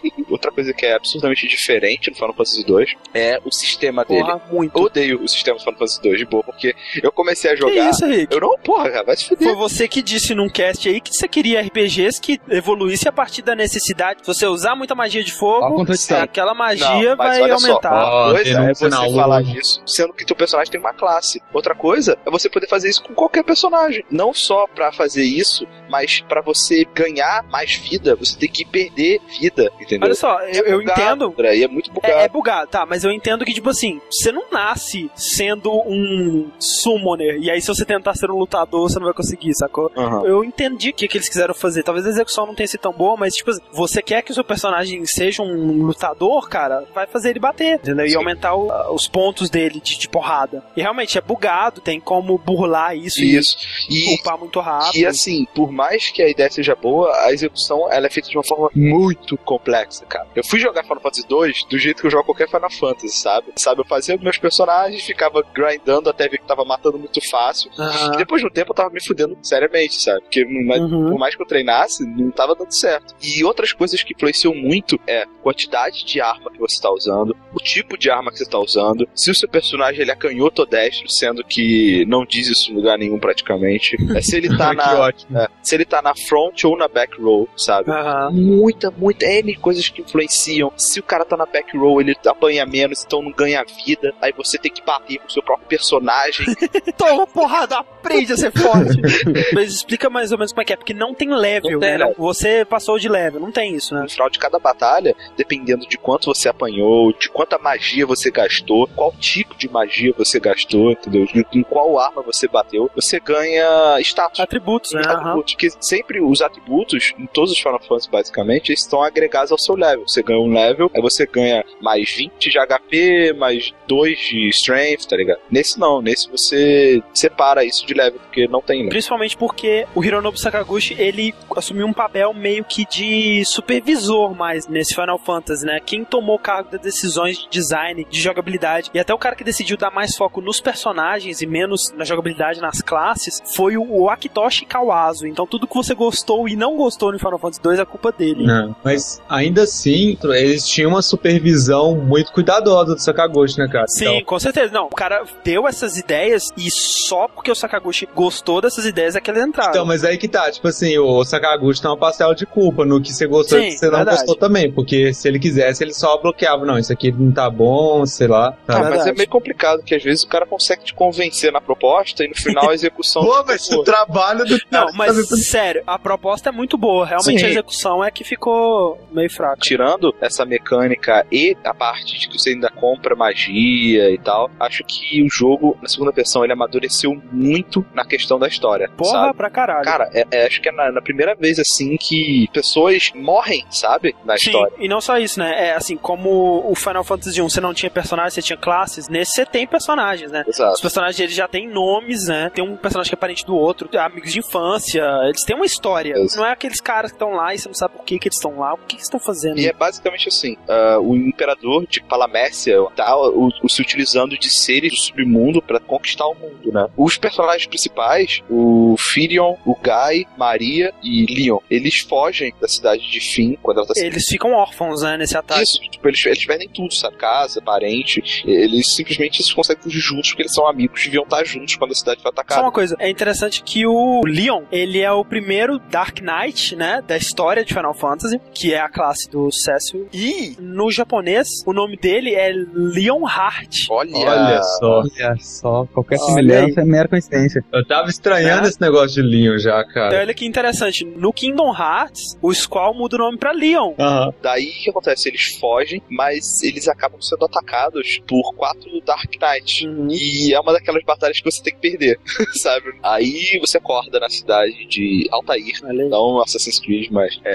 Coisa 0.57 0.73
que 0.73 0.85
é 0.87 0.95
absolutamente 0.95 1.47
diferente 1.47 2.09
no 2.09 2.15
Final 2.15 2.33
Fantasy 2.33 2.65
II 2.67 2.97
é 3.13 3.39
o 3.45 3.51
sistema 3.51 4.03
dele. 4.03 4.23
Porra, 4.23 4.41
muito. 4.51 4.75
Eu 4.79 4.83
odeio 4.85 5.23
o 5.23 5.27
sistema 5.27 5.55
do 5.57 5.63
Final 5.63 5.77
Fantasy 5.77 5.99
II 6.03 6.17
de 6.17 6.25
boa, 6.25 6.43
porque 6.43 6.73
eu 7.03 7.11
comecei 7.11 7.51
a 7.51 7.53
Que 7.53 7.59
jogar. 7.61 7.89
isso, 7.91 8.05
Rick? 8.07 8.33
Eu 8.33 8.41
não, 8.41 8.57
porra, 8.57 8.89
cara, 8.89 9.03
vai 9.03 9.15
se 9.15 9.25
fuder. 9.25 9.47
Foi 9.49 9.55
você 9.55 9.87
que 9.87 10.01
disse 10.01 10.33
num 10.33 10.49
cast 10.49 10.89
aí 10.89 10.99
que 10.99 11.13
você 11.13 11.27
queria 11.27 11.61
RPGs 11.61 12.19
que 12.19 12.41
evoluísse 12.49 13.07
a 13.07 13.11
partir 13.11 13.43
da 13.43 13.53
necessidade. 13.53 14.21
Se 14.21 14.27
você 14.27 14.47
usar 14.47 14.75
muita 14.75 14.95
magia 14.95 15.23
de 15.23 15.31
fogo, 15.31 15.75
contradição. 15.75 16.21
aquela 16.23 16.55
magia 16.55 17.09
Não, 17.11 17.17
vai 17.17 17.39
olha 17.39 17.57
só. 17.59 17.67
aumentar. 17.67 17.93
Ó, 17.93 18.25
Uma 18.29 18.33
coisa 18.33 18.49
é 18.59 18.73
você 18.73 18.87
na 18.89 18.97
falar 18.97 19.25
lua. 19.39 19.43
disso, 19.43 19.83
sendo 19.85 20.13
que 20.13 20.25
teu 20.25 20.35
personagem 20.35 20.71
tem 20.71 20.79
uma 20.79 20.93
classe. 20.93 21.39
Outra 21.53 21.75
coisa 21.75 22.17
é 22.25 22.31
você 22.31 22.49
poder 22.49 22.67
fazer 22.67 22.89
isso 22.89 23.03
com 23.03 23.13
qualquer 23.13 23.43
personagem. 23.43 24.03
Não 24.09 24.33
só 24.33 24.65
pra 24.65 24.91
fazer 24.91 25.23
isso, 25.23 25.67
mas 25.87 26.21
pra 26.27 26.41
você 26.41 26.83
ganhar 26.95 27.43
mais 27.51 27.75
vida, 27.75 28.15
você 28.15 28.35
tem 28.35 28.49
que 28.49 28.65
perder 28.65 29.19
vida, 29.39 29.71
entendeu? 29.79 30.07
Olha 30.07 30.15
só, 30.15 30.39
eu, 30.51 30.65
eu 30.65 30.81
É 30.81 30.83
bugado, 30.83 31.25
entendo. 31.27 31.45
É 31.45 31.67
muito 31.67 31.91
bugado. 31.91 32.13
É, 32.13 32.23
é 32.23 32.29
bugado, 32.29 32.69
tá, 32.69 32.85
mas 32.85 33.03
eu 33.03 33.11
entendo 33.11 33.45
que, 33.45 33.53
tipo 33.53 33.69
assim, 33.69 33.99
você 34.09 34.31
não 34.31 34.49
nasce 34.51 35.09
sendo 35.15 35.71
um 35.71 36.49
summoner, 36.59 37.37
e 37.41 37.49
aí 37.49 37.61
se 37.61 37.67
você 37.67 37.85
tentar 37.85 38.13
ser 38.15 38.29
um 38.31 38.35
lutador, 38.37 38.89
você 38.89 38.99
não 38.99 39.05
vai 39.05 39.13
conseguir, 39.13 39.53
sacou? 39.55 39.91
Aham. 39.97 40.23
Eu 40.25 40.43
entendi 40.43 40.89
o 40.89 40.93
que, 40.93 41.07
que 41.07 41.17
eles 41.17 41.29
quiseram 41.29 41.53
fazer. 41.53 41.83
Talvez 41.83 42.05
a 42.05 42.09
execução 42.09 42.45
não 42.45 42.55
tenha 42.55 42.67
sido 42.67 42.81
tão 42.81 42.93
boa, 42.93 43.15
mas, 43.17 43.33
tipo, 43.33 43.49
assim, 43.51 43.61
você 43.71 44.01
quer 44.01 44.21
que 44.21 44.31
o 44.31 44.33
seu 44.33 44.43
personagem 44.43 45.05
seja 45.05 45.41
um 45.43 45.83
lutador, 45.85 46.47
cara, 46.49 46.83
vai 46.93 47.05
fazer 47.07 47.29
ele 47.31 47.39
bater, 47.39 47.75
entendeu? 47.75 48.05
E 48.05 48.09
Sim. 48.11 48.17
aumentar 48.17 48.55
o- 48.55 48.93
os 48.93 49.07
pontos 49.07 49.49
dele 49.49 49.79
de, 49.81 49.97
de 49.97 50.09
porrada. 50.09 50.63
E 50.75 50.81
realmente 50.81 51.17
é 51.17 51.21
bugado, 51.21 51.81
tem 51.81 51.99
como 51.99 52.37
burlar 52.37 52.95
isso, 52.95 53.23
Isso. 53.23 53.57
e 53.89 54.13
E, 54.13 54.15
upar 54.15 54.37
muito 54.37 54.59
rápido. 54.59 54.95
e 54.97 55.05
assim, 55.05 55.45
por 55.55 55.71
mais 55.71 56.09
que 56.09 56.21
a 56.21 56.29
ideia 56.29 56.49
seja 56.49 56.75
boa, 56.75 57.11
a 57.25 57.31
execução 57.31 57.91
ela 57.91 58.07
é 58.07 58.09
feita 58.09 58.29
de 58.29 58.37
uma 58.37 58.43
forma 58.43 58.69
muito 58.75 59.37
complexa, 59.37 60.05
cara. 60.05 60.27
Eu 60.37 60.43
fui 60.43 60.59
jogar 60.59 60.83
Final 60.83 61.01
Fantasy 61.01 61.27
2 61.27 61.63
do 61.69 61.77
jeito 61.77 62.01
que 62.01 62.07
eu 62.07 62.11
jogo 62.11 62.23
qualquer 62.25 62.47
Final 62.47 62.69
Fantasy, 62.71 63.09
sabe? 63.17 63.47
Sabe, 63.55 63.81
eu 63.81 63.85
fazia 63.85 64.17
meus 64.17 64.37
personagens, 64.37 65.03
ficava 65.03 65.43
grindando 65.53 66.09
até 66.09 66.27
ver 66.29 66.37
que 66.37 66.45
tava 66.47 66.63
matando 66.63 66.97
muito 66.99 67.19
fácil. 67.29 67.71
Aham. 67.77 68.13
E 68.13 68.17
depois 68.17 68.41
de 68.41 68.47
um 68.47 68.51
tempo 68.51 68.71
eu 68.71 68.75
tava 68.75 68.89
me 68.89 69.03
fudendo 69.03 69.37
seriamente, 69.41 70.01
sabe? 70.01 70.21
Porque 70.21 70.45
não- 70.45 70.77
Uhum. 70.77 71.09
por 71.11 71.19
mais 71.19 71.35
que 71.35 71.41
eu 71.41 71.45
treinasse, 71.47 72.05
não 72.05 72.29
tava 72.31 72.55
dando 72.55 72.71
certo. 72.71 73.15
E 73.21 73.43
outras 73.43 73.73
coisas 73.73 74.03
que 74.03 74.13
influenciam 74.13 74.53
muito 74.53 74.99
é 75.07 75.23
a 75.23 75.27
quantidade 75.41 76.05
de 76.05 76.21
arma 76.21 76.51
que 76.51 76.59
você 76.59 76.79
tá 76.81 76.91
usando, 76.91 77.35
o 77.53 77.59
tipo 77.59 77.97
de 77.97 78.09
arma 78.11 78.31
que 78.31 78.37
você 78.37 78.45
tá 78.45 78.59
usando, 78.59 79.07
se 79.15 79.31
o 79.31 79.35
seu 79.35 79.49
personagem 79.49 80.01
ele 80.01 80.11
é 80.11 80.15
canhoto 80.15 80.61
ou 80.61 80.67
destro, 80.67 81.09
sendo 81.09 81.43
que 81.43 82.05
não 82.07 82.23
diz 82.25 82.47
isso 82.47 82.71
em 82.71 82.75
lugar 82.75 82.97
nenhum 82.97 83.17
praticamente. 83.17 83.97
É, 84.15 84.21
se 84.21 84.37
ele 84.37 84.55
tá 84.55 84.71
na. 84.75 85.09
é, 85.09 85.47
se 85.63 85.73
ele 85.75 85.85
tá 85.85 86.01
na 86.01 86.13
front 86.15 86.63
ou 86.65 86.77
na 86.77 86.87
back 86.87 87.19
row, 87.19 87.49
sabe? 87.57 87.89
Aham. 87.89 88.31
Muita, 88.31 88.91
muita 88.91 89.25
N 89.25 89.55
coisas 89.55 89.89
que 89.89 90.01
influenciam. 90.01 90.26
Se 90.27 90.99
o 90.99 91.03
cara 91.03 91.25
tá 91.25 91.37
na 91.37 91.45
back 91.45 91.77
row, 91.77 91.99
ele 92.01 92.15
apanha 92.25 92.65
menos, 92.65 93.03
então 93.05 93.21
não 93.21 93.31
ganha 93.31 93.63
vida. 93.85 94.13
Aí 94.21 94.31
você 94.35 94.57
tem 94.57 94.71
que 94.71 94.83
bater 94.83 95.19
com 95.19 95.27
o 95.27 95.31
seu 95.31 95.43
próprio 95.43 95.67
personagem. 95.67 96.45
Toma 96.97 97.25
porrada, 97.27 97.77
aprende 97.77 98.33
a 98.33 98.37
ser 98.37 98.51
forte. 98.51 98.99
Mas 99.53 99.71
explica 99.71 100.09
mais 100.09 100.31
ou 100.31 100.37
menos 100.37 100.51
como 100.51 100.61
é 100.61 100.65
que 100.65 100.73
é, 100.73 100.75
porque 100.75 100.93
não 100.93 101.13
tem 101.13 101.29
level, 101.33 101.71
Não 101.71 101.79
tem 101.79 101.91
né? 101.91 101.97
level. 101.97 102.15
Você 102.17 102.65
passou 102.65 102.97
de 102.97 103.09
level, 103.09 103.39
não 103.39 103.51
tem 103.51 103.75
isso, 103.75 103.93
né? 103.93 104.01
no 104.01 104.09
final 104.09 104.29
de 104.29 104.39
cada 104.39 104.59
batalha, 104.59 105.15
dependendo 105.35 105.87
de 105.87 105.97
quanto 105.97 106.25
você 106.25 106.49
apanhou, 106.49 107.11
de 107.13 107.29
quanta 107.29 107.57
magia 107.57 108.05
você 108.05 108.31
gastou, 108.31 108.87
qual 108.95 109.11
tipo 109.13 109.55
de 109.55 109.69
magia 109.69 110.13
você 110.17 110.39
gastou, 110.39 110.91
entendeu? 110.91 111.27
Em 111.53 111.63
qual 111.63 111.99
arma 111.99 112.21
você 112.21 112.47
bateu, 112.47 112.89
você 112.95 113.19
ganha 113.19 113.99
status. 114.01 114.39
Atributos, 114.39 114.93
né? 114.93 115.01
Atributos, 115.05 115.55
que 115.55 115.69
sempre 115.79 116.21
os 116.21 116.41
atributos, 116.41 117.13
em 117.17 117.25
todos 117.27 117.51
os 117.51 117.59
Final 117.59 117.81
Fantasy 117.81 118.09
basicamente, 118.09 118.69
eles 118.69 118.81
estão 118.81 119.01
agregados 119.01 119.51
ao 119.51 119.57
seu 119.57 119.75
level. 119.75 120.07
Você 120.17 120.23
ganha 120.23 120.39
um 120.39 120.53
level, 120.53 120.89
aí 120.93 121.01
você 121.01 121.25
ganha 121.25 121.63
mais 121.81 122.09
20 122.15 122.49
de 122.49 122.57
HP, 122.57 123.33
mais 123.33 123.73
2 123.87 124.17
de 124.17 124.49
Strength, 124.49 125.07
tá 125.07 125.17
ligado? 125.17 125.39
Nesse 125.49 125.79
não, 125.79 126.01
nesse 126.01 126.29
você 126.29 127.01
separa 127.13 127.65
isso 127.65 127.85
de 127.85 127.93
level, 127.93 128.19
porque 128.19 128.47
não 128.47 128.61
tem 128.61 128.77
level. 128.77 128.91
Principalmente 128.91 129.37
porque 129.37 129.85
o 129.93 130.03
Hironobu 130.03 130.37
Sakaguchi, 130.37 130.95
ele 130.97 131.33
assumiu 131.55 131.85
um 131.85 131.93
papel 131.93 132.33
meio 132.33 132.63
que 132.63 132.85
de 132.85 133.43
supervisor 133.45 134.35
mais 134.35 134.67
nesse 134.67 134.95
Final 134.95 135.19
Fantasy, 135.19 135.65
né? 135.65 135.79
Quem 135.85 136.03
tomou 136.03 136.39
cargo 136.39 136.71
das 136.71 136.81
decisões 136.81 137.37
de 137.37 137.49
design, 137.49 138.05
de 138.09 138.21
jogabilidade, 138.21 138.89
e 138.93 138.99
até 138.99 139.13
o 139.13 139.17
cara 139.17 139.35
que 139.35 139.43
decidiu 139.43 139.77
dar 139.77 139.91
mais 139.91 140.15
foco 140.15 140.41
nos 140.41 140.59
personagens 140.59 141.41
e 141.41 141.47
menos 141.47 141.91
na 141.95 142.03
jogabilidade 142.03 142.61
nas 142.61 142.81
classes, 142.81 143.41
foi 143.55 143.77
o 143.77 143.97
o 143.97 144.09
Akitoshi 144.09 144.65
Kawazu. 144.65 145.27
Então 145.27 145.47
tudo 145.47 145.67
que 145.67 145.75
você 145.75 145.95
gostou 145.95 146.47
e 146.47 146.55
não 146.55 146.75
gostou 146.75 147.11
no 147.11 147.19
Final 147.19 147.39
Fantasy 147.39 147.61
2 147.61 147.79
é 147.79 147.85
culpa 147.85 148.11
dele. 148.11 148.45
Não, 148.45 148.75
mas 148.83 149.21
ainda 149.27 149.63
assim, 149.63 150.06
eles 150.35 150.67
tinham 150.67 150.91
uma 150.91 151.01
supervisão 151.01 151.95
muito 151.95 152.31
cuidadosa 152.31 152.93
do 152.95 153.01
Sakaguchi, 153.01 153.57
né, 153.57 153.67
cara? 153.71 153.87
Sim, 153.87 154.23
com 154.23 154.39
certeza. 154.39 154.71
Não, 154.73 154.85
o 154.85 154.89
cara 154.95 155.23
deu 155.43 155.67
essas 155.67 155.97
ideias 155.97 156.43
e 156.57 156.69
só 156.71 157.27
porque 157.27 157.51
o 157.51 157.55
Sakaguchi 157.55 158.07
gostou 158.13 158.61
dessas 158.61 158.85
ideias 158.85 159.15
é 159.15 159.21
que 159.21 159.29
eles 159.31 159.43
entraram. 159.43 159.71
Então, 159.71 159.85
mas 159.85 160.03
aí 160.03 160.17
que 160.17 160.27
tá, 160.27 160.49
tipo 160.51 160.67
assim, 160.67 160.97
o 160.97 161.23
Sakaguchi 161.23 161.81
tem 161.81 161.89
uma 161.89 161.97
parcela 161.97 162.33
de 162.35 162.45
culpa 162.45 162.85
no 162.85 163.01
que 163.01 163.13
você 163.13 163.25
gostou 163.27 163.59
e 163.59 163.67
que 163.71 163.77
você 163.77 163.85
não 163.87 163.97
verdade. 163.97 164.17
gostou 164.17 164.35
também, 164.35 164.71
porque 164.71 165.13
se 165.13 165.27
ele 165.27 165.39
quisesse, 165.39 165.83
ele 165.83 165.93
só 165.93 166.17
bloqueava, 166.17 166.65
não, 166.65 166.77
isso 166.77 166.91
aqui 166.93 167.11
não 167.11 167.31
tá 167.31 167.49
bom, 167.49 168.05
sei 168.05 168.27
lá. 168.27 168.55
Ah, 168.67 168.73
Tá. 168.77 168.89
mas 168.89 169.07
é 169.07 169.13
meio 169.13 169.29
complicado, 169.29 169.81
que 169.83 169.95
às 169.95 170.03
vezes 170.03 170.23
o 170.23 170.27
cara 170.27 170.45
consegue 170.45 170.83
te 170.83 170.93
convencer 170.93 171.51
na 171.51 171.59
proposta 171.61 172.23
e 172.23 172.27
no 172.27 172.35
final 172.35 172.69
a 172.69 172.73
execução. 172.73 173.23
Pô, 173.25 173.43
mas 173.47 173.69
o 173.71 173.83
trabalho 173.83 174.45
do 174.45 174.57
Não, 174.71 174.85
cara 174.87 174.91
mas 174.95 175.15
também- 175.27 175.43
sério, 175.43 175.83
a 175.87 175.97
proposta 175.97 176.49
é 176.49 176.51
muito 176.51 176.77
boa. 176.77 177.05
Realmente 177.05 177.39
Sim. 177.39 177.45
a 177.45 177.49
execução 177.49 178.03
é 178.03 178.11
que 178.11 178.23
ficou 178.23 178.99
meio 179.11 179.29
fraca. 179.29 179.57
Tirando 179.61 179.86
essa 180.21 180.45
mecânica 180.45 181.25
e 181.31 181.55
a 181.63 181.73
parte 181.73 182.17
de 182.19 182.27
que 182.29 182.37
você 182.39 182.51
ainda 182.51 182.69
compra 182.69 183.15
magia 183.15 184.09
e 184.11 184.17
tal, 184.17 184.49
acho 184.59 184.83
que 184.83 185.21
o 185.23 185.29
jogo, 185.29 185.77
na 185.81 185.87
segunda 185.87 186.11
versão, 186.11 186.43
ele 186.43 186.53
amadureceu 186.53 187.19
muito 187.31 187.85
na 187.93 188.05
questão 188.05 188.39
da 188.39 188.47
história. 188.47 188.89
Porra 188.97 189.11
sabe? 189.11 189.37
pra 189.37 189.49
caralho. 189.49 189.83
Cara, 189.83 190.09
é- 190.13 190.25
é- 190.31 190.47
acho 190.47 190.61
que 190.61 190.69
é 190.69 190.71
na, 190.71 190.91
na 190.91 191.01
primeira 191.01 191.35
vez 191.35 191.59
assim 191.59 191.95
que 191.97 192.47
pessoas 192.53 193.11
morrem, 193.15 193.65
sabe? 193.69 194.15
Na 194.25 194.37
Sim, 194.37 194.47
história. 194.47 194.73
e 194.79 194.87
não 194.87 194.99
só 195.01 195.17
isso, 195.17 195.39
né? 195.39 195.67
É 195.69 195.73
assim, 195.75 195.95
como 195.97 196.63
o 196.69 196.75
Final 196.75 197.03
Fantasy 197.03 197.41
1 197.41 197.49
você 197.49 197.61
não 197.61 197.73
tinha 197.73 197.89
personagens, 197.89 198.33
você 198.33 198.41
tinha 198.41 198.57
classes, 198.57 199.07
nesse 199.07 199.31
você 199.33 199.45
tem 199.45 199.67
personagens, 199.67 200.31
né? 200.31 200.43
Os 200.47 200.55
Exato. 200.59 200.81
personagens 200.81 201.19
eles 201.19 201.35
já 201.35 201.47
têm 201.47 201.67
nomes, 201.67 202.27
né? 202.27 202.49
Tem 202.53 202.63
um 202.63 202.75
personagem 202.75 203.09
que 203.09 203.15
é 203.15 203.19
parente 203.19 203.45
do 203.45 203.55
outro, 203.55 203.89
amigos 203.99 204.31
de 204.31 204.39
infância, 204.39 205.03
eles 205.25 205.43
têm 205.43 205.55
uma 205.55 205.65
história. 205.65 206.13
Isso. 206.19 206.37
Não 206.37 206.45
é 206.45 206.51
aqueles 206.51 206.79
caras 206.79 207.11
que 207.11 207.15
estão 207.15 207.31
lá 207.31 207.53
e 207.53 207.59
você 207.59 207.67
não 207.67 207.75
sabe 207.75 207.93
por 207.95 208.03
que, 208.03 208.17
que 208.19 208.27
eles 208.27 208.37
estão 208.37 208.57
lá, 208.59 208.73
o 208.73 208.77
que, 208.77 208.85
que 208.87 208.93
eles 208.95 209.03
estão 209.05 209.19
fazendo. 209.19 209.59
E 209.59 209.67
é 209.67 209.73
basicamente 209.77 210.27
assim: 210.27 210.57
ah, 210.67 210.99
o 211.01 211.15
imperador 211.15 211.85
de 211.87 212.01
Palamércia 212.01 212.75
tá 212.95 213.15
o, 213.17 213.49
o- 213.63 213.69
se 213.69 213.81
utilizando 213.81 214.37
de 214.37 214.49
seres 214.49 214.91
do 214.91 214.97
submundo 214.97 215.61
pra 215.61 215.79
conquistar 215.79 216.25
o 216.27 216.35
mundo, 216.35 216.71
né? 216.71 216.87
Os 216.97 217.17
personagens 217.17 217.67
principais, 217.67 218.41
o 218.49 218.95
Firion, 218.97 219.55
o 219.65 219.75
Guy, 219.75 220.25
Maria 220.37 220.93
e 221.03 221.25
Leon, 221.33 221.59
eles 221.69 221.99
fogem 221.99 222.53
da 222.59 222.67
cidade 222.67 223.09
de 223.09 223.19
Finn 223.19 223.55
quando 223.61 223.77
ela 223.79 223.87
tá 223.87 223.93
Eles 223.97 224.23
ficam 224.29 224.53
órfãos, 224.53 225.01
né, 225.01 225.17
nesse 225.17 225.37
ataque. 225.37 225.63
Isso, 225.63 225.79
tipo, 225.81 226.07
eles, 226.07 226.25
eles 226.25 226.45
perdem 226.45 226.69
tudo, 226.69 226.93
sabe? 226.93 227.15
Casa, 227.17 227.61
parente. 227.61 228.21
Eles 228.45 228.95
simplesmente 228.95 229.43
se 229.43 229.53
conseguem 229.53 229.83
fugir 229.83 229.99
juntos 229.99 230.29
porque 230.29 230.43
eles 230.43 230.53
são 230.53 230.67
amigos 230.67 231.01
e 231.01 231.05
deviam 231.05 231.23
estar 231.23 231.43
juntos 231.45 231.75
quando 231.75 231.91
a 231.91 231.95
cidade 231.95 232.21
foi 232.21 232.31
Só 232.31 232.33
atacada. 232.41 232.61
uma 232.61 232.71
coisa, 232.71 232.95
é 232.99 233.09
interessante 233.09 233.63
que 233.63 233.85
o 233.85 234.21
Leon, 234.25 234.63
ele 234.71 234.99
é 235.01 235.11
o 235.11 235.23
primeiro 235.25 235.79
Dark 235.79 236.19
Knight, 236.21 236.75
né, 236.75 237.01
da 237.05 237.17
história 237.17 237.63
de 237.63 237.73
Final 237.73 237.93
Fantasy, 237.93 238.39
que 238.53 238.73
é 238.73 238.79
a 238.79 238.89
classe 238.89 239.29
do 239.29 239.51
Cecil. 239.67 240.07
E 240.13 240.55
no 240.59 240.89
japonês, 240.91 241.47
o 241.65 241.73
nome 241.73 241.97
dele 241.97 242.33
é 242.33 242.51
Leonhardt. 242.73 243.87
Olha, 243.89 244.15
Olha 244.17 244.63
só. 244.63 244.99
Olha 245.01 245.35
só, 245.39 245.85
qualquer 245.93 246.17
semelhança 246.19 246.81
é 246.81 246.85
mera 246.85 247.07
coincidência. 247.07 247.63
Eu 247.71 247.85
tava 247.85 248.09
estranhando 248.09 248.67
esse 248.67 248.79
negócio 248.79 249.21
de 249.21 249.21
Leon 249.21 249.57
já, 249.57 249.79
Então 249.81 249.93
cara. 249.93 250.19
olha 250.19 250.33
que 250.33 250.45
interessante, 250.45 251.03
no 251.05 251.31
Kingdom 251.33 251.73
Hearts, 251.73 252.37
o 252.41 252.53
Squall 252.53 252.93
muda 252.93 253.15
o 253.15 253.19
nome 253.19 253.37
pra 253.37 253.51
Leon. 253.51 253.93
Daí 254.41 254.65
o 254.67 254.83
que 254.83 254.89
acontece? 254.89 255.29
Eles 255.29 255.57
fogem, 255.59 256.01
mas 256.09 256.61
eles 256.63 256.87
acabam 256.87 257.21
sendo 257.21 257.45
atacados 257.45 258.19
por 258.27 258.53
quatro 258.55 258.89
Dark 259.05 259.29
Knights. 259.39 259.81
Uhum. 259.81 260.07
E 260.11 260.53
é 260.53 260.59
uma 260.59 260.73
daquelas 260.73 261.03
batalhas 261.03 261.39
que 261.39 261.45
você 261.51 261.61
tem 261.61 261.73
que 261.73 261.79
perder, 261.81 262.19
sabe? 262.61 262.93
Aí 263.03 263.59
você 263.59 263.77
acorda 263.77 264.19
na 264.19 264.29
cidade 264.29 264.85
de 264.87 265.27
Altair, 265.31 265.63
aí. 265.83 266.09
não 266.09 266.41
Assassin's 266.41 266.79
Creed, 266.79 267.09
mas 267.11 267.39
é. 267.43 267.53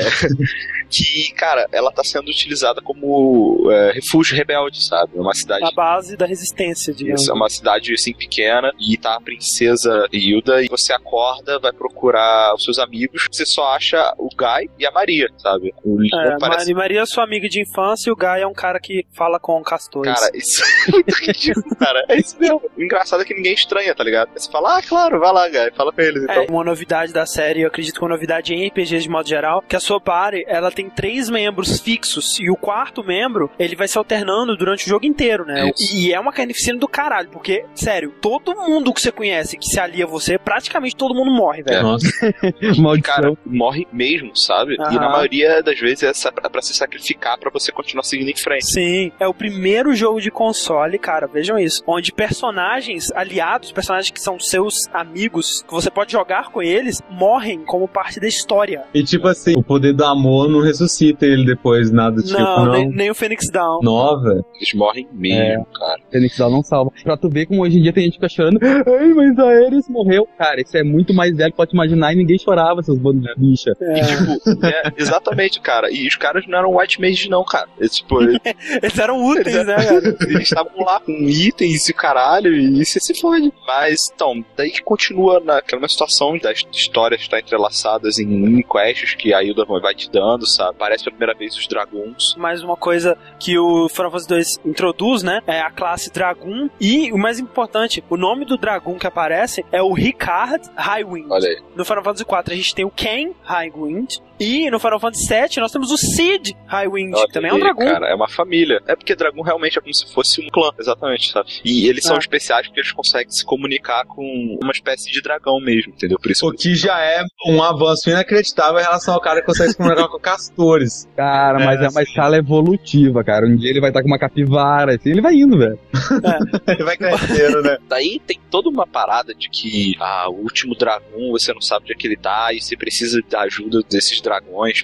que, 0.90 1.32
cara, 1.34 1.66
ela 1.72 1.90
tá 1.90 2.01
sendo 2.04 2.28
utilizada 2.28 2.80
como 2.80 3.68
é, 3.70 3.92
refúgio 3.92 4.36
rebelde, 4.36 4.84
sabe? 4.84 5.12
É 5.16 5.20
uma 5.20 5.34
cidade. 5.34 5.64
A 5.64 5.70
base 5.70 6.16
da 6.16 6.26
resistência, 6.26 6.92
digamos. 6.92 7.22
Isso, 7.22 7.30
é 7.30 7.34
uma 7.34 7.48
cidade 7.48 7.92
assim 7.92 8.12
pequena 8.12 8.72
e 8.78 8.96
tá 8.96 9.14
a 9.16 9.20
princesa 9.20 10.06
Hilda 10.12 10.62
e 10.62 10.68
você 10.68 10.92
acorda, 10.92 11.58
vai 11.58 11.72
procurar 11.72 12.54
os 12.54 12.62
seus 12.64 12.78
amigos, 12.78 13.26
você 13.30 13.44
só 13.46 13.72
acha 13.74 14.14
o 14.18 14.28
Guy 14.28 14.70
e 14.78 14.86
a 14.86 14.90
Maria, 14.90 15.28
sabe? 15.38 15.72
O 15.84 15.98
É, 16.04 16.36
parece 16.38 16.72
Mari- 16.72 16.74
Maria 16.74 17.00
é 17.02 17.06
sua 17.06 17.24
amiga 17.24 17.48
de 17.48 17.60
infância 17.60 18.10
e 18.10 18.12
o 18.12 18.16
Guy 18.16 18.40
é 18.40 18.46
um 18.46 18.52
cara 18.54 18.78
que 18.80 19.04
fala 19.16 19.38
com 19.38 19.62
castores. 19.62 20.12
Cara, 20.12 20.30
isso 20.36 20.62
é 20.62 20.90
muito 20.92 21.14
ridículo, 21.14 21.76
cara. 21.76 22.04
É 22.08 22.16
isso 22.18 22.36
mesmo. 22.38 22.60
O 22.76 22.82
engraçado 22.82 23.22
é 23.22 23.24
que 23.24 23.34
ninguém 23.34 23.54
estranha, 23.54 23.94
tá 23.94 24.02
ligado? 24.04 24.30
Você 24.36 24.50
fala, 24.50 24.78
ah, 24.78 24.82
claro, 24.82 25.18
vai 25.20 25.32
lá, 25.32 25.48
Guy, 25.48 25.70
fala 25.76 25.92
pra 25.92 26.04
eles. 26.04 26.22
Então, 26.24 26.34
É 26.42 26.46
uma 26.50 26.64
novidade 26.64 27.12
da 27.12 27.26
série, 27.26 27.62
eu 27.62 27.68
acredito 27.68 27.94
que 27.98 28.02
uma 28.02 28.08
novidade 28.10 28.54
em 28.54 28.66
RPGs 28.68 29.02
de 29.04 29.08
modo 29.08 29.28
geral, 29.28 29.62
que 29.62 29.76
a 29.76 29.80
sua 29.80 30.00
party, 30.00 30.44
ela 30.46 30.70
tem 30.70 30.88
três 30.90 31.28
membros 31.30 31.80
fixos 31.80 31.91
e 32.40 32.50
o 32.50 32.56
quarto 32.56 33.02
membro, 33.04 33.50
ele 33.58 33.76
vai 33.76 33.88
se 33.88 33.98
alternando 33.98 34.56
durante 34.56 34.86
o 34.86 34.88
jogo 34.88 35.04
inteiro, 35.06 35.44
né? 35.44 35.70
Isso. 35.76 35.94
E 35.96 36.12
é 36.12 36.18
uma 36.20 36.32
carnificina 36.32 36.78
do 36.78 36.88
caralho, 36.88 37.28
porque, 37.30 37.64
sério, 37.74 38.12
todo 38.20 38.54
mundo 38.54 38.92
que 38.92 39.00
você 39.00 39.12
conhece 39.12 39.56
que 39.56 39.66
se 39.66 39.78
alia 39.80 40.04
a 40.04 40.08
você, 40.08 40.38
praticamente 40.38 40.96
todo 40.96 41.14
mundo 41.14 41.30
morre, 41.30 41.62
velho. 41.62 41.82
Nossa. 41.82 42.06
Maldição. 42.78 43.02
cara, 43.02 43.32
morre 43.44 43.86
mesmo, 43.92 44.36
sabe? 44.36 44.74
E 44.74 44.80
Aham. 44.82 44.94
na 44.94 45.08
maioria 45.10 45.62
das 45.62 45.78
vezes 45.78 46.02
é 46.02 46.12
sa- 46.12 46.32
pra 46.32 46.62
se 46.62 46.74
sacrificar 46.74 47.38
pra 47.38 47.50
você 47.50 47.70
continuar 47.72 48.02
seguindo 48.04 48.28
em 48.30 48.36
frente. 48.36 48.66
Sim, 48.66 49.12
é 49.18 49.26
o 49.26 49.34
primeiro 49.34 49.94
jogo 49.94 50.20
de 50.20 50.30
console, 50.30 50.98
cara, 50.98 51.26
vejam 51.26 51.58
isso, 51.58 51.82
onde 51.86 52.12
personagens 52.12 53.10
aliados, 53.12 53.72
personagens 53.72 54.10
que 54.10 54.20
são 54.20 54.38
seus 54.38 54.74
amigos, 54.92 55.62
que 55.66 55.72
você 55.72 55.90
pode 55.90 56.12
jogar 56.12 56.50
com 56.50 56.62
eles, 56.62 57.00
morrem 57.10 57.60
como 57.64 57.86
parte 57.88 58.18
da 58.20 58.26
história. 58.28 58.84
E 58.94 59.02
tipo 59.02 59.28
assim, 59.28 59.54
o 59.56 59.62
poder 59.62 59.92
do 59.92 60.04
amor 60.04 60.48
não 60.48 60.60
ressuscita 60.60 61.24
ele 61.26 61.44
depois, 61.44 61.81
nada 61.90 62.16
do 62.16 62.22
tipo, 62.22 62.38
não. 62.38 62.72
Nem, 62.72 62.88
nem 62.88 63.10
o 63.10 63.14
Phoenix 63.14 63.50
Down. 63.50 63.80
Nova. 63.82 64.44
Eles 64.56 64.74
morrem 64.74 65.08
mesmo, 65.12 65.66
cara. 65.66 66.00
Fênix 66.10 66.36
Down 66.36 66.50
não 66.50 66.62
salva. 66.62 66.90
Pra 67.02 67.16
tu 67.16 67.28
ver 67.28 67.46
como 67.46 67.62
hoje 67.62 67.78
em 67.78 67.82
dia 67.82 67.92
tem 67.92 68.04
gente 68.04 68.18
que 68.18 68.26
fica 68.26 68.28
chorando. 68.28 68.58
Ai, 68.62 69.08
mas 69.14 69.38
a 69.38 69.48
Ares 69.48 69.88
morreu. 69.88 70.28
Cara, 70.38 70.60
isso 70.60 70.76
é 70.76 70.82
muito 70.82 71.12
mais 71.14 71.36
velho, 71.36 71.52
pode 71.54 71.72
imaginar, 71.74 72.12
e 72.12 72.16
ninguém 72.16 72.38
chorava, 72.38 72.82
seus 72.82 72.98
bandos 72.98 73.22
de 73.22 73.34
bicha. 73.36 73.72
É. 73.80 73.98
E 73.98 74.02
tipo, 74.04 74.66
é, 74.66 74.92
exatamente, 74.96 75.60
cara. 75.60 75.90
E 75.90 76.06
os 76.06 76.16
caras 76.16 76.44
não 76.46 76.58
eram 76.58 76.76
white 76.76 77.00
mage, 77.00 77.28
não, 77.28 77.44
cara. 77.44 77.68
Eles, 77.78 77.96
tipo, 77.96 78.22
eles 78.22 78.38
Eles 78.82 78.98
eram 78.98 79.24
úteis, 79.24 79.54
Eles 79.54 79.66
né, 79.66 79.74
cara? 79.76 80.16
eles 80.28 80.42
estavam 80.42 80.84
lá 80.84 81.00
com 81.00 81.12
itens 81.12 81.88
e 81.88 81.92
caralho, 81.92 82.54
e 82.54 82.84
você 82.84 83.00
se 83.00 83.14
fode. 83.20 83.52
Mas, 83.66 84.10
então, 84.14 84.44
daí 84.56 84.70
que 84.70 84.82
continua 84.82 85.40
naquela 85.40 85.88
situação 85.88 86.36
das 86.38 86.64
histórias 86.72 87.20
estar 87.20 87.38
entrelaçadas 87.40 88.18
em 88.18 88.26
mini 88.26 88.62
quests 88.62 89.14
que 89.14 89.32
a 89.32 89.42
Hilda 89.42 89.64
vai 89.64 89.94
te 89.94 90.10
dando, 90.10 90.46
sabe? 90.48 90.76
Parece 90.78 91.04
pela 91.04 91.16
primeira 91.16 91.38
vez 91.38 91.56
os 91.56 91.66
dragões. 91.72 92.34
Mais 92.36 92.62
uma 92.62 92.76
coisa 92.76 93.16
que 93.38 93.58
o 93.58 93.88
Final 93.88 94.10
Fantasy 94.10 94.28
2 94.28 94.46
introduz, 94.64 95.22
né? 95.22 95.40
É 95.46 95.60
a 95.60 95.70
classe 95.70 96.12
Dragoon. 96.12 96.68
E 96.80 97.10
o 97.12 97.18
mais 97.18 97.38
importante, 97.38 98.04
o 98.10 98.16
nome 98.16 98.44
do 98.44 98.56
Dragoon 98.56 98.98
que 98.98 99.06
aparece 99.06 99.64
é 99.72 99.82
o 99.82 99.92
Ricard 99.92 100.68
Highwind. 100.76 101.30
Olha 101.30 101.48
aí. 101.48 101.62
No 101.74 101.84
Final 101.84 102.04
Fantasy 102.04 102.24
4 102.24 102.52
a 102.52 102.56
gente 102.56 102.74
tem 102.74 102.84
o 102.84 102.90
Ken 102.90 103.32
Highwind. 103.42 104.18
E 104.42 104.70
no 104.70 104.78
Final 104.80 104.98
Fantasy 105.00 105.26
7 105.26 105.60
nós 105.60 105.70
temos 105.72 105.90
o 105.90 105.96
Cid 105.96 106.56
Highwind, 106.66 107.14
Olha 107.14 107.26
que 107.26 107.32
também 107.32 107.50
é 107.50 107.54
um 107.54 107.56
aí, 107.56 107.62
Dragoon. 107.62 107.84
Cara, 107.86 108.08
é 108.08 108.14
uma 108.14 108.28
família. 108.28 108.80
É 108.86 108.96
porque 108.96 109.14
dragão 109.14 109.42
realmente 109.42 109.78
é 109.78 109.80
como 109.80 109.94
se 109.94 110.12
fosse 110.12 110.40
um 110.40 110.48
clã, 110.50 110.70
exatamente, 110.78 111.30
sabe? 111.30 111.48
E 111.64 111.86
eles 111.88 112.04
são 112.04 112.16
Ah. 112.16 112.18
especiais 112.18 112.66
porque 112.66 112.80
eles 112.80 112.92
conseguem 112.92 113.30
se 113.30 113.44
comunicar 113.44 114.04
com 114.06 114.58
uma 114.62 114.72
espécie 114.72 115.10
de 115.10 115.20
dragão 115.22 115.60
mesmo, 115.60 115.92
entendeu? 115.92 116.18
Por 116.20 116.30
isso 116.30 116.46
O 116.46 116.52
que 116.52 116.74
já 116.74 117.00
é 117.00 117.22
um 117.46 117.62
avanço 117.62 118.10
inacreditável 118.10 118.78
em 118.80 118.82
relação 118.82 119.14
ao 119.14 119.20
cara 119.20 119.40
que 119.40 119.46
consegue 119.46 119.70
se 119.70 119.76
comunicar 119.76 120.08
com 120.08 120.18
castores. 120.18 121.08
Cara, 121.16 121.58
mas 121.58 121.80
É, 121.80 121.84
é 121.84 121.88
uma 121.88 122.02
escala 122.02 122.36
evolutiva, 122.36 123.22
cara. 123.22 123.46
Um 123.46 123.56
dia 123.56 123.70
ele 123.70 123.80
vai 123.80 123.90
estar 123.90 124.02
com 124.02 124.08
uma 124.08 124.18
capivara, 124.18 124.94
assim, 124.96 125.10
ele 125.10 125.20
vai 125.20 125.34
indo, 125.34 125.56
velho. 125.58 125.78
Ele 126.66 126.84
vai 126.84 126.96
crescendo, 126.96 127.62
né? 127.62 127.76
Daí 127.88 128.20
tem 128.26 128.38
toda 128.50 128.68
uma 128.68 128.86
parada 128.86 129.34
de 129.34 129.48
que 129.48 129.94
ah, 130.00 130.28
o 130.28 130.34
último 130.42 130.74
dragão 130.74 131.30
você 131.30 131.52
não 131.52 131.60
sabe 131.60 131.84
onde 131.84 131.92
é 131.92 131.96
que 131.96 132.06
ele 132.06 132.16
tá 132.16 132.52
e 132.52 132.60
você 132.60 132.76
precisa 132.76 133.20
da 133.28 133.42
ajuda 133.42 133.80
desses 133.88 134.20
dragões 134.20 134.31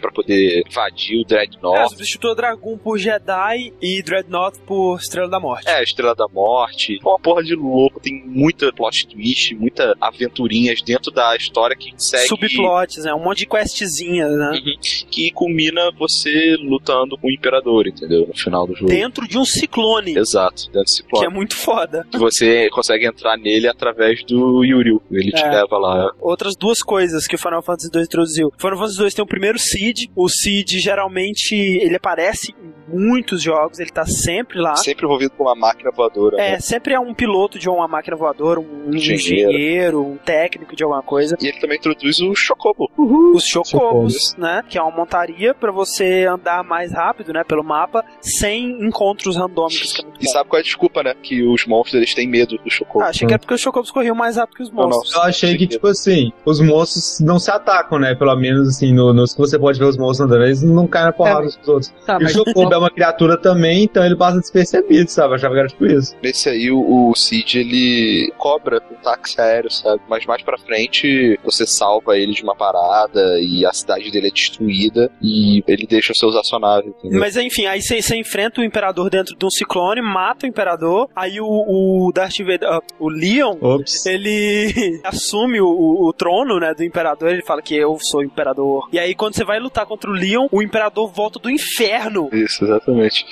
pra 0.01 0.11
poder 0.12 0.62
invadir 0.68 1.18
o 1.18 1.22
É, 1.22 1.24
Dreadnought. 1.24 1.90
substituiu 1.90 2.34
Dragoon 2.34 2.76
por 2.78 2.99
Jedi 2.99 3.72
e 3.80 4.03
Dreadnought 4.03 4.59
por 4.66 4.99
Estrela 4.99 5.28
da 5.28 5.40
Morte. 5.40 5.68
É, 5.68 5.82
Estrela 5.82 6.14
da 6.14 6.26
Morte. 6.28 6.99
É 7.03 7.09
uma 7.09 7.18
porra 7.18 7.42
de 7.42 7.55
louco. 7.55 8.01
Tem 8.01 8.22
muita 8.26 8.72
plot 8.72 9.07
twist, 9.09 9.55
muita 9.55 9.94
aventurinhas 10.01 10.82
dentro 10.82 11.11
da 11.11 11.34
história 11.36 11.76
que 11.76 11.92
segue. 11.96 12.26
Subplots, 12.28 13.05
né? 13.05 13.14
Um 13.14 13.22
monte 13.24 13.38
de 13.38 13.46
questzinhas, 13.46 14.30
né? 14.36 14.51
Uhum. 14.53 14.78
Que 15.11 15.30
culmina 15.30 15.90
você 15.99 16.57
lutando 16.61 17.16
com 17.16 17.28
o 17.28 17.30
Imperador, 17.30 17.86
entendeu? 17.86 18.26
No 18.26 18.34
final 18.36 18.66
do 18.66 18.74
jogo. 18.74 18.86
Dentro 18.90 19.26
de 19.26 19.38
um 19.38 19.44
ciclone, 19.44 20.16
Exato, 20.18 20.64
dentro 20.66 20.80
desse 20.82 21.03
que 21.03 21.09
plot. 21.09 21.24
é 21.24 21.28
muito 21.28 21.57
foda. 21.57 22.07
Que 22.11 22.18
você 22.18 22.68
consegue 22.70 23.07
entrar 23.07 23.36
nele 23.36 23.68
através 23.68 24.24
do 24.24 24.64
Yuril. 24.64 25.03
Ele 25.11 25.30
te 25.32 25.42
É. 25.42 25.51
leva 25.51 25.78
lá. 25.78 26.12
outras 26.20 26.55
duas 26.57 26.80
coisas 26.82 27.26
que 27.26 27.34
o 27.34 27.38
Final 27.38 27.62
Fantasy 27.62 27.90
2 27.90 28.07
introduziu. 28.07 28.49
O 28.49 28.61
Final 28.61 28.76
Fantasy 28.78 28.99
2 28.99 29.14
tem 29.14 29.22
o 29.24 29.26
primeiro 29.39 29.59
Seed. 29.59 30.07
O 30.16 30.28
Seed 30.28 30.68
geralmente 30.80 31.55
ele 31.55 31.95
aparece 31.97 32.53
em 32.53 32.74
muitos 32.91 33.41
jogos, 33.43 33.78
ele 33.78 33.91
tá 33.91 34.05
sempre 34.07 34.59
lá. 34.59 34.74
Sempre 34.76 35.05
envolvido 35.05 35.30
com 35.36 35.45
uma 35.45 35.55
máquina 35.55 35.91
voadora. 35.95 36.36
né? 36.39 36.53
É, 36.55 36.61
sempre 36.61 36.95
é 36.95 36.99
um 37.01 37.14
piloto 37.14 37.59
de 37.59 37.68
uma 37.68 37.86
máquina 37.86 38.16
voadora, 38.16 38.59
um 38.59 38.89
Engenheiro. 38.95 39.51
engenheiro, 39.53 40.03
um 40.07 40.16
técnico 40.16 40.74
de 40.74 40.82
alguma 40.82 41.03
coisa. 41.03 41.36
E 41.41 41.47
ele 41.47 41.61
também 41.61 41.76
introduz 41.78 42.18
o 42.20 42.34
Chocobo. 42.34 42.91
Os 43.34 43.45
chocobos, 43.45 44.34
né? 44.36 44.62
Que 44.68 44.78
é 44.78 44.82
uma 44.82 44.91
montaria 44.91 45.55
pra 45.55 45.70
você 45.70 46.26
andar 46.26 46.64
mais 46.64 46.93
rápido, 46.93 47.32
né? 47.32 47.45
Pelo 47.45 47.62
mapa, 47.62 48.05
sem 48.20 48.70
encontros 48.84 49.36
randômicos. 49.36 49.93
Que 49.93 50.01
é 50.01 50.05
muito 50.05 50.20
E 50.20 50.24
bom. 50.24 50.32
sabe 50.32 50.49
qual 50.49 50.59
é 50.59 50.61
a 50.61 50.64
desculpa, 50.64 51.03
né? 51.03 51.14
Que 51.22 51.43
os 51.47 51.66
monstros 51.66 51.95
eles 51.95 52.14
têm 52.14 52.26
medo 52.26 52.57
do 52.59 52.70
Chocobo. 52.70 53.05
Ah, 53.05 53.09
achei 53.09 53.26
que 53.26 53.32
era 53.34 53.39
porque 53.39 53.55
os 53.55 53.61
chocobos 53.61 53.91
corriam 53.91 54.16
mais 54.16 54.36
rápido 54.36 54.57
que 54.57 54.62
os 54.62 54.70
Não, 54.70 54.76
não. 54.84 54.89
monstros. 54.89 55.14
Eu 55.14 55.22
achei 55.22 55.57
que, 55.57 55.66
tipo 55.66 55.86
assim, 55.86 56.32
os 56.45 56.59
monstros 56.61 57.20
não 57.20 57.39
se 57.39 57.51
atacam, 57.51 57.99
né? 57.99 58.14
Pelo 58.14 58.34
menos, 58.36 58.66
assim, 58.68 58.93
no- 58.95 59.12
nos 59.19 59.33
que 59.33 59.39
você 59.39 59.59
pode 59.59 59.79
ver 59.79 59.85
os 59.87 59.97
monstros 59.97 60.29
andando, 60.31 60.45
eles 60.47 60.62
não 60.62 60.87
caem 60.87 61.07
na 61.07 61.12
porrada 61.12 61.47
uns 61.47 61.57
dos 61.57 61.69
outros. 61.69 61.93
Tá, 62.07 62.19
E 62.21 62.25
o 62.25 62.29
Chocobo 62.29 62.73
é 62.73 62.79
uma 62.79 62.91
criatura 62.91 63.37
também, 63.37 63.85
então 63.85 64.05
ele 64.05 64.16
passa 64.16 64.39
despercebido, 64.39 65.11
sabe? 65.11 65.31
Eu 65.33 65.35
achava 65.37 65.55
que 65.55 65.61
era 65.61 65.69
tipo 65.69 65.87
isso. 65.87 66.14
Nesse 66.23 66.49
aí, 66.49 66.71
o, 66.71 67.11
o 67.11 67.14
Cid, 67.14 67.59
ele 67.59 68.33
cobra 68.39 68.81
um 68.91 68.95
táxi 69.03 69.41
aéreo, 69.41 69.71
sabe? 69.71 70.01
Mas 70.09 70.25
mais 70.27 70.43
pra 70.43 70.57
frente, 70.59 71.39
você 71.45 71.66
salva 71.66 72.16
ele 72.16 72.33
de 72.33 72.43
uma 72.43 72.55
parada 72.55 73.39
e 73.41 73.64
a 73.66 73.73
cidade 73.73 74.11
dele 74.11 74.29
é 74.29 74.31
destruída 74.31 75.11
e 75.23 75.62
ele 75.66 75.87
deixa 75.87 76.14
seus 76.14 76.35
acionáveis, 76.37 76.95
entendeu? 76.99 77.21
Mas 77.21 77.37
enfim, 77.37 77.66
aí 77.66 77.81
você 77.83 78.16
enfrenta 78.16 78.61
o 78.61 78.64
Imperador 78.64 79.11
dentro 79.11 79.37
de 79.37 79.45
um 79.45 79.51
ciclone, 79.51 80.01
mata 80.01 80.47
o 80.47 80.49
Imperador, 80.49 81.09
aí 81.14 81.41
o, 81.41 81.47
o 81.47 82.12
Darth 82.12 82.39
Vader, 82.39 82.69
ah, 82.69 82.81
o 82.99 83.09
Leon, 83.09 83.57
Ops. 83.61 84.07
ele 84.07 85.01
assume 85.05 85.61
o, 85.61 85.66
o- 85.66 86.09
o 86.09 86.12
trono, 86.12 86.59
né, 86.61 86.75
do 86.75 86.85
Imperador, 86.85 87.31
ele 87.31 87.43
fala 87.43 87.61
que 87.62 87.75
eu 87.77 87.97
sou 88.01 88.21
o 88.21 88.25
Imperador. 88.25 88.89
E 88.93 88.99
aí 88.99 89.08
quando 89.15 89.35
você 89.35 89.45
vai 89.45 89.59
lutar 89.59 89.87
contra 89.87 90.11
o 90.11 90.13
Leon, 90.15 90.47
o 90.51 90.63
Imperador 90.63 91.11
volta 91.13 91.39
do 91.39 91.51
inferno. 91.51 92.29
Isso, 92.33 92.65
exatamente. 92.65 93.25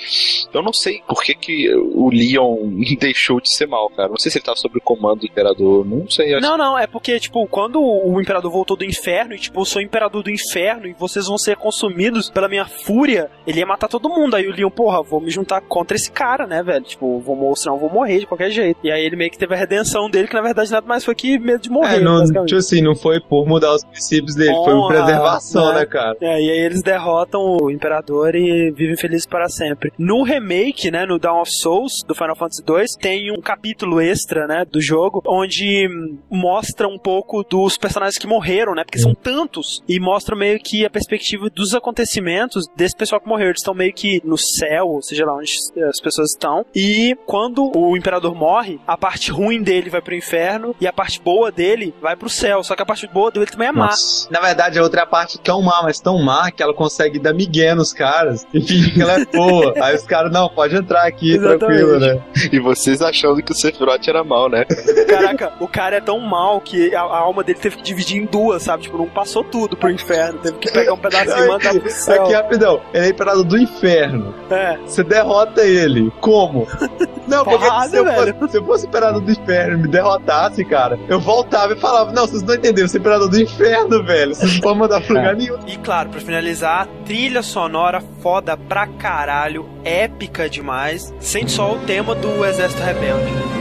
Eu 0.53 0.61
não 0.61 0.73
sei 0.73 1.01
por 1.07 1.21
que, 1.23 1.33
que 1.33 1.73
o 1.75 2.09
Leon 2.09 2.57
deixou 2.99 3.39
de 3.41 3.49
ser 3.51 3.67
mal, 3.67 3.89
cara. 3.89 4.09
Não 4.09 4.17
sei 4.17 4.31
se 4.31 4.37
ele 4.37 4.45
tava 4.45 4.57
sob 4.57 4.77
o 4.77 4.81
comando 4.81 5.19
do 5.21 5.25
Imperador. 5.25 5.85
Não 5.85 6.09
sei. 6.09 6.33
acho- 6.35 6.41
Não, 6.45 6.57
não, 6.57 6.77
é 6.77 6.87
porque, 6.87 7.19
tipo, 7.19 7.45
quando 7.47 7.81
o 7.81 8.19
Imperador 8.21 8.51
voltou 8.51 8.77
do 8.77 8.85
inferno, 8.85 9.33
e, 9.33 9.39
tipo, 9.39 9.59
eu 9.61 9.65
sou 9.65 9.81
o 9.81 9.85
Imperador 9.85 10.23
do 10.23 10.29
inferno, 10.31 10.87
e 10.87 10.93
vocês 10.93 11.27
vão 11.27 11.37
ser 11.37 11.55
consumidos 11.57 12.29
pela 12.29 12.47
minha 12.47 12.65
fúria, 12.65 13.29
ele 13.45 13.59
ia 13.59 13.65
matar 13.65 13.87
todo 13.87 14.09
mundo. 14.09 14.35
Aí 14.35 14.47
o 14.47 14.55
Leon, 14.55 14.69
porra, 14.69 15.01
vou 15.03 15.19
me 15.21 15.29
juntar 15.29 15.61
contra 15.61 15.95
esse 15.95 16.11
cara, 16.11 16.45
né, 16.47 16.61
velho? 16.63 16.83
Tipo, 16.83 17.19
vou 17.19 17.35
mostrar, 17.35 17.73
vou 17.73 17.89
morrer 17.89 18.19
de 18.19 18.25
qualquer 18.25 18.49
jeito. 18.51 18.79
E 18.83 18.91
aí 18.91 19.03
ele 19.05 19.15
meio 19.15 19.31
que 19.31 19.37
teve 19.37 19.53
a 19.53 19.57
redenção 19.57 20.09
dele, 20.09 20.27
que 20.27 20.33
na 20.33 20.41
verdade 20.41 20.71
nada 20.71 20.85
mais 20.87 21.03
foi 21.03 21.15
que 21.15 21.37
medo 21.39 21.61
de 21.61 21.69
morrer. 21.69 21.97
É, 21.97 21.99
não, 21.99 22.23
tipo 22.45 22.55
assim, 22.55 22.81
não 22.81 22.95
foi 22.95 23.19
por 23.19 23.45
mudar 23.47 23.73
os 23.73 23.83
princípios 23.83 24.35
dele, 24.35 24.53
foi 24.53 24.63
por 24.73 24.75
Honra, 24.75 24.95
preservação, 25.03 25.66
né? 25.73 25.79
né, 25.79 25.85
cara? 25.85 26.17
É, 26.21 26.41
e 26.41 26.51
aí 26.51 26.59
eles 26.59 26.81
derrotam 26.81 27.57
o 27.61 27.71
Imperador 27.71 28.35
e 28.35 28.71
vivem 28.71 28.97
felizes 28.97 29.25
para 29.25 29.47
sempre. 29.49 29.91
No 29.97 30.23
remake, 30.23 30.91
né, 30.91 31.05
no 31.05 31.19
Dawn 31.19 31.41
of 31.41 31.51
Souls, 31.61 32.03
do 32.07 32.15
Final 32.15 32.35
Fantasy 32.35 32.63
II, 32.67 32.85
tem 32.99 33.31
um 33.31 33.41
capítulo 33.41 33.99
extra, 34.01 34.47
né, 34.47 34.65
do 34.65 34.81
jogo, 34.81 35.21
onde 35.25 35.87
hum, 35.87 36.17
mostra 36.29 36.87
um 36.87 36.97
pouco 36.97 37.43
dos 37.43 37.77
personagens 37.77 38.17
que 38.17 38.27
morreram, 38.27 38.73
né, 38.73 38.83
porque 38.83 38.99
são 38.99 39.13
tantos, 39.13 39.83
e 39.87 39.99
mostra 39.99 40.35
meio 40.35 40.59
que 40.59 40.85
a 40.85 40.89
perspectiva 40.89 41.49
dos 41.49 41.73
acontecimentos 41.73 42.67
desse 42.75 42.95
pessoal 42.95 43.21
que 43.21 43.27
morreu. 43.27 43.47
Eles 43.47 43.61
estão 43.61 43.73
meio 43.73 43.93
que 43.93 44.21
no 44.23 44.37
céu, 44.37 44.87
ou 44.87 45.01
seja 45.01 45.25
lá 45.25 45.35
onde 45.35 45.51
as 45.87 45.99
pessoas 45.99 46.31
estão, 46.31 46.65
e 46.75 47.17
quando 47.25 47.71
o 47.75 47.95
Imperador 47.95 48.35
morre, 48.35 48.79
a 48.87 48.97
parte 48.97 49.31
ruim 49.31 49.61
dele 49.61 49.89
vai 49.89 50.01
pro 50.01 50.15
inferno, 50.15 50.75
e 50.79 50.87
a 50.87 50.93
parte 50.93 51.21
boa 51.21 51.51
dele 51.51 51.93
vai 52.01 52.15
pro 52.15 52.29
céu, 52.29 52.63
só 52.63 52.75
que 52.75 52.81
a 52.81 52.85
parte 52.85 53.07
boa 53.07 53.31
dele 53.31 53.45
também 53.45 53.67
é 53.67 53.71
má. 53.71 53.87
Nossa. 53.87 54.27
Na 54.31 54.39
verdade, 54.39 54.79
a 54.79 54.83
outra 54.83 55.01
é 55.01 55.03
a 55.03 55.07
parte 55.07 55.37
tão 55.57 55.61
má, 55.61 55.81
mas 55.83 55.99
tão 55.99 56.19
má 56.19 56.51
que 56.51 56.61
ela 56.61 56.73
consegue 56.73 57.19
dar 57.19 57.33
migué 57.33 57.73
nos 57.73 57.93
caras 57.93 58.45
e 58.53 58.61
fingir 58.61 58.93
que 58.93 59.01
ela 59.01 59.13
é 59.19 59.25
boa. 59.25 59.73
Aí 59.81 59.95
os 59.95 60.03
caras, 60.03 60.31
não, 60.31 60.49
pode 60.49 60.75
entrar 60.75 61.05
aqui, 61.05 61.33
Exatamente. 61.33 61.59
tranquilo, 61.59 61.99
né? 61.99 62.21
E 62.51 62.59
vocês 62.59 63.01
achando 63.01 63.41
que 63.41 63.51
o 63.51 63.55
Sephiroth 63.55 64.07
era 64.07 64.23
mal, 64.23 64.49
né? 64.49 64.65
Caraca, 65.07 65.53
o 65.59 65.67
cara 65.67 65.97
é 65.97 66.01
tão 66.01 66.19
mal 66.19 66.61
que 66.61 66.93
a, 66.93 67.01
a 67.01 67.17
alma 67.19 67.43
dele 67.43 67.59
teve 67.59 67.77
que 67.77 67.83
dividir 67.83 68.17
em 68.17 68.25
duas, 68.25 68.63
sabe? 68.63 68.83
Tipo, 68.83 68.97
não 68.97 69.07
passou 69.07 69.43
tudo 69.43 69.75
pro 69.75 69.89
inferno. 69.89 70.39
Teve 70.39 70.57
que 70.57 70.71
pegar 70.71 70.93
um 70.93 70.97
pedacinho 70.97 71.45
e 71.45 71.47
mandar 71.47 71.79
pro 71.79 71.89
céu. 71.89 72.23
Aqui, 72.23 72.33
rapidão, 72.33 72.81
ele 72.93 73.07
é 73.07 73.09
imperador 73.09 73.43
do 73.43 73.57
inferno. 73.57 74.33
É. 74.49 74.77
Você 74.85 75.03
derrota 75.03 75.61
ele. 75.61 76.11
Como? 76.19 76.67
Não, 77.27 77.43
porque 77.43 77.65
Porrada, 77.65 77.89
se 77.89 77.97
eu, 77.97 78.05
velho. 78.05 78.35
fosse, 78.35 78.51
se 78.51 78.57
eu 78.57 78.65
fosse 78.65 78.87
imperador 78.87 79.21
do 79.21 79.31
inferno 79.31 79.73
e 79.73 79.81
me 79.81 79.87
derrotasse, 79.87 80.63
cara, 80.63 80.97
eu 81.09 81.19
voltava 81.19 81.73
e 81.73 81.75
falava, 81.75 82.11
não, 82.11 82.25
vocês 82.25 82.41
não 82.43 82.55
entenderam, 82.55 82.85
eu 82.85 82.89
sou 82.89 82.99
imperador 82.99 83.29
do 83.29 83.39
inferno, 83.39 84.03
velho. 84.03 84.33
Vocês 84.33 84.53
não 84.55 84.61
podem 84.61 84.79
mandar 84.79 85.01
pra 85.01 85.15
lugar 85.15 85.35
nenhum. 85.35 85.46
E 85.67 85.77
claro, 85.77 86.09
pra 86.09 86.19
finalizar, 86.21 86.87
trilha 87.05 87.41
sonora 87.41 88.01
foda 88.21 88.57
pra 88.57 88.87
caralho, 88.87 89.69
épica 89.83 90.49
demais. 90.49 91.13
Sente 91.19 91.51
só 91.51 91.73
o 91.73 91.79
tema 91.79 92.15
do 92.15 92.45
Exército 92.45 92.81
Rebelde. 92.81 93.56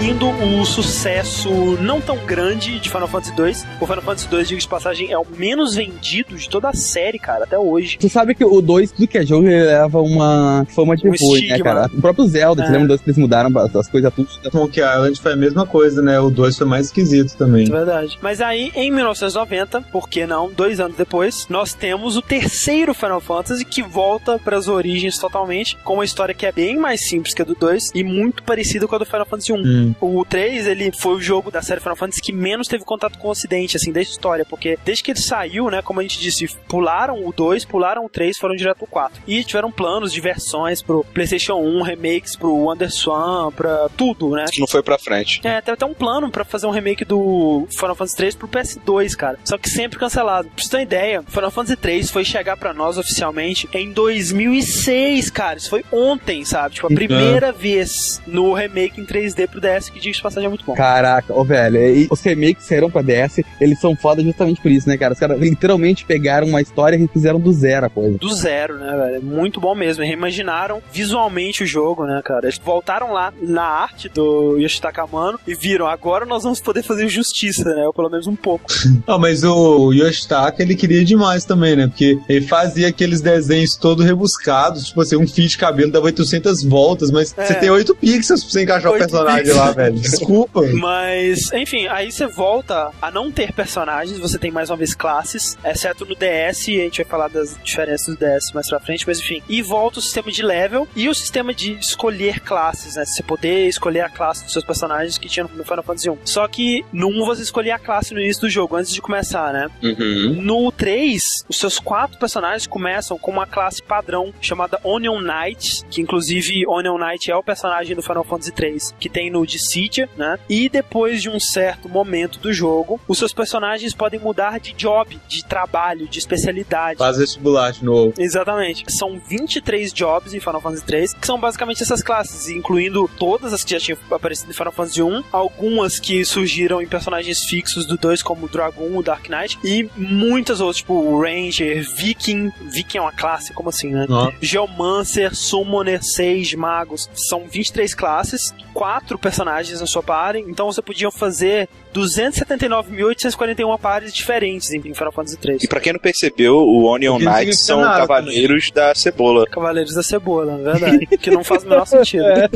Seguindo 0.00 0.30
o 0.30 0.64
sucesso 0.64 1.50
não 1.82 2.00
tão 2.00 2.16
grande 2.24 2.80
de 2.80 2.88
Final 2.88 3.06
Fantasy 3.06 3.34
II, 3.38 3.68
o 3.78 3.86
Final 3.86 4.00
Fantasy 4.00 4.34
II, 4.34 4.44
diga 4.44 4.60
de 4.62 4.66
passagem, 4.66 5.12
é 5.12 5.18
o 5.18 5.26
menos 5.36 5.74
vendido 5.74 6.29
de 6.40 6.48
toda 6.50 6.68
a 6.68 6.72
série, 6.74 7.18
cara, 7.18 7.44
até 7.44 7.58
hoje. 7.58 7.98
Tu 7.98 8.08
sabe 8.08 8.34
que 8.34 8.44
o 8.44 8.60
2, 8.60 8.92
tudo 8.92 9.06
que 9.08 9.18
é 9.18 9.24
jogo, 9.26 9.46
ele 9.46 9.62
leva 9.64 10.00
uma 10.00 10.66
fama 10.74 10.96
de 10.96 11.06
Um 11.08 11.12
ruim, 11.12 11.46
né, 11.48 11.58
cara? 11.58 11.90
O 11.92 12.00
próprio 12.00 12.26
Zelda, 12.26 12.62
É. 12.62 12.66
você 12.66 12.72
lembra 12.72 12.86
do 12.86 12.88
2 12.88 13.00
que 13.02 13.10
eles 13.10 13.18
mudaram 13.18 13.58
as 13.58 13.74
as 13.76 13.88
coisas 13.88 14.12
tudo? 14.14 14.28
Monkey 14.52 14.80
Island 14.80 15.20
foi 15.20 15.32
a 15.32 15.36
mesma 15.36 15.66
coisa, 15.66 16.02
né? 16.02 16.18
O 16.20 16.30
2 16.30 16.56
foi 16.58 16.66
mais 16.66 16.86
esquisito 16.86 17.36
também. 17.36 17.66
É 17.66 17.70
verdade. 17.70 18.18
Mas 18.20 18.40
aí, 18.40 18.70
em 18.74 18.90
1990, 18.90 19.80
por 19.92 20.08
que 20.08 20.26
não, 20.26 20.50
dois 20.50 20.80
anos 20.80 20.96
depois, 20.96 21.46
nós 21.48 21.72
temos 21.74 22.16
o 22.16 22.22
terceiro 22.22 22.92
Final 22.94 23.20
Fantasy 23.20 23.64
que 23.64 23.82
volta 23.82 24.38
para 24.38 24.56
as 24.56 24.68
origens 24.68 25.18
totalmente, 25.18 25.76
com 25.84 25.94
uma 25.94 26.04
história 26.04 26.34
que 26.34 26.46
é 26.46 26.52
bem 26.52 26.76
mais 26.76 27.08
simples 27.08 27.34
que 27.34 27.42
a 27.42 27.44
do 27.44 27.54
2 27.54 27.90
e 27.94 28.02
muito 28.04 28.42
parecida 28.42 28.86
com 28.86 28.94
a 28.94 28.98
do 28.98 29.06
Final 29.06 29.26
Fantasy 29.26 29.52
1. 29.52 29.56
Hum. 29.56 29.94
O 30.00 30.24
3, 30.24 30.66
ele 30.66 30.90
foi 30.98 31.14
o 31.14 31.20
jogo 31.20 31.50
da 31.50 31.62
série 31.62 31.80
Final 31.80 31.96
Fantasy 31.96 32.20
que 32.20 32.32
menos 32.32 32.68
teve 32.68 32.84
contato 32.84 33.18
com 33.18 33.28
o 33.28 33.30
ocidente, 33.30 33.76
assim, 33.76 33.92
da 33.92 34.00
história, 34.00 34.44
porque 34.44 34.78
desde 34.84 35.02
que 35.02 35.10
ele 35.12 35.20
saiu, 35.20 35.70
né, 35.70 35.80
como 35.82 36.00
a 36.00 36.02
gente 36.02 36.18
disse, 36.20 36.29
pularam 36.68 37.26
o 37.26 37.32
2, 37.32 37.64
pularam 37.64 38.04
o 38.04 38.08
3, 38.08 38.36
foram 38.38 38.54
direto 38.54 38.78
pro 38.78 38.86
4. 38.86 39.22
E 39.26 39.44
tiveram 39.44 39.70
planos 39.70 40.12
de 40.12 40.20
versões 40.20 40.82
pro 40.82 41.04
PlayStation 41.12 41.54
1, 41.54 41.82
remakes 41.82 42.36
pro 42.36 42.54
WonderSwan, 42.54 43.50
pra 43.52 43.88
tudo, 43.96 44.30
né? 44.30 44.44
Que 44.50 44.60
não 44.60 44.66
foi 44.66 44.82
pra 44.82 44.98
frente. 44.98 45.40
É, 45.44 45.60
teve 45.60 45.74
até 45.74 45.86
um 45.86 45.94
plano 45.94 46.30
pra 46.30 46.44
fazer 46.44 46.66
um 46.66 46.70
remake 46.70 47.04
do 47.04 47.66
Final 47.70 47.94
Fantasy 47.94 48.16
3 48.16 48.34
pro 48.34 48.48
PS2, 48.48 49.14
cara. 49.14 49.38
Só 49.44 49.56
que 49.58 49.68
sempre 49.68 49.98
cancelado. 49.98 50.48
Pra 50.48 50.62
você 50.62 50.70
ter 50.70 50.76
uma 50.76 50.82
ideia, 50.82 51.22
Final 51.26 51.50
Fantasy 51.50 51.76
3 51.76 52.10
foi 52.10 52.24
chegar 52.24 52.56
pra 52.56 52.72
nós 52.72 52.98
oficialmente 52.98 53.68
em 53.72 53.92
2006, 53.92 55.30
cara. 55.30 55.58
Isso 55.58 55.70
foi 55.70 55.84
ontem, 55.92 56.44
sabe? 56.44 56.74
Tipo, 56.74 56.86
a 56.86 56.94
primeira 56.94 57.52
vez 57.52 58.20
no 58.26 58.52
remake 58.52 59.00
em 59.00 59.04
3D 59.04 59.48
pro 59.48 59.60
DS, 59.60 59.90
que 59.90 60.00
diz 60.00 60.16
de 60.16 60.22
passagem 60.22 60.46
é 60.46 60.48
muito 60.48 60.64
bom. 60.64 60.74
Caraca, 60.74 61.32
ô 61.34 61.44
velho, 61.44 61.76
e 61.78 62.08
os 62.10 62.20
remakes 62.20 62.62
que 62.62 62.68
saíram 62.68 62.90
pra 62.90 63.02
DS, 63.02 63.40
eles 63.60 63.80
são 63.80 63.96
foda 63.96 64.22
justamente 64.22 64.60
por 64.60 64.70
isso, 64.70 64.88
né, 64.88 64.96
cara? 64.96 65.12
Os 65.12 65.20
caras 65.20 65.38
literalmente 65.40 66.04
pegaram 66.10 66.48
uma 66.48 66.60
história 66.60 66.96
e 66.96 67.06
fizeram 67.06 67.38
do 67.38 67.52
zero 67.52 67.86
a 67.86 67.88
coisa. 67.88 68.18
Do 68.18 68.34
zero, 68.34 68.76
né, 68.78 68.96
velho? 68.96 69.16
É 69.16 69.20
Muito 69.20 69.60
bom 69.60 69.76
mesmo. 69.76 70.02
Reimaginaram 70.02 70.82
visualmente 70.92 71.62
o 71.62 71.66
jogo, 71.66 72.04
né, 72.04 72.20
cara? 72.24 72.46
Eles 72.46 72.58
voltaram 72.58 73.12
lá 73.12 73.32
na 73.40 73.62
arte 73.62 74.08
do 74.08 74.56
Yoshitaka 74.58 75.02
Amano 75.04 75.38
e 75.46 75.54
viram, 75.54 75.86
agora 75.86 76.26
nós 76.26 76.42
vamos 76.42 76.60
poder 76.60 76.82
fazer 76.82 77.06
justiça, 77.08 77.72
né? 77.76 77.86
Ou 77.86 77.92
pelo 77.94 78.10
menos 78.10 78.26
um 78.26 78.34
pouco. 78.34 78.66
Ah, 79.06 79.18
mas 79.18 79.42
o 79.44 79.92
Yoshitaka, 79.92 80.62
ele 80.62 80.74
queria 80.76 81.04
demais 81.04 81.44
também, 81.44 81.74
né? 81.74 81.86
Porque 81.88 82.18
ele 82.28 82.46
fazia 82.46 82.88
aqueles 82.88 83.20
desenhos 83.20 83.76
todo 83.76 84.02
rebuscados, 84.02 84.86
tipo 84.86 85.00
assim, 85.00 85.16
um 85.16 85.26
fio 85.26 85.48
de 85.48 85.56
cabelo 85.58 85.90
dava 85.90 86.06
800 86.06 86.62
voltas, 86.64 87.10
mas 87.10 87.36
É. 87.36 87.44
você 87.46 87.54
tem 87.54 87.70
8 87.70 87.94
pixels 87.96 88.42
pra 88.44 88.52
você 88.52 88.62
encaixar 88.62 88.90
o 88.90 88.94
8 88.94 89.00
personagem 89.02 89.52
lá, 89.54 89.70
velho. 89.72 89.94
Desculpa. 89.98 90.60
Mas, 90.74 91.52
enfim, 91.52 91.86
aí 91.88 92.10
você 92.12 92.26
volta 92.26 92.90
a 93.00 93.10
não 93.10 93.30
ter 93.32 93.52
personagens, 93.52 94.18
você 94.18 94.38
tem 94.38 94.50
mais 94.50 94.70
uma 94.70 94.76
vez 94.76 94.94
classes, 94.94 95.56
exceto 95.64 95.99
no 96.06 96.14
DS, 96.14 96.68
e 96.68 96.80
a 96.80 96.84
gente 96.84 97.02
vai 97.02 97.10
falar 97.10 97.28
das 97.28 97.56
diferenças 97.62 98.14
do 98.14 98.18
DS 98.18 98.52
mais 98.52 98.68
pra 98.68 98.80
frente, 98.80 99.06
mas 99.06 99.18
enfim. 99.18 99.42
E 99.48 99.62
volta 99.62 99.98
o 99.98 100.02
sistema 100.02 100.30
de 100.30 100.42
level 100.42 100.88
e 100.94 101.08
o 101.08 101.14
sistema 101.14 101.52
de 101.54 101.74
escolher 101.74 102.40
classes, 102.40 102.96
né? 102.96 103.04
Você 103.04 103.22
poder 103.22 103.68
escolher 103.68 104.00
a 104.00 104.08
classe 104.08 104.44
dos 104.44 104.52
seus 104.52 104.64
personagens 104.64 105.18
que 105.18 105.28
tinha 105.28 105.44
no 105.44 105.64
Final 105.64 105.82
Fantasy 105.82 106.10
1. 106.10 106.18
Só 106.24 106.46
que 106.48 106.84
no 106.92 107.08
1 107.08 107.24
você 107.24 107.42
escolhia 107.42 107.76
a 107.76 107.78
classe 107.78 108.14
no 108.14 108.20
início 108.20 108.42
do 108.42 108.50
jogo, 108.50 108.76
antes 108.76 108.92
de 108.92 109.00
começar, 109.00 109.52
né? 109.52 109.68
Uhum. 109.82 110.40
No 110.40 110.72
3, 110.72 111.22
os 111.48 111.58
seus 111.58 111.78
quatro 111.78 112.18
personagens 112.18 112.66
começam 112.66 113.18
com 113.18 113.30
uma 113.30 113.46
classe 113.46 113.82
padrão 113.82 114.32
chamada 114.40 114.80
Onion 114.84 115.20
Knight, 115.20 115.84
que 115.90 116.00
inclusive 116.00 116.66
Onion 116.66 116.98
Knight 116.98 117.30
é 117.30 117.36
o 117.36 117.42
personagem 117.42 117.94
do 117.94 118.02
Final 118.02 118.24
Fantasy 118.24 118.52
3 118.52 118.94
que 118.98 119.08
tem 119.08 119.30
no 119.30 119.46
Dissidia, 119.46 120.08
né? 120.16 120.38
E 120.48 120.68
depois 120.68 121.22
de 121.22 121.28
um 121.28 121.40
certo 121.40 121.88
momento 121.88 122.38
do 122.38 122.52
jogo, 122.52 123.00
os 123.08 123.18
seus 123.18 123.32
personagens 123.32 123.94
podem 123.94 124.20
mudar 124.20 124.60
de 124.60 124.72
job, 124.72 125.18
de 125.28 125.44
trabalho, 125.44 125.89
de 125.96 126.18
especialidade. 126.18 126.98
Faz 126.98 127.16
vestibular 127.16 127.72
de 127.72 127.84
novo. 127.84 128.14
Exatamente. 128.18 128.84
São 128.88 129.18
23 129.18 129.92
jobs 129.92 130.34
em 130.34 130.40
Final 130.40 130.60
Fantasy 130.60 130.84
3, 130.84 131.14
que 131.14 131.26
são 131.26 131.38
basicamente 131.38 131.82
essas 131.82 132.02
classes, 132.02 132.48
incluindo 132.48 133.08
todas 133.18 133.52
as 133.52 133.64
que 133.64 133.72
já 133.72 133.80
tinham 133.80 133.98
aparecido 134.10 134.50
em 134.50 134.54
Final 134.54 134.72
Fantasy 134.72 135.02
1, 135.02 135.24
algumas 135.32 135.98
que 135.98 136.24
surgiram 136.24 136.80
em 136.80 136.86
personagens 136.86 137.44
fixos 137.44 137.86
do 137.86 137.96
2, 137.96 138.22
como 138.22 138.46
o 138.46 138.48
Dragon, 138.48 138.96
o 138.96 139.02
Dark 139.02 139.28
Knight, 139.28 139.58
e 139.64 139.88
muitas 139.96 140.60
outras, 140.60 140.78
tipo 140.78 141.20
Ranger, 141.20 141.86
Viking. 141.96 142.52
Viking 142.60 142.98
é 142.98 143.00
uma 143.00 143.12
classe, 143.12 143.52
como 143.52 143.68
assim, 143.68 143.90
né? 143.90 144.06
Geomancer, 144.40 145.34
Summoner, 145.34 146.00
Sage, 146.02 146.56
Magos. 146.56 147.08
São 147.14 147.46
23 147.46 147.94
classes, 147.94 148.54
quatro 148.72 149.18
personagens 149.18 149.80
na 149.80 149.86
sua 149.86 150.02
party, 150.02 150.44
então 150.46 150.66
você 150.66 150.82
podia 150.82 151.10
fazer 151.10 151.68
279.841 151.94 153.78
pares 153.80 154.12
diferentes 154.12 154.70
em 154.70 154.80
Final 154.82 155.12
Fantasy 155.12 155.36
3. 155.38 155.62
E 155.64 155.68
pra 155.68 155.80
quem 155.80 155.92
não 155.92 156.00
percebeu, 156.00 156.56
o 156.56 156.84
Onion 156.84 157.18
Knights 157.18 157.60
são 157.60 157.80
nada 157.80 158.00
cavaleiros 158.00 158.70
da 158.70 158.94
cebola. 158.94 159.46
Cavaleiros 159.46 159.94
da 159.94 160.02
Cebola, 160.02 160.56
na 160.56 160.72
verdade. 160.72 161.06
que 161.06 161.30
não 161.30 161.42
faz 161.44 161.64
o 161.64 161.68
menor 161.68 161.86
sentido. 161.88 162.24
É, 162.24 162.48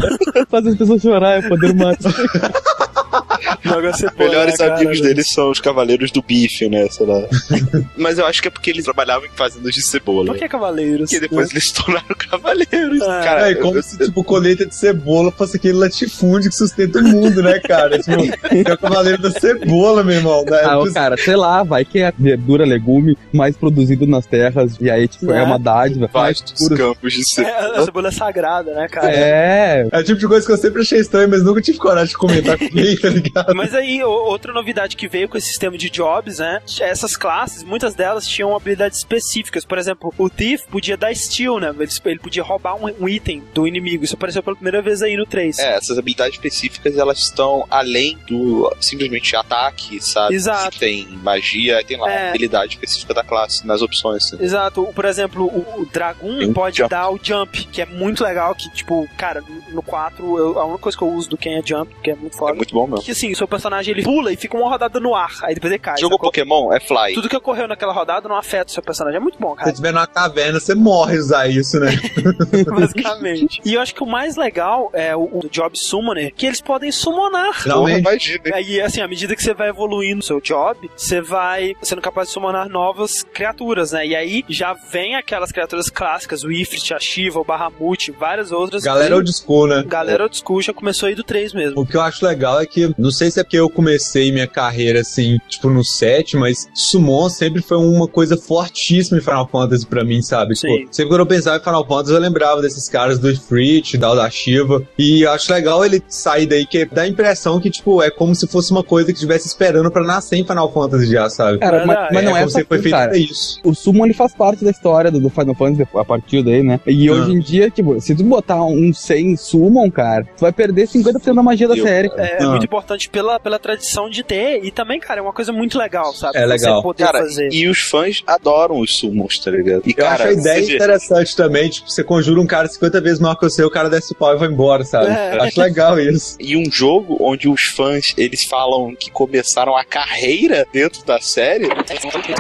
faz 0.49 0.67
as 0.67 0.77
pessoas 0.77 1.03
chorar, 1.03 1.43
é 1.43 1.47
o 1.47 1.49
poder 1.49 1.75
máximo. 1.75 2.15
Os 3.65 4.17
melhores 4.19 4.57
cara? 4.57 4.77
amigos 4.77 5.01
deles 5.01 5.31
são 5.33 5.51
os 5.51 5.61
cavaleiros 5.61 6.11
do 6.11 6.23
bife, 6.23 6.69
né? 6.69 6.87
Sei 6.91 7.07
lá. 7.07 7.23
Mas 7.97 8.19
eu 8.19 8.27
acho 8.27 8.41
que 8.43 8.49
é 8.49 8.51
porque 8.51 8.71
eles 8.71 8.85
trabalhavam 8.85 9.27
em 9.27 9.31
fazendas 9.35 9.75
de 9.75 9.83
cebola. 9.83 10.27
Por 10.27 10.37
que 10.39 10.49
Cavaleiros? 10.49 11.11
Porque 11.11 11.21
depois 11.21 11.51
eles 11.51 11.69
se 11.69 11.75
tornaram 11.75 12.07
cavaleiros. 12.19 13.03
Ah, 13.03 13.21
cara, 13.25 13.51
É, 13.51 13.55
como 13.55 13.77
eu- 13.79 13.83
se, 13.83 13.99
tipo, 13.99 14.23
colheita 14.25 14.65
de 14.67 14.75
cebola 14.75 15.31
fosse 15.33 15.57
aquele 15.57 15.75
latifúndio 15.79 16.51
que 16.51 16.57
sustenta 16.57 16.99
o 16.99 17.03
mundo, 17.03 17.43
né, 17.43 17.59
cara? 17.61 17.99
Tipo, 17.99 18.23
é 18.71 18.73
o 18.73 18.79
cavaleiro 18.79 19.21
da 19.23 19.31
cebola, 19.31 20.03
meu 20.05 20.17
irmão. 20.17 20.45
Né? 20.45 20.61
Ah, 20.65 20.79
ô, 20.79 20.93
cara, 20.93 21.17
sei 21.17 21.37
lá, 21.37 21.63
vai 21.63 21.85
que 21.85 21.99
é 22.01 22.13
verdura, 22.19 22.65
legume 22.65 23.17
mais 23.33 23.57
produzido 23.57 24.07
nas 24.07 24.27
terras, 24.27 24.77
e 24.81 24.91
aí, 24.91 25.09
tipo, 25.09 25.33
é, 25.33 25.39
É. 25.39 25.43
uma 25.43 25.59
dádiva. 25.59 26.09
vastos 26.13 26.53
puro. 26.59 26.77
campos 26.77 27.13
de 27.13 27.21
É, 27.21 27.25
cebola. 27.25 27.79
a 27.79 27.85
cebola 27.85 28.09
é 28.09 28.13
sagrada, 28.13 28.75
né, 28.75 28.89
cara? 28.89 29.11
É, 29.11 29.89
É 29.91 29.99
o 29.99 30.05
tipo 30.05 30.19
de 30.19 30.27
coisa 30.29 30.47
que 30.47 30.53
eu 30.53 30.57
sempre 30.57 30.83
achei 30.83 31.01
estranho, 31.01 31.29
mas 31.29 31.43
nunca 31.43 31.61
tive 31.61 31.79
coragem 31.79 32.09
de 32.11 32.17
comentar 32.17 32.59
com 32.59 32.65
ninguém, 32.65 32.97
tá 32.97 33.09
ligado? 33.09 33.24
Mas 33.55 33.75
aí, 33.75 34.03
outra 34.03 34.53
novidade 34.53 34.97
que 34.97 35.09
veio 35.09 35.29
com 35.29 35.37
esse 35.39 35.49
sistema 35.49 35.77
de 35.79 35.89
jobs, 35.91 36.39
né? 36.39 36.61
Essas 36.81 37.17
classes, 37.17 37.63
muitas 37.63 37.95
delas 37.95 38.27
tinham 38.27 38.55
habilidades 38.55 38.99
específicas. 38.99 39.65
Por 39.65 39.79
exemplo, 39.79 40.13
o 40.19 40.29
Thief 40.29 40.63
podia 40.67 40.97
dar 40.97 41.15
steal, 41.15 41.59
né? 41.59 41.75
Ele, 41.79 41.91
ele 42.07 42.19
podia 42.19 42.43
roubar 42.43 42.75
um, 42.77 42.93
um 43.01 43.09
item 43.09 43.43
do 43.55 43.67
inimigo. 43.67 44.05
Isso 44.05 44.15
apareceu 44.15 44.43
pela 44.43 44.57
primeira 44.57 44.81
vez 44.83 45.03
aí 45.03 45.17
no 45.17 45.27
3. 45.27 45.59
É, 45.59 45.77
essas 45.77 45.99
habilidades 45.99 46.35
específicas 46.37 46.97
elas 46.99 47.19
estão 47.19 47.67
além 47.71 48.19
do 48.29 48.71
simplesmente 48.81 49.35
ataque, 49.37 50.01
sabe? 50.03 50.35
Exato. 50.35 50.79
Tem 50.79 51.07
magia, 51.23 51.83
tem 51.85 51.97
lá 51.99 52.11
É. 52.11 52.29
habilidade 52.31 52.75
específica 52.75 53.15
da 53.15 53.23
classe 53.25 53.67
nas 53.67 53.83
opções. 53.83 54.33
né? 54.33 54.39
Exato. 54.45 54.85
Por 54.95 55.05
exemplo, 55.05 55.45
o, 55.47 55.83
o 55.83 55.87
Dragon 55.87 56.39
Tem 56.39 56.53
pode 56.53 56.79
jump. 56.79 56.91
dar 56.91 57.11
o 57.11 57.19
Jump, 57.23 57.65
que 57.67 57.81
é 57.81 57.87
muito 57.87 58.23
legal. 58.23 58.55
Que, 58.55 58.71
tipo, 58.73 59.09
cara, 59.17 59.43
no 59.71 59.83
4, 59.83 60.39
eu- 60.39 60.59
a 60.59 60.65
única 60.65 60.79
coisa 60.81 60.97
que 60.99 61.03
eu 61.05 61.09
uso 61.13 61.31
do 61.31 61.37
Ken 61.37 61.59
é 61.59 61.63
Jump, 61.65 61.95
que 62.03 62.11
é 62.11 62.15
muito 62.15 62.35
É 62.35 62.39
foda. 62.39 62.55
muito 62.55 62.75
bom 62.75 62.87
mesmo. 62.87 63.03
Que 63.05 63.14
assim, 63.17 63.33
o 63.33 63.37
seu 63.37 63.49
personagem 63.49 63.93
ele 63.95 64.03
pula 64.03 64.33
e 64.33 64.37
fica 64.37 64.57
uma 64.57 64.69
rodada 64.69 65.01
no 65.01 65.15
ar, 65.15 65.33
aí 65.43 65.55
depois 65.55 65.73
ele 65.73 65.81
cai. 65.81 65.97
Jogou 65.99 66.17
sacou? 66.19 66.31
Pokémon? 66.31 66.73
É 66.73 66.81
Fly. 66.81 67.15
Tudo 67.15 67.29
que 67.29 67.37
ocorreu 67.37 67.67
naquela 67.67 67.93
rodada 67.93 68.29
não 68.29 68.37
afeta 68.37 68.71
o 68.71 68.75
seu 68.75 68.83
personagem. 68.83 69.17
É 69.17 69.21
muito 69.21 69.39
bom, 69.39 69.51
Se 69.51 69.57
cara. 69.57 69.67
você 69.67 69.71
estiver 69.73 69.93
numa 69.93 70.07
caverna, 70.07 70.61
você 70.61 70.75
morre 70.75 71.19
usar 71.19 71.49
isso, 71.49 71.79
né? 71.81 71.91
basicamente. 72.69 73.61
E 73.65 73.75
eu 73.75 73.81
acho 73.81 73.95
que 73.95 74.03
o 74.03 74.07
mais 74.07 74.37
legal 74.37 74.91
é 74.93 75.15
o, 75.17 75.23
o 75.23 75.49
Job 75.51 75.79
Summoner, 75.79 76.33
que 76.35 76.47
eles 76.47 76.61
podem 76.61 76.91
summonar. 76.91 77.63
Realmente. 77.63 78.01
imagina. 78.01 78.43
Aí, 78.53 78.81
assim, 78.81 79.01
à 79.01 79.09
medida 79.09 79.35
que 79.35 79.43
você 79.43 79.55
vai 79.55 79.69
evoluindo 79.69 80.17
no 80.17 80.23
seu 80.23 80.41
job, 80.41 80.91
você 80.97 81.21
vai 81.21 81.75
sendo 81.83 82.03
capaz 82.03 82.29
de 82.29 82.35
summonar 82.35 82.69
novas 82.69 83.23
criaturas, 83.23 83.93
né? 83.93 84.07
E 84.07 84.17
aí 84.17 84.45
já 84.49 84.73
vem 84.73 85.15
aquelas 85.17 85.53
criaturas 85.53 85.89
clássicas, 85.89 86.45
o 86.45 86.51
Ifrit, 86.51 86.95
a 86.95 86.99
Shiva, 86.99 87.41
o 87.41 87.45
Bahamut, 87.45 88.13
várias 88.13 88.53
outras. 88.53 88.83
Galera 88.83 89.17
old 89.17 89.31
school, 89.33 89.67
né? 89.67 89.85
Galera 89.87 90.25
old 90.25 90.37
school 90.37 90.61
já 90.63 90.73
começou 90.73 91.09
aí 91.09 91.15
do 91.15 91.23
3 91.25 91.53
mesmo. 91.53 91.81
O 91.81 91.87
que 91.87 91.97
eu 91.97 92.01
acho 92.01 92.25
legal 92.25 92.61
é 92.61 92.67
que, 92.67 92.95
não 93.05 93.11
sei 93.11 93.31
se 93.31 93.39
é 93.41 93.43
porque 93.45 93.57
eu 93.59 93.71
comecei 93.71 94.33
minha 94.33 94.47
carreira 94.47 95.01
assim, 95.01 95.39
tipo 95.49 95.69
no 95.71 95.85
7, 95.85 96.37
mas 96.37 96.69
Summon 96.75 97.29
sempre 97.29 97.63
foi 97.63 97.77
uma 97.77 98.09
coisa 98.09 98.37
fortíssima 98.37 99.19
em 99.19 99.21
Final 99.21 99.49
Fantasy 99.49 99.87
pra 99.87 100.05
mim, 100.05 100.23
sabe? 100.23 100.57
Sim. 100.57 100.67
Tipo, 100.79 100.95
sempre 100.95 101.09
quando 101.11 101.21
eu 101.21 101.27
pensava 101.27 101.57
em 101.57 101.61
Final 101.63 101.87
Fantasy, 101.87 102.13
eu 102.15 102.19
lembrava 102.21 102.61
desses 102.63 102.89
caras 102.89 103.19
do 103.19 103.31
Ifrit, 103.31 103.97
da 103.99 104.15
da 104.15 104.29
Shiva. 104.31 104.83
E 104.99 105.23
eu 105.23 105.31
acho 105.33 105.53
legal 105.53 105.85
ele 105.85 106.03
sair 106.09 106.47
daí, 106.47 106.67
que 106.67 106.85
dá 106.87 107.03
a 107.03 107.09
impressão 107.09 107.61
que, 107.61 107.71
tipo, 107.71 108.03
é 108.03 108.11
como 108.11 108.35
se 108.35 108.47
fosse 108.47 108.71
uma 108.71 108.83
coisa 108.83 109.07
que 109.09 109.15
estivesse 109.15 109.47
esperando 109.47 109.91
pra 109.91 110.03
nascer 110.05 110.37
em 110.37 110.45
Final 110.45 110.73
Fantasy 110.73 111.07
já, 111.11 111.29
sabe? 111.29 111.59
cara, 111.59 111.85
mas, 111.87 112.09
mas 112.13 112.25
não 112.25 112.37
é, 112.37 112.41
como 112.41 112.51
só 112.51 112.59
se 112.59 112.65
foi 112.65 112.79
feito 112.79 112.95
cara. 112.95 113.11
pra 113.11 113.19
isso. 113.19 113.61
O 113.65 113.75
Summon 113.75 114.05
ele 114.07 114.15
faz 114.15 114.35
parte 114.35 114.65
da 114.65 114.71
história 114.71 115.11
do, 115.11 115.21
do 115.21 115.29
Final 115.31 115.55
Fantasy 115.55 115.89
a 115.95 116.05
partir 116.05 116.43
daí, 116.43 116.63
né? 116.63 116.81
E 116.87 117.09
Ah. 117.09 117.13
hoje 117.13 117.33
em 117.33 117.41
dia, 117.41 117.71
tipo, 117.71 118.01
se 118.01 118.15
tu 118.15 118.23
botar 118.25 118.65
um 118.65 118.93
100 118.93 119.37
Summon, 119.37 119.91
cara, 119.91 120.25
tu 120.37 120.41
vai 120.41 120.53
perder 120.53 120.87
50% 120.89 121.35
da 121.35 121.43
magia 121.43 121.69
da 121.69 121.77
Eu- 121.77 121.85
série. 121.85 122.09
É, 122.17 122.43
é 122.43 122.45
Ah. 122.45 122.49
muito 122.51 122.65
importante 122.65 122.94
pela, 123.11 123.39
pela 123.41 123.59
tradição 123.59 124.09
de 124.09 124.23
ter. 124.23 124.65
E 124.65 124.71
também, 124.71 124.99
cara, 125.01 125.21
é 125.21 125.23
uma 125.23 125.33
coisa 125.33 125.53
muito 125.53 125.79
legal, 125.79 126.13
sabe? 126.15 126.39
É 126.39 126.47
legal. 126.47 126.77
Você 126.77 126.83
poder 126.83 127.05
Cara, 127.05 127.19
fazer. 127.21 127.49
e 127.53 127.69
os 127.69 127.79
fãs 127.81 128.23
adoram 128.27 128.79
os 128.81 128.99
summons, 128.99 129.39
tá 129.39 129.51
ligado? 129.51 129.83
E, 129.87 129.91
Eu 129.91 129.97
cara, 129.97 130.15
acho 130.15 130.29
a 130.29 130.33
ideia 130.33 130.61
você 130.63 130.67
vê- 130.71 130.75
interessante 130.77 131.37
também, 131.37 131.69
tipo, 131.69 131.91
você 131.91 132.03
conjura 132.05 132.41
um 132.41 132.47
cara 132.47 132.69
50 132.69 133.01
vezes 133.01 133.21
maior 133.21 133.35
que 133.35 133.43
você, 133.43 133.63
o 133.65 133.71
cara 133.71 133.89
desce 133.91 134.13
o 134.13 134.17
pau 134.17 134.35
e 134.35 134.39
vai 134.39 134.49
embora, 134.49 134.85
sabe? 134.85 135.07
É. 135.07 135.39
Acho 135.43 135.61
legal 135.61 135.99
isso. 136.01 136.37
E 136.41 136.57
um 136.57 136.71
jogo 136.71 137.17
onde 137.21 137.49
os 137.49 137.63
fãs, 137.63 138.15
eles 138.17 138.45
falam 138.45 138.95
que 138.95 139.11
começaram 139.11 139.77
a 139.77 139.85
carreira 139.85 140.67
dentro 140.73 141.05
da 141.05 141.21
série, 141.21 141.69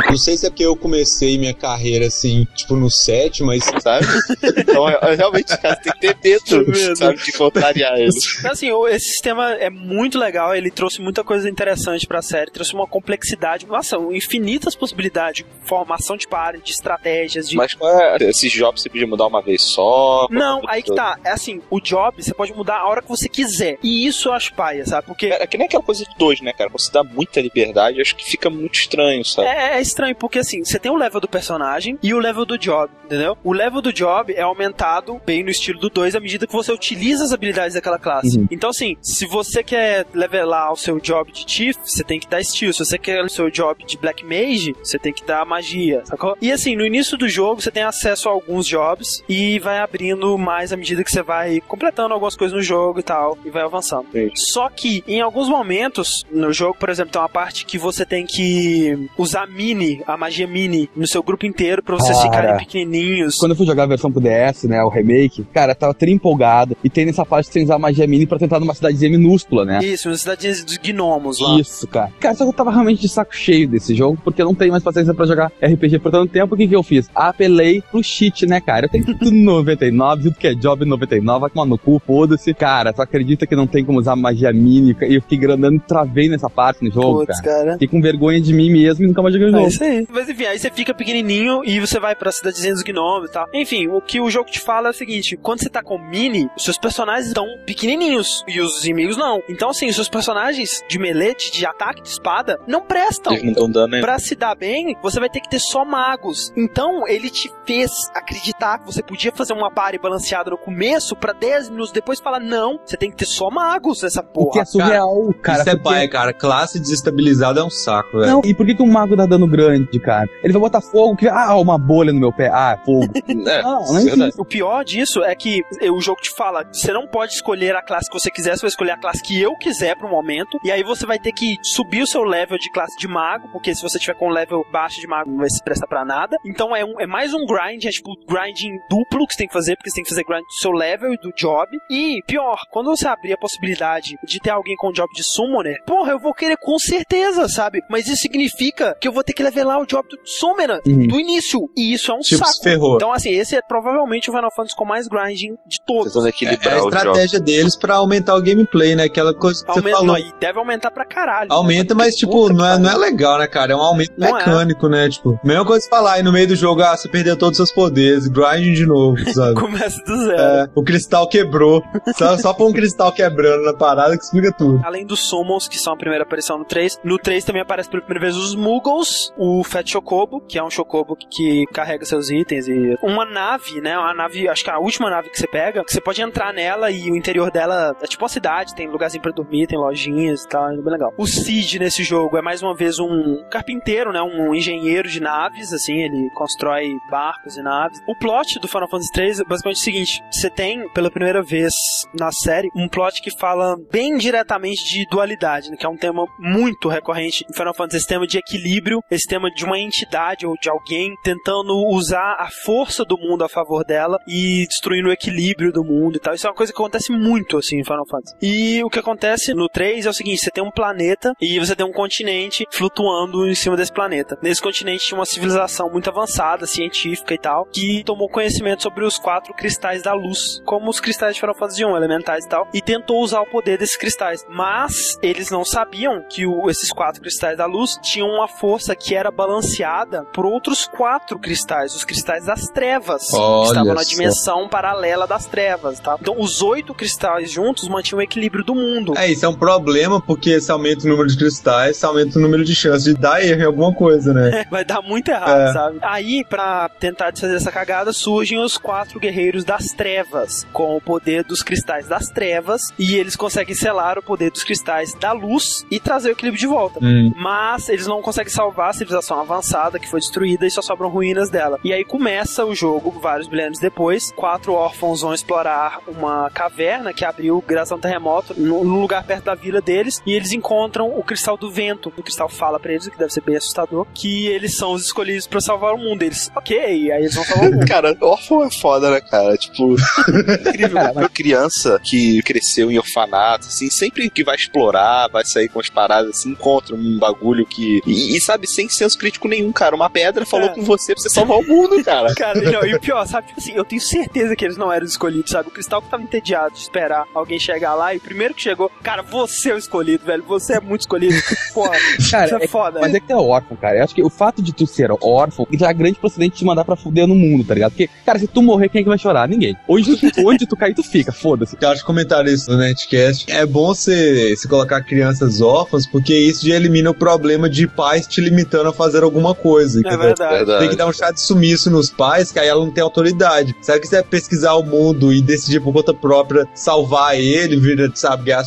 Não 0.08 0.16
sei 0.16 0.36
se 0.36 0.46
é 0.46 0.50
porque 0.50 0.64
eu 0.64 0.76
comecei 0.76 1.38
minha 1.38 1.54
carreira 1.54 2.06
assim, 2.06 2.46
tipo, 2.54 2.74
no 2.76 2.90
7, 2.90 3.42
mas 3.42 3.64
sabe? 3.80 4.06
Então, 4.56 4.88
é- 4.88 5.14
realmente, 5.14 5.52
os 5.52 5.56
caras 5.56 5.78
têm 5.80 5.92
que 5.92 6.00
ter 6.00 6.16
medo, 6.24 6.74
sabe, 6.96 7.18
de 7.18 7.32
contrariar 7.32 7.98
eles. 7.98 8.38
Então, 8.38 8.50
assim, 8.52 8.68
esse 8.88 9.06
sistema 9.06 9.52
é 9.54 9.68
muito 9.70 10.18
legal, 10.18 10.43
ele 10.52 10.70
trouxe 10.70 11.00
muita 11.00 11.22
coisa 11.22 11.48
interessante 11.48 12.06
pra 12.06 12.20
série, 12.20 12.50
trouxe 12.50 12.74
uma 12.74 12.86
complexidade, 12.86 13.66
nossa, 13.66 13.96
infinitas 14.10 14.74
possibilidades 14.74 15.44
de 15.44 15.46
formação 15.64 16.16
de 16.16 16.26
par, 16.26 16.56
de 16.58 16.72
estratégias, 16.72 17.48
de... 17.48 17.56
Mas 17.56 17.74
qual 17.74 18.00
é? 18.00 18.16
Esses 18.22 18.50
jobs 18.50 18.82
você 18.82 18.88
podia 18.88 19.06
mudar 19.06 19.26
uma 19.26 19.40
vez 19.40 19.62
só? 19.62 20.26
Não, 20.30 20.60
aí 20.66 20.82
que 20.82 20.94
tá, 20.94 21.18
é 21.24 21.30
assim, 21.30 21.62
o 21.70 21.80
job 21.80 22.22
você 22.22 22.34
pode 22.34 22.52
mudar 22.52 22.78
a 22.78 22.88
hora 22.88 23.00
que 23.00 23.08
você 23.08 23.28
quiser, 23.28 23.78
e 23.82 24.06
isso 24.06 24.28
eu 24.28 24.32
acho 24.32 24.52
paia, 24.54 24.84
sabe, 24.84 25.06
porque... 25.06 25.26
É 25.26 25.46
que 25.46 25.56
nem 25.56 25.66
aquela 25.66 25.82
coisa 25.82 26.04
de 26.04 26.10
dois, 26.18 26.40
né, 26.40 26.52
cara? 26.52 26.70
Quando 26.70 26.80
você 26.80 26.92
dá 26.92 27.04
muita 27.04 27.40
liberdade, 27.40 28.00
acho 28.00 28.16
que 28.16 28.24
fica 28.24 28.50
muito 28.50 28.74
estranho, 28.74 29.24
sabe? 29.24 29.48
É, 29.48 29.76
é 29.76 29.80
estranho, 29.80 30.14
porque 30.16 30.40
assim, 30.40 30.64
você 30.64 30.78
tem 30.78 30.90
o 30.90 30.96
level 30.96 31.20
do 31.20 31.28
personagem 31.28 31.98
e 32.02 32.12
o 32.12 32.18
level 32.18 32.44
do 32.44 32.58
job, 32.58 32.90
entendeu? 33.04 33.36
O 33.44 33.52
level 33.52 33.80
do 33.80 33.92
job 33.92 34.32
é 34.32 34.42
aumentado 34.42 35.20
bem 35.24 35.42
no 35.42 35.50
estilo 35.50 35.78
do 35.78 35.90
2 35.90 36.16
à 36.16 36.20
medida 36.20 36.46
que 36.46 36.52
você 36.52 36.72
utiliza 36.72 37.24
as 37.24 37.32
habilidades 37.32 37.74
daquela 37.74 37.98
classe. 37.98 38.38
Uhum. 38.38 38.48
Então, 38.50 38.70
assim, 38.70 38.96
se 39.00 39.26
você 39.26 39.62
quer 39.62 40.06
levelar 40.34 40.72
o 40.72 40.76
seu 40.76 40.98
job 40.98 41.30
de 41.30 41.44
Chief, 41.46 41.76
você 41.84 42.02
tem 42.02 42.18
que 42.18 42.28
dar 42.28 42.42
steel. 42.42 42.72
Se 42.72 42.84
você 42.84 42.98
quer 42.98 43.22
o 43.22 43.28
seu 43.28 43.48
job 43.50 43.84
de 43.86 43.96
Black 43.96 44.24
Mage, 44.24 44.74
você 44.82 44.98
tem 44.98 45.12
que 45.12 45.24
dar 45.24 45.46
magia, 45.46 46.02
sacou? 46.04 46.36
E 46.42 46.50
assim, 46.50 46.74
no 46.74 46.84
início 46.84 47.16
do 47.16 47.28
jogo, 47.28 47.62
você 47.62 47.70
tem 47.70 47.84
acesso 47.84 48.28
a 48.28 48.32
alguns 48.32 48.66
jobs 48.66 49.22
e 49.28 49.58
vai 49.60 49.78
abrindo 49.78 50.36
mais 50.36 50.72
à 50.72 50.76
medida 50.76 51.04
que 51.04 51.10
você 51.10 51.22
vai 51.22 51.60
completando 51.60 52.12
algumas 52.12 52.36
coisas 52.36 52.56
no 52.56 52.62
jogo 52.62 52.98
e 52.98 53.02
tal, 53.02 53.38
e 53.44 53.50
vai 53.50 53.62
avançando. 53.62 54.06
Sim. 54.12 54.30
Só 54.34 54.68
que 54.68 55.04
em 55.06 55.20
alguns 55.20 55.48
momentos 55.48 56.24
no 56.30 56.52
jogo, 56.52 56.76
por 56.78 56.88
exemplo, 56.88 57.12
tem 57.12 57.22
uma 57.22 57.28
parte 57.28 57.64
que 57.64 57.78
você 57.78 58.04
tem 58.04 58.26
que 58.26 59.08
usar 59.16 59.46
mini, 59.46 60.02
a 60.06 60.16
magia 60.16 60.46
mini, 60.46 60.90
no 60.96 61.06
seu 61.06 61.22
grupo 61.22 61.46
inteiro 61.46 61.82
pra 61.82 61.94
vocês 61.94 62.18
Cara. 62.18 62.30
ficarem 62.30 62.58
pequenininhos. 62.58 63.36
Quando 63.36 63.52
eu 63.52 63.56
fui 63.56 63.66
jogar 63.66 63.84
a 63.84 63.86
versão 63.86 64.10
pro 64.10 64.20
DS, 64.20 64.64
né, 64.64 64.82
o 64.82 64.88
remake, 64.88 65.44
cara, 65.52 65.74
tava 65.74 65.94
tri 65.94 66.12
empolgado. 66.12 66.76
E 66.82 66.90
tem 66.90 67.06
nessa 67.06 67.24
parte 67.24 67.46
de 67.46 67.52
você 67.52 67.62
usar 67.62 67.78
magia 67.78 68.06
mini 68.06 68.26
pra 68.26 68.38
tentar 68.38 68.58
numa 68.58 68.74
cidadezinha 68.74 69.10
minúscula, 69.10 69.64
né? 69.64 69.80
Isso, 69.82 70.10
E 70.24 70.36
Cidadezinha 70.36 70.64
dos 70.64 70.76
Gnomos 70.78 71.38
lá. 71.40 71.58
Isso, 71.60 71.86
cara. 71.86 72.10
Cara, 72.20 72.34
só 72.34 72.44
que 72.44 72.50
eu 72.50 72.54
tava 72.54 72.70
realmente 72.70 73.00
de 73.00 73.08
saco 73.08 73.34
cheio 73.36 73.68
desse 73.68 73.94
jogo, 73.94 74.18
porque 74.24 74.40
eu 74.40 74.46
não 74.46 74.54
tenho 74.54 74.70
mais 74.70 74.82
paciência 74.82 75.12
pra 75.14 75.26
jogar 75.26 75.52
RPG 75.62 75.98
por 75.98 76.10
tanto 76.10 76.32
tempo. 76.32 76.54
O 76.54 76.58
que 76.58 76.66
que 76.68 76.74
eu 76.76 76.82
fiz? 76.82 77.08
Apelei 77.14 77.82
pro 77.90 78.02
cheat, 78.02 78.46
né, 78.46 78.60
cara? 78.60 78.86
Eu 78.86 78.90
tenho 78.90 79.04
tudo 79.04 79.30
no 79.30 79.54
99, 79.64 80.22
tudo 80.24 80.36
que 80.36 80.46
é 80.48 80.54
job 80.54 80.84
99, 80.84 81.40
vai 81.40 81.50
tomar 81.50 81.66
no 81.66 81.78
cu, 81.78 82.00
foda-se. 82.06 82.52
Cara, 82.54 82.92
tu 82.92 83.02
acredita 83.02 83.46
que 83.46 83.54
não 83.56 83.66
tem 83.66 83.84
como 83.84 83.98
usar 83.98 84.16
magia 84.16 84.52
mímica? 84.52 85.06
E 85.06 85.14
eu 85.14 85.22
fiquei 85.22 85.38
grandando, 85.38 85.80
travei 85.86 86.28
nessa 86.28 86.48
parte 86.50 86.84
no 86.84 86.90
jogo, 86.90 87.26
Putz, 87.26 87.40
cara. 87.40 87.58
cara. 87.58 87.72
Fiquei 87.74 87.88
com 87.88 88.00
vergonha 88.00 88.40
de 88.40 88.52
mim 88.52 88.70
mesmo 88.70 89.04
e 89.04 89.08
nunca 89.08 89.22
mais 89.22 89.34
joguei 89.34 89.48
o 89.48 89.50
É 89.50 89.52
jogo. 89.58 89.68
isso 89.68 89.84
aí. 89.84 90.06
Mas 90.10 90.28
enfim, 90.28 90.44
aí 90.44 90.58
você 90.58 90.70
fica 90.70 90.94
pequenininho 90.94 91.62
e 91.64 91.80
você 91.80 91.98
vai 92.00 92.14
pra 92.14 92.30
cidadezinha 92.32 92.72
dos 92.74 92.82
gnomos 92.82 93.28
e 93.30 93.32
tal. 93.32 93.46
Enfim, 93.54 93.88
o 93.88 94.00
que 94.00 94.20
o 94.20 94.30
jogo 94.30 94.50
te 94.50 94.60
fala 94.60 94.88
é 94.88 94.90
o 94.90 94.94
seguinte: 94.94 95.36
quando 95.36 95.60
você 95.62 95.68
tá 95.68 95.82
com 95.82 95.98
mini, 95.98 96.48
os 96.56 96.64
seus 96.64 96.78
personagens 96.78 97.28
estão 97.28 97.46
pequenininhos 97.66 98.44
e 98.48 98.60
os 98.60 98.84
inimigos 98.84 99.16
não. 99.16 99.42
Então, 99.48 99.70
assim, 99.70 99.88
os 99.88 99.94
seus 99.94 100.08
personagens 100.14 100.82
de 100.88 100.98
melete, 100.98 101.50
de 101.52 101.66
ataque, 101.66 102.00
de 102.02 102.08
espada, 102.08 102.58
não 102.66 102.80
prestam. 102.80 103.32
Eles 103.34 103.56
não 103.56 103.68
dando 103.70 103.94
ainda. 103.94 104.06
Pra 104.06 104.18
se 104.18 104.34
dar 104.34 104.54
bem, 104.54 104.96
você 105.02 105.18
vai 105.20 105.28
ter 105.28 105.40
que 105.40 105.50
ter 105.50 105.58
só 105.58 105.84
magos. 105.84 106.52
Então, 106.56 107.06
ele 107.08 107.28
te 107.28 107.50
fez 107.66 107.90
acreditar 108.14 108.78
que 108.78 108.86
você 108.86 109.02
podia 109.02 109.32
fazer 109.32 109.52
uma 109.52 109.70
party 109.70 109.98
balanceada 109.98 110.50
no 110.50 110.56
começo 110.58 111.16
pra 111.16 111.32
10 111.32 111.70
minutos 111.70 111.92
depois 111.92 112.20
falar: 112.20 112.40
não, 112.40 112.78
você 112.84 112.96
tem 112.96 113.10
que 113.10 113.16
ter 113.16 113.26
só 113.26 113.50
magos 113.50 114.02
nessa 114.02 114.20
O 114.20 114.22
que 114.24 114.32
porra. 114.32 114.62
é 114.62 114.64
surreal, 114.64 115.34
cara. 115.42 115.60
Isso 115.60 115.68
é 115.70 115.72
porque- 115.76 115.82
pai, 115.88 116.08
cara. 116.08 116.32
Classe 116.32 116.78
desestabilizada 116.78 117.60
é 117.60 117.64
um 117.64 117.70
saco, 117.70 118.18
velho. 118.18 118.30
Não, 118.32 118.40
e 118.44 118.54
por 118.54 118.64
que, 118.66 118.74
que 118.74 118.82
um 118.82 118.90
mago 118.90 119.16
dá 119.16 119.26
dano 119.26 119.46
grande, 119.46 119.98
cara? 120.00 120.28
Ele 120.42 120.52
vai 120.52 120.60
botar 120.62 120.80
fogo, 120.80 121.16
que, 121.16 121.26
ah, 121.28 121.54
uma 121.56 121.76
bolha 121.78 122.12
no 122.12 122.20
meu 122.20 122.32
pé. 122.32 122.48
Ah, 122.48 122.78
fogo. 122.84 123.04
É, 123.46 123.62
Não, 123.62 123.80
não 123.84 123.94
verdade. 123.94 124.20
existe. 124.22 124.40
O 124.40 124.44
pior 124.44 124.84
disso 124.84 125.22
é 125.22 125.34
que 125.34 125.62
o 125.90 126.00
jogo 126.00 126.20
te 126.20 126.30
fala, 126.30 126.64
você 126.72 126.92
não 126.92 127.06
pode 127.06 127.32
escolher 127.32 127.74
a 127.76 127.82
classe 127.82 128.08
que 128.08 128.18
você 128.18 128.30
quiser, 128.30 128.54
você 128.56 128.62
vai 128.62 128.68
escolher 128.68 128.90
a 128.92 128.96
classe 128.96 129.22
que 129.22 129.40
eu 129.40 129.54
quiser 129.58 129.93
pro 129.96 130.08
momento, 130.08 130.58
e 130.64 130.70
aí 130.70 130.82
você 130.82 131.06
vai 131.06 131.18
ter 131.18 131.32
que 131.32 131.56
subir 131.62 132.02
o 132.02 132.06
seu 132.06 132.22
level 132.22 132.58
de 132.58 132.70
classe 132.70 132.96
de 132.98 133.06
mago, 133.08 133.48
porque 133.52 133.74
se 133.74 133.82
você 133.82 133.98
tiver 133.98 134.14
com 134.14 134.28
level 134.28 134.64
baixo 134.72 135.00
de 135.00 135.06
mago 135.06 135.30
não 135.30 135.38
vai 135.38 135.50
se 135.50 135.62
prestar 135.62 135.86
pra 135.86 136.04
nada. 136.04 136.36
Então 136.46 136.74
é, 136.74 136.84
um- 136.84 137.00
é 137.00 137.06
mais 137.06 137.32
um 137.34 137.44
grind, 137.46 137.84
é 137.84 137.90
tipo 137.90 138.10
grinding 138.28 138.78
duplo 138.90 139.26
que 139.26 139.34
você 139.34 139.38
tem 139.38 139.46
que 139.48 139.52
fazer, 139.52 139.76
porque 139.76 139.90
você 139.90 139.96
tem 139.96 140.04
que 140.04 140.10
fazer 140.10 140.24
grind 140.24 140.42
do 140.44 140.52
seu 140.60 140.70
level 140.72 141.12
e 141.12 141.18
do 141.18 141.32
job. 141.36 141.70
E 141.90 142.20
pior, 142.26 142.58
quando 142.70 142.86
você 142.94 143.06
abrir 143.08 143.32
a 143.32 143.36
possibilidade 143.38 144.16
de 144.26 144.38
ter 144.40 144.50
alguém 144.50 144.76
com 144.76 144.92
job 144.92 145.08
de 145.14 145.22
summoner, 145.24 145.76
porra, 145.86 146.12
eu 146.12 146.18
vou 146.18 146.34
querer 146.34 146.56
com 146.56 146.78
certeza, 146.78 147.48
sabe? 147.48 147.80
Mas 147.88 148.06
isso 148.06 148.22
significa 148.22 148.96
que 149.00 149.08
eu 149.08 149.12
vou 149.12 149.22
ter 149.24 149.32
que 149.32 149.42
levelar 149.42 149.80
o 149.80 149.86
job 149.86 150.06
do 150.08 150.18
summoner 150.24 150.80
Uhum. 150.86 151.06
do 151.06 151.20
início, 151.20 151.60
e 151.76 151.92
isso 151.92 152.10
é 152.10 152.14
um 152.14 152.20
Tipo, 152.20 152.44
saco. 152.44 152.62
ferrou. 152.62 152.96
Então, 152.96 153.12
assim, 153.12 153.30
esse 153.30 153.56
é 153.56 153.60
provavelmente 153.62 154.30
o 154.30 154.32
Final 154.32 154.50
Fantasy 154.54 154.76
com 154.76 154.84
mais 154.84 155.06
grinding 155.08 155.56
de 155.66 155.78
todos. 155.86 156.14
É 156.24 156.28
equilibrar 156.28 156.74
a 156.74 156.78
estratégia 156.78 157.40
deles 157.40 157.76
pra 157.76 157.96
aumentar 157.96 158.34
o 158.36 158.42
gameplay, 158.42 158.94
né? 158.94 159.04
Aquela 159.04 159.34
coisa 159.34 159.64
que 159.64 159.72
você 159.72 159.80
Aumenta, 159.92 159.98
falou. 159.98 160.06
não, 160.06 160.18
e 160.18 160.32
deve 160.40 160.58
aumentar 160.58 160.90
pra 160.90 161.04
caralho. 161.04 161.52
Aumenta, 161.52 161.94
né? 161.94 162.04
mas, 162.04 162.14
tipo, 162.14 162.52
não 162.52 162.64
é, 162.64 162.78
não 162.78 162.90
é 162.90 162.96
legal, 162.96 163.38
né, 163.38 163.46
cara? 163.46 163.72
É 163.72 163.76
um 163.76 163.80
aumento 163.80 164.12
Não 164.16 164.28
é. 164.28 164.32
mecânico, 164.32 164.88
né? 164.88 165.08
Tipo, 165.08 165.38
mesma 165.44 165.64
coisa 165.64 165.84
que 165.84 165.90
falar 165.90 166.14
aí 166.14 166.22
no 166.22 166.32
meio 166.32 166.48
do 166.48 166.56
jogo, 166.56 166.82
ah, 166.82 166.96
você 166.96 167.08
perdeu 167.08 167.36
todos 167.36 167.58
os 167.58 167.68
seus 167.68 167.72
poderes, 167.74 168.26
grind 168.28 168.74
de 168.74 168.86
novo, 168.86 169.16
sabe? 169.32 169.54
Começa 169.54 170.02
do 170.04 170.16
zero. 170.24 170.40
É, 170.40 170.68
o 170.74 170.82
cristal 170.82 171.28
quebrou. 171.28 171.82
Só, 172.16 172.36
só 172.38 172.52
pôr 172.54 172.68
um 172.68 172.72
cristal 172.72 173.12
quebrando 173.12 173.64
na 173.64 173.74
parada 173.74 174.16
que 174.16 174.24
explica 174.24 174.52
tudo. 174.52 174.80
Além 174.84 175.06
dos 175.06 175.28
Summons, 175.28 175.68
que 175.68 175.78
são 175.78 175.92
a 175.94 175.96
primeira 175.96 176.24
aparição 176.24 176.58
no 176.58 176.64
3, 176.64 177.00
no 177.04 177.18
3 177.18 177.44
também 177.44 177.62
aparece 177.62 177.88
pela 177.88 178.02
primeira 178.02 178.26
vez 178.26 178.36
os 178.36 178.54
Muggles, 178.54 179.32
o 179.36 179.62
Fat 179.64 179.88
Chocobo, 179.88 180.40
que 180.40 180.58
é 180.58 180.64
um 180.64 180.70
Chocobo 180.70 181.16
que, 181.16 181.26
que 181.28 181.66
carrega 181.72 182.04
seus 182.04 182.30
itens, 182.30 182.68
e 182.68 182.96
uma 183.02 183.24
nave, 183.24 183.80
né? 183.80 183.98
Uma 183.98 184.14
nave, 184.14 184.48
acho 184.48 184.64
que 184.64 184.70
é 184.70 184.72
a 184.72 184.78
última 184.78 185.10
nave 185.10 185.30
que 185.30 185.38
você 185.38 185.46
pega, 185.46 185.84
que 185.84 185.92
você 185.92 186.00
pode 186.00 186.20
entrar 186.22 186.52
nela 186.52 186.90
e 186.90 187.10
o 187.10 187.16
interior 187.16 187.50
dela 187.50 187.94
é 188.02 188.06
tipo 188.06 188.22
uma 188.22 188.28
cidade, 188.28 188.74
tem 188.74 188.88
lugarzinho 188.88 189.22
pra 189.22 189.32
dormir, 189.32 189.66
tem 189.74 189.78
lojinhas 189.78 190.44
e 190.44 190.48
tal, 190.48 190.70
é 190.70 190.76
bem 190.76 190.92
legal. 190.92 191.12
O 191.18 191.26
Cid 191.26 191.78
nesse 191.78 192.04
jogo 192.04 192.36
é 192.36 192.42
mais 192.42 192.62
uma 192.62 192.74
vez 192.74 192.98
um 192.98 193.42
carpinteiro, 193.50 194.12
né? 194.12 194.22
Um 194.22 194.54
engenheiro 194.54 195.08
de 195.08 195.20
naves, 195.20 195.72
assim, 195.72 196.02
ele 196.02 196.30
constrói 196.34 196.88
barcos 197.10 197.56
e 197.56 197.62
naves. 197.62 198.00
O 198.06 198.16
plot 198.16 198.58
do 198.60 198.68
Final 198.68 198.88
Fantasy 198.88 199.12
3 199.12 199.40
é 199.40 199.44
basicamente 199.44 199.76
o 199.76 199.84
seguinte: 199.84 200.22
você 200.30 200.48
tem, 200.48 200.88
pela 200.90 201.10
primeira 201.10 201.42
vez 201.42 201.72
na 202.18 202.30
série, 202.30 202.68
um 202.76 202.88
plot 202.88 203.20
que 203.20 203.36
fala 203.36 203.76
bem 203.90 204.16
diretamente 204.16 204.84
de 204.84 205.06
dualidade, 205.10 205.70
né, 205.70 205.76
que 205.76 205.86
é 205.86 205.88
um 205.88 205.96
tema 205.96 206.24
muito 206.38 206.88
recorrente 206.88 207.44
em 207.50 207.54
Final 207.54 207.74
Fantasy, 207.74 207.96
esse 207.96 208.06
tema 208.06 208.26
de 208.26 208.38
equilíbrio, 208.38 209.00
esse 209.10 209.26
tema 209.26 209.50
de 209.50 209.64
uma 209.64 209.78
entidade 209.78 210.46
ou 210.46 210.54
de 210.60 210.70
alguém 210.70 211.14
tentando 211.22 211.74
usar 211.88 212.36
a 212.38 212.48
força 212.64 213.04
do 213.04 213.18
mundo 213.18 213.44
a 213.44 213.48
favor 213.48 213.84
dela 213.84 214.18
e 214.28 214.66
destruindo 214.68 215.08
o 215.08 215.12
equilíbrio 215.12 215.72
do 215.72 215.84
mundo 215.84 216.16
e 216.16 216.20
tal. 216.20 216.34
Isso 216.34 216.46
é 216.46 216.50
uma 216.50 216.56
coisa 216.56 216.72
que 216.72 216.78
acontece 216.78 217.10
muito 217.12 217.58
assim 217.58 217.80
em 217.80 217.84
Final 217.84 218.06
Fantasy. 218.08 218.36
E 218.40 218.84
o 218.84 218.90
que 218.90 218.98
acontece 218.98 219.54
no 219.54 219.63
3 219.68 220.06
é 220.06 220.10
o 220.10 220.14
seguinte: 220.14 220.40
você 220.42 220.50
tem 220.50 220.62
um 220.64 220.70
planeta 220.70 221.32
e 221.40 221.58
você 221.58 221.74
tem 221.76 221.86
um 221.86 221.92
continente 221.92 222.66
flutuando 222.70 223.46
em 223.46 223.54
cima 223.54 223.76
desse 223.76 223.92
planeta. 223.92 224.38
Nesse 224.42 224.60
continente 224.60 225.04
tinha 225.06 225.18
uma 225.18 225.26
civilização 225.26 225.90
muito 225.90 226.08
avançada, 226.10 226.66
científica 226.66 227.34
e 227.34 227.38
tal, 227.38 227.66
que 227.66 228.02
tomou 228.04 228.28
conhecimento 228.28 228.82
sobre 228.82 229.04
os 229.04 229.18
quatro 229.18 229.54
cristais 229.54 230.02
da 230.02 230.12
luz, 230.12 230.60
como 230.64 230.90
os 230.90 231.00
cristais 231.00 231.34
de 231.34 231.40
Final 231.40 231.54
Fantasy 231.56 231.84
1, 231.84 231.96
elementais 231.96 232.44
e 232.44 232.48
tal, 232.48 232.68
e 232.72 232.80
tentou 232.80 233.22
usar 233.22 233.40
o 233.40 233.46
poder 233.46 233.78
desses 233.78 233.96
cristais. 233.96 234.44
Mas 234.48 235.18
eles 235.22 235.50
não 235.50 235.64
sabiam 235.64 236.22
que 236.28 236.46
o- 236.46 236.68
esses 236.70 236.90
quatro 236.90 237.20
cristais 237.20 237.58
da 237.58 237.66
luz 237.66 237.96
tinham 238.02 238.28
uma 238.28 238.48
força 238.48 238.94
que 238.96 239.14
era 239.14 239.30
balanceada 239.30 240.24
por 240.32 240.44
outros 240.46 240.86
quatro 240.86 241.38
cristais, 241.38 241.94
os 241.94 242.04
cristais 242.04 242.44
das 242.46 242.68
trevas, 242.68 243.28
que 243.30 243.36
Olha 243.36 243.68
estavam 243.68 243.94
na 243.94 244.02
só. 244.02 244.08
dimensão 244.08 244.68
paralela 244.68 245.26
das 245.26 245.46
trevas, 245.46 246.00
tá? 246.00 246.16
Então 246.20 246.36
os 246.38 246.62
oito 246.62 246.94
cristais 246.94 247.50
juntos 247.50 247.88
mantinham 247.88 248.18
o 248.18 248.22
equilíbrio 248.22 248.64
do 248.64 248.74
mundo. 248.74 249.14
É, 249.16 249.30
isso 249.30 249.44
é 249.44 249.48
um 249.48 249.53
problema, 249.54 250.20
porque 250.20 250.60
se 250.60 250.70
aumenta 250.70 251.04
o 251.06 251.08
número 251.08 251.28
de 251.28 251.36
cristais, 251.36 251.96
se 251.96 252.06
aumenta 252.06 252.38
o 252.38 252.42
número 252.42 252.64
de 252.64 252.74
chances 252.74 253.04
de 253.04 253.14
dar 253.14 253.44
erro 253.44 253.60
em 253.62 253.64
alguma 253.66 253.92
coisa, 253.92 254.32
né? 254.32 254.64
Vai 254.70 254.84
dar 254.84 255.02
muito 255.02 255.28
errado, 255.30 255.60
É. 255.60 255.72
sabe? 255.72 255.98
Aí, 256.02 256.44
pra 256.44 256.88
tentar 257.00 257.30
desfazer 257.30 257.56
essa 257.56 257.72
cagada, 257.72 258.12
surgem 258.12 258.58
os 258.58 258.76
quatro 258.78 259.18
guerreiros 259.20 259.64
das 259.64 259.88
trevas, 259.88 260.66
com 260.72 260.96
o 260.96 261.00
poder 261.00 261.44
dos 261.44 261.62
cristais 261.62 262.06
das 262.08 262.28
trevas, 262.28 262.80
e 262.98 263.16
eles 263.16 263.36
conseguem 263.36 263.74
selar 263.74 264.18
o 264.18 264.22
poder 264.22 264.50
dos 264.50 264.62
cristais 264.64 265.14
da 265.14 265.32
luz 265.32 265.84
e 265.90 265.98
trazer 266.00 266.28
o 266.28 266.32
equilíbrio 266.32 266.60
de 266.60 266.66
volta. 266.66 266.98
Hum. 267.02 267.32
Mas 267.36 267.88
eles 267.88 268.06
não 268.06 268.22
conseguem 268.22 268.52
salvar 268.52 268.90
a 268.90 268.92
civilização 268.92 269.40
avançada 269.40 269.98
que 269.98 270.08
foi 270.08 270.20
destruída 270.20 270.66
e 270.66 270.70
só 270.70 270.82
sobram 270.82 271.08
ruínas 271.08 271.50
dela. 271.50 271.78
E 271.84 271.92
aí 271.92 272.04
começa 272.04 272.64
o 272.64 272.74
jogo, 272.74 273.10
vários 273.20 273.48
milênios 273.48 273.78
depois. 273.78 274.32
Quatro 274.32 274.72
órfãos 274.72 275.20
vão 275.20 275.34
explorar 275.34 275.98
uma 276.06 276.50
caverna 276.50 277.12
que 277.12 277.24
abriu 277.24 277.62
graças 277.66 277.92
a 277.92 277.96
um 277.96 278.00
terremoto 278.00 278.54
num 278.58 279.00
lugar 279.00 279.24
perto 279.24 279.43
da 279.44 279.54
vila 279.54 279.80
deles. 279.80 280.22
E 280.26 280.32
eles 280.32 280.52
encontram 280.52 281.16
o 281.16 281.22
cristal 281.22 281.56
do 281.56 281.70
vento. 281.70 282.12
O 282.16 282.22
cristal 282.22 282.48
fala 282.48 282.78
pra 282.80 282.92
eles, 282.92 283.06
o 283.06 283.10
que 283.10 283.18
deve 283.18 283.32
ser 283.32 283.42
bem 283.42 283.56
assustador, 283.56 284.06
que 284.14 284.46
eles 284.48 284.76
são 284.76 284.92
os 284.92 285.04
escolhidos 285.04 285.46
pra 285.46 285.60
salvar 285.60 285.94
o 285.94 285.98
mundo. 285.98 286.22
Eles, 286.22 286.50
ok, 286.56 286.76
aí 286.80 287.08
eles 287.10 287.34
vão 287.34 287.44
salvar 287.44 287.68
o 287.68 287.72
mundo. 287.74 287.86
Cara, 287.88 288.16
órfão 288.20 288.64
é 288.64 288.70
foda, 288.70 289.10
né, 289.10 289.20
cara? 289.20 289.56
Tipo, 289.56 289.94
incrível. 290.68 290.94
Cara, 290.98 291.12
Uma 291.12 291.28
criança 291.28 292.00
que 292.02 292.42
cresceu 292.42 292.90
em 292.90 292.98
orfanato, 292.98 293.66
assim, 293.66 293.90
sempre 293.90 294.28
que 294.30 294.42
vai 294.44 294.56
explorar, 294.56 295.28
vai 295.28 295.44
sair 295.44 295.68
com 295.68 295.80
as 295.80 295.88
paradas, 295.88 296.30
assim, 296.38 296.50
encontra 296.50 296.94
um 296.94 297.18
bagulho 297.18 297.66
que. 297.66 298.00
E, 298.06 298.36
e, 298.36 298.40
sabe, 298.40 298.66
sem 298.66 298.88
senso 298.88 299.18
crítico 299.18 299.48
nenhum, 299.48 299.72
cara. 299.72 299.94
Uma 299.94 300.10
pedra 300.10 300.44
falou 300.46 300.68
É. 300.68 300.74
com 300.74 300.82
você 300.82 301.14
pra 301.14 301.22
você 301.22 301.28
salvar 301.30 301.58
o 301.58 301.66
mundo, 301.66 302.02
cara. 302.04 302.32
Cara, 302.44 302.58
e, 302.58 302.70
não, 302.70 302.84
e 302.84 302.94
o 302.94 303.00
pior, 303.00 303.26
sabe? 303.26 303.48
Tipo 303.48 303.60
assim, 303.60 303.72
eu 303.74 303.84
tenho 303.84 304.00
certeza 304.00 304.54
que 304.56 304.64
eles 304.64 304.76
não 304.76 304.92
eram 304.92 305.04
os 305.04 305.12
escolhidos, 305.12 305.50
sabe? 305.50 305.68
O 305.68 305.70
Cristal 305.70 306.02
que 306.02 306.08
tava 306.10 306.22
entediado 306.22 306.74
de 306.74 306.80
esperar 306.80 307.24
alguém 307.34 307.58
chegar 307.58 307.94
lá 307.94 308.12
e 308.14 308.18
o 308.18 308.20
primeiro 308.20 308.54
que 308.54 308.62
chegou, 308.62 308.90
cara, 309.02 309.22
você 309.34 309.70
é 309.70 309.74
o 309.74 309.78
escolhido, 309.78 310.24
velho. 310.24 310.44
Você 310.46 310.74
é 310.74 310.80
muito 310.80 311.00
escolhido. 311.02 311.34
Porra, 311.74 311.90
Cara, 312.30 312.46
isso 312.46 312.54
é 312.54 312.64
é- 312.64 312.68
foda. 312.68 313.00
Mas 313.00 313.12
é 313.12 313.18
que 313.20 313.26
tu 313.26 313.32
é 313.32 313.36
órfão, 313.36 313.76
cara. 313.76 313.98
Eu 313.98 314.04
acho 314.04 314.14
que 314.14 314.22
o 314.22 314.30
fato 314.30 314.62
de 314.62 314.72
tu 314.72 314.86
ser 314.86 315.10
órfão 315.20 315.66
já 315.72 315.90
é 315.90 315.94
grande 315.94 316.18
procedente 316.18 316.52
de 316.52 316.58
te 316.58 316.64
mandar 316.64 316.84
pra 316.84 316.94
fuder 316.94 317.26
no 317.26 317.34
mundo, 317.34 317.64
tá 317.64 317.74
ligado? 317.74 317.90
Porque, 317.90 318.08
cara, 318.24 318.38
se 318.38 318.46
tu 318.46 318.62
morrer, 318.62 318.88
quem 318.88 319.00
é 319.00 319.02
que 319.02 319.08
vai 319.08 319.18
chorar? 319.18 319.48
Ninguém. 319.48 319.76
Onde 319.88 320.16
tu, 320.16 320.46
onde 320.46 320.66
tu 320.66 320.76
cair, 320.76 320.94
tu 320.94 321.02
fica, 321.02 321.32
foda-se. 321.32 321.76
Eu 321.80 321.88
acho 321.88 322.04
comentarista 322.04 322.70
do 322.72 322.78
Netcast. 322.78 323.50
É 323.50 323.66
bom 323.66 323.88
você, 323.88 324.54
você 324.56 324.68
colocar 324.68 325.02
crianças 325.02 325.60
órfãs, 325.60 326.06
porque 326.06 326.34
isso 326.34 326.66
já 326.66 326.76
elimina 326.76 327.10
o 327.10 327.14
problema 327.14 327.68
de 327.68 327.86
pais 327.86 328.26
te 328.26 328.40
limitando 328.40 328.88
a 328.88 328.92
fazer 328.92 329.22
alguma 329.22 329.54
coisa. 329.54 329.98
É 329.98 330.00
entendeu? 330.00 330.18
verdade. 330.18 330.78
Tem 330.78 330.88
que 330.88 330.96
dar 330.96 331.06
um 331.06 331.12
chá 331.12 331.30
de 331.30 331.40
sumiço 331.40 331.90
nos 331.90 332.10
pais, 332.10 332.52
que 332.52 332.58
aí 332.58 332.68
ela 332.68 332.84
não 332.84 332.92
tem 332.92 333.02
autoridade. 333.02 333.74
Será 333.80 333.98
que 333.98 334.06
você 334.06 334.16
vai 334.16 334.24
pesquisar 334.24 334.74
o 334.74 334.82
mundo 334.84 335.32
e 335.32 335.40
decidir 335.40 335.80
por 335.80 335.92
conta 335.92 336.12
própria 336.14 336.66
salvar 336.74 337.38
ele, 337.38 337.76
vir, 337.76 338.12
sabe, 338.14 338.44
ganhar 338.44 338.60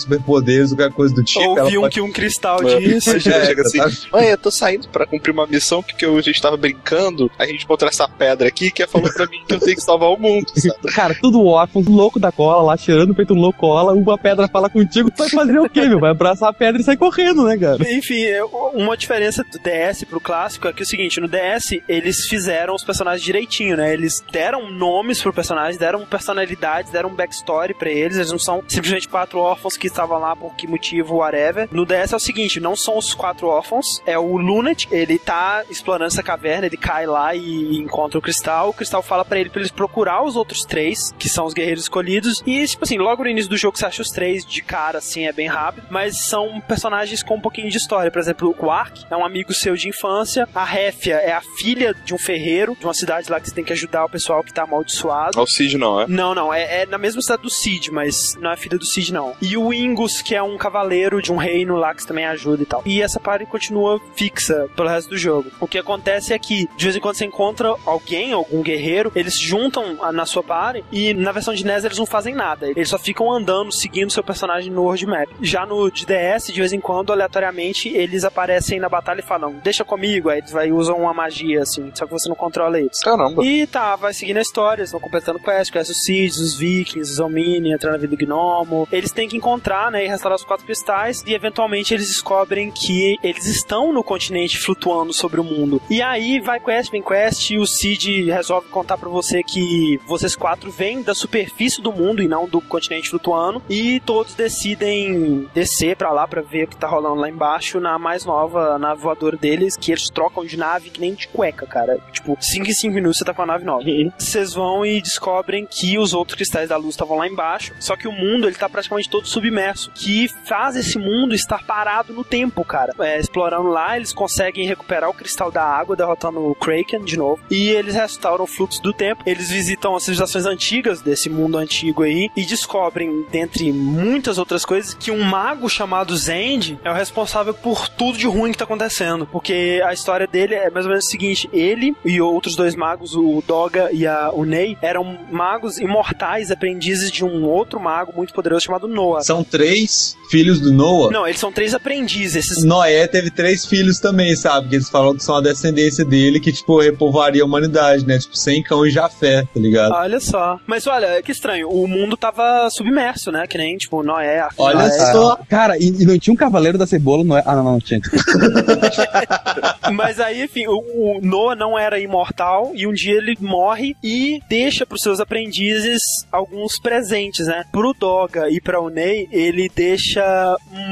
qualquer 0.66 0.92
coisa 0.94 1.14
do 1.16 1.24
tipo? 1.24 1.46
Ouvi 1.60 1.78
um 1.78 1.82
pode- 1.82 1.94
que 1.94 2.02
um 2.02 2.12
cristal 2.12 2.62
Mano, 2.62 2.80
disse. 2.80 3.20
chega, 3.20 3.36
É, 3.38 3.46
chega 3.46 3.62
assim, 3.62 4.08
mãe, 4.12 4.28
eu 4.28 4.38
tô 4.38 4.50
saindo 4.52 4.88
pra 4.90 5.06
cumprir 5.06 5.32
uma 5.32 5.46
missão 5.48 5.82
que, 5.84 5.96
que 5.96 6.06
eu, 6.06 6.18
a 6.18 6.22
gente 6.22 6.42
tava 6.42 6.58
brincando, 6.58 7.30
a 7.38 7.46
gente 7.46 7.64
encontrou 7.64 7.90
essa 7.90 8.08
pedra 8.08 8.48
aqui 8.48 8.72
que 8.72 8.86
falou 8.88 9.12
pra 9.14 9.26
mim 9.28 9.44
que 9.48 9.54
eu 9.56 9.60
tenho 9.60 9.76
que 9.76 9.82
salvar 9.84 10.10
o 10.10 10.18
mundo, 10.18 10.48
sabe? 10.56 10.76
Cara, 10.94 11.16
tudo 11.22 11.44
órfão, 11.46 11.84
louco 11.88 12.20
da 12.20 12.32
cola, 12.32 12.62
lá 12.64 12.78
cheirando 12.78 13.12
o 13.12 13.16
peito 13.16 13.34
um 13.34 13.38
louco 13.40 13.60
cola, 13.60 13.94
uma 13.94 14.18
pedra 14.18 14.48
fala 14.48 14.70
contigo, 14.70 15.10
tu 15.12 15.18
vai 15.18 15.30
fazer 15.30 15.60
o 15.60 15.70
quê, 15.70 15.82
meu? 15.88 16.00
Vai 16.00 16.12
abraçar 16.12 16.50
a 16.50 16.54
pedra 16.54 16.80
e 16.82 16.84
sair 16.84 16.98
correndo, 16.98 17.44
né, 17.44 17.58
cara? 17.58 17.78
Enfim, 17.92 18.24
é, 18.24 18.44
uma 18.74 18.96
diferença 18.96 19.44
do 19.44 19.58
DS 19.60 20.04
pro 20.04 20.20
clássico 20.20 20.68
é 20.68 20.74
que 20.74 20.82
é 20.82 20.86
o 20.86 20.88
seguinte, 20.88 21.20
no 21.20 21.28
DS 21.28 21.80
eles 21.88 22.28
fizeram 22.28 22.76
os 22.76 22.84
personagens 22.84 23.24
direitinho, 23.24 23.78
né? 23.78 23.94
Eles 23.94 24.24
deram 24.32 24.70
nomes 24.72 25.22
pro 25.22 25.34
personagem, 25.34 25.80
deram 25.80 26.06
personalidades, 26.06 26.92
deram 26.92 27.10
um 27.10 27.16
backstory 27.16 27.74
pra 27.74 27.90
eles, 27.90 28.18
eles 28.18 28.32
não 28.32 28.40
são 28.40 28.64
simplesmente 28.68 29.08
quatro 29.08 29.40
órfãos 29.40 29.76
que 29.78 29.88
estavam 29.88 30.20
lá 30.20 30.36
por 30.40 30.56
que 30.56 30.68
motivo, 30.68 31.18
whatever. 31.18 31.68
No 31.72 31.86
DS 31.86 32.14
é 32.14 32.16
o 32.16 32.20
seguinte, 32.20 32.60
não 32.60 32.76
são 32.76 32.98
os 32.98 33.14
quatro 33.14 33.48
órfãos, 33.48 34.02
é 34.06 34.18
o 34.18 34.38
Lunatic, 34.38 34.92
ele 34.92 35.18
tá 35.18 35.64
explorando 35.70 36.08
essa 36.08 36.24
caverna, 36.24 36.66
ele 36.66 36.78
cai 36.78 37.06
lá 37.06 37.36
e 37.36 37.78
encontra 37.78 38.18
o 38.18 38.22
Cristal, 38.22 38.70
o 38.70 38.74
Cristal 38.74 39.02
fala 39.02 39.26
pra 39.26 39.40
ele 39.40 39.50
pra 39.50 39.62
eles 39.62 39.72
procurar 39.72 40.24
os 40.24 40.36
outros 40.36 40.64
três, 40.64 41.14
que 41.18 41.30
são 41.30 41.46
os 41.46 41.54
guerreiros 41.54 41.84
escolhidos, 41.84 42.42
e 42.46 42.66
tipo 42.66 42.84
assim, 42.84 42.98
logo 42.98 43.24
no 43.24 43.30
início 43.30 43.50
do 43.50 43.58
jogo 43.58 43.78
você 43.78 43.86
acha 43.86 44.02
os 44.02 44.10
três 44.10 44.46
de 44.46 44.62
cara, 44.62 45.00
assim, 45.00 45.26
é 45.26 45.32
bem 45.32 45.48
rápido, 45.48 45.88
mas 45.90 46.26
são 46.26 46.60
personagens 46.62 47.24
com 47.24 47.36
um 47.36 47.42
pouquinho 47.42 47.70
de 47.70 47.78
história, 47.78 48.12
por 48.12 48.20
exemplo, 48.20 48.50
o 48.50 48.54
Quark 48.54 49.06
é 49.10 49.16
um 49.16 49.26
amigo 49.26 49.54
seu 49.54 49.76
de 49.76 49.90
infância, 49.90 50.48
a 50.54 50.64
Réfia 50.64 51.16
é 51.16 51.32
a 51.32 51.42
filha 51.42 51.94
de 51.94 52.14
um 52.14 52.18
ferreiro, 52.18 52.76
de 52.80 52.86
uma 52.86 52.94
cidade 52.94 53.30
lá 53.30 53.40
que 53.40 53.50
você 53.50 53.56
tem 53.56 53.64
que 53.64 53.74
ajudar 53.74 54.06
o 54.06 54.10
pessoal 54.10 54.44
que 54.44 54.54
tá 54.54 54.64
amaldiçoado. 54.64 55.40
O 55.40 55.48
Cid 55.48 55.78
não, 55.78 56.02
é? 56.02 56.08
Não, 56.08 56.36
não, 56.36 56.54
é, 56.54 56.82
é 56.82 56.86
na 56.86 56.98
mesma 56.98 57.22
cidade 57.22 57.42
do 57.42 57.50
Cid, 57.50 57.92
mas 57.92 58.36
não 58.40 58.52
é 58.52 58.58
filha 58.58 58.78
do 58.78 58.86
Cid, 58.86 59.14
não. 59.14 59.36
E 59.42 59.58
o 59.58 59.74
Ingus, 59.74 60.22
que 60.28 60.36
é 60.36 60.44
um 60.44 60.58
cavaleiro 60.58 61.22
de 61.22 61.32
um 61.32 61.38
reino 61.38 61.76
lá 61.78 61.94
que 61.94 62.06
também 62.06 62.26
ajuda 62.26 62.64
e 62.64 62.66
tal. 62.66 62.82
E 62.86 63.02
essa 63.02 63.20
party 63.20 63.46
continua 63.46 64.00
fixa 64.16 64.68
pelo 64.76 64.90
resto 64.90 65.10
do 65.12 65.18
jogo. 65.18 65.50
O 65.60 65.68
que 65.68 65.78
acontece 65.78 66.34
é 66.34 66.40
que, 66.40 66.68
de 66.76 66.84
vez 66.84 66.96
em 66.96 67.00
quando 67.00 67.16
você 67.16 67.26
encontra 67.26 67.74
alguém, 67.86 68.34
algum 68.34 68.62
guerreiro, 68.62 69.12
eles 69.16 69.36
se 69.36 69.44
juntam 69.46 69.98
a- 70.02 70.12
na 70.12 70.26
sua 70.26 70.44
party 70.44 70.84
e 70.92 71.14
na 71.14 71.32
versão 71.32 71.54
de 71.54 71.64
NES 71.66 71.86
eles 71.86 71.98
não 71.98 72.06
fazem 72.06 72.36
nada. 72.36 72.68
Eles 72.70 72.90
só 72.90 73.00
ficam 73.00 73.32
andando, 73.32 73.72
seguindo 73.72 74.12
seu 74.12 74.24
personagem 74.24 74.72
no 74.72 74.84
world 74.84 75.06
map. 75.06 75.30
Já 75.42 75.66
no 75.66 75.90
de 75.90 76.06
DS, 76.06 76.52
de 76.52 76.60
vez 76.60 76.74
em 76.74 76.80
quando, 76.80 77.14
aleatoriamente, 77.14 77.90
eles 77.90 78.24
aparecem 78.24 78.80
na 78.80 78.90
batalha 78.90 79.20
e 79.20 79.24
falam, 79.24 79.54
deixa 79.64 79.86
comigo, 79.86 80.30
aí 80.30 80.40
eles 80.40 80.52
vai, 80.52 80.72
usam 80.72 80.98
uma 80.98 81.14
magia, 81.14 81.62
assim, 81.62 81.92
só 81.96 82.06
que 82.06 82.12
você 82.12 82.28
não 82.28 82.36
controla 82.36 82.80
eles. 82.80 83.00
Caramba. 83.00 83.46
E 83.46 83.66
tá, 83.68 83.96
vai 83.96 84.14
seguindo 84.14 84.38
a 84.38 84.42
história, 84.42 84.82
eles 84.82 84.92
vão 84.92 85.00
completando 85.00 85.40
quest, 85.40 85.72
conhece 85.72 85.92
os 85.92 86.04
Cid, 86.04 86.32
os 86.42 86.58
Vikings, 86.58 87.12
os 87.14 87.20
Omni, 87.20 87.72
entrando 87.72 87.94
na 87.94 87.98
vida 88.00 88.16
do 88.16 88.26
Gnomo. 88.26 88.88
Eles 88.92 89.12
têm 89.12 89.28
que 89.28 89.38
encontrar, 89.38 89.92
né, 89.92 90.04
e 90.04 90.08
restaurar 90.18 90.36
os 90.36 90.44
quatro 90.44 90.66
cristais, 90.66 91.24
e 91.26 91.34
eventualmente 91.34 91.94
eles 91.94 92.08
descobrem 92.08 92.72
que 92.72 93.18
eles 93.24 93.46
estão 93.46 93.94
no 93.94 94.04
continente 94.04 94.58
flutuando 94.58 95.14
sobre 95.14 95.40
o 95.40 95.44
mundo. 95.44 95.82
E 95.90 96.02
aí 96.02 96.40
vai 96.40 96.60
quest, 96.60 96.92
vem 96.92 97.02
quest, 97.02 97.52
e 97.52 97.58
o 97.58 97.66
Cid 97.66 98.26
resolve 98.32 98.68
contar 98.70 98.98
pra 98.98 99.10
você 99.10 99.44
que 99.44 100.00
vocês 100.06 100.36
quatro 100.36 100.72
vêm 100.72 101.02
da 101.02 101.14
superfície 101.14 101.82
do 101.82 101.92
mundo 101.92 102.22
e 102.22 102.28
não 102.28 102.48
do 102.48 102.60
continente 102.60 103.10
flutuando, 103.10 103.62
e 103.70 104.00
todos 104.02 104.34
decidem 104.34 105.48
descer 105.54 105.96
pra 105.96 106.12
lá 106.12 106.28
pra 106.28 106.42
ver 106.42 106.66
o 106.66 106.68
que 106.68 106.78
tá 106.78 106.88
rolando 106.88 107.22
lá 107.22 107.30
embaixo 107.30 107.80
na 107.80 107.98
mais 108.00 108.26
nova 108.26 108.78
nave 108.78 109.02
voadora 109.02 109.38
deles, 109.38 109.78
que 109.78 109.92
eles 109.92 110.10
trocam 110.10 110.44
de 110.44 110.58
nave 110.58 110.90
que 110.90 111.00
nem 111.00 111.14
de 111.14 111.28
cueca, 111.28 111.66
cara. 111.66 112.00
Tipo, 112.12 112.38
5 112.40 112.68
em 112.68 112.74
5 112.74 112.94
minutos 112.94 113.20
você 113.20 113.26
tá 113.26 113.34
com 113.34 113.44
a 113.44 113.46
nave 113.46 113.64
nova. 113.64 113.84
Vocês 114.18 114.54
vão 114.54 114.86
e 114.86 115.02
descobrem 115.02 115.66
que 115.66 115.98
os 115.98 116.14
outros 116.14 116.36
cristais 116.36 116.70
da 116.70 116.78
luz 116.78 116.92
estavam 116.96 117.18
lá 117.18 117.28
embaixo, 117.28 117.74
só 117.80 117.96
que 117.96 118.08
o 118.08 118.12
mundo 118.12 118.48
ele 118.48 118.56
tá 118.56 118.68
praticamente 118.68 119.10
todo 119.10 119.28
submerso, 119.28 119.92
que 119.92 120.07
faz 120.46 120.76
esse 120.76 120.98
mundo 120.98 121.36
estar 121.36 121.64
parado 121.66 122.14
no 122.14 122.24
tempo, 122.24 122.64
cara. 122.64 122.94
É, 123.00 123.20
explorando 123.20 123.70
lá, 123.70 123.98
eles 123.98 124.14
conseguem 124.14 124.66
recuperar 124.66 125.10
o 125.10 125.14
cristal 125.14 125.52
da 125.52 125.64
água, 125.64 125.96
derrotando 125.96 126.40
o 126.40 126.56
Kraken 126.56 127.04
de 127.04 127.18
novo, 127.18 127.42
e 127.50 127.70
eles 127.70 127.96
restauram 127.96 128.46
o 128.46 128.48
fluxo 128.48 128.82
do 128.82 128.94
tempo. 128.94 129.24
Eles 129.26 129.50
visitam 129.50 129.96
as 129.96 130.04
civilizações 130.04 130.46
antigas 130.46 131.02
desse 131.02 131.30
mundo 131.30 131.58
antigo 131.58 132.04
aí 132.04 132.30
e 132.36 132.46
descobrem, 132.46 133.26
dentre 133.32 133.72
muitas 133.72 134.38
outras 134.38 134.66
coisas, 134.66 134.94
que 134.94 135.12
um 135.12 135.24
mago 135.24 135.70
chamado 135.70 136.16
Zend 136.16 136.80
é 136.84 136.90
o 136.90 136.94
responsável 136.94 137.54
por 137.54 137.88
tudo 137.90 138.18
de 138.18 138.28
ruim 138.28 138.52
que 138.52 138.58
tá 138.58 138.64
acontecendo, 138.64 139.28
porque 139.28 139.82
a 139.86 139.94
história 139.94 140.28
dele 140.28 140.56
é 140.56 140.70
mais 140.70 140.86
ou 140.86 140.92
menos 140.92 141.06
o 141.06 141.10
seguinte: 141.10 141.50
ele 141.52 141.96
e 142.06 142.22
outros 142.22 142.56
dois 142.56 142.76
magos, 142.76 143.16
o 143.16 143.44
Doga 143.46 143.90
e 143.92 144.06
a, 144.06 144.32
o 144.32 144.46
Ney, 144.46 144.78
eram 144.82 145.18
magos 145.32 145.78
imortais, 145.78 146.52
aprendizes 146.52 147.12
de 147.12 147.26
um 147.26 147.44
outro 147.46 147.80
mago 147.80 148.14
muito 148.16 148.34
poderoso 148.34 148.66
chamado 148.66 148.88
Noah. 148.88 149.24
São 149.24 149.44
três 149.44 149.97
filhos 150.30 150.60
do 150.60 150.72
Noah. 150.74 151.12
Não, 151.12 151.26
eles 151.28 151.40
são 151.40 151.52
três 151.52 151.74
aprendizes. 151.74 152.46
Esses 152.46 152.64
Noé 152.64 153.08
teve 153.08 153.32
três 153.32 153.66
filhos 153.66 154.00
também, 154.00 154.36
sabe? 154.36 154.70
Que 154.70 154.76
eles 154.76 154.90
falam 154.90 155.16
que 155.16 155.24
são 155.24 155.36
a 155.36 155.42
descendência 155.42 156.04
dele 156.04 156.40
que, 156.40 156.52
tipo, 156.52 156.80
repovoaria 156.82 157.42
a 157.44 157.46
humanidade, 157.46 158.06
né? 158.06 158.20
Tipo, 158.20 158.36
sem 158.38 158.62
cão 158.62 158.86
e 158.86 158.90
Jafé, 158.92 159.44
tá 159.44 159.60
ligado? 159.60 159.94
Olha 159.94 160.20
só. 160.20 160.60
Mas 160.68 160.86
olha, 160.88 161.22
que 161.22 161.32
estranho. 161.32 161.70
O 161.70 161.88
mundo 161.88 162.18
tava 162.18 162.70
submerso, 162.70 163.32
né? 163.32 163.48
Que 163.48 163.58
nem, 163.58 163.78
tipo, 163.78 164.04
Noé. 164.04 164.40
Ark, 164.40 164.56
Olha 164.58 164.80
Noé. 164.88 165.12
só. 165.12 165.40
Cara, 165.50 165.78
e, 165.78 165.88
e 165.88 166.06
não 166.06 166.20
tinha 166.20 166.34
um 166.34 166.38
cavaleiro 166.38 166.78
da 166.78 166.86
cebola, 166.86 167.24
não 167.24 167.38
é? 167.38 167.44
Ah, 167.46 167.56
não, 167.56 167.64
não, 167.64 167.80
tinha. 167.80 168.02
Mas 169.94 170.20
aí, 170.20 170.44
enfim, 170.44 170.68
o, 170.68 170.78
o 170.78 171.20
Noah 171.22 171.56
não 171.56 171.80
era 171.80 172.00
imortal 172.00 172.72
e 172.76 172.86
um 172.86 172.94
dia 172.94 173.18
ele 173.18 173.38
morre 173.40 173.96
e 174.04 174.40
deixa 174.50 174.86
pros 174.86 175.02
seus 175.02 175.20
aprendizes 175.20 176.02
alguns 176.32 176.80
presentes, 176.80 177.48
né? 177.48 177.64
Pro 177.72 177.94
Doga 177.98 178.50
e 178.50 178.60
pra 178.60 178.78
Ney, 178.90 179.28
ele 179.32 179.70
deixa 179.74 179.87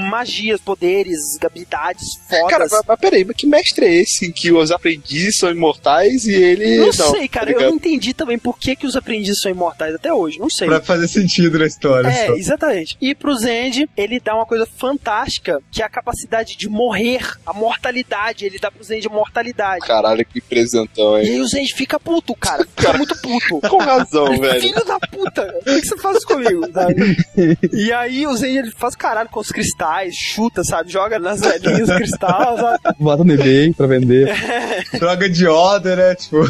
magias, 0.09 0.59
poderes, 0.61 1.19
habilidades 1.43 2.07
fodas. 2.27 2.49
Cara, 2.49 2.67
mas, 2.69 2.81
mas 2.87 2.99
peraí, 2.99 3.23
mas 3.25 3.35
que 3.35 3.47
mestre 3.47 3.85
é 3.85 3.93
esse 3.95 4.31
que 4.31 4.51
os 4.51 4.71
aprendizes 4.71 5.37
são 5.37 5.49
imortais 5.51 6.25
e 6.25 6.33
ele. 6.33 6.77
não, 6.77 6.91
sei, 6.91 7.27
cara, 7.27 7.47
tá 7.47 7.51
eu 7.53 7.69
não 7.69 7.75
entendi 7.75 8.13
também 8.13 8.37
por 8.37 8.57
que, 8.57 8.75
que 8.75 8.85
os 8.87 8.95
aprendizes 8.95 9.39
são 9.41 9.51
imortais 9.51 9.93
até 9.95 10.13
hoje, 10.13 10.39
não 10.39 10.49
sei. 10.49 10.67
Pra 10.67 10.81
fazer 10.81 11.07
sentido 11.07 11.57
na 11.59 11.65
história. 11.65 12.07
É, 12.07 12.27
só. 12.27 12.33
exatamente. 12.35 12.97
E 13.01 13.13
pro 13.15 13.35
Zend, 13.35 13.89
ele 13.95 14.19
dá 14.19 14.35
uma 14.35 14.45
coisa 14.45 14.65
fantástica, 14.77 15.61
que 15.71 15.81
é 15.81 15.85
a 15.85 15.89
capacidade 15.89 16.57
de 16.57 16.67
morrer, 16.69 17.21
a 17.45 17.53
mortalidade. 17.53 18.45
Ele 18.45 18.59
dá 18.59 18.69
pro 18.71 18.83
Zend 18.83 19.07
a 19.07 19.09
mortalidade. 19.09 19.85
Caralho, 19.85 20.25
que 20.25 20.41
presentão, 20.41 21.17
E 21.17 21.23
hein? 21.23 21.29
aí 21.35 21.41
o 21.41 21.47
Zend 21.47 21.73
fica 21.73 21.99
puto, 21.99 22.35
cara. 22.35 22.65
Fica 22.75 22.93
muito 22.93 23.15
puto. 23.21 23.69
Com 23.69 23.77
razão, 23.77 24.25
velho. 24.39 24.61
Filho 24.61 24.85
da 24.85 24.99
puta, 24.99 25.43
por 25.63 25.63
que 25.63 25.81
que 25.81 25.87
você 25.87 25.97
faz 25.97 26.23
comigo? 26.25 26.65
sabe? 26.71 26.95
E 27.73 27.91
aí 27.91 28.25
o 28.27 28.35
Zend 28.35 28.57
ele 28.57 28.71
faz 28.85 28.95
caralho 28.95 29.29
com 29.29 29.39
os 29.39 29.49
cristais, 29.49 30.13
chuta, 30.15 30.63
sabe? 30.63 30.91
Joga 30.91 31.17
nas 31.17 31.41
velhinhas 31.41 31.89
os 31.89 31.95
cristais, 31.95 32.59
sabe? 32.59 32.79
Bota 32.99 33.23
no 33.23 33.33
eBay 33.33 33.73
pra 33.73 33.87
vender. 33.87 34.31
Droga 34.99 35.27
de 35.27 35.47
order, 35.47 35.97
né? 35.97 36.15
Tipo, 36.15 36.43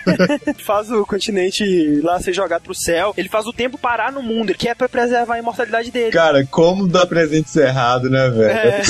faz 0.64 0.90
o 0.90 1.06
continente 1.06 1.64
lá 2.02 2.20
ser 2.20 2.32
jogado 2.32 2.62
pro 2.62 2.74
céu. 2.74 3.14
Ele 3.16 3.28
faz 3.28 3.46
o 3.46 3.52
tempo 3.52 3.78
parar 3.78 4.12
no 4.12 4.22
mundo, 4.22 4.54
que 4.54 4.68
é 4.68 4.74
pra 4.74 4.88
preservar 4.88 5.34
a 5.34 5.38
imortalidade 5.38 5.90
dele. 5.90 6.12
cara, 6.12 6.44
como 6.46 6.86
dar 6.86 7.06
presentes 7.06 7.56
errado, 7.56 8.10
né, 8.10 8.28
velho? 8.28 8.50
É. 8.50 8.82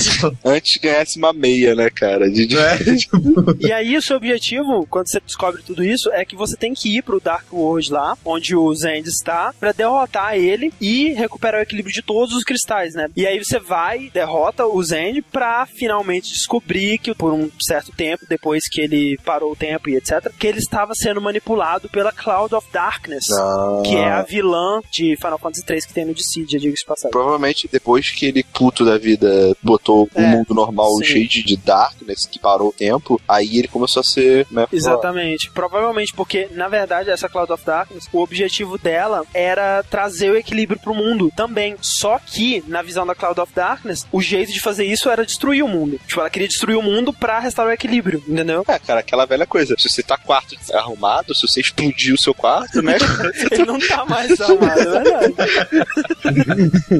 Antes 0.45 0.81
ganhasse 0.81 1.19
uma 1.19 1.33
meia, 1.33 1.75
né, 1.75 1.91
cara? 1.91 2.29
De, 2.31 2.47
de... 2.47 2.59
É, 2.59 2.77
tipo, 2.97 3.19
E 3.61 3.73
aí, 3.73 3.97
o 3.97 4.03
seu 4.03 4.17
objetivo, 4.17 4.87
quando 4.89 5.09
você 5.09 5.21
descobre 5.21 5.63
tudo 5.63 5.85
isso, 5.85 6.11
é 6.13 6.25
que 6.25 6.35
você 6.35 6.57
tem 6.57 6.75
que 6.75 6.97
ir 6.97 7.03
pro 7.03 7.21
Dark 7.21 7.53
World 7.53 7.93
lá, 7.93 8.17
onde 8.25 8.57
o 8.57 8.75
Zend 8.75 9.09
está, 9.09 9.55
pra 9.59 9.73
derrotar 9.73 10.35
ele 10.35 10.73
e 10.81 11.13
recuperar 11.13 11.61
o 11.61 11.63
equilíbrio 11.63 11.95
de 11.95 12.03
todos 12.03 12.35
os 12.35 12.43
cristais, 12.45 12.80
né? 12.95 13.09
E 13.17 13.27
aí 13.27 13.39
você 13.43 13.59
vai, 13.59 14.11
derrota 14.13 14.67
o 14.67 14.83
Zend 14.83 15.23
pra 15.23 15.67
finalmente 15.67 16.33
descobrir 16.33 16.99
que 16.99 17.15
por 17.15 17.33
um 17.33 17.51
certo 17.61 17.93
tempo, 17.93 18.25
depois 18.29 18.63
que 18.71 18.81
ele 18.81 19.19
parou 19.25 19.53
o 19.53 19.57
tempo 19.57 19.89
e 19.89 19.97
etc., 19.97 20.31
que 20.39 20.47
ele 20.47 20.59
estava 20.59 20.93
sendo 20.95 21.21
manipulado 21.21 21.89
pela 21.89 22.13
Cloud 22.13 22.55
of 22.55 22.67
Darkness, 22.73 23.25
Ah. 23.39 23.83
que 23.85 23.97
é 23.97 24.11
a 24.11 24.23
vilã 24.23 24.81
de 24.93 25.17
Final 25.17 25.39
Fantasy 25.39 25.65
III 25.69 25.81
que 25.87 25.93
tem 25.95 26.05
no 26.05 26.15
Dissidia, 26.15 26.59
diga-se 26.59 26.85
passagem. 26.85 27.11
Provavelmente 27.11 27.69
depois 27.71 28.11
que 28.11 28.27
ele, 28.27 28.43
puto 28.43 28.85
da 28.85 28.99
vida, 28.99 29.55
botou 29.63 30.09
o 30.15 30.21
É, 30.21 30.27
mundo 30.27 30.55
normal 30.55 30.91
sim. 30.99 31.05
cheio 31.05 31.29
de, 31.29 31.43
de 31.43 31.57
darkness, 31.57 32.27
que 32.27 32.39
parou 32.39 32.69
o 32.69 32.73
tempo, 32.73 33.21
aí 33.29 33.59
ele 33.59 33.69
começou 33.69 34.01
a 34.01 34.05
ser. 34.05 34.47
Né, 34.51 34.67
Exatamente. 34.73 35.51
Provavelmente 35.51 36.13
porque, 36.15 36.49
na 36.53 36.69
verdade, 36.69 37.11
essa 37.11 37.29
Cloud 37.29 37.53
of 37.53 37.65
Darkness, 37.65 38.09
o 38.13 38.21
objetivo 38.21 38.79
dela 38.79 39.25
era 39.35 39.83
trazer 39.85 40.31
o 40.31 40.37
equilíbrio 40.37 40.81
pro 40.81 40.95
mundo 40.95 41.31
também. 41.37 41.77
Só 41.81 42.19
que, 42.19 42.63
na 42.71 42.83
visão 42.83 43.07
da 43.07 43.15
Cloud 43.15 43.41
of 43.41 43.53
Darkness, 43.55 44.07
o 44.13 44.23
jeito 44.23 44.53
de 44.53 44.61
fazer 44.61 44.85
isso 44.85 45.11
era 45.11 45.27
destruir 45.27 45.63
o 45.63 45.69
mundo. 45.69 46.01
Tipo, 46.07 46.21
ela 46.21 46.31
queria 46.31 46.49
destruir 46.49 46.77
o 46.77 46.83
mundo 46.83 47.13
pra 47.13 47.39
restaurar 47.39 47.73
o 47.73 47.75
equilíbrio, 47.75 48.23
entendeu? 48.27 48.65
É, 48.69 48.79
cara, 48.79 49.01
aquela 49.01 49.27
velha 49.27 49.47
coisa. 49.47 49.75
Se 49.79 49.89
você 49.89 50.03
tá 50.03 50.17
quarto 50.17 50.57
arrumado, 50.73 51.35
se 51.35 51.47
você 51.47 51.61
explodir 51.61 52.15
o 52.15 52.19
seu 52.19 52.35
quarto, 52.35 52.81
né? 52.81 52.97
Ele 53.51 53.65
não 53.65 53.79
tá 53.79 54.05
mais 54.05 54.41
armado, 54.41 54.81
é 54.81 55.03
verdade. 55.03 55.35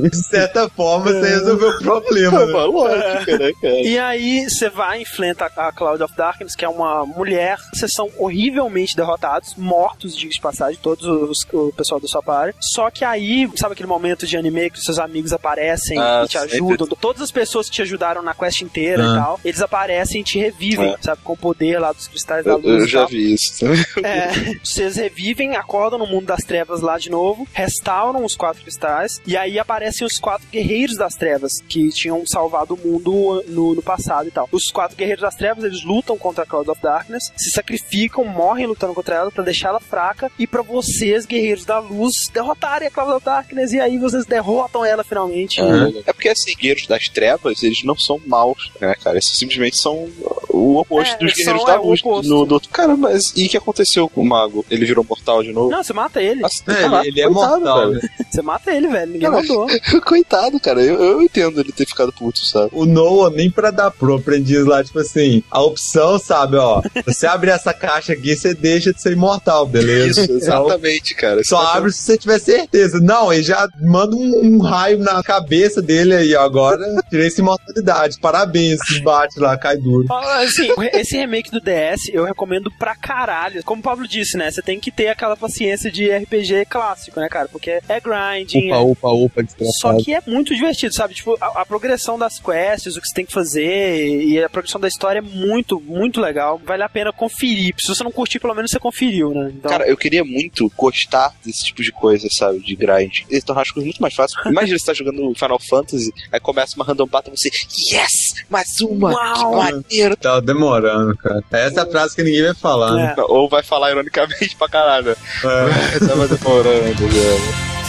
de 0.11 0.17
certa 0.27 0.69
forma, 0.69 1.13
você 1.13 1.29
resolveu 1.29 1.69
o 1.71 1.79
problema, 1.79 2.47
né? 2.47 2.53
Lógico, 2.53 3.31
né, 3.39 3.53
cara? 3.61 3.81
E 3.81 3.99
aí, 3.99 4.49
você 4.49 4.69
vai 4.69 4.99
e 4.99 5.03
enfrenta 5.03 5.47
a 5.57 5.73
Cloud 5.73 6.03
of 6.03 6.17
Darkness, 6.17 6.55
que 6.55 6.65
é 6.65 6.69
uma 6.69 7.05
mulher. 7.07 7.59
Vocês 7.73 7.93
são 7.93 8.11
horrivelmente 8.19 8.97
derrotados, 8.97 9.55
mortos, 9.57 10.17
diga 10.17 10.33
de 10.33 10.41
passagem, 10.41 10.79
todos 10.81 11.05
os, 11.07 11.47
o 11.53 11.73
pessoal 11.73 12.01
da 12.01 12.09
sua 12.09 12.23
party. 12.23 12.57
Só 12.61 12.91
que 12.91 13.05
aí, 13.05 13.49
sabe 13.57 13.75
aquele 13.75 13.89
momento 13.89 14.27
de 14.27 14.37
anime 14.37 14.71
que 14.71 14.79
os 14.79 14.85
seus 14.85 14.99
amigos 14.99 15.33
aparecem 15.33 15.50
Ah, 15.99 16.23
e 16.25 16.29
te 16.29 16.39
sempre. 16.39 16.55
ajudam? 16.57 16.87
Todas 17.01 17.23
as 17.23 17.31
pessoas 17.31 17.69
que 17.69 17.77
te 17.77 17.83
ajudaram 17.83 18.23
na 18.23 18.35
quest 18.35 18.61
inteira 18.63 19.03
e 19.03 19.07
Ah. 19.07 19.15
tal, 19.25 19.41
eles 19.45 19.61
aparecem 19.61 20.21
e 20.21 20.25
te 20.25 20.39
revivem, 20.39 20.93
É. 20.93 20.97
sabe? 21.01 21.21
Com 21.23 21.33
o 21.33 21.37
poder 21.37 21.79
lá 21.79 21.93
dos 21.93 22.07
cristais 22.09 22.45
da 22.45 22.57
luz. 22.57 22.67
eu 22.67 22.85
e 22.85 22.89
já 22.89 23.05
vi 23.07 23.35
isso. 23.35 23.65
É, 24.05 24.31
vocês 24.63 24.97
revivem, 24.97 25.57
acordam 25.57 25.99
no 25.99 26.07
mundo 26.07 26.27
das 26.27 26.43
trevas 26.45 26.81
lá 26.81 26.99
de 26.99 27.11
novo, 27.11 27.47
restauram 27.53 28.25
os 28.25 28.35
quatro 28.37 28.63
cristais, 28.63 29.21
e 29.27 29.37
aí 29.37 29.59
aparecem 29.59 30.07
os 30.07 30.19
quatro 30.19 30.47
guerreiros 30.51 30.97
das 30.97 31.15
trevas, 31.15 31.61
que 31.69 31.89
tinham 31.91 32.23
salvado 32.27 32.75
o 32.75 32.79
mundo 32.79 33.45
no, 33.49 33.75
no 33.75 33.83
passado 33.83 34.29
e 34.29 34.31
tal. 34.31 34.49
Os 34.53 34.71
quatro 34.71 34.97
guerreiros 34.97 35.23
das 35.23 35.35
trevas, 35.35 35.65
eles 35.65 35.85
lutam 35.85 36.17
contra 36.17 36.45
a 36.45 36.47
Cloud 36.47 36.71
of 36.71 36.81
Darkness, 36.83 37.33
se 37.37 37.51
sacrificam, 37.51 38.25
morrem 38.25 38.67
lutando 38.67 38.95
contra 38.95 39.17
ela 39.17 39.31
pra 39.31 39.45
deixar 39.45 39.69
ela 39.71 39.81
fraca, 39.81 40.31
e 40.39 40.47
pra 40.47 40.63
vocês, 40.63 41.27
guerreiros 41.27 41.65
da 41.65 41.79
luz, 41.79 42.29
derrotarem 42.33 42.89
a 42.89 42.91
Cloud 42.91 43.13
of 43.13 43.25
Darkness, 43.25 43.73
e 43.73 43.81
aí 43.81 43.99
vocês 43.99 44.25
derrotam 44.27 44.85
ela 44.85 45.05
finalmente. 45.05 45.40
Uhum. 45.61 46.03
É 46.07 46.13
porque, 46.13 46.29
assim, 46.29 46.55
guerreiros 46.55 46.87
das 46.87 47.09
trevas, 47.09 47.63
eles 47.63 47.83
não 47.85 47.97
são 47.99 48.21
maus, 48.27 48.71
né, 48.81 48.95
cara? 49.03 49.17
Eles 49.17 49.27
simplesmente 49.37 49.77
são 49.79 50.09
o 50.49 50.79
oposto 50.79 51.15
É, 51.15 51.19
dos 51.19 51.35
guerreiros 51.35 51.65
da 51.65 51.75
é, 51.75 51.77
luz. 51.79 52.01
oposto. 52.01 52.29
No, 52.29 52.45
do 52.47 52.55
outro. 52.55 52.69
Cara, 52.71 52.97
mas 52.97 53.33
e 53.37 53.47
o 53.47 53.49
que 53.49 53.57
aconteceu 53.57 54.09
com 54.09 54.23
o 54.23 54.27
mago? 54.27 54.65
Ele 54.71 54.85
virou 54.85 55.05
mortal 55.09 55.43
de 55.43 55.53
novo? 55.53 55.71
Não, 55.71 55.83
você 55.83 55.93
mata 55.93 56.21
ele. 56.23 56.41
Nossa, 56.41 56.63
É, 56.69 56.85
ele, 56.85 57.09
ele 57.09 57.21
é 57.21 57.25
coitado, 57.27 57.51
mortal, 57.61 57.91
velho. 57.93 58.11
Você 58.31 58.43
mata 58.43 58.71
ele, 58.73 58.89
velho. 58.89 59.13
Ninguém 59.13 59.31
Cara, 59.31 59.43
mandou. 59.43 59.67
Coitado, 60.03 60.61
cara. 60.61 60.83
Eu, 60.83 61.03
eu 61.03 61.23
entendo 61.23 61.61
ele 61.61 61.73
ter 61.73 61.87
ficado 61.87 62.13
puto, 62.13 62.45
sabe? 62.47 62.71
O 62.73 62.85
Noah, 62.85 63.31
nem 63.35 63.51
pra 63.51 63.71
dar 63.71 63.91
pro 63.91 64.17
aprendiz 64.17 64.65
lá, 64.65 64.83
tipo 64.83 64.99
assim, 64.99 65.43
a 65.51 65.63
opção, 65.63 66.19
sabe, 66.19 66.57
ó, 66.57 66.83
você 67.07 67.27
abre 67.27 67.51
essa 67.51 67.73
caixa 67.73 68.13
aqui, 68.13 68.35
você 68.37 68.55
deixa 68.55 68.93
de 68.93 69.01
ser 69.01 69.13
imortal, 69.13 69.67
beleza? 69.67 70.23
Isso, 70.23 70.33
exatamente, 70.33 71.15
cara. 71.15 71.43
Só 71.45 71.59
abre 71.59 71.93
se 71.93 72.03
você 72.03 72.19
tiver 72.19 72.39
certeza. 72.39 72.99
Não, 73.01 73.33
ele 73.33 73.43
já 73.43 73.69
manda 73.81 74.17
um, 74.17 74.41
um 74.45 74.59
raio 74.59 74.99
na 74.99 75.23
cabeça 75.31 75.81
dele 75.81 76.15
aí, 76.15 76.35
ó, 76.35 76.43
agora 76.43 76.83
tirei 77.09 77.29
essa 77.29 77.41
imortalidade. 77.41 78.19
Parabéns, 78.21 78.81
bate 79.03 79.39
lá, 79.39 79.57
cai 79.57 79.77
duro. 79.77 80.07
Assim, 80.13 80.69
esse 80.93 81.17
remake 81.17 81.51
do 81.51 81.61
DS 81.61 82.09
eu 82.13 82.25
recomendo 82.25 82.71
pra 82.71 82.97
caralho. 82.97 83.63
Como 83.63 83.81
o 83.81 83.83
Pablo 83.83 84.09
disse, 84.09 84.37
né? 84.37 84.51
Você 84.51 84.61
tem 84.61 84.81
que 84.81 84.91
ter 84.91 85.09
aquela 85.09 85.37
paciência 85.37 85.91
de 85.91 86.11
RPG 86.11 86.67
clássico, 86.69 87.21
né, 87.21 87.29
cara? 87.29 87.49
Porque 87.49 87.81
é 87.89 88.01
grinding, 88.01 88.73
Upa, 88.73 88.77
é 88.77 88.79
upa, 88.79 89.09
upa, 89.09 89.45
Só 89.81 89.97
que 89.97 90.15
é 90.15 90.23
muito 90.27 90.55
divertido, 90.55 90.95
sabe? 90.95 91.15
Tipo, 91.15 91.37
a, 91.41 91.61
a 91.61 91.67
progressão 91.67 92.19
das 92.19 92.39
quests, 92.39 92.97
o 92.97 93.01
que 93.01 93.07
você 93.07 93.15
tem 93.15 93.27
que 93.27 93.33
fazer 93.33 94.07
e 94.07 94.43
a 94.43 94.49
progressão 94.49 94.81
da 94.81 94.89
história 94.89 95.21
é 95.21 95.23
muito, 95.23 95.81
muito 95.81 96.21
legal. 96.21 96.61
Vale 96.65 96.83
a 96.83 96.89
pena 96.89 97.13
conferir. 97.13 97.75
Se 97.79 97.89
você 97.89 98.03
não 98.03 98.11
curtir, 98.11 98.41
pelo 98.41 98.55
menos 98.55 98.71
você 98.71 98.79
conferiu, 98.79 99.31
né? 99.31 99.53
Então, 99.55 99.71
Cara, 99.71 99.87
eu 99.87 99.97
queria 99.97 100.25
muito 100.25 100.71
gostar 100.77 101.33
desse 101.45 101.67
tipo 101.67 101.83
de 101.83 101.93
coisa, 101.93 102.27
sabe? 102.31 102.59
De 102.61 102.75
grind. 102.75 103.21
E 103.31 103.41
tornar 103.41 103.63
as 103.63 103.71
coisas 103.71 103.87
muito 103.87 104.03
mais 104.03 104.15
fáceis. 104.15 104.41
Imagina 104.47 104.79
você 104.79 104.87
tá 104.87 104.95
jogando 104.95 105.20
Final 105.35 105.59
Fantasy, 105.61 106.13
aí 106.33 106.41
começa 106.41 106.77
uma 106.77 106.85
random 106.85 107.07
battle 107.07 107.35
e 107.35 107.39
você, 107.39 107.51
yes! 107.95 108.35
Mais 108.49 108.81
uma! 108.81 109.13
Uau! 109.13 109.51
Que 109.51 109.57
maneiro! 109.57 110.17
Tá 110.17 110.41
demorando, 110.41 111.17
cara. 111.17 111.43
Essa 111.53 111.81
é 111.81 111.83
a 111.83 111.87
frase 111.87 112.17
que 112.17 112.23
ninguém 112.23 112.43
vai 112.43 112.55
falar, 112.55 112.93
né? 112.95 113.15
É. 113.17 113.23
Ou 113.23 113.49
vai 113.49 113.63
falar 113.63 113.91
ironicamente 113.91 114.57
pra 114.57 114.69
caralho. 114.69 115.11
É. 115.11 115.99
Tava 116.07 116.29
demorando, 116.29 117.09
velho. 117.09 117.80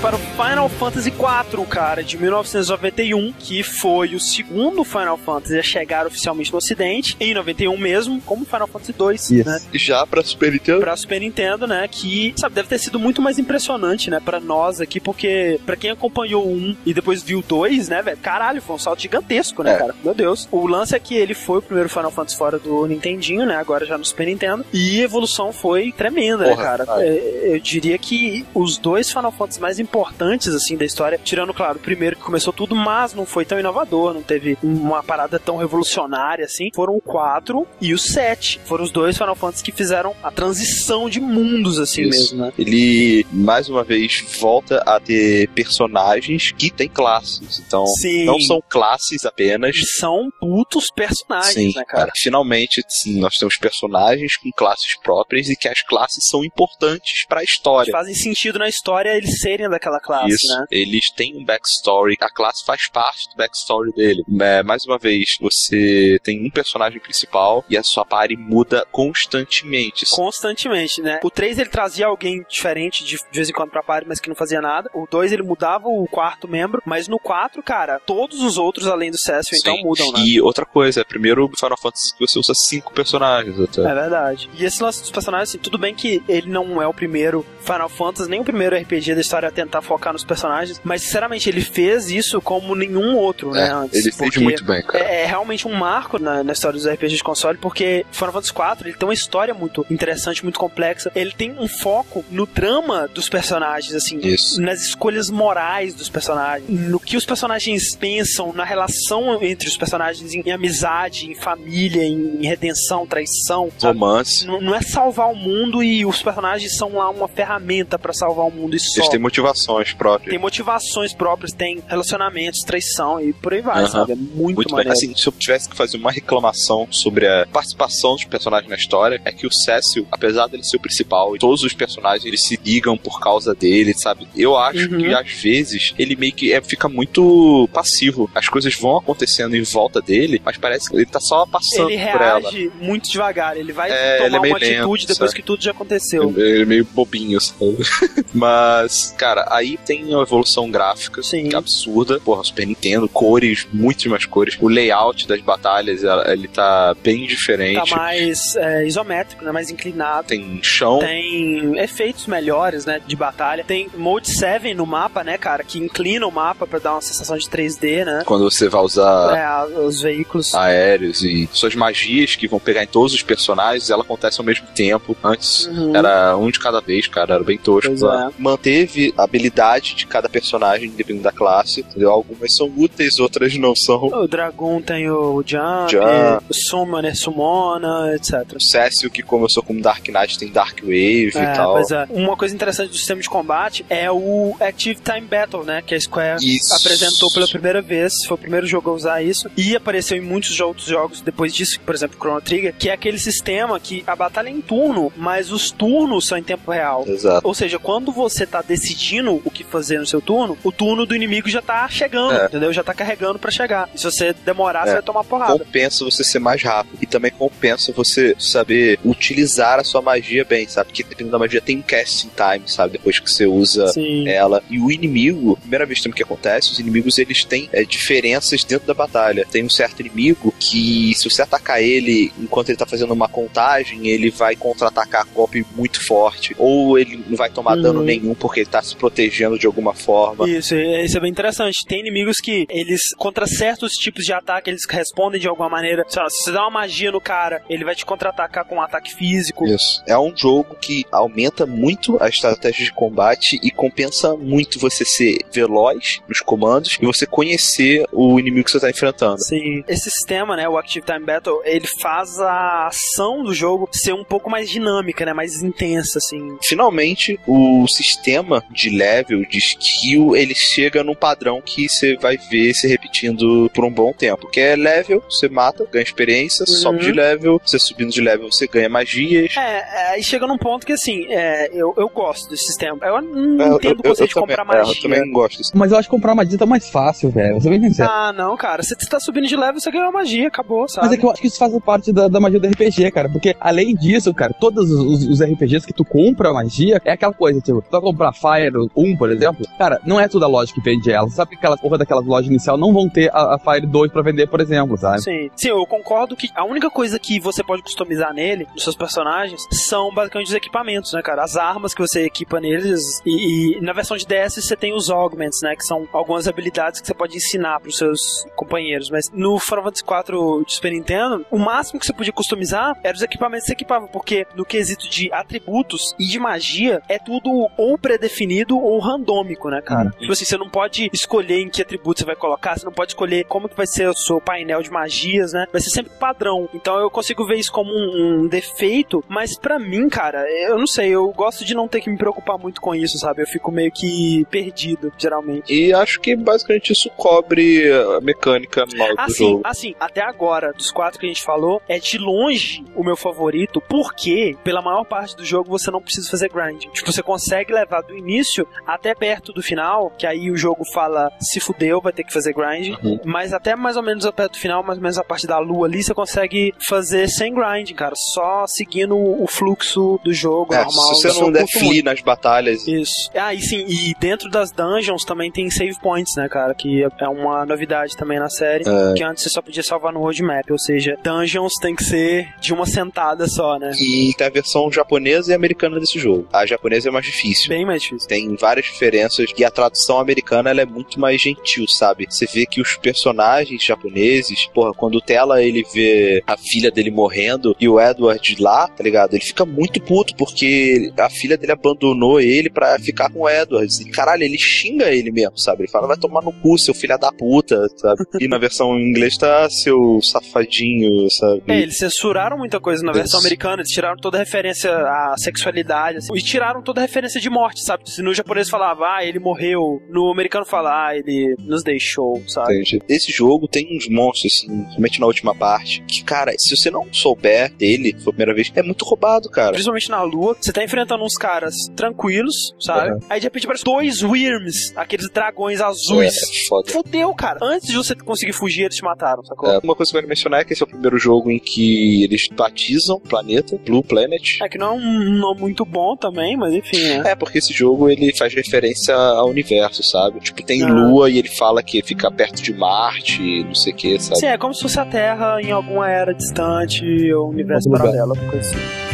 Para 0.00 0.14
o 0.14 0.18
Final 0.18 0.68
Fantasy 0.68 1.08
IV, 1.08 1.66
cara, 1.66 2.02
de 2.04 2.18
1991, 2.18 3.32
que 3.38 3.62
foi 3.62 4.14
o 4.14 4.20
segundo 4.20 4.84
Final 4.84 5.16
Fantasy 5.16 5.58
a 5.58 5.62
chegar 5.62 6.06
oficialmente 6.06 6.52
no 6.52 6.58
ocidente, 6.58 7.16
em 7.18 7.32
91 7.32 7.76
mesmo, 7.78 8.20
como 8.22 8.44
Final 8.44 8.66
Fantasy 8.66 8.94
II, 9.32 9.42
né? 9.44 9.58
Já 9.72 10.06
pra 10.06 10.22
Super 10.22 10.52
Nintendo. 10.52 10.80
Pra 10.80 10.94
Super 10.96 11.20
Nintendo, 11.20 11.66
né? 11.66 11.88
Que, 11.90 12.34
sabe, 12.36 12.54
deve 12.54 12.68
ter 12.68 12.78
sido 12.78 12.98
muito 13.00 13.22
mais 13.22 13.38
impressionante, 13.38 14.10
né? 14.10 14.20
Pra 14.22 14.38
nós 14.38 14.80
aqui, 14.82 15.00
porque 15.00 15.58
pra 15.64 15.76
quem 15.76 15.90
acompanhou 15.90 16.46
um 16.46 16.76
e 16.84 16.92
depois 16.92 17.22
viu 17.22 17.42
dois, 17.46 17.88
né, 17.88 18.02
velho? 18.02 18.18
Caralho, 18.18 18.60
foi 18.60 18.76
um 18.76 18.78
salto 18.78 19.00
gigantesco, 19.00 19.62
né, 19.62 19.74
É. 19.74 19.76
cara? 19.78 19.94
Meu 20.04 20.14
Deus. 20.14 20.46
O 20.52 20.66
lance 20.66 20.94
é 20.94 20.98
que 20.98 21.14
ele 21.14 21.32
foi 21.34 21.58
o 21.58 21.62
primeiro 21.62 21.88
Final 21.88 22.10
Fantasy 22.10 22.36
fora 22.36 22.58
do 22.58 22.86
Nintendinho, 22.86 23.46
né? 23.46 23.56
Agora 23.56 23.86
já 23.86 23.96
no 23.96 24.04
Super 24.04 24.26
Nintendo. 24.26 24.64
E 24.74 25.00
a 25.00 25.04
evolução 25.04 25.52
foi 25.52 25.90
tremenda, 25.90 26.44
Porra, 26.44 26.56
né, 26.56 26.62
cara? 26.62 26.86
cara. 26.86 27.02
É, 27.06 27.54
Eu 27.54 27.60
diria 27.60 27.96
que 27.98 28.44
os 28.54 28.76
dois 28.78 29.10
Final 29.10 29.32
Fantasy 29.32 29.60
mais 29.60 29.69
importantes, 29.78 30.54
assim, 30.54 30.76
da 30.76 30.84
história, 30.84 31.20
tirando, 31.22 31.54
claro, 31.54 31.78
o 31.78 31.80
primeiro 31.80 32.16
que 32.16 32.22
começou 32.22 32.52
tudo, 32.52 32.74
mas 32.74 33.14
não 33.14 33.24
foi 33.24 33.44
tão 33.44 33.58
inovador, 33.58 34.14
não 34.14 34.22
teve 34.22 34.58
uma 34.62 35.02
parada 35.02 35.38
tão 35.38 35.56
revolucionária, 35.56 36.44
assim, 36.44 36.70
foram 36.74 36.96
o 36.96 37.00
4 37.00 37.66
e 37.80 37.94
o 37.94 37.98
7. 37.98 38.60
Foram 38.64 38.84
os 38.84 38.90
dois 38.90 39.16
Final 39.16 39.34
Fantasy 39.34 39.62
que 39.62 39.72
fizeram 39.72 40.14
a 40.22 40.30
transição 40.30 41.08
de 41.08 41.20
mundos, 41.20 41.78
assim 41.78 42.02
Isso. 42.02 42.34
mesmo, 42.34 42.46
né? 42.46 42.52
Ele, 42.58 43.26
mais 43.32 43.68
uma 43.68 43.84
vez, 43.84 44.24
volta 44.40 44.78
a 44.86 44.98
ter 44.98 45.48
personagens 45.50 46.52
que 46.52 46.70
têm 46.70 46.88
classes. 46.88 47.62
Então, 47.66 47.86
Sim. 47.86 48.24
não 48.24 48.40
são 48.40 48.62
classes 48.68 49.24
apenas. 49.24 49.76
E 49.76 49.86
são 49.98 50.30
putos 50.40 50.86
personagens, 50.94 51.54
Sim, 51.54 51.78
né, 51.78 51.84
cara? 51.86 52.00
cara. 52.06 52.12
Finalmente, 52.16 52.82
sim, 52.88 53.20
nós 53.20 53.36
temos 53.36 53.56
personagens 53.56 54.36
com 54.36 54.50
classes 54.50 54.96
próprias 55.02 55.48
e 55.48 55.56
que 55.56 55.68
as 55.68 55.82
classes 55.82 56.26
são 56.28 56.44
importantes 56.44 57.26
pra 57.28 57.42
história. 57.42 57.92
Fazem 57.92 58.14
sentido 58.14 58.58
na 58.58 58.68
história 58.68 59.16
eles 59.16 59.40
serem 59.40 59.59
daquela 59.68 60.00
classe, 60.00 60.32
Isso, 60.32 60.58
né? 60.58 60.66
eles 60.70 61.10
têm 61.10 61.36
um 61.36 61.44
backstory, 61.44 62.16
a 62.20 62.30
classe 62.30 62.64
faz 62.64 62.88
parte 62.88 63.28
do 63.30 63.36
backstory 63.36 63.92
dele. 63.92 64.22
É, 64.40 64.62
mais 64.62 64.84
uma 64.84 64.98
vez, 64.98 65.36
você 65.40 66.18
tem 66.22 66.44
um 66.46 66.50
personagem 66.50 67.00
principal 67.00 67.64
e 67.68 67.76
a 67.76 67.82
sua 67.82 68.04
party 68.04 68.36
muda 68.36 68.86
constantemente. 68.90 70.04
Constantemente, 70.10 71.00
né? 71.02 71.20
O 71.22 71.30
3 71.30 71.58
ele 71.58 71.70
trazia 71.70 72.06
alguém 72.06 72.44
diferente 72.48 73.04
de, 73.04 73.16
de 73.16 73.24
vez 73.32 73.48
em 73.48 73.52
quando 73.52 73.70
pra 73.70 73.82
party, 73.82 74.08
mas 74.08 74.20
que 74.20 74.28
não 74.28 74.36
fazia 74.36 74.60
nada. 74.60 74.90
O 74.94 75.06
2 75.10 75.32
ele 75.32 75.42
mudava 75.42 75.88
o 75.88 76.06
quarto 76.06 76.48
membro, 76.48 76.82
mas 76.84 77.08
no 77.08 77.18
4, 77.18 77.62
cara, 77.62 78.00
todos 78.00 78.42
os 78.42 78.58
outros 78.58 78.86
além 78.86 79.10
do 79.10 79.18
Cecil 79.18 79.58
então 79.58 79.76
mudam, 79.82 80.12
né? 80.12 80.20
E 80.20 80.40
outra 80.40 80.64
coisa, 80.64 81.00
é 81.00 81.04
primeiro 81.04 81.50
Final 81.58 81.78
Fantasy 81.78 82.14
que 82.16 82.26
você 82.26 82.38
usa 82.38 82.52
cinco 82.54 82.92
personagens 82.92 83.58
até. 83.60 83.82
É 83.82 83.94
verdade. 83.94 84.50
E 84.54 84.64
esse 84.64 84.82
lance 84.82 85.00
dos 85.00 85.10
personagens, 85.10 85.50
assim, 85.50 85.58
tudo 85.58 85.78
bem 85.78 85.94
que 85.94 86.22
ele 86.28 86.48
não 86.48 86.80
é 86.80 86.86
o 86.86 86.94
primeiro 86.94 87.44
Final 87.60 87.88
Fantasy, 87.88 88.28
nem 88.28 88.40
o 88.40 88.44
primeiro 88.44 88.76
RPG 88.76 89.14
da 89.14 89.20
história 89.20 89.49
tentar 89.50 89.82
focar 89.82 90.12
nos 90.12 90.24
personagens, 90.24 90.80
mas 90.84 91.02
sinceramente 91.02 91.48
ele 91.48 91.60
fez 91.60 92.10
isso 92.10 92.40
como 92.40 92.74
nenhum 92.74 93.16
outro, 93.16 93.50
né? 93.52 93.68
É, 93.68 93.70
antes, 93.70 94.04
ele 94.04 94.12
fez 94.12 94.36
muito 94.36 94.64
bem, 94.64 94.82
cara. 94.82 95.04
É, 95.04 95.22
é 95.22 95.26
realmente 95.26 95.66
um 95.66 95.74
marco 95.74 96.18
na, 96.18 96.42
na 96.42 96.52
história 96.52 96.78
dos 96.78 96.86
RPGs 96.86 97.16
de 97.16 97.22
console, 97.22 97.58
porque 97.58 98.04
Final 98.12 98.32
Fantasy 98.32 98.52
IV 98.52 98.88
ele 98.88 98.96
tem 98.96 99.08
uma 99.08 99.14
história 99.14 99.54
muito 99.54 99.84
interessante, 99.90 100.42
muito 100.42 100.58
complexa. 100.58 101.10
Ele 101.14 101.32
tem 101.32 101.52
um 101.58 101.68
foco 101.68 102.24
no 102.30 102.46
drama 102.46 103.08
dos 103.08 103.28
personagens, 103.28 103.94
assim, 103.94 104.18
Isso. 104.18 104.60
nas 104.60 104.82
escolhas 104.82 105.30
morais 105.30 105.94
dos 105.94 106.08
personagens, 106.08 106.68
no 106.68 106.98
que 106.98 107.16
os 107.16 107.24
personagens 107.24 107.94
pensam, 107.96 108.52
na 108.52 108.64
relação 108.64 109.42
entre 109.42 109.68
os 109.68 109.76
personagens, 109.76 110.34
em, 110.34 110.42
em 110.46 110.52
amizade, 110.52 111.30
em 111.30 111.34
família, 111.34 112.02
em, 112.02 112.38
em 112.40 112.46
redenção, 112.46 113.06
traição? 113.06 113.70
Romance. 113.80 114.46
Não, 114.46 114.60
não 114.60 114.74
é 114.74 114.82
salvar 114.82 115.30
o 115.30 115.36
mundo 115.36 115.82
e 115.82 116.04
os 116.04 116.22
personagens 116.22 116.76
são 116.76 116.94
lá 116.94 117.10
uma 117.10 117.28
ferramenta 117.28 117.98
pra 117.98 118.12
salvar 118.12 118.46
o 118.46 118.50
mundo 118.50 118.76
e 118.76 118.80
só. 118.80 119.00
Eles 119.00 119.10
têm 119.10 119.20
motivações 119.30 119.92
próprias. 119.92 120.30
Tem 120.30 120.38
motivações 120.38 121.14
próprias, 121.14 121.52
tem 121.52 121.82
relacionamentos, 121.88 122.60
traição 122.60 123.20
e 123.20 123.32
por 123.32 123.54
aí 123.54 123.60
vai, 123.60 123.86
sabe? 123.86 124.12
É 124.12 124.16
muito, 124.16 124.56
Muito 124.56 124.70
maneiro. 124.72 124.92
Assim, 124.92 125.14
se 125.14 125.26
eu 125.26 125.32
tivesse 125.32 125.68
que 125.68 125.76
fazer 125.76 125.96
uma 125.96 126.10
reclamação 126.10 126.88
sobre 126.90 127.26
a 127.28 127.46
participação 127.52 128.14
dos 128.14 128.24
personagens 128.24 128.68
na 128.68 128.76
história, 128.76 129.20
é 129.24 129.32
que 129.32 129.46
o 129.46 129.52
Cecil, 129.52 130.06
apesar 130.10 130.48
dele 130.48 130.64
ser 130.64 130.76
o 130.76 130.80
principal, 130.80 131.36
e 131.36 131.38
todos 131.38 131.62
os 131.62 131.72
personagens 131.72 132.24
eles 132.24 132.42
se 132.44 132.58
ligam 132.64 132.96
por 132.96 133.20
causa 133.20 133.54
dele, 133.54 133.94
sabe? 133.94 134.26
Eu 134.36 134.56
acho 134.56 134.80
Uhum. 134.90 134.98
que 134.98 135.14
às 135.14 135.30
vezes 135.32 135.94
ele 135.98 136.16
meio 136.16 136.32
que 136.32 136.52
é, 136.52 136.60
fica 136.60 136.88
muito 136.88 137.68
passivo. 137.72 138.28
As 138.34 138.48
coisas 138.48 138.74
vão 138.74 138.96
acontecendo 138.98 139.54
em 139.54 139.62
volta 139.62 140.00
dele, 140.00 140.40
mas 140.44 140.56
parece 140.56 140.88
que 140.90 140.96
ele 140.96 141.06
tá 141.06 141.20
só 141.20 141.46
passando 141.46 141.90
ele 141.90 142.04
por 142.10 142.20
ela. 142.20 142.40
reage 142.40 142.70
muito 142.80 143.10
devagar, 143.10 143.56
ele 143.56 143.72
vai 143.72 143.90
É, 143.90 144.16
ele 144.16 144.24
é 144.26 144.30
tomar 144.30 144.46
uma 144.48 144.56
atitude 144.56 144.70
lento, 144.74 145.06
depois 145.06 145.30
sabe? 145.30 145.34
que 145.34 145.42
tudo 145.42 145.62
já 145.62 145.70
aconteceu. 145.70 146.32
Ele 146.36 146.62
é 146.62 146.64
meio 146.64 146.84
bobinho, 146.84 147.40
sabe? 147.40 147.76
Mas, 148.34 149.14
cara, 149.20 149.46
aí 149.50 149.76
tem 149.76 150.04
uma 150.14 150.22
evolução 150.22 150.70
gráfica 150.70 151.22
Sim. 151.22 151.48
que 151.48 151.54
é 151.54 151.58
absurda. 151.58 152.18
Porra, 152.20 152.42
Super 152.42 152.66
Nintendo, 152.66 153.06
cores, 153.08 153.66
muitas 153.72 154.06
mais 154.06 154.24
cores. 154.24 154.56
O 154.60 154.66
layout 154.68 155.28
das 155.28 155.40
batalhas, 155.42 156.02
ele 156.26 156.48
tá 156.48 156.94
bem 157.02 157.20
Tá 157.22 157.26
diferente. 157.26 157.94
mais 157.94 158.56
é, 158.56 158.86
isométrico, 158.86 159.44
né? 159.44 159.52
Mais 159.52 159.70
inclinado. 159.70 160.28
Tem 160.28 160.58
chão. 160.62 161.00
Tem 161.00 161.78
efeitos 161.78 162.26
melhores, 162.26 162.86
né, 162.86 163.00
de 163.06 163.14
batalha. 163.14 163.62
Tem 163.62 163.88
Mode 163.94 164.30
7 164.30 164.72
no 164.74 164.86
mapa, 164.86 165.22
né, 165.22 165.36
cara, 165.36 165.62
que 165.62 165.78
inclina 165.78 166.26
o 166.26 166.32
mapa 166.32 166.66
pra 166.66 166.78
dar 166.78 166.92
uma 166.94 167.02
sensação 167.02 167.36
de 167.36 167.48
3D, 167.48 168.04
né? 168.04 168.22
Quando 168.24 168.50
você 168.50 168.68
vai 168.68 168.80
usar 168.82 169.36
É, 169.36 169.44
a- 169.44 169.66
os 169.66 170.00
veículos. 170.00 170.54
aéreos 170.54 171.22
e 171.22 171.48
suas 171.52 171.74
magias 171.74 172.36
que 172.36 172.48
vão 172.48 172.58
pegar 172.58 172.82
em 172.82 172.86
todos 172.86 173.12
os 173.12 173.22
personagens, 173.22 173.90
ela 173.90 174.02
acontece 174.02 174.40
ao 174.40 174.46
mesmo 174.46 174.66
tempo. 174.74 175.16
Antes 175.22 175.66
Uhum. 175.66 175.94
era 175.94 176.36
um 176.36 176.50
de 176.50 176.58
cada 176.58 176.80
vez, 176.80 177.06
cara, 177.06 177.34
era 177.34 177.44
bem 177.44 177.58
tosco. 177.58 177.90
É. 178.08 178.30
Manteve 178.38 179.09
a 179.16 179.22
habilidade 179.24 179.94
de 179.94 180.06
cada 180.06 180.28
personagem, 180.28 180.90
dependendo 180.90 181.24
da 181.24 181.32
classe. 181.32 181.80
Entendeu? 181.80 182.10
Algumas 182.10 182.54
são 182.54 182.70
úteis, 182.76 183.18
outras 183.18 183.56
não 183.56 183.74
são. 183.74 184.04
O 184.06 184.26
Dragon 184.28 184.80
tem 184.80 185.08
o 185.10 185.42
Jump, 185.46 185.90
Jump. 185.92 186.44
o 186.48 186.54
Summoner 186.54 187.16
Summona, 187.16 188.14
etc. 188.14 188.56
O 188.56 188.60
Cécio, 188.62 189.10
que 189.10 189.22
começou 189.22 189.62
como 189.62 189.80
Dark 189.80 190.06
Knight, 190.08 190.38
tem 190.38 190.50
Dark 190.50 190.80
Wave 190.80 191.32
É, 191.34 191.42
e 191.42 191.56
tal. 191.56 191.72
pois 191.74 191.90
é. 191.90 192.06
Uma 192.10 192.36
coisa 192.36 192.54
interessante 192.54 192.90
do 192.90 192.96
sistema 192.96 193.20
de 193.20 193.28
combate 193.28 193.84
é 193.88 194.10
o 194.10 194.54
Active 194.60 195.00
Time 195.00 195.26
Battle, 195.26 195.64
né? 195.64 195.82
Que 195.86 195.94
a 195.94 196.00
Square 196.00 196.38
Isso. 196.44 196.74
apresentou 196.74 197.30
pela 197.32 197.46
primeira 197.48 197.80
vez. 197.82 198.12
Foi 198.26 198.34
o 198.36 198.38
primeiro 198.38 198.66
jogo 198.66 198.90
a 198.90 198.92
usar 198.92 199.22
isso. 199.22 199.50
E 199.56 199.74
apareceu 199.76 200.16
em 200.16 200.20
muitos 200.20 200.60
outros 200.60 200.86
jogos 200.86 201.20
depois 201.20 201.52
disso, 201.54 201.78
por 201.84 201.94
exemplo, 201.94 202.16
Chrono 202.18 202.40
Trigger, 202.40 202.74
que 202.78 202.88
é 202.88 202.92
aquele 202.92 203.18
sistema 203.18 203.78
que 203.80 204.02
a 204.06 204.14
batalha 204.16 204.48
é 204.48 204.52
em 204.52 204.60
turno, 204.60 205.12
mas 205.16 205.50
os 205.50 205.70
turnos 205.70 206.26
são 206.26 206.36
em 206.38 206.42
tempo 206.42 206.70
real. 206.70 207.04
Exato. 207.06 207.46
Ou 207.46 207.54
seja, 207.54 207.78
quando 207.78 208.12
você 208.12 208.46
tá 208.46 208.62
decidindo 208.62 208.99
o 209.44 209.50
que 209.50 209.64
fazer 209.64 209.98
no 209.98 210.06
seu 210.06 210.20
turno, 210.20 210.56
o 210.62 210.70
turno 210.70 211.06
do 211.06 211.14
inimigo 211.16 211.48
já 211.48 211.62
tá 211.62 211.88
chegando, 211.88 212.34
É. 212.34 212.46
entendeu? 212.46 212.72
Já 212.72 212.82
tá 212.84 212.92
carregando 212.94 213.38
pra 213.38 213.50
chegar. 213.50 213.88
E 213.94 213.98
se 213.98 214.04
você 214.04 214.32
demorar, 214.44 214.84
você 214.84 214.90
É. 214.90 214.94
vai 214.94 215.02
tomar 215.02 215.24
porrada. 215.24 215.58
Compensa 215.58 216.04
você 216.04 216.22
ser 216.22 216.38
mais 216.38 216.62
rápido. 216.62 216.98
E 217.00 217.06
também 217.06 217.30
compensa 217.30 217.92
você 217.92 218.34
saber 218.38 218.98
utilizar 219.04 219.78
a 219.80 219.84
sua 219.84 220.00
magia 220.02 220.44
bem, 220.44 220.68
sabe? 220.68 220.88
Porque 220.88 221.02
dependendo 221.02 221.32
da 221.32 221.38
magia 221.38 221.60
tem 221.60 221.78
um 221.78 221.82
casting 221.82 222.30
time, 222.36 222.68
sabe? 222.68 222.92
Depois 222.92 223.18
que 223.18 223.30
você 223.30 223.46
usa 223.46 223.88
Sim. 223.88 224.28
ela. 224.28 224.62
E 224.70 224.78
o 224.78 224.90
inimigo, 224.90 225.56
primeira 225.56 225.86
vez 225.86 226.00
também 226.00 226.16
que 226.16 226.22
acontece, 226.22 226.70
os 226.72 226.78
inimigos 226.78 227.18
eles 227.18 227.44
têm 227.44 227.68
é, 227.72 227.84
diferenças 227.84 228.64
dentro 228.64 228.86
da 228.86 228.94
batalha. 228.94 229.46
Tem 229.50 229.64
um 229.64 229.70
certo 229.70 230.00
inimigo 230.00 230.54
que, 230.58 231.14
se 231.16 231.28
você 231.28 231.42
atacar 231.42 231.82
ele 231.82 232.32
enquanto 232.38 232.68
ele 232.68 232.78
tá 232.78 232.86
fazendo 232.86 233.12
uma 233.12 233.28
contagem, 233.28 234.06
ele 234.08 234.30
vai 234.30 234.54
contra-atacar 234.56 235.26
golpe 235.34 235.64
muito 235.76 236.04
forte. 236.04 236.54
Ou 236.58 236.98
ele 236.98 237.24
não 237.28 237.36
vai 237.36 237.50
tomar 237.50 237.76
Uhum. 237.76 237.82
dano 237.82 238.02
nenhum 238.02 238.34
porque 238.34 238.60
ele 238.60 238.68
tá 238.68 238.82
se 238.90 238.96
protegendo 238.96 239.58
de 239.58 239.66
alguma 239.66 239.94
forma. 239.94 240.48
Isso, 240.48 240.74
e- 240.74 241.04
isso 241.04 241.16
é 241.16 241.20
bem 241.20 241.30
interessante. 241.30 241.84
Tem 241.86 242.00
inimigos 242.00 242.36
que 242.38 242.66
eles, 242.68 243.00
contra 243.16 243.46
certos 243.46 243.92
tipos 243.94 244.24
de 244.24 244.32
ataque, 244.32 244.70
eles 244.70 244.82
respondem 244.88 245.40
de 245.40 245.48
alguma 245.48 245.68
maneira. 245.68 246.04
Lá, 246.16 246.28
se 246.28 246.44
você 246.44 246.52
dá 246.52 246.62
uma 246.62 246.70
magia 246.70 247.10
no 247.10 247.20
cara, 247.20 247.62
ele 247.68 247.84
vai 247.84 247.94
te 247.94 248.04
contra-atacar 248.04 248.64
com 248.64 248.76
um 248.76 248.82
ataque 248.82 249.14
físico. 249.14 249.66
Isso. 249.66 250.02
É 250.06 250.18
um 250.18 250.34
jogo 250.36 250.74
que 250.80 251.04
aumenta 251.10 251.66
muito 251.66 252.22
a 252.22 252.28
estratégia 252.28 252.84
de 252.84 252.92
combate 252.92 253.58
e 253.62 253.70
compensa 253.70 254.36
muito 254.36 254.78
você 254.78 255.04
ser 255.04 255.38
veloz 255.52 256.20
nos 256.28 256.40
comandos 256.40 256.98
e 257.00 257.04
você 257.06 257.26
conhecer 257.26 258.04
o 258.12 258.38
inimigo 258.38 258.64
que 258.64 258.70
você 258.70 258.80
tá 258.80 258.90
enfrentando. 258.90 259.40
Sim. 259.42 259.82
Esse 259.88 260.10
sistema, 260.10 260.56
né, 260.56 260.68
o 260.68 260.76
Active 260.78 261.04
Time 261.04 261.24
Battle, 261.24 261.60
ele 261.64 261.86
faz 262.00 262.38
a 262.38 262.86
ação 262.88 263.42
do 263.42 263.52
jogo 263.54 263.88
ser 263.92 264.12
um 264.12 264.24
pouco 264.24 264.50
mais 264.50 264.68
dinâmica, 264.68 265.24
né, 265.24 265.32
mais 265.32 265.62
intensa, 265.62 266.18
assim. 266.18 266.56
Finalmente, 266.64 267.38
o 267.46 267.86
sistema 267.88 268.64
de 268.80 268.90
level, 268.96 269.42
de 269.46 269.58
skill, 269.58 270.36
ele 270.36 270.54
chega 270.54 271.02
num 271.04 271.14
padrão 271.14 271.60
que 271.60 271.88
você 271.88 272.16
vai 272.16 272.36
ver 272.36 272.72
se 272.74 272.86
repetindo 272.88 273.70
por 273.74 273.84
um 273.84 273.90
bom 273.90 274.12
tempo. 274.12 274.48
Que 274.50 274.60
é 274.60 274.76
level, 274.76 275.22
você 275.28 275.48
mata, 275.48 275.86
ganha 275.90 276.02
experiência, 276.02 276.64
Uhum. 276.68 276.74
sobe 276.76 276.98
de 277.00 277.12
level, 277.12 277.60
você 277.64 277.78
subindo 277.78 278.10
de 278.10 278.20
level, 278.20 278.50
você 278.50 278.66
ganha 278.66 278.88
magias. 278.88 279.56
É, 279.56 279.60
é, 279.60 280.10
aí 280.14 280.22
chega 280.22 280.46
num 280.46 280.58
ponto 280.58 280.86
que, 280.86 280.92
assim, 280.92 281.26
é, 281.28 281.68
eu, 281.72 281.94
eu 281.96 282.08
gosto 282.08 282.48
desse 282.50 282.64
sistema. 282.64 282.98
Eu 283.06 283.20
não 283.22 283.64
É, 283.64 283.68
entendo 283.76 284.00
o 284.00 284.02
conceito 284.02 284.28
de 284.28 284.34
também, 284.34 284.56
comprar 284.56 284.62
é, 284.74 284.78
magia. 284.78 284.94
eu 284.94 285.02
também 285.02 285.32
gosto 285.32 285.58
disso. 285.58 285.72
Mas 285.74 285.92
eu 285.92 285.98
acho 285.98 286.08
que 286.08 286.14
comprar 286.14 286.34
magia 286.34 286.58
tá 286.58 286.66
mais 286.66 286.88
fácil, 286.90 287.30
velho. 287.30 287.60
Ser 287.60 287.70
bem 287.70 287.80
sincero. 287.82 288.10
Ah, 288.10 288.32
não, 288.32 288.56
cara. 288.56 288.82
Se 288.82 288.94
você 288.98 289.08
tá 289.08 289.20
subindo 289.20 289.46
de 289.46 289.56
level, 289.56 289.80
você 289.80 289.90
ganha 289.90 290.04
uma 290.04 290.12
magia, 290.12 290.48
acabou, 290.48 290.88
sabe? 290.88 291.06
Mas 291.06 291.16
é 291.16 291.20
que 291.20 291.24
eu 291.24 291.30
acho 291.30 291.40
que 291.40 291.48
isso 291.48 291.58
faz 291.58 291.72
parte 291.84 292.12
da, 292.12 292.28
da 292.28 292.40
magia 292.40 292.58
do 292.60 292.66
RPG, 292.68 293.10
cara. 293.10 293.28
Porque 293.28 293.54
além 293.60 293.94
disso, 293.94 294.32
cara, 294.34 294.52
todos 294.52 294.90
os, 294.90 295.26
os 295.26 295.40
RPGs 295.42 295.86
que 295.86 295.92
tu 295.92 296.04
compra 296.04 296.52
magia 296.52 297.00
é 297.04 297.12
aquela 297.12 297.32
coisa, 297.32 297.60
tipo, 297.60 297.80
tu 297.82 297.90
vai 297.90 298.00
comprar 298.00 298.32
Fire 298.32 298.69
1, 298.96 299.16
por 299.16 299.30
exemplo, 299.30 299.66
cara, 299.78 300.00
não 300.04 300.20
é 300.20 300.28
toda 300.28 300.46
a 300.46 300.48
loja 300.48 300.72
que 300.72 300.80
vende 300.80 301.10
ela. 301.10 301.28
Sabe 301.28 301.50
que 301.50 301.56
aquelas 301.56 301.80
porra 301.80 301.98
daquelas 301.98 302.24
lojas 302.24 302.48
inicial 302.48 302.76
não 302.76 302.92
vão 302.92 303.08
ter 303.08 303.30
a, 303.32 303.54
a 303.54 303.58
Fire 303.58 303.86
2 303.86 304.12
pra 304.12 304.22
vender, 304.22 304.48
por 304.48 304.60
exemplo, 304.60 304.96
sabe? 304.96 305.22
Sim. 305.22 305.50
Sim, 305.56 305.68
eu 305.68 305.86
concordo 305.86 306.36
que 306.36 306.48
a 306.54 306.64
única 306.64 306.90
coisa 306.90 307.18
que 307.18 307.40
você 307.40 307.62
pode 307.62 307.82
customizar 307.82 308.32
nele, 308.32 308.66
nos 308.72 308.82
seus 308.82 308.96
personagens, 308.96 309.66
são 309.72 310.12
basicamente 310.12 310.48
os 310.48 310.54
equipamentos, 310.54 311.12
né, 311.12 311.22
cara? 311.22 311.42
As 311.42 311.56
armas 311.56 311.94
que 311.94 312.00
você 312.00 312.24
equipa 312.24 312.60
neles. 312.60 313.20
E, 313.24 313.76
e 313.76 313.80
na 313.80 313.92
versão 313.92 314.16
de 314.16 314.26
DS 314.26 314.54
você 314.54 314.76
tem 314.76 314.94
os 314.94 315.10
augments, 315.10 315.60
né? 315.62 315.74
Que 315.76 315.84
são 315.84 316.08
algumas 316.12 316.46
habilidades 316.46 317.00
que 317.00 317.06
você 317.06 317.14
pode 317.14 317.36
ensinar 317.36 317.80
pros 317.80 317.96
seus 317.96 318.46
companheiros. 318.56 319.10
Mas 319.10 319.30
no 319.32 319.58
Final 319.58 319.84
Fantasy 319.84 320.04
IV 320.04 320.64
de 320.64 320.74
Super 320.74 320.92
Nintendo, 320.92 321.46
o 321.50 321.58
máximo 321.58 322.00
que 322.00 322.06
você 322.06 322.12
podia 322.12 322.32
customizar 322.32 322.98
eram 323.02 323.16
os 323.16 323.22
equipamentos 323.22 323.64
que 323.64 323.68
você 323.68 323.72
equipava. 323.74 324.06
Porque 324.08 324.46
no 324.54 324.64
quesito 324.64 325.08
de 325.08 325.32
atributos 325.32 326.14
e 326.18 326.26
de 326.26 326.38
magia, 326.38 327.02
é 327.08 327.18
tudo 327.18 327.68
ou 327.76 327.98
predefinido 327.98 328.59
ou 328.68 328.98
randômico, 328.98 329.68
né, 329.70 329.80
cara? 329.80 330.10
Tipo 330.18 330.32
assim, 330.32 330.44
você 330.44 330.56
não 330.56 330.68
pode 330.68 331.10
escolher 331.12 331.60
em 331.60 331.68
que 331.68 331.82
atributo 331.82 332.20
você 332.20 332.26
vai 332.26 332.36
colocar, 332.36 332.78
você 332.78 332.84
não 332.84 332.92
pode 332.92 333.12
escolher 333.12 333.44
como 333.44 333.68
que 333.68 333.76
vai 333.76 333.86
ser 333.86 334.08
o 334.08 334.14
seu 334.14 334.40
painel 334.40 334.82
de 334.82 334.90
magias, 334.90 335.52
né? 335.52 335.66
Vai 335.72 335.80
ser 335.80 335.90
sempre 335.90 336.12
padrão. 336.18 336.68
Então 336.74 336.98
eu 336.98 337.10
consigo 337.10 337.46
ver 337.46 337.56
isso 337.56 337.72
como 337.72 337.90
um, 337.90 338.42
um 338.42 338.48
defeito, 338.48 339.24
mas 339.28 339.58
pra 339.58 339.78
mim, 339.78 340.08
cara, 340.08 340.44
eu 340.62 340.78
não 340.78 340.86
sei, 340.86 341.10
eu 341.10 341.30
gosto 341.32 341.64
de 341.64 341.74
não 341.74 341.88
ter 341.88 342.00
que 342.00 342.10
me 342.10 342.16
preocupar 342.18 342.58
muito 342.58 342.80
com 342.80 342.94
isso, 342.94 343.18
sabe? 343.18 343.42
Eu 343.42 343.46
fico 343.46 343.70
meio 343.70 343.90
que 343.92 344.44
perdido, 344.50 345.12
geralmente. 345.18 345.72
E 345.72 345.92
acho 345.92 346.20
que 346.20 346.34
basicamente 346.36 346.92
isso 346.92 347.10
cobre 347.16 347.90
a 348.16 348.20
mecânica 348.20 348.84
nova 348.96 349.14
do 349.14 349.20
Assim, 349.20 349.48
jogo. 349.50 349.60
assim, 349.64 349.94
até 350.00 350.22
agora, 350.22 350.72
dos 350.72 350.90
quatro 350.90 351.18
que 351.18 351.26
a 351.26 351.28
gente 351.28 351.42
falou, 351.42 351.80
é 351.88 351.98
de 351.98 352.18
longe 352.18 352.84
o 352.94 353.02
meu 353.04 353.16
favorito, 353.16 353.80
porque 353.88 354.56
pela 354.64 354.82
maior 354.82 355.04
parte 355.04 355.36
do 355.36 355.44
jogo 355.44 355.68
você 355.70 355.90
não 355.90 356.00
precisa 356.00 356.30
fazer 356.30 356.48
grind. 356.50 356.84
Tipo, 356.92 357.12
você 357.12 357.22
consegue 357.22 357.72
levar 357.72 358.02
do 358.02 358.16
início 358.16 358.39
até 358.86 359.14
perto 359.14 359.52
do 359.52 359.62
final, 359.62 360.10
que 360.18 360.26
aí 360.26 360.50
o 360.50 360.56
jogo 360.56 360.84
fala 360.92 361.30
se 361.40 361.60
fudeu, 361.60 362.00
vai 362.00 362.12
ter 362.12 362.24
que 362.24 362.32
fazer 362.32 362.52
grind. 362.52 362.96
Uhum. 363.02 363.20
Mas 363.24 363.52
até 363.52 363.74
mais 363.76 363.96
ou 363.96 364.02
menos 364.02 364.28
perto 364.30 364.52
do 364.52 364.58
final, 364.58 364.82
mais 364.82 364.98
ou 364.98 365.02
menos 365.02 365.18
a 365.18 365.24
parte 365.24 365.46
da 365.46 365.58
lua 365.58 365.86
ali, 365.86 366.02
você 366.02 366.14
consegue 366.14 366.72
fazer 366.88 367.28
sem 367.28 367.54
grind, 367.54 367.92
cara. 367.92 368.14
Só 368.32 368.66
seguindo 368.66 369.16
o 369.16 369.46
fluxo 369.46 370.20
do 370.24 370.32
jogo 370.32 370.74
É, 370.74 370.84
normal. 370.84 371.14
se 371.14 371.22
você 371.28 371.40
não 371.40 371.50
muito. 371.50 372.04
nas 372.04 372.20
batalhas, 372.20 372.86
Isso. 372.86 373.30
Ah, 373.34 373.54
e 373.54 373.60
sim, 373.60 373.84
e 373.88 374.14
dentro 374.18 374.48
das 374.50 374.70
dungeons 374.70 375.24
também 375.24 375.50
tem 375.50 375.70
save 375.70 375.98
points, 376.00 376.34
né, 376.36 376.48
cara? 376.48 376.74
Que 376.74 377.02
é 377.04 377.28
uma 377.28 377.64
novidade 377.66 378.16
também 378.16 378.38
na 378.38 378.48
série. 378.48 378.84
É. 378.86 379.14
Que 379.14 379.22
antes 379.22 379.42
você 379.42 379.50
só 379.50 379.60
podia 379.62 379.82
salvar 379.82 380.12
no 380.12 380.20
roadmap. 380.20 380.70
Ou 380.70 380.78
seja, 380.78 381.16
dungeons 381.22 381.74
tem 381.80 381.94
que 381.94 382.04
ser 382.04 382.48
de 382.60 382.72
uma 382.72 382.86
sentada 382.86 383.46
só, 383.48 383.78
né? 383.78 383.90
e 384.00 384.32
tem 384.36 384.46
a 384.46 384.50
versão 384.50 384.90
japonesa 384.90 385.52
e 385.52 385.54
americana 385.54 385.98
desse 386.00 386.18
jogo. 386.18 386.46
A 386.52 386.64
japonesa 386.66 387.08
é 387.08 387.12
mais 387.12 387.24
difícil. 387.26 387.68
Bem 387.68 387.84
mais 387.84 388.02
difícil. 388.02 388.28
Tem 388.30 388.54
várias 388.54 388.86
diferenças 388.86 389.50
e 389.58 389.64
a 389.64 389.70
tradução 389.72 390.20
americana 390.20 390.70
ela 390.70 390.82
é 390.82 390.86
muito 390.86 391.18
mais 391.18 391.40
gentil, 391.40 391.84
sabe? 391.88 392.28
Você 392.30 392.46
vê 392.46 392.64
que 392.64 392.80
os 392.80 392.94
personagens 392.94 393.84
japoneses, 393.84 394.66
porra, 394.72 394.94
quando 394.94 395.16
o 395.16 395.20
Tela 395.20 395.60
ele 395.60 395.84
vê 395.92 396.40
a 396.46 396.56
filha 396.56 396.92
dele 396.92 397.10
morrendo 397.10 397.74
e 397.80 397.88
o 397.88 398.00
Edward 398.00 398.56
lá, 398.60 398.86
tá 398.86 399.02
ligado? 399.02 399.34
Ele 399.34 399.44
fica 399.44 399.64
muito 399.64 400.00
puto 400.00 400.36
porque 400.36 401.12
a 401.18 401.28
filha 401.28 401.56
dele 401.56 401.72
abandonou 401.72 402.40
ele 402.40 402.70
pra 402.70 403.00
ficar 403.00 403.32
com 403.32 403.40
o 403.40 403.50
Edward. 403.50 403.92
E 404.00 404.10
caralho, 404.10 404.44
ele 404.44 404.56
xinga 404.56 405.12
ele 405.12 405.32
mesmo, 405.32 405.58
sabe? 405.58 405.82
Ele 405.82 405.90
fala, 405.90 406.06
vai 406.06 406.16
tomar 406.16 406.42
no 406.42 406.52
cu, 406.52 406.78
seu 406.78 406.94
filho 406.94 407.18
da 407.18 407.32
puta, 407.32 407.88
sabe? 407.96 408.22
E 408.40 408.46
na 408.46 408.58
versão 408.58 408.96
em 408.96 409.10
inglês 409.10 409.36
tá 409.36 409.68
seu 409.68 410.20
safadinho, 410.22 411.28
sabe? 411.32 411.62
É, 411.66 411.80
eles 411.80 411.98
censuraram 411.98 412.56
muita 412.56 412.78
coisa 412.78 413.02
na 413.02 413.10
versão 413.10 413.40
Isso. 413.40 413.48
americana, 413.48 413.82
eles 413.82 413.90
tiraram 413.90 414.16
toda 414.16 414.36
a 414.36 414.40
referência 414.40 414.92
à 414.92 415.34
sexualidade, 415.36 416.18
assim, 416.18 416.32
e 416.32 416.40
tiraram 416.40 416.80
toda 416.80 417.00
a 417.00 417.02
referência 417.02 417.40
de 417.40 417.50
morte, 417.50 417.82
sabe? 417.82 418.04
Se 418.20 418.24
no 418.24 418.34
japonês 418.34 418.68
falava, 418.68 419.16
ah, 419.16 419.24
ele 419.24 419.38
morreu, 419.38 420.02
no 420.10 420.30
americano 420.30 420.66
fala, 420.66 421.06
ah, 421.06 421.16
ele 421.16 421.56
nos 421.58 421.82
deixou, 421.82 422.42
sabe? 422.46 422.74
Entende? 422.74 423.00
Esse 423.08 423.32
jogo 423.32 423.66
tem 423.66 423.96
uns 423.96 424.10
monstros, 424.10 424.52
assim, 424.52 424.66
principalmente 424.68 425.20
na 425.20 425.26
última 425.26 425.54
parte, 425.54 426.02
que, 426.02 426.22
cara, 426.22 426.52
se 426.58 426.76
você 426.76 426.90
não 426.90 427.10
souber 427.10 427.72
dele, 427.72 428.14
foi 428.18 428.30
a 428.30 428.34
primeira 428.34 428.52
vez, 428.54 428.70
é 428.74 428.82
muito 428.82 429.06
roubado, 429.06 429.48
cara. 429.48 429.72
Principalmente 429.72 430.10
na 430.10 430.22
lua, 430.22 430.54
você 430.60 430.70
tá 430.70 430.84
enfrentando 430.84 431.24
uns 431.24 431.32
caras 431.32 431.74
tranquilos, 431.96 432.74
sabe? 432.78 433.12
Uhum. 433.12 433.20
Aí 433.30 433.40
de 433.40 433.46
repente 433.46 433.64
aparecem 433.64 433.90
dois 433.90 434.22
Wyrms, 434.22 434.92
aqueles 434.96 435.30
dragões 435.30 435.80
azuis. 435.80 436.36
É, 436.36 436.68
foda. 436.68 436.92
Fudeu, 436.92 437.34
cara. 437.34 437.58
Antes 437.62 437.88
de 437.88 437.96
você 437.96 438.14
conseguir 438.14 438.52
fugir, 438.52 438.82
eles 438.82 438.96
te 438.96 439.02
mataram, 439.02 439.42
sacou? 439.46 439.70
É, 439.70 439.78
uma 439.82 439.94
coisa 439.94 440.12
que 440.12 440.18
eu 440.18 440.20
quero 440.20 440.28
mencionar 440.28 440.60
é 440.60 440.64
que 440.64 440.74
esse 440.74 440.82
é 440.82 440.84
o 440.84 440.88
primeiro 440.88 441.16
jogo 441.16 441.50
em 441.50 441.58
que 441.58 442.22
eles 442.22 442.48
batizam 442.52 443.16
o 443.16 443.20
planeta, 443.20 443.78
Blue 443.78 444.04
Planet. 444.04 444.60
É 444.60 444.68
que 444.68 444.76
não 444.76 444.88
é 444.88 444.92
um 444.92 445.38
nome 445.38 445.60
muito 445.62 445.86
bom 445.86 446.14
também, 446.14 446.54
mas 446.54 446.74
enfim, 446.74 447.02
né? 447.02 447.30
É, 447.30 447.34
porque 447.34 447.56
esse 447.56 447.72
jogo 447.72 448.09
ele 448.12 448.32
faz 448.36 448.54
referência 448.54 449.14
ao 449.14 449.48
universo, 449.48 450.02
sabe? 450.02 450.40
Tipo, 450.40 450.62
tem 450.62 450.82
Ah. 450.82 450.88
lua 450.88 451.30
e 451.30 451.38
ele 451.38 451.48
fala 451.48 451.82
que 451.82 452.02
fica 452.02 452.30
perto 452.30 452.62
de 452.62 452.72
Marte, 452.72 453.64
não 453.64 453.74
sei 453.74 453.92
o 453.92 453.96
que, 453.96 454.18
sabe? 454.18 454.40
Sim, 454.40 454.46
é 454.46 454.58
como 454.58 454.74
se 454.74 454.82
fosse 454.82 454.98
a 455.00 455.04
Terra 455.04 455.60
em 455.62 455.70
alguma 455.70 456.08
era 456.10 456.32
distante 456.34 457.04
ou 457.32 457.48
universo 457.50 457.88
Algum 457.88 457.98
lugar. 457.98 458.12
paralelo, 458.12 458.30
alguma 458.32 458.50
coisa 458.52 458.68
assim. 458.70 459.09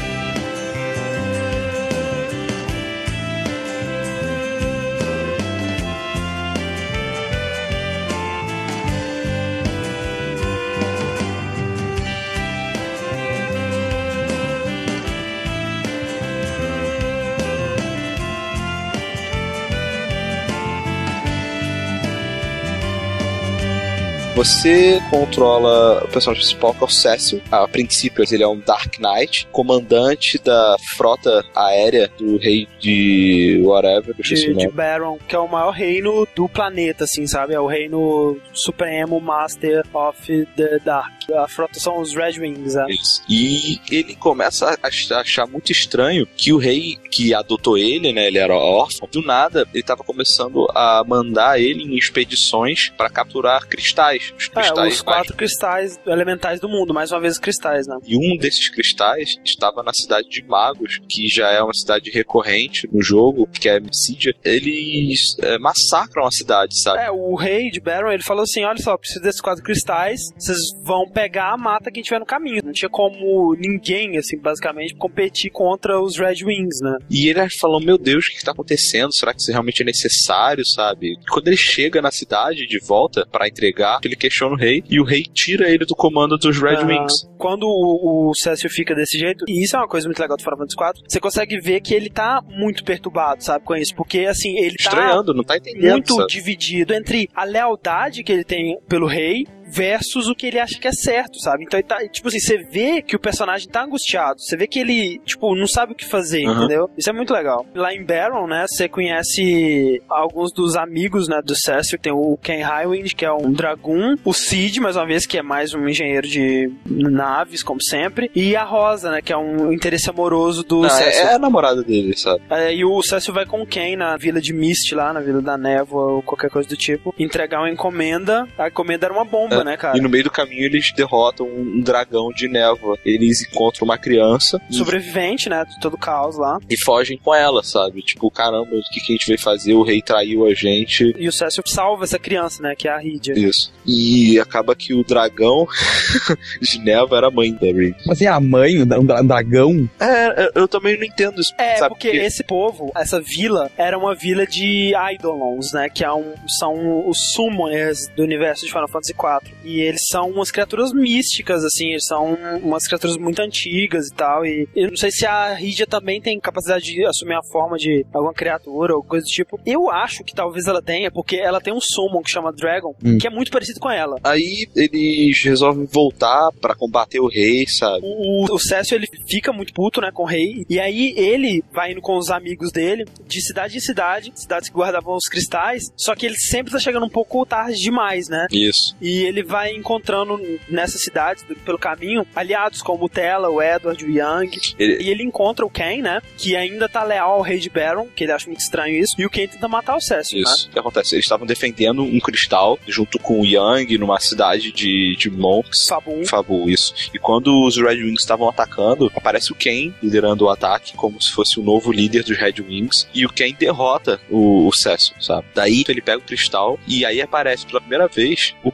Você 24.37 25.01
controla 25.09 26.05
o 26.05 26.09
personagem 26.09 26.43
principal, 26.43 26.75
que 26.75 26.85
é 26.85 26.87
o 26.87 26.91
Cecil. 26.91 27.41
A 27.51 27.67
princípio, 27.67 28.23
ele 28.31 28.43
é 28.43 28.47
um 28.47 28.61
Dark 28.61 28.99
Knight, 28.99 29.49
comandante 29.51 30.39
da 30.39 30.77
frota 30.95 31.43
aérea 31.55 32.11
do 32.19 32.37
rei 32.37 32.69
de 32.79 33.59
whatever, 33.65 34.15
De, 34.15 34.55
de. 34.55 34.69
Baron, 34.69 35.19
que 35.27 35.35
é 35.35 35.39
o 35.39 35.49
maior 35.49 35.71
reino 35.71 36.29
do 36.35 36.47
planeta, 36.51 37.05
assim, 37.05 37.27
sabe? 37.27 37.55
É 37.55 37.61
o 37.61 37.67
reino 37.67 38.37
supremo 38.53 39.19
Master 39.23 39.83
of 39.95 40.47
the 40.55 40.81
Dark. 40.85 41.15
A 41.35 41.49
frota 41.49 41.81
são 41.81 41.99
os 41.99 42.15
Red 42.15 42.39
Wings, 42.39 42.75
né? 42.75 42.87
Isso. 42.91 43.23
E 43.27 43.81
ele 43.91 44.15
começa 44.15 44.79
a 44.83 45.19
achar 45.19 45.47
muito 45.47 45.73
estranho 45.73 46.27
que 46.37 46.53
o 46.53 46.59
rei 46.59 46.99
que 47.11 47.33
adotou 47.33 47.79
ele, 47.79 48.13
né, 48.13 48.27
ele 48.27 48.39
era 48.39 48.55
órfão, 48.55 49.09
do 49.11 49.23
nada 49.23 49.67
ele 49.73 49.81
estava 49.81 50.05
começando 50.05 50.67
a 50.75 51.03
mandar 51.07 51.59
ele 51.59 51.83
em 51.83 51.97
expedições 51.97 52.93
para 52.97 53.09
capturar 53.09 53.67
cristais. 53.67 54.26
Os 54.37 54.47
É, 54.47 54.51
cristais 54.51 54.95
os 54.95 55.03
quatro 55.03 55.35
cristais 55.37 56.01
elementais 56.07 56.61
do 56.61 56.69
mundo, 56.69 56.95
mais 56.95 57.13
uma 57.13 57.21
vez 57.21 57.39
cristais, 57.39 57.87
né? 57.87 57.97
E 58.07 58.17
um 58.17 58.37
desses 58.39 58.69
cristais 58.69 59.37
estava 59.45 59.83
na 59.83 59.93
cidade 59.93 60.29
de 60.29 60.43
Magos, 60.45 61.01
que 61.09 61.29
já 61.29 61.51
é 61.51 61.63
uma 61.63 61.75
cidade 61.75 62.11
recorrente 62.11 62.89
no 62.93 63.03
jogo, 63.03 63.47
que 63.49 63.69
é 63.69 63.81
Mysidia. 63.81 64.35
Eles 64.45 65.37
é, 65.41 65.59
massacram 65.59 66.27
a 66.27 66.31
cidade, 66.31 66.81
sabe? 66.81 67.01
É, 67.03 67.11
o 67.11 67.35
rei 67.35 67.71
de 67.71 67.81
Baron, 67.81 68.11
ele 68.11 68.23
falou 68.23 68.43
assim, 68.43 68.65
olha 68.65 68.79
só, 68.79 68.97
preciso 68.97 69.23
desses 69.23 69.41
quatro 69.41 69.63
cristais, 69.63 70.21
vocês 70.39 70.59
vão 70.83 71.09
pegar 71.09 71.53
a 71.53 71.57
mata 71.57 71.91
quem 71.91 72.03
tiver 72.03 72.19
no 72.19 72.27
caminho. 72.27 72.63
Não 72.65 72.73
tinha 72.73 72.89
como 72.89 73.55
ninguém, 73.55 74.17
assim, 74.17 74.39
basicamente, 74.39 74.95
competir 74.95 75.51
contra 75.51 76.01
os 76.01 76.17
Red 76.17 76.45
Wings, 76.45 76.81
né? 76.81 76.97
E 77.11 77.29
ele 77.29 77.47
falou: 77.61 77.81
Meu 77.81 77.99
Deus, 77.99 78.27
o 78.27 78.31
que 78.31 78.37
está 78.37 78.53
acontecendo? 78.53 79.15
Será 79.15 79.33
que 79.33 79.41
isso 79.41 79.51
realmente 79.51 79.83
é 79.83 79.85
necessário, 79.85 80.65
sabe? 80.67 81.17
Quando 81.29 81.49
ele 81.49 81.57
chega 81.57 82.01
na 82.01 82.11
cidade 82.11 82.67
de 82.67 82.79
volta 82.79 83.27
para 83.31 83.49
entregar, 83.49 84.01
ele 84.17 84.21
questiona 84.21 84.55
o 84.55 84.59
rei 84.59 84.83
e 84.89 84.99
o 85.01 85.05
rei 85.05 85.23
tira 85.23 85.69
ele 85.69 85.85
do 85.85 85.95
comando 85.95 86.37
dos 86.39 86.61
Red 86.61 86.77
Ah, 86.77 86.87
Wings. 86.87 87.29
Quando 87.39 87.65
o, 87.65 88.31
o 88.31 88.35
Cécio 88.35 88.69
fica 88.71 88.95
desse 88.95 89.19
jeito, 89.19 89.45
e 89.49 89.63
isso 89.63 89.77
é 89.77 89.79
uma 89.79 89.89
coisa 89.89 90.09
muito 90.09 90.19
legal 90.19 90.37
do 90.37 90.43
Final 90.43 90.59
Fantasy 90.59 90.77
IV, 91.01 91.05
você 91.09 91.21
consegue 91.21 91.61
ver 91.61 91.81
que 91.81 91.95
ele 91.95 92.09
tá 92.11 92.43
muito 92.49 92.83
perturbado, 92.83 93.45
sabe, 93.45 93.65
com 93.65 93.75
isso, 93.77 93.95
porque, 93.95 94.21
assim, 94.21 94.57
ele 94.59 94.77
tá 94.77 94.91
Estranhando, 94.91 95.35
não 95.35 95.45
tá 95.45 95.57
entendendo. 95.57 95.93
muito 95.93 96.15
sabe? 96.15 96.29
dividido 96.29 96.95
entre 96.95 97.29
a 97.35 97.45
lealdade 97.45 98.23
que 98.23 98.33
ele 98.33 98.45
tem 98.45 98.79
pelo 98.89 99.07
rei 99.07 99.47
versus 99.67 100.29
o 100.29 100.35
que 100.35 100.47
ele 100.47 100.59
acha 100.59 100.79
que 100.79 100.89
é 100.89 100.93
certo, 100.93 101.39
sabe? 101.41 101.65
Então 101.65 101.79
ele 101.79 101.87
tá, 101.87 101.99
tipo 102.09 102.29
assim, 102.29 102.39
você 102.39 102.59
vê 102.59 103.03
que 103.03 103.17
o 103.17 103.19
personagem 103.21 103.69
tá 103.69 103.85
angustiado, 103.85 104.41
você 104.41 104.57
vê 104.57 104.67
que 104.67 104.79
ele, 104.79 105.21
tipo, 105.25 105.55
não 105.55 105.67
sabe 105.67 105.93
o 105.93 105.95
que 105.95 106.05
fazer, 106.05 106.47
Uhum. 106.47 106.57
entendeu? 106.57 106.91
Isso 106.97 107.11
é 107.11 107.13
muito 107.13 107.33
legal. 107.33 107.67
Lá 107.75 107.93
em 107.95 108.05
Baron, 108.05 108.47
né, 108.47 108.65
você 108.69 108.89
conhece 108.89 110.03
alguns 110.09 110.53
dos 110.53 110.77
amigos, 110.77 111.29
né, 111.29 111.41
do 111.45 111.55
Cecil, 111.55 111.99
tem 111.99 112.13
o 112.13 112.37
Ken 112.43 112.63
Highwind, 112.63 113.15
que 113.15 113.25
é 113.25 113.33
um 113.33 113.53
Dragoon, 113.53 114.17
o 114.25 114.33
Cid, 114.33 114.81
mais 114.81 114.97
uma 114.97 115.07
vez, 115.07 115.27
que 115.27 115.39
é 115.39 115.43
mais 115.43 115.75
um 115.75 115.89
engenheiro 115.89 116.27
de 116.27 116.71
naves, 116.87 117.63
como 117.63 117.83
sempre, 117.83 118.31
e 118.35 118.55
a 118.57 118.65
Rosa, 118.65 119.11
né, 119.11 119.23
que 119.23 119.33
é 119.33 119.37
um 119.37 119.73
interesse 119.73 120.09
amoroso 120.11 120.63
do 120.63 120.81
Não, 120.81 120.87
é, 120.87 120.91
Cecil. 120.91 121.27
é 121.27 121.35
a 121.35 121.39
namorada 121.39 121.83
dele, 121.83 122.17
sabe? 122.17 122.43
É, 122.51 122.75
e 122.75 122.85
o 122.85 123.03
Cécio 123.03 123.33
vai 123.33 123.47
com 123.47 123.63
o 123.63 123.67
Ken 123.67 123.97
na 123.97 124.17
vila 124.17 124.41
de 124.41 124.53
Mist 124.53 124.93
lá, 124.95 125.13
na 125.13 125.21
vila 125.21 125.41
da 125.43 125.57
névoa 125.57 126.13
ou 126.15 126.23
qualquer 126.23 126.51
coisa 126.51 126.69
do 126.69 126.77
tipo, 126.77 127.15
entregar 127.19 127.61
uma 127.61 127.71
encomenda. 127.71 128.47
A 128.59 128.69
encomenda 128.69 129.07
era 129.07 129.15
uma 129.15 129.25
bomba, 129.25 129.56
É, 129.61 129.65
né, 129.65 129.77
cara? 129.77 129.97
E 129.99 130.01
no 130.01 130.09
meio 130.09 130.25
do 130.25 130.31
caminho 130.31 130.65
eles 130.65 130.93
derrotam 130.93 131.47
um, 131.47 131.77
um 131.77 131.81
dragão 131.81 132.31
de 132.31 132.49
névoa. 132.49 132.99
Eles 133.05 133.43
encontram 133.43 133.85
uma 133.85 133.99
criança 133.99 134.61
e- 134.71 134.75
Sobrevivente, 134.75 135.49
né, 135.49 135.65
de 135.65 135.79
todo 135.81 135.95
o 135.95 135.99
caos 135.99 136.37
lá. 136.37 136.59
e 136.69 136.77
fogem 136.83 137.19
com 137.19 137.35
ela, 137.35 137.63
sabe? 137.63 138.03
Tipo, 138.03 138.31
caramba, 138.31 138.69
o 138.75 138.81
que, 138.93 139.01
que 139.01 139.13
a 139.13 139.17
gente 139.17 139.27
veio 139.27 139.41
fazer? 139.41 139.75
O 139.75 139.83
rei 139.83 140.01
traiu 140.03 140.47
a 140.47 140.55
gente. 140.55 141.15
E 141.19 141.29
o 141.29 141.33
Cécio 141.33 141.63
salva 141.67 142.05
essa 142.05 142.19
criança, 142.19 142.63
né, 142.63 142.75
que 142.77 142.89
é 142.89 142.91
a 142.93 142.99
Rydia. 142.99 143.35
Isso. 143.39 143.73
E 143.87 144.39
acaba 144.41 144.75
que 144.75 144.93
o 144.95 145.05
dragão 145.05 145.67
de 146.61 146.79
névoa 146.81 147.19
era 147.19 147.27
a 147.29 147.31
mãe 147.31 147.53
da 147.53 147.67
Rin. 147.67 147.95
Mas 148.07 148.17
assim, 148.19 148.27
a 148.27 148.41
mãe, 148.41 148.83
um 148.83 149.05
dra- 149.05 149.23
dragão. 149.23 149.89
É, 150.01 150.51
eu 150.55 150.67
também 150.69 150.97
não 150.97 151.05
entendo 151.05 151.41
isso. 151.41 151.53
É, 151.59 151.77
sabe? 151.77 151.95
porque 151.95 152.09
esse 152.09 152.43
povo, 152.45 152.91
essa 152.97 153.21
vila, 153.21 153.71
era 153.77 153.97
uma 153.99 154.15
vila 154.15 154.47
de 154.47 154.93
Eidolons, 154.95 155.73
né? 155.73 155.89
Que 155.89 156.05
é 156.05 156.13
um, 156.13 156.35
são 156.59 157.09
os 157.09 157.33
summoners 157.33 158.09
do 158.17 158.23
universo 158.23 158.65
de 158.65 158.73
Final 158.73 158.89
Fantasy 158.89 159.15
IV. 159.47 159.57
E 159.65 159.81
eles 159.81 160.01
são 160.11 160.31
umas 160.31 160.51
criaturas 160.51 160.93
místicas, 160.93 161.65
assim, 161.65 161.91
eles 161.91 162.07
são 162.07 162.35
umas 162.63 162.87
criaturas 162.87 163.17
muito 163.17 163.41
antigas 163.41 164.09
e 164.09 164.15
tal. 164.15 164.45
E 164.47 164.69
eu 164.77 164.89
não 164.91 164.97
sei 164.97 165.11
se 165.11 165.27
a 165.27 165.53
Rydia 165.55 165.87
também 165.87 166.21
tem 166.21 166.39
capacidade 166.39 166.85
de 166.85 167.05
assumir 167.05 167.35
a 167.35 167.43
forma 167.51 167.77
de 167.77 168.05
alguma 168.13 168.33
criatura 168.33 168.95
ou 168.95 169.03
coisa 169.03 169.25
do 169.25 169.29
tipo. 169.31 169.59
Eu 169.67 169.91
acho 169.91 170.23
que 170.25 170.35
talvez 170.35 170.67
ela 170.67 170.81
tenha, 170.83 171.11
porque 171.11 171.37
ela 171.37 171.61
tem 171.61 171.73
um 171.75 171.81
summon 171.81 172.23
que 172.23 172.31
chama 172.31 172.53
Dragon, 172.53 172.95
Hum. 173.05 173.19
que 173.19 173.27
é 173.27 173.31
muito 173.31 173.51
parecido 173.51 173.81
com 173.81 173.91
ela. 173.91 174.17
Aí 174.23 174.67
eles 174.75 175.43
resolvem 175.43 175.87
voltar 175.87 176.51
pra 176.61 176.75
combater 176.75 177.21
o 177.21 177.29
rei, 177.29 177.65
sabe? 177.69 178.01
O, 178.03 178.45
o 178.55 178.59
Cécio, 178.59 178.95
ele 178.95 179.07
fica 179.29 179.53
muito 179.53 179.73
puto, 179.73 180.01
né, 180.01 180.11
com 180.13 180.23
o 180.23 180.27
rei, 180.27 180.65
e 180.69 180.79
aí 180.81 181.13
ele 181.17 181.63
vai 181.73 181.93
indo 181.93 182.01
com 182.01 182.17
os 182.17 182.31
amigos 182.31 182.71
dele, 182.73 183.05
de 183.27 183.41
cidade 183.41 183.77
em 183.77 183.81
cidade, 183.81 184.33
cidades 184.35 184.69
que 184.69 184.75
guardavam 184.75 185.15
os 185.15 185.27
cristais, 185.29 185.85
só 185.97 186.15
que 186.15 186.27
ele 186.27 186.37
sempre 186.37 186.73
tá 186.73 186.79
chegando 186.79 187.07
um 187.07 187.11
pouco 187.11 187.45
tarde 187.47 187.79
demais, 187.81 188.29
né? 188.29 188.47
Isso. 188.53 188.97
E 189.01 189.23
ele 189.25 189.36
vai 189.43 189.73
encontrando 189.73 190.41
nessas 190.69 191.03
cidades, 191.03 191.45
pelo 191.65 191.79
caminho, 191.79 192.27
aliados 192.35 192.83
como 192.83 193.05
o 193.05 193.09
Tela, 193.09 193.49
o 193.49 193.63
Edward, 193.63 194.05
o 194.05 194.09
Young, 194.11 194.51
Ele- 194.79 195.03
e 195.03 195.11
ele 195.11 195.23
encontra 195.23 195.65
o 195.65 195.71
Ken, 195.71 196.03
né, 196.03 196.21
que 196.37 196.55
ainda 196.57 196.89
tá 196.89 197.03
leal 197.05 197.33
ao 197.33 197.41
rei 197.43 197.59
de 197.59 197.69
Baron, 197.71 198.09
que 198.15 198.25
ele 198.25 198.33
acha 198.33 198.47
muito 198.47 198.61
estranho 198.61 198.97
isso, 198.99 199.15
e 199.19 199.25
o 199.27 199.31
Ken 199.31 199.47
tenta 199.49 199.69
matar 199.69 199.97
o 199.97 200.01
Cécio, 200.01 200.37
né? 200.37 200.43
Isso. 200.43 200.69
O 200.69 200.71
que 200.73 200.79
acontece? 200.79 201.15
Eles 201.15 201.25
estavam 201.25 201.47
defendendo 201.47 202.03
um 202.03 202.19
cristal 202.21 202.79
junto 202.87 203.19
com 203.19 203.41
o 203.41 203.45
Yang 203.47 203.99
numa 203.99 204.19
cidade 204.21 204.73
de, 204.73 205.17
de 205.17 205.31
monks. 205.31 205.87
Sabum. 205.87 206.25
Fabu, 206.25 206.69
isso. 206.69 206.95
E 207.15 207.19
quando 207.19 207.65
os 207.65 207.77
Red 207.77 208.03
Wings 208.03 208.21
estavam 208.23 208.49
atacando, 208.49 209.11
aparece 209.15 209.53
o 209.53 209.55
Ken 209.55 209.93
liderando 210.03 210.45
o 210.45 210.51
ataque, 210.51 210.95
como 210.97 211.21
se 211.21 211.31
fosse 211.33 211.59
o 211.59 211.63
novo 211.63 211.93
líder 211.93 212.23
dos 212.25 212.37
Red 212.37 212.55
Wings. 212.61 213.09
E 213.15 213.25
o 213.25 213.29
Ken 213.29 213.55
derrota 213.59 214.21
o, 214.31 214.67
o 214.67 214.73
Cecil, 214.73 215.15
sabe? 215.21 215.47
Daí 215.55 215.85
ele 215.89 216.01
pega 216.01 216.19
o 216.19 216.23
cristal 216.23 216.79
e 216.87 217.05
aí 217.05 217.21
aparece 217.21 217.67
pela 217.67 217.81
primeira 217.81 218.07
vez 218.09 218.55
o 218.63 218.71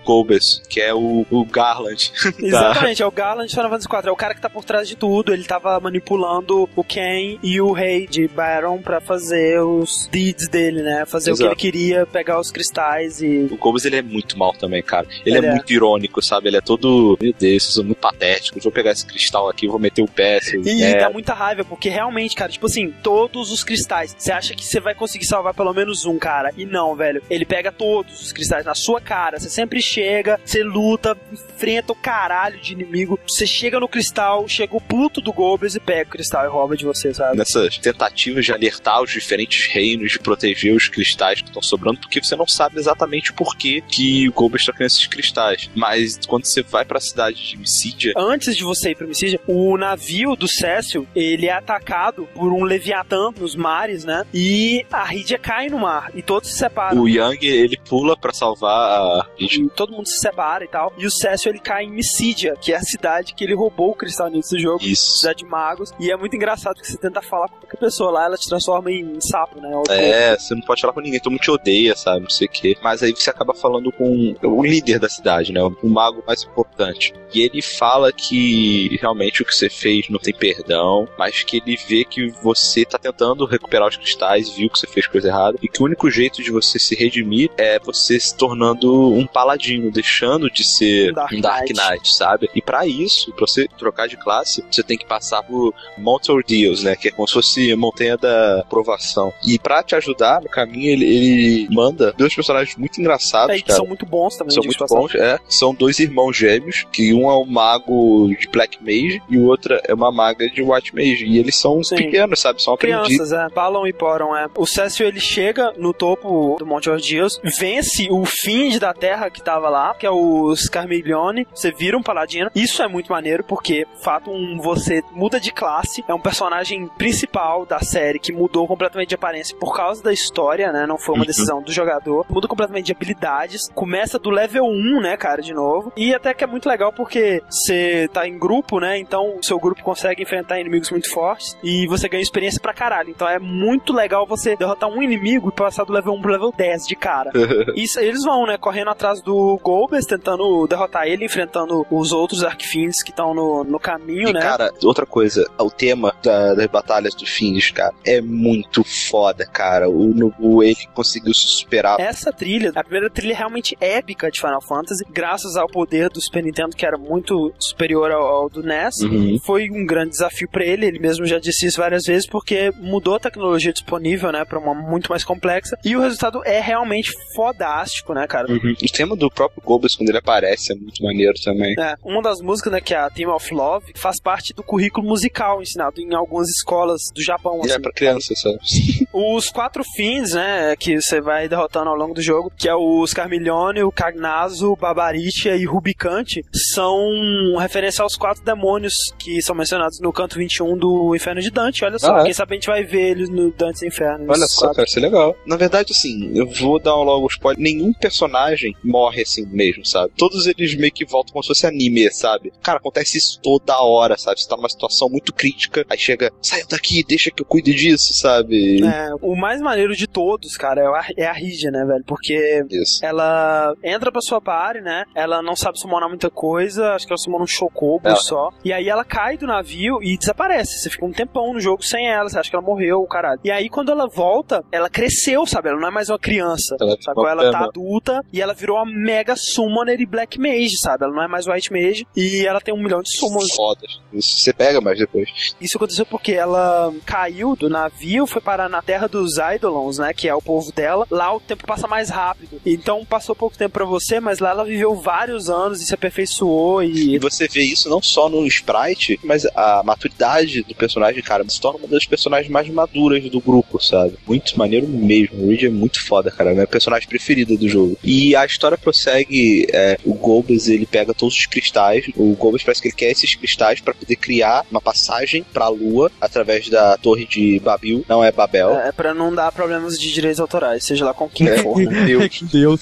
Que 0.68 0.80
é 0.80 0.92
o, 0.94 1.24
o 1.30 1.44
Garland. 1.44 2.12
Exatamente, 2.38 3.02
é 3.02 3.06
o 3.06 3.10
Garland 3.10 3.48
de 3.48 3.54
Final 3.54 3.70
Fantasy 3.70 3.88
IV. 3.88 4.08
É 4.08 4.12
o 4.12 4.16
cara 4.16 4.34
que 4.34 4.40
tá 4.40 4.50
por 4.50 4.64
trás 4.64 4.88
de 4.88 4.96
tudo. 4.96 5.32
Ele 5.32 5.44
tava 5.44 5.78
manipulando 5.80 6.68
o 6.74 6.84
Ken 6.84 7.38
e 7.42 7.60
o 7.60 7.72
rei 7.72 8.06
de 8.06 8.26
Baron 8.28 8.80
pra 8.82 9.00
fazer 9.00 9.60
os 9.60 10.08
deeds 10.10 10.48
dele, 10.48 10.82
né? 10.82 11.04
Fazer 11.06 11.30
o 11.30 11.34
Exato. 11.34 11.56
que 11.56 11.66
ele 11.68 11.72
queria, 11.72 12.06
pegar 12.06 12.38
os 12.40 12.50
cristais 12.50 13.20
e. 13.22 13.48
O 13.50 13.56
Cobus, 13.56 13.84
ele 13.84 13.96
é 13.96 14.02
muito 14.02 14.38
mal 14.38 14.52
também, 14.52 14.82
cara. 14.82 15.06
Ele, 15.24 15.38
Ele 15.38 15.46
é, 15.46 15.50
é. 15.50 15.54
muito 15.54 15.72
irônico, 15.72 16.22
sabe? 16.22 16.48
Ele 16.48 16.56
é 16.56 16.60
todo, 16.60 17.16
meu 17.20 17.32
Deus, 17.32 17.62
vocês 17.62 17.74
são 17.74 17.84
muito 17.84 17.98
patéticos. 17.98 18.62
Vou 18.64 18.72
pegar 18.72 18.92
esse 18.92 19.06
cristal 19.06 19.48
aqui, 19.48 19.66
vou 19.66 19.78
meter 19.78 20.02
o 20.02 20.08
pé, 20.08 20.40
seu 20.40 20.60
E 20.60 20.74
merda. 20.80 21.00
dá 21.06 21.10
muita 21.10 21.32
raiva, 21.34 21.64
porque 21.64 21.88
realmente, 21.88 22.34
cara, 22.34 22.50
tipo 22.50 22.66
assim, 22.66 22.92
todos 23.02 23.50
os 23.50 23.62
cristais. 23.64 24.14
Você 24.18 24.32
acha 24.32 24.54
que 24.54 24.64
você 24.64 24.80
vai 24.80 24.94
conseguir 24.94 25.24
salvar 25.26 25.54
pelo 25.54 25.72
menos 25.72 26.04
um, 26.04 26.18
cara. 26.18 26.50
E 26.56 26.64
não, 26.66 26.94
velho. 26.94 27.22
Ele 27.30 27.44
pega 27.44 27.70
todos 27.72 28.20
os 28.20 28.32
cristais 28.32 28.64
na 28.64 28.74
sua 28.74 29.00
cara. 29.00 29.38
Você 29.38 29.48
sempre 29.50 29.80
chega, 29.80 30.40
você 30.44 30.62
luta, 30.62 31.16
enfrenta 31.32 31.92
o 31.92 31.96
caralho 31.96 32.60
de 32.60 32.72
inimigo. 32.72 33.18
Você 33.26 33.46
chega 33.46 33.80
no 33.80 33.88
cristal, 33.88 34.46
chega 34.48 34.76
o 34.76 34.80
puto 34.80 35.20
do 35.20 35.32
Goebbels 35.32 35.74
e 35.74 35.80
pega 35.80 36.08
o 36.08 36.12
cristal 36.12 36.44
e 36.44 36.48
rouba 36.48 36.76
de 36.76 36.84
você, 36.84 37.12
sabe? 37.12 37.36
nessas 37.36 37.78
tentativas 37.78 38.44
de 38.44 38.52
alertar 38.52 39.02
os 39.02 39.10
diferentes 39.10 39.66
reinos, 39.66 40.12
de 40.12 40.18
proteger 40.18 40.74
os 40.74 40.88
cristais 40.88 41.40
que 41.40 41.48
estão 41.48 41.62
sobrando, 41.62 42.00
porque 42.00 42.22
você 42.22 42.36
não 42.36 42.46
sabe 42.46 42.78
exatamente 42.78 43.30
o 43.30 43.34
porquê 43.34 43.82
que 43.86 44.28
o 44.28 44.32
Goebbels 44.32 44.62
está 44.62 44.72
criando 44.72 44.90
esses 44.90 45.06
cristais. 45.06 45.70
Mas 45.74 46.18
quando 46.26 46.44
você 46.44 46.62
vai 46.62 46.84
para 46.84 46.98
a 46.98 47.00
cidade 47.00 47.42
de 47.42 47.56
Mysidia, 47.56 48.12
antes 48.16 48.56
de 48.56 48.64
você 48.64 48.90
ir 48.90 48.94
pra 48.94 49.06
Mysidia, 49.06 49.40
o 49.46 49.76
navio 49.76 50.36
do 50.36 50.48
Cécio, 50.48 51.06
ele 51.14 51.46
é 51.46 51.52
atacado 51.52 52.28
por 52.34 52.52
um 52.52 52.64
Leviatã 52.64 53.30
nos 53.38 53.54
mares, 53.54 54.04
né? 54.04 54.24
E 54.32 54.84
a 54.90 55.04
Rydia 55.04 55.38
cai 55.38 55.68
no 55.68 55.78
mar 55.78 56.10
e 56.14 56.22
todos 56.22 56.50
se 56.50 56.58
separam. 56.58 57.00
O 57.00 57.08
Yang, 57.08 57.46
ele 57.46 57.76
pula 57.76 58.16
pra 58.16 58.32
salvar 58.32 58.72
a 58.72 59.26
E 59.38 59.68
todo 59.70 59.92
mundo 59.92 60.06
se 60.06 60.18
separa 60.18 60.31
e 60.64 60.68
tal. 60.68 60.92
E 60.96 61.06
o 61.06 61.10
Cécio 61.10 61.48
ele 61.50 61.58
cai 61.58 61.84
em 61.84 61.90
Missídia, 61.90 62.54
que 62.60 62.72
é 62.72 62.76
a 62.76 62.80
cidade 62.82 63.34
que 63.34 63.44
ele 63.44 63.54
roubou 63.54 63.90
o 63.90 63.94
cristal 63.94 64.28
nisso 64.28 64.50
do 64.54 64.60
jogo. 64.60 64.84
Isso. 64.84 65.18
Cidade 65.18 65.38
de 65.38 65.46
magos. 65.46 65.92
E 65.98 66.10
é 66.10 66.16
muito 66.16 66.34
engraçado 66.36 66.80
que 66.80 66.86
você 66.90 66.96
tenta 66.96 67.20
falar 67.22 67.48
com 67.48 67.56
qualquer 67.60 67.76
pessoa 67.78 68.10
lá, 68.10 68.24
ela 68.26 68.36
te 68.36 68.48
transforma 68.48 68.90
em 68.90 69.20
sapo, 69.20 69.60
né? 69.60 69.70
Ou- 69.74 69.84
É, 69.88 70.36
você 70.38 70.54
não 70.54 70.62
pode 70.62 70.80
falar 70.80 70.92
com 70.92 71.00
ninguém, 71.00 71.20
todo 71.20 71.32
mundo 71.32 71.40
te 71.40 71.50
odeia, 71.50 71.94
sabe? 71.96 72.22
Não 72.22 72.30
sei 72.30 72.46
o 72.46 72.50
quê. 72.50 72.76
Mas 72.82 73.02
aí 73.02 73.12
você 73.12 73.30
acaba 73.30 73.54
falando 73.54 73.90
com 73.92 74.34
o 74.42 74.62
líder 74.64 74.98
da 74.98 75.08
cidade, 75.08 75.52
né? 75.52 75.60
O 75.62 75.88
mago 75.88 76.22
mais 76.26 76.42
importante. 76.42 77.12
E 77.34 77.40
ele 77.40 77.62
fala 77.62 78.12
que 78.12 78.96
realmente 79.00 79.42
o 79.42 79.44
que 79.44 79.54
você 79.54 79.68
fez 79.70 80.08
não 80.08 80.18
tem 80.18 80.34
perdão, 80.34 81.08
mas 81.18 81.42
que 81.42 81.58
ele 81.58 81.76
vê 81.76 82.04
que 82.04 82.28
você 82.42 82.84
tá 82.84 82.98
tentando 82.98 83.44
recuperar 83.46 83.88
os 83.88 83.96
cristais, 83.96 84.50
viu 84.50 84.68
que 84.70 84.78
você 84.78 84.86
fez 84.86 85.06
coisa 85.06 85.28
errada, 85.28 85.58
e 85.62 85.68
que 85.68 85.82
o 85.82 85.86
único 85.86 86.10
jeito 86.10 86.42
de 86.42 86.50
você 86.50 86.78
se 86.78 86.94
redimir 86.94 87.50
é 87.56 87.78
você 87.78 88.18
se 88.20 88.36
tornando 88.36 89.12
um 89.12 89.26
paladino, 89.26 89.90
deixando 89.90 90.21
de 90.52 90.64
ser 90.64 91.10
Um 91.10 91.14
Dark 91.14 91.32
um 91.32 91.40
Dark 91.40 91.60
Knight. 91.68 91.74
Knight, 91.90 92.14
sabe? 92.14 92.50
E 92.54 92.62
pra 92.62 92.86
isso, 92.86 93.32
pra 93.32 93.46
você 93.46 93.66
trocar 93.78 94.06
de 94.08 94.16
classe, 94.16 94.64
você 94.70 94.82
tem 94.82 94.96
que 94.96 95.04
passar 95.06 95.42
por 95.42 95.74
Mount 95.98 96.28
Ordeals, 96.28 96.82
né? 96.82 96.96
Que 96.96 97.08
é 97.08 97.10
como 97.10 97.26
se 97.26 97.34
fosse 97.34 97.74
montanha 97.76 98.16
da 98.16 98.60
aprovação. 98.60 99.32
E 99.46 99.58
pra 99.58 99.82
te 99.82 99.94
ajudar 99.94 100.40
no 100.42 100.48
caminho, 100.48 100.90
ele, 100.92 101.04
ele 101.04 101.68
manda 101.70 102.12
dois 102.16 102.34
personagens 102.34 102.76
muito 102.76 103.00
engraçados, 103.00 103.50
É, 103.54 103.58
e 103.58 103.62
que 103.62 103.66
cara. 103.68 103.76
são 103.78 103.86
muito 103.86 104.06
bons 104.06 104.36
também. 104.36 104.54
São 104.54 104.62
muito 104.64 104.84
bons, 104.86 105.14
é. 105.14 105.38
São 105.48 105.74
dois 105.74 105.98
irmãos 105.98 106.36
gêmeos, 106.36 106.86
que 106.92 107.12
um 107.12 107.30
é 107.30 107.36
um 107.36 107.44
mago 107.44 108.28
de 108.38 108.48
Black 108.48 108.78
Mage 108.80 109.22
e 109.28 109.38
o 109.38 109.44
outro 109.46 109.78
é 109.84 109.94
uma 109.94 110.10
maga 110.12 110.48
de 110.48 110.62
White 110.62 110.94
Mage. 110.94 111.24
E 111.26 111.38
eles 111.38 111.56
são 111.56 111.82
Sim. 111.82 111.96
pequenos, 111.96 112.40
sabe? 112.40 112.62
São 112.62 112.74
aprendidos. 112.74 113.08
Crianças, 113.08 113.32
é. 113.32 113.48
Balon 113.48 113.86
e 113.86 113.92
Poron, 113.92 114.36
é. 114.36 114.48
O 114.56 114.66
Cécio, 114.66 115.06
ele 115.06 115.20
chega 115.20 115.72
no 115.76 115.92
topo 115.92 116.56
do 116.58 116.66
Monte 116.66 116.88
Ordeals, 116.90 117.40
vence 117.58 118.08
o 118.10 118.24
Find 118.24 118.78
da 118.78 118.92
Terra 118.92 119.30
que 119.30 119.42
tava 119.42 119.68
lá, 119.68 119.94
que 119.94 120.06
é 120.06 120.10
o 120.12 120.54
Scarmiglione. 120.54 121.46
Você 121.54 121.70
vira 121.72 121.96
um 121.96 122.02
paladino. 122.02 122.50
Isso 122.54 122.82
é 122.82 122.88
muito 122.88 123.10
maneiro, 123.12 123.44
porque, 123.44 123.86
fato, 124.02 124.30
um, 124.30 124.58
você 124.58 125.02
muda 125.12 125.38
de 125.40 125.52
classe. 125.52 126.04
É 126.08 126.14
um 126.14 126.20
personagem 126.20 126.86
principal 126.98 127.64
da 127.66 127.80
série 127.80 128.18
que 128.18 128.32
mudou 128.32 128.66
completamente 128.66 129.10
de 129.10 129.14
aparência 129.14 129.56
por 129.56 129.74
causa 129.74 130.02
da 130.02 130.12
história, 130.12 130.72
né? 130.72 130.86
Não 130.86 130.98
foi 130.98 131.14
uma 131.14 131.22
Uhum. 131.22 131.26
decisão 131.26 131.62
do 131.62 131.72
jogador. 131.72 132.26
Muda 132.28 132.48
completamente 132.48 132.86
de 132.86 132.92
habilidades. 132.92 133.68
Começa 133.74 134.18
do 134.18 134.30
level 134.30 134.64
1, 134.64 135.00
né, 135.00 135.16
cara, 135.16 135.40
de 135.42 135.52
novo. 135.54 135.92
E 135.96 136.14
até 136.14 136.34
que 136.34 136.44
é 136.44 136.46
muito 136.46 136.68
legal 136.68 136.92
porque 136.92 137.42
você 137.48 138.08
tá 138.12 138.26
em 138.26 138.38
grupo, 138.38 138.78
né? 138.80 138.98
Então 138.98 139.36
o 139.38 139.42
seu 139.42 139.58
grupo 139.58 139.82
consegue 139.82 140.22
enfrentar 140.22 140.60
inimigos 140.60 140.90
muito 140.90 141.10
fortes 141.10 141.56
e 141.62 141.86
você 141.86 142.08
ganha 142.08 142.22
experiência 142.22 142.60
pra 142.60 142.72
caralho. 142.74 143.10
Então 143.10 143.28
é 143.28 143.38
muito 143.38 143.92
legal 143.92 144.26
você 144.26 144.56
derrotar 144.56 144.88
um 144.88 145.02
inimigo 145.02 145.48
e 145.48 145.52
passar 145.52 145.84
do 145.84 145.92
level 145.92 146.12
1 146.14 146.20
pro 146.22 146.32
level 146.32 146.52
10 146.56 146.86
de 146.86 146.96
cara. 146.96 147.30
Isso, 147.76 147.98
eles 148.00 148.24
vão, 148.24 148.46
né, 148.46 148.56
correndo 148.58 148.90
atrás 148.90 149.20
do 149.22 149.58
Tentando 150.06 150.66
derrotar 150.66 151.06
ele, 151.06 151.24
enfrentando 151.24 151.86
os 151.90 152.12
outros 152.12 152.42
Arcfiends 152.44 153.02
que 153.02 153.10
estão 153.10 153.34
no, 153.34 153.64
no 153.64 153.78
caminho, 153.78 154.28
E, 154.28 154.32
né? 154.32 154.40
cara, 154.40 154.72
outra 154.84 155.06
coisa, 155.06 155.48
o 155.58 155.70
tema 155.70 156.14
da- 156.22 156.54
das 156.54 156.66
batalhas 156.66 157.14
do 157.14 157.26
Fins, 157.26 157.70
cara, 157.70 157.94
é 158.06 158.20
muito 158.20 158.82
foda, 158.84 159.46
cara. 159.46 159.88
O 159.88 160.12
Nobu, 160.14 160.62
ele 160.62 160.76
conseguiu 160.94 161.32
se 161.34 161.46
superar. 161.46 162.00
Essa 162.00 162.32
trilha, 162.32 162.72
a 162.74 162.82
primeira 162.82 163.10
trilha 163.10 163.34
realmente 163.36 163.76
épica 163.80 164.30
de 164.30 164.40
Final 164.40 164.60
Fantasy, 164.62 165.04
graças 165.10 165.56
ao 165.56 165.66
poder 165.68 166.08
do 166.10 166.20
Super 166.20 166.42
Nintendo, 166.42 166.76
que 166.76 166.84
era 166.86 166.98
muito 166.98 167.52
superior 167.58 168.10
ao, 168.10 168.22
ao 168.26 168.48
do 168.48 168.62
NES, 168.62 169.00
Uhum. 169.02 169.38
foi 169.44 169.70
um 169.70 169.84
grande 169.86 170.10
desafio 170.10 170.48
pra 170.50 170.64
ele. 170.64 170.86
Ele 170.86 170.98
mesmo 170.98 171.24
já 171.26 171.38
disse 171.38 171.66
isso 171.66 171.78
várias 171.80 172.04
vezes, 172.04 172.26
porque 172.26 172.72
mudou 172.78 173.14
a 173.14 173.20
tecnologia 173.20 173.72
disponível, 173.72 174.30
né, 174.32 174.44
pra 174.44 174.58
uma 174.58 174.74
muito 174.74 175.10
mais 175.10 175.24
complexa. 175.24 175.76
E 175.84 175.96
o 175.96 176.00
resultado 176.00 176.42
é 176.44 176.60
realmente 176.60 177.10
fodástico, 177.34 178.14
né, 178.14 178.26
cara? 178.26 178.50
Uhum. 178.50 178.74
O 178.82 178.92
tema 178.92 179.16
do 179.16 179.30
próprio 179.30 179.62
Quando 179.96 180.08
ele 180.08 180.18
aparece, 180.18 180.72
é 180.72 180.74
muito 180.74 181.02
maneiro 181.02 181.34
também. 181.44 181.74
É, 181.78 181.94
uma 182.04 182.22
das 182.22 182.40
músicas, 182.40 182.72
né, 182.72 182.80
que 182.80 182.94
é 182.94 182.98
a 182.98 183.10
Theme 183.10 183.30
of 183.32 183.52
Love, 183.54 183.92
faz 183.96 184.20
parte 184.20 184.52
do 184.54 184.62
currículo 184.62 185.06
musical 185.06 185.60
ensinado 185.62 186.00
em 186.00 186.14
algumas 186.14 186.48
escolas 186.48 187.02
do 187.14 187.22
Japão. 187.22 187.60
E 187.64 187.68
é 187.68 187.72
assim. 187.72 187.82
pra 187.82 187.92
criança, 187.92 188.34
sabe? 188.34 188.58
Os 189.12 189.50
quatro 189.50 189.82
fins, 189.94 190.32
né, 190.32 190.74
que 190.76 191.00
você 191.00 191.20
vai 191.20 191.48
derrotando 191.48 191.90
ao 191.90 191.96
longo 191.96 192.14
do 192.14 192.22
jogo, 192.22 192.50
que 192.56 192.68
é 192.68 192.74
o 192.74 193.06
Scarmiglione, 193.06 193.82
o 193.82 193.92
Cagnazo, 193.92 194.72
o 194.72 194.76
Babaritia 194.76 195.56
e 195.56 195.64
Rubicante, 195.64 196.44
são 196.74 197.56
referência 197.58 198.02
aos 198.02 198.16
quatro 198.16 198.42
demônios 198.44 198.94
que 199.18 199.40
são 199.42 199.54
mencionados 199.54 200.00
no 200.00 200.12
canto 200.12 200.36
21 200.38 200.76
do 200.76 201.14
Inferno 201.14 201.40
de 201.40 201.50
Dante. 201.50 201.84
Olha 201.84 201.98
só, 201.98 202.16
Ah, 202.16 202.20
é? 202.20 202.24
quem 202.24 202.32
sabe 202.32 202.52
a 202.52 202.54
gente 202.56 202.66
vai 202.66 202.82
ver 202.84 203.10
eles 203.10 203.28
no 203.28 203.50
Dante's 203.52 203.82
Inferno. 203.82 204.26
Olha 204.28 204.46
só, 204.46 204.60
quatro. 204.62 204.76
cara, 204.76 204.88
isso 204.88 204.98
é 204.98 205.02
legal. 205.02 205.36
Na 205.46 205.56
verdade, 205.56 205.92
assim, 205.92 206.30
eu 206.34 206.46
vou 206.48 206.78
dar 206.80 206.96
um 206.98 207.02
logo 207.02 207.26
spoiler. 207.28 207.62
Nenhum 207.62 207.92
personagem 207.92 208.74
morre 208.82 209.22
assim 209.22 209.46
mesmo, 209.46 209.71
sabe? 209.84 210.12
Todos 210.16 210.46
eles 210.46 210.74
meio 210.74 210.92
que 210.92 211.04
voltam 211.04 211.32
como 211.32 211.42
se 211.42 211.48
fosse 211.48 211.66
anime, 211.66 212.10
sabe? 212.12 212.52
Cara, 212.62 212.78
acontece 212.78 213.18
isso 213.18 213.40
toda 213.42 213.80
hora, 213.82 214.16
sabe? 214.18 214.40
Você 214.40 214.48
tá 214.48 214.56
numa 214.56 214.68
situação 214.68 215.08
muito 215.08 215.32
crítica, 215.32 215.84
aí 215.88 215.98
chega, 215.98 216.30
saiam 216.42 216.66
daqui, 216.68 217.04
deixa 217.04 217.30
que 217.30 217.42
eu 217.42 217.46
cuide 217.46 217.74
disso, 217.74 218.12
sabe? 218.14 218.84
É, 218.84 219.10
o 219.20 219.34
mais 219.36 219.60
maneiro 219.60 219.94
de 219.96 220.06
todos, 220.06 220.56
cara, 220.56 220.80
é 220.82 220.86
a, 220.86 221.06
é 221.16 221.26
a 221.26 221.32
Rígia, 221.32 221.70
né, 221.70 221.84
velho? 221.84 222.04
Porque 222.06 222.64
Isso. 222.70 223.04
ela 223.04 223.74
entra 223.82 224.10
pra 224.12 224.20
sua 224.20 224.40
party, 224.40 224.80
né? 224.80 225.04
Ela 225.14 225.42
não 225.42 225.56
sabe 225.56 225.78
summonar 225.78 226.08
muita 226.08 226.30
coisa, 226.30 226.94
acho 226.94 227.06
que 227.06 227.12
ela 227.12 227.18
summona 227.18 227.44
um 227.44 227.46
chocobo 227.46 228.08
É. 228.08 228.14
só. 228.16 228.50
E 228.64 228.72
aí 228.72 228.88
ela 228.88 229.04
cai 229.04 229.36
do 229.36 229.46
navio 229.46 230.02
e 230.02 230.16
desaparece. 230.16 230.78
Você 230.78 230.90
fica 230.90 231.04
um 231.04 231.12
tempão 231.12 231.52
no 231.52 231.60
jogo 231.60 231.82
sem 231.82 232.08
ela, 232.10 232.28
você 232.28 232.38
acha 232.38 232.50
que 232.50 232.56
ela 232.56 232.64
morreu, 232.64 233.00
o 233.00 233.06
caralho. 233.06 233.40
E 233.44 233.50
aí 233.50 233.68
quando 233.68 233.90
ela 233.90 234.06
volta, 234.06 234.64
ela 234.70 234.88
cresceu, 234.90 235.46
sabe? 235.46 235.68
Ela 235.68 235.80
não 235.80 235.88
é 235.88 235.90
mais 235.90 236.08
uma 236.08 236.18
criança. 236.18 236.76
Ela 236.80 236.90
Sabe? 236.92 237.04
ficou 237.04 237.28
Ela 237.28 237.50
tá 237.50 237.64
adulta 237.64 238.20
e 238.32 238.40
ela 238.40 238.54
virou 238.54 238.76
uma 238.76 238.84
mega 238.86 239.34
summoner 239.62 240.00
e 240.00 240.06
black 240.06 240.38
mage, 240.38 240.76
sabe? 240.78 241.04
Ela 241.04 241.12
não 241.14 241.22
é 241.22 241.28
mais 241.28 241.46
white 241.46 241.72
mage 241.72 242.06
e 242.16 242.44
ela 242.46 242.60
tem 242.60 242.74
um 242.74 242.82
milhão 242.82 243.02
de 243.02 243.16
summons. 243.16 243.52
Fodas. 243.54 244.00
Isso 244.12 244.38
você 244.38 244.52
pega 244.52 244.80
mais 244.80 244.98
depois. 244.98 245.28
Isso 245.60 245.76
aconteceu 245.76 246.04
porque 246.06 246.32
ela 246.32 246.92
caiu 247.04 247.54
do 247.56 247.68
navio, 247.68 248.26
foi 248.26 248.40
parar 248.40 248.68
na 248.68 248.82
terra 248.82 249.06
dos 249.06 249.38
Eidolons, 249.38 249.98
né? 249.98 250.12
Que 250.12 250.28
é 250.28 250.34
o 250.34 250.42
povo 250.42 250.72
dela. 250.72 251.06
Lá 251.10 251.34
o 251.34 251.40
tempo 251.40 251.66
passa 251.66 251.86
mais 251.86 252.10
rápido. 252.10 252.60
Então 252.64 253.04
passou 253.04 253.34
pouco 253.34 253.56
tempo 253.56 253.72
pra 253.72 253.84
você, 253.84 254.20
mas 254.20 254.38
lá 254.38 254.50
ela 254.50 254.64
viveu 254.64 254.94
vários 254.94 255.48
anos 255.48 255.80
e 255.80 255.86
se 255.86 255.94
aperfeiçoou 255.94 256.82
E 256.82 257.14
e. 257.14 257.18
você 257.18 257.48
vê 257.48 257.62
isso 257.62 257.88
não 257.88 258.02
só 258.02 258.28
no 258.28 258.46
sprite, 258.46 259.18
mas 259.22 259.44
a 259.54 259.82
maturidade 259.84 260.62
do 260.62 260.74
personagem, 260.74 261.22
cara, 261.22 261.44
se 261.48 261.60
torna 261.60 261.78
uma 261.78 261.88
das 261.88 262.06
personagens 262.06 262.50
mais 262.50 262.68
maduras 262.68 263.22
do 263.30 263.40
grupo, 263.40 263.82
sabe? 263.82 264.14
Muito 264.26 264.58
maneiro 264.58 264.88
mesmo. 264.88 265.44
O 265.44 265.48
Reed 265.48 265.64
é 265.64 265.68
muito 265.68 266.04
foda, 266.04 266.30
cara. 266.30 266.50
É 266.50 266.54
minha 266.54 266.66
personagem 266.66 267.08
preferida 267.08 267.56
do 267.56 267.68
jogo. 267.68 267.96
E 268.02 268.34
a 268.36 268.44
história 268.44 268.76
prossegue. 268.78 269.51
É, 269.72 269.98
o 270.04 270.14
Golbez, 270.14 270.68
ele 270.68 270.86
pega 270.86 271.12
todos 271.14 271.36
os 271.36 271.46
cristais. 271.46 272.06
O 272.16 272.34
Golbez 272.34 272.62
parece 272.62 272.80
que 272.82 272.88
ele 272.88 272.94
quer 272.96 273.10
esses 273.10 273.34
cristais 273.34 273.80
pra 273.80 273.94
poder 273.94 274.16
criar 274.16 274.64
uma 274.70 274.80
passagem 274.80 275.44
pra 275.52 275.68
lua 275.68 276.10
através 276.20 276.68
da 276.68 276.96
torre 276.98 277.26
de 277.26 277.58
Babil. 277.60 278.04
Não 278.08 278.22
é 278.24 278.30
Babel. 278.32 278.70
É 278.74 278.92
pra 278.92 279.12
não 279.14 279.34
dar 279.34 279.50
problemas 279.52 279.98
de 279.98 280.12
direitos 280.12 280.40
autorais, 280.40 280.84
seja 280.84 281.04
lá 281.04 281.14
com 281.14 281.28
quem 281.28 281.48
É, 281.48 281.58
for. 281.58 281.74
com 281.74 282.04
Deus. 282.04 282.42
Deus. 282.52 282.80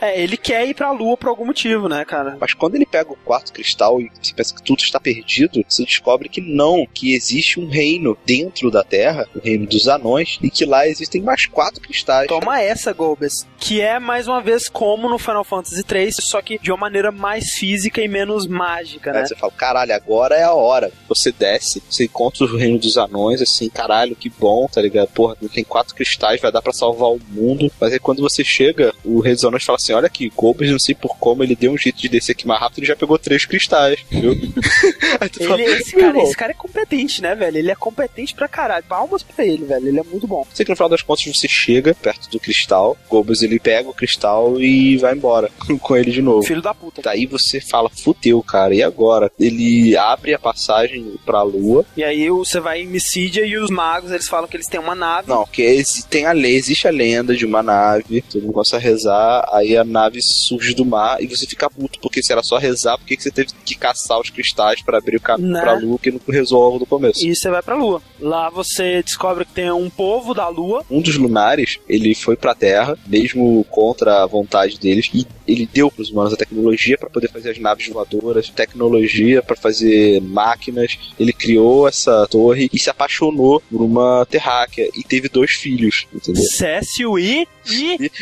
É, 0.00 0.20
ele 0.22 0.36
quer 0.36 0.66
ir 0.66 0.74
pra 0.74 0.90
lua 0.92 1.16
por 1.16 1.28
algum 1.28 1.44
motivo, 1.46 1.88
né, 1.88 2.04
cara? 2.04 2.36
Mas 2.40 2.54
quando 2.54 2.74
ele 2.74 2.86
pega 2.86 3.12
o 3.12 3.16
quarto 3.16 3.52
cristal 3.52 4.00
e 4.00 4.10
você 4.20 4.34
pensa 4.34 4.54
que 4.54 4.62
tudo 4.62 4.80
está 4.80 4.98
perdido, 5.00 5.64
você 5.68 5.84
descobre 5.84 6.28
que 6.28 6.40
não, 6.40 6.86
que 6.92 7.14
existe 7.14 7.60
um 7.60 7.68
reino 7.68 8.16
dentro 8.24 8.70
da 8.70 8.82
Terra, 8.82 9.26
o 9.34 9.40
reino 9.40 9.66
dos 9.66 9.88
anões, 9.88 10.38
e 10.42 10.50
que 10.50 10.64
lá 10.64 10.86
existem 10.88 11.20
mais 11.22 11.46
quatro 11.46 11.80
cristais. 11.80 12.28
Toma 12.28 12.60
essa, 12.60 12.92
Golbez. 12.92 13.46
Que 13.58 13.80
é, 13.80 13.98
mais 13.98 14.26
uma 14.28 14.40
vez, 14.40 14.63
como 14.68 15.08
no 15.08 15.18
Final 15.18 15.44
Fantasy 15.44 15.82
III, 15.90 16.12
só 16.12 16.40
que 16.42 16.58
de 16.58 16.70
uma 16.70 16.78
maneira 16.78 17.10
mais 17.10 17.50
física 17.50 18.00
e 18.00 18.08
menos 18.08 18.46
mágica, 18.46 19.12
né? 19.12 19.20
Aí 19.20 19.28
você 19.28 19.36
fala, 19.36 19.52
caralho, 19.52 19.94
agora 19.94 20.34
é 20.34 20.42
a 20.42 20.52
hora. 20.52 20.90
Você 21.08 21.32
desce, 21.32 21.82
você 21.88 22.04
encontra 22.04 22.44
o 22.44 22.56
reino 22.56 22.78
dos 22.78 22.96
anões, 22.96 23.40
assim, 23.40 23.68
caralho, 23.68 24.16
que 24.16 24.28
bom, 24.30 24.66
tá 24.66 24.80
ligado? 24.80 25.08
Porra, 25.08 25.36
tem 25.52 25.64
quatro 25.64 25.94
cristais, 25.94 26.40
vai 26.40 26.52
dar 26.52 26.62
pra 26.62 26.72
salvar 26.72 27.10
o 27.10 27.20
mundo. 27.30 27.70
Mas 27.80 27.92
aí 27.92 27.98
quando 27.98 28.22
você 28.22 28.44
chega, 28.44 28.92
o 29.04 29.20
rei 29.20 29.34
dos 29.34 29.44
anões 29.44 29.64
fala 29.64 29.76
assim: 29.76 29.92
olha 29.92 30.06
aqui, 30.06 30.30
Golbez, 30.34 30.70
não 30.70 30.78
sei 30.78 30.94
por 30.94 31.16
como, 31.18 31.42
ele 31.42 31.56
deu 31.56 31.72
um 31.72 31.78
jeito 31.78 31.98
de 31.98 32.08
descer 32.08 32.32
aqui 32.32 32.46
mais 32.46 32.60
rápido 32.60 32.84
e 32.84 32.86
já 32.86 32.96
pegou 32.96 33.18
três 33.18 33.44
cristais, 33.44 33.98
viu? 34.10 34.32
aí 35.20 35.28
tu 35.28 35.44
fala, 35.44 35.60
Ele, 35.60 35.72
esse, 35.72 35.96
"Meu 35.96 36.06
cara, 36.06 36.22
esse 36.22 36.36
cara 36.36 36.52
é 36.52 36.54
competente, 36.54 37.22
né, 37.22 37.34
velho? 37.34 37.58
Ele 37.58 37.70
é 37.70 37.74
competente 37.74 38.34
pra 38.34 38.48
caralho. 38.48 38.84
Palmas 38.84 39.22
pra 39.22 39.44
ele, 39.44 39.64
velho. 39.64 39.88
Ele 39.88 40.00
é 40.00 40.02
muito 40.02 40.26
bom. 40.26 40.46
Sei 40.52 40.64
que 40.64 40.70
no 40.70 40.76
final 40.76 40.88
das 40.88 41.02
contas 41.02 41.24
você 41.24 41.48
chega 41.48 41.94
perto 41.94 42.28
do 42.30 42.38
cristal, 42.40 42.96
Golbez 43.08 43.42
ele 43.42 43.58
pega 43.58 43.88
o 43.88 43.94
cristal 43.94 44.53
e 44.60 44.96
vai 44.96 45.14
embora 45.14 45.50
com 45.80 45.96
ele 45.96 46.10
de 46.10 46.22
novo. 46.22 46.42
Filho 46.46 46.62
da 46.62 46.74
puta. 46.74 47.02
Daí 47.02 47.26
você 47.26 47.60
fala, 47.60 47.88
fudeu, 47.90 48.42
cara, 48.42 48.74
e 48.74 48.82
agora? 48.82 49.30
Ele 49.38 49.96
abre 49.96 50.34
a 50.34 50.38
passagem 50.38 51.14
pra 51.24 51.42
lua, 51.42 51.84
E 51.96 52.02
aí 52.04 52.28
você 52.30 52.60
vai 52.60 52.82
em 52.82 52.86
Missidia 52.86 53.44
e 53.46 53.56
os 53.56 53.70
magos 53.70 54.10
eles 54.10 54.28
falam 54.28 54.48
que 54.48 54.56
eles 54.56 54.66
têm 54.66 54.80
uma 54.80 54.94
nave. 54.94 55.28
Não, 55.28 55.46
que 55.46 55.82
tem 56.08 56.26
a 56.26 56.32
lei, 56.32 56.54
existe 56.56 56.86
a 56.86 56.90
lenda 56.90 57.34
de 57.34 57.44
uma 57.46 57.62
nave, 57.62 58.22
todo 58.22 58.42
mundo 58.42 58.52
começa 58.54 58.76
a 58.76 58.80
rezar, 58.80 59.48
aí 59.52 59.76
a 59.76 59.84
nave 59.84 60.20
surge 60.22 60.74
do 60.74 60.84
mar 60.84 61.22
e 61.22 61.26
você 61.26 61.46
fica 61.46 61.68
puto, 61.70 61.98
porque 62.00 62.22
se 62.22 62.32
era 62.32 62.42
só 62.42 62.56
rezar, 62.58 62.98
por 62.98 63.06
que 63.06 63.20
você 63.20 63.30
teve 63.30 63.48
que 63.64 63.74
caçar 63.74 64.20
os 64.20 64.30
cristais 64.30 64.82
pra 64.82 64.98
abrir 64.98 65.16
o 65.16 65.20
caminho 65.20 65.50
Né? 65.52 65.60
pra 65.60 65.74
lua 65.74 65.98
que 65.98 66.10
não 66.10 66.20
resolve 66.28 66.78
no 66.78 66.86
começo? 66.86 67.24
E 67.26 67.34
você 67.34 67.50
vai 67.50 67.62
pra 67.62 67.74
lua. 67.74 68.00
Lá 68.20 68.48
você 68.50 69.02
descobre 69.02 69.44
que 69.44 69.52
tem 69.52 69.70
um 69.70 69.90
povo 69.90 70.34
da 70.34 70.48
lua. 70.48 70.84
Um 70.90 71.00
dos 71.00 71.16
lunares, 71.16 71.78
ele 71.88 72.14
foi 72.14 72.36
pra 72.36 72.54
Terra, 72.54 72.96
mesmo 73.06 73.64
contra 73.70 74.22
a 74.22 74.26
vontade 74.26 74.43
deles, 74.78 75.10
e 75.14 75.26
ele 75.46 75.68
deu 75.72 75.90
pros 75.90 76.10
humanos 76.10 76.32
a 76.32 76.36
tecnologia 76.36 76.96
pra 76.96 77.10
poder 77.10 77.28
fazer 77.28 77.50
as 77.50 77.58
naves 77.58 77.88
voadoras, 77.88 78.48
tecnologia 78.48 79.42
pra 79.42 79.56
fazer 79.56 80.20
máquinas. 80.20 80.98
Ele 81.18 81.32
criou 81.32 81.88
essa 81.88 82.26
torre 82.28 82.68
e 82.72 82.78
se 82.78 82.90
apaixonou 82.90 83.60
por 83.70 83.82
uma 83.82 84.26
terráquea 84.26 84.88
e 84.94 85.02
teve 85.02 85.28
dois 85.28 85.52
filhos, 85.52 86.06
entendeu? 86.12 86.42
Cécio 86.42 87.18
e. 87.18 87.46
E. 87.70 88.10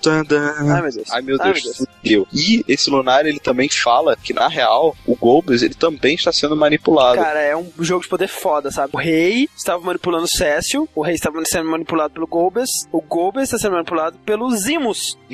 Tan. 0.00 0.24
Ai 0.72 0.82
meu 0.82 0.92
Deus. 0.92 1.10
Ai 1.10 1.22
meu 1.22 1.38
Deus, 1.38 1.76
fudeu. 1.76 2.26
E 2.32 2.64
esse 2.68 2.90
lunar 2.90 3.26
ele 3.26 3.38
também 3.38 3.68
fala 3.68 4.16
que 4.16 4.32
na 4.32 4.48
real 4.48 4.96
o 5.06 5.16
Golbas 5.16 5.62
ele 5.62 5.74
também 5.74 6.14
está 6.14 6.32
sendo 6.32 6.56
manipulado. 6.56 7.20
Cara, 7.20 7.40
é 7.40 7.56
um 7.56 7.70
jogo 7.80 8.02
de 8.02 8.08
poder 8.08 8.28
foda, 8.28 8.70
sabe? 8.70 8.90
O 8.94 8.98
rei 8.98 9.48
estava 9.56 9.82
manipulando 9.82 10.24
o 10.24 10.36
Cécio, 10.36 10.88
o 10.94 11.02
rei 11.02 11.14
estava 11.14 11.42
sendo 11.46 11.68
manipulado 11.70 12.14
pelo 12.14 12.26
Golbes, 12.26 12.70
o 12.92 13.00
Golbes 13.00 13.44
está 13.44 13.58
sendo 13.58 13.72
manipulado 13.72 14.18
pelo 14.24 14.50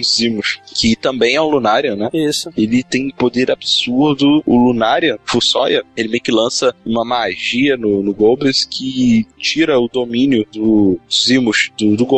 Zimos, 0.03 0.61
que 0.75 0.97
também 0.97 1.35
é 1.35 1.41
um 1.41 1.49
Lunarian, 1.49 1.97
né? 1.97 2.11
Isso. 2.13 2.51
Ele 2.57 2.83
tem 2.83 3.11
poder 3.11 3.51
absurdo. 3.51 4.43
O 4.47 4.57
Lunarian, 4.57 5.19
Fussoya, 5.25 5.83
ele 5.97 6.09
meio 6.09 6.23
que 6.23 6.33
lança 6.33 6.75
uma 6.85 7.05
magia 7.05 7.77
no, 7.77 8.03
no 8.03 8.17
que 8.71 9.27
tira 9.39 9.79
o 9.79 9.89
domínio 9.89 10.47
do 10.53 10.99
Zimos, 11.11 11.71
do, 11.79 11.97
do. 11.97 12.11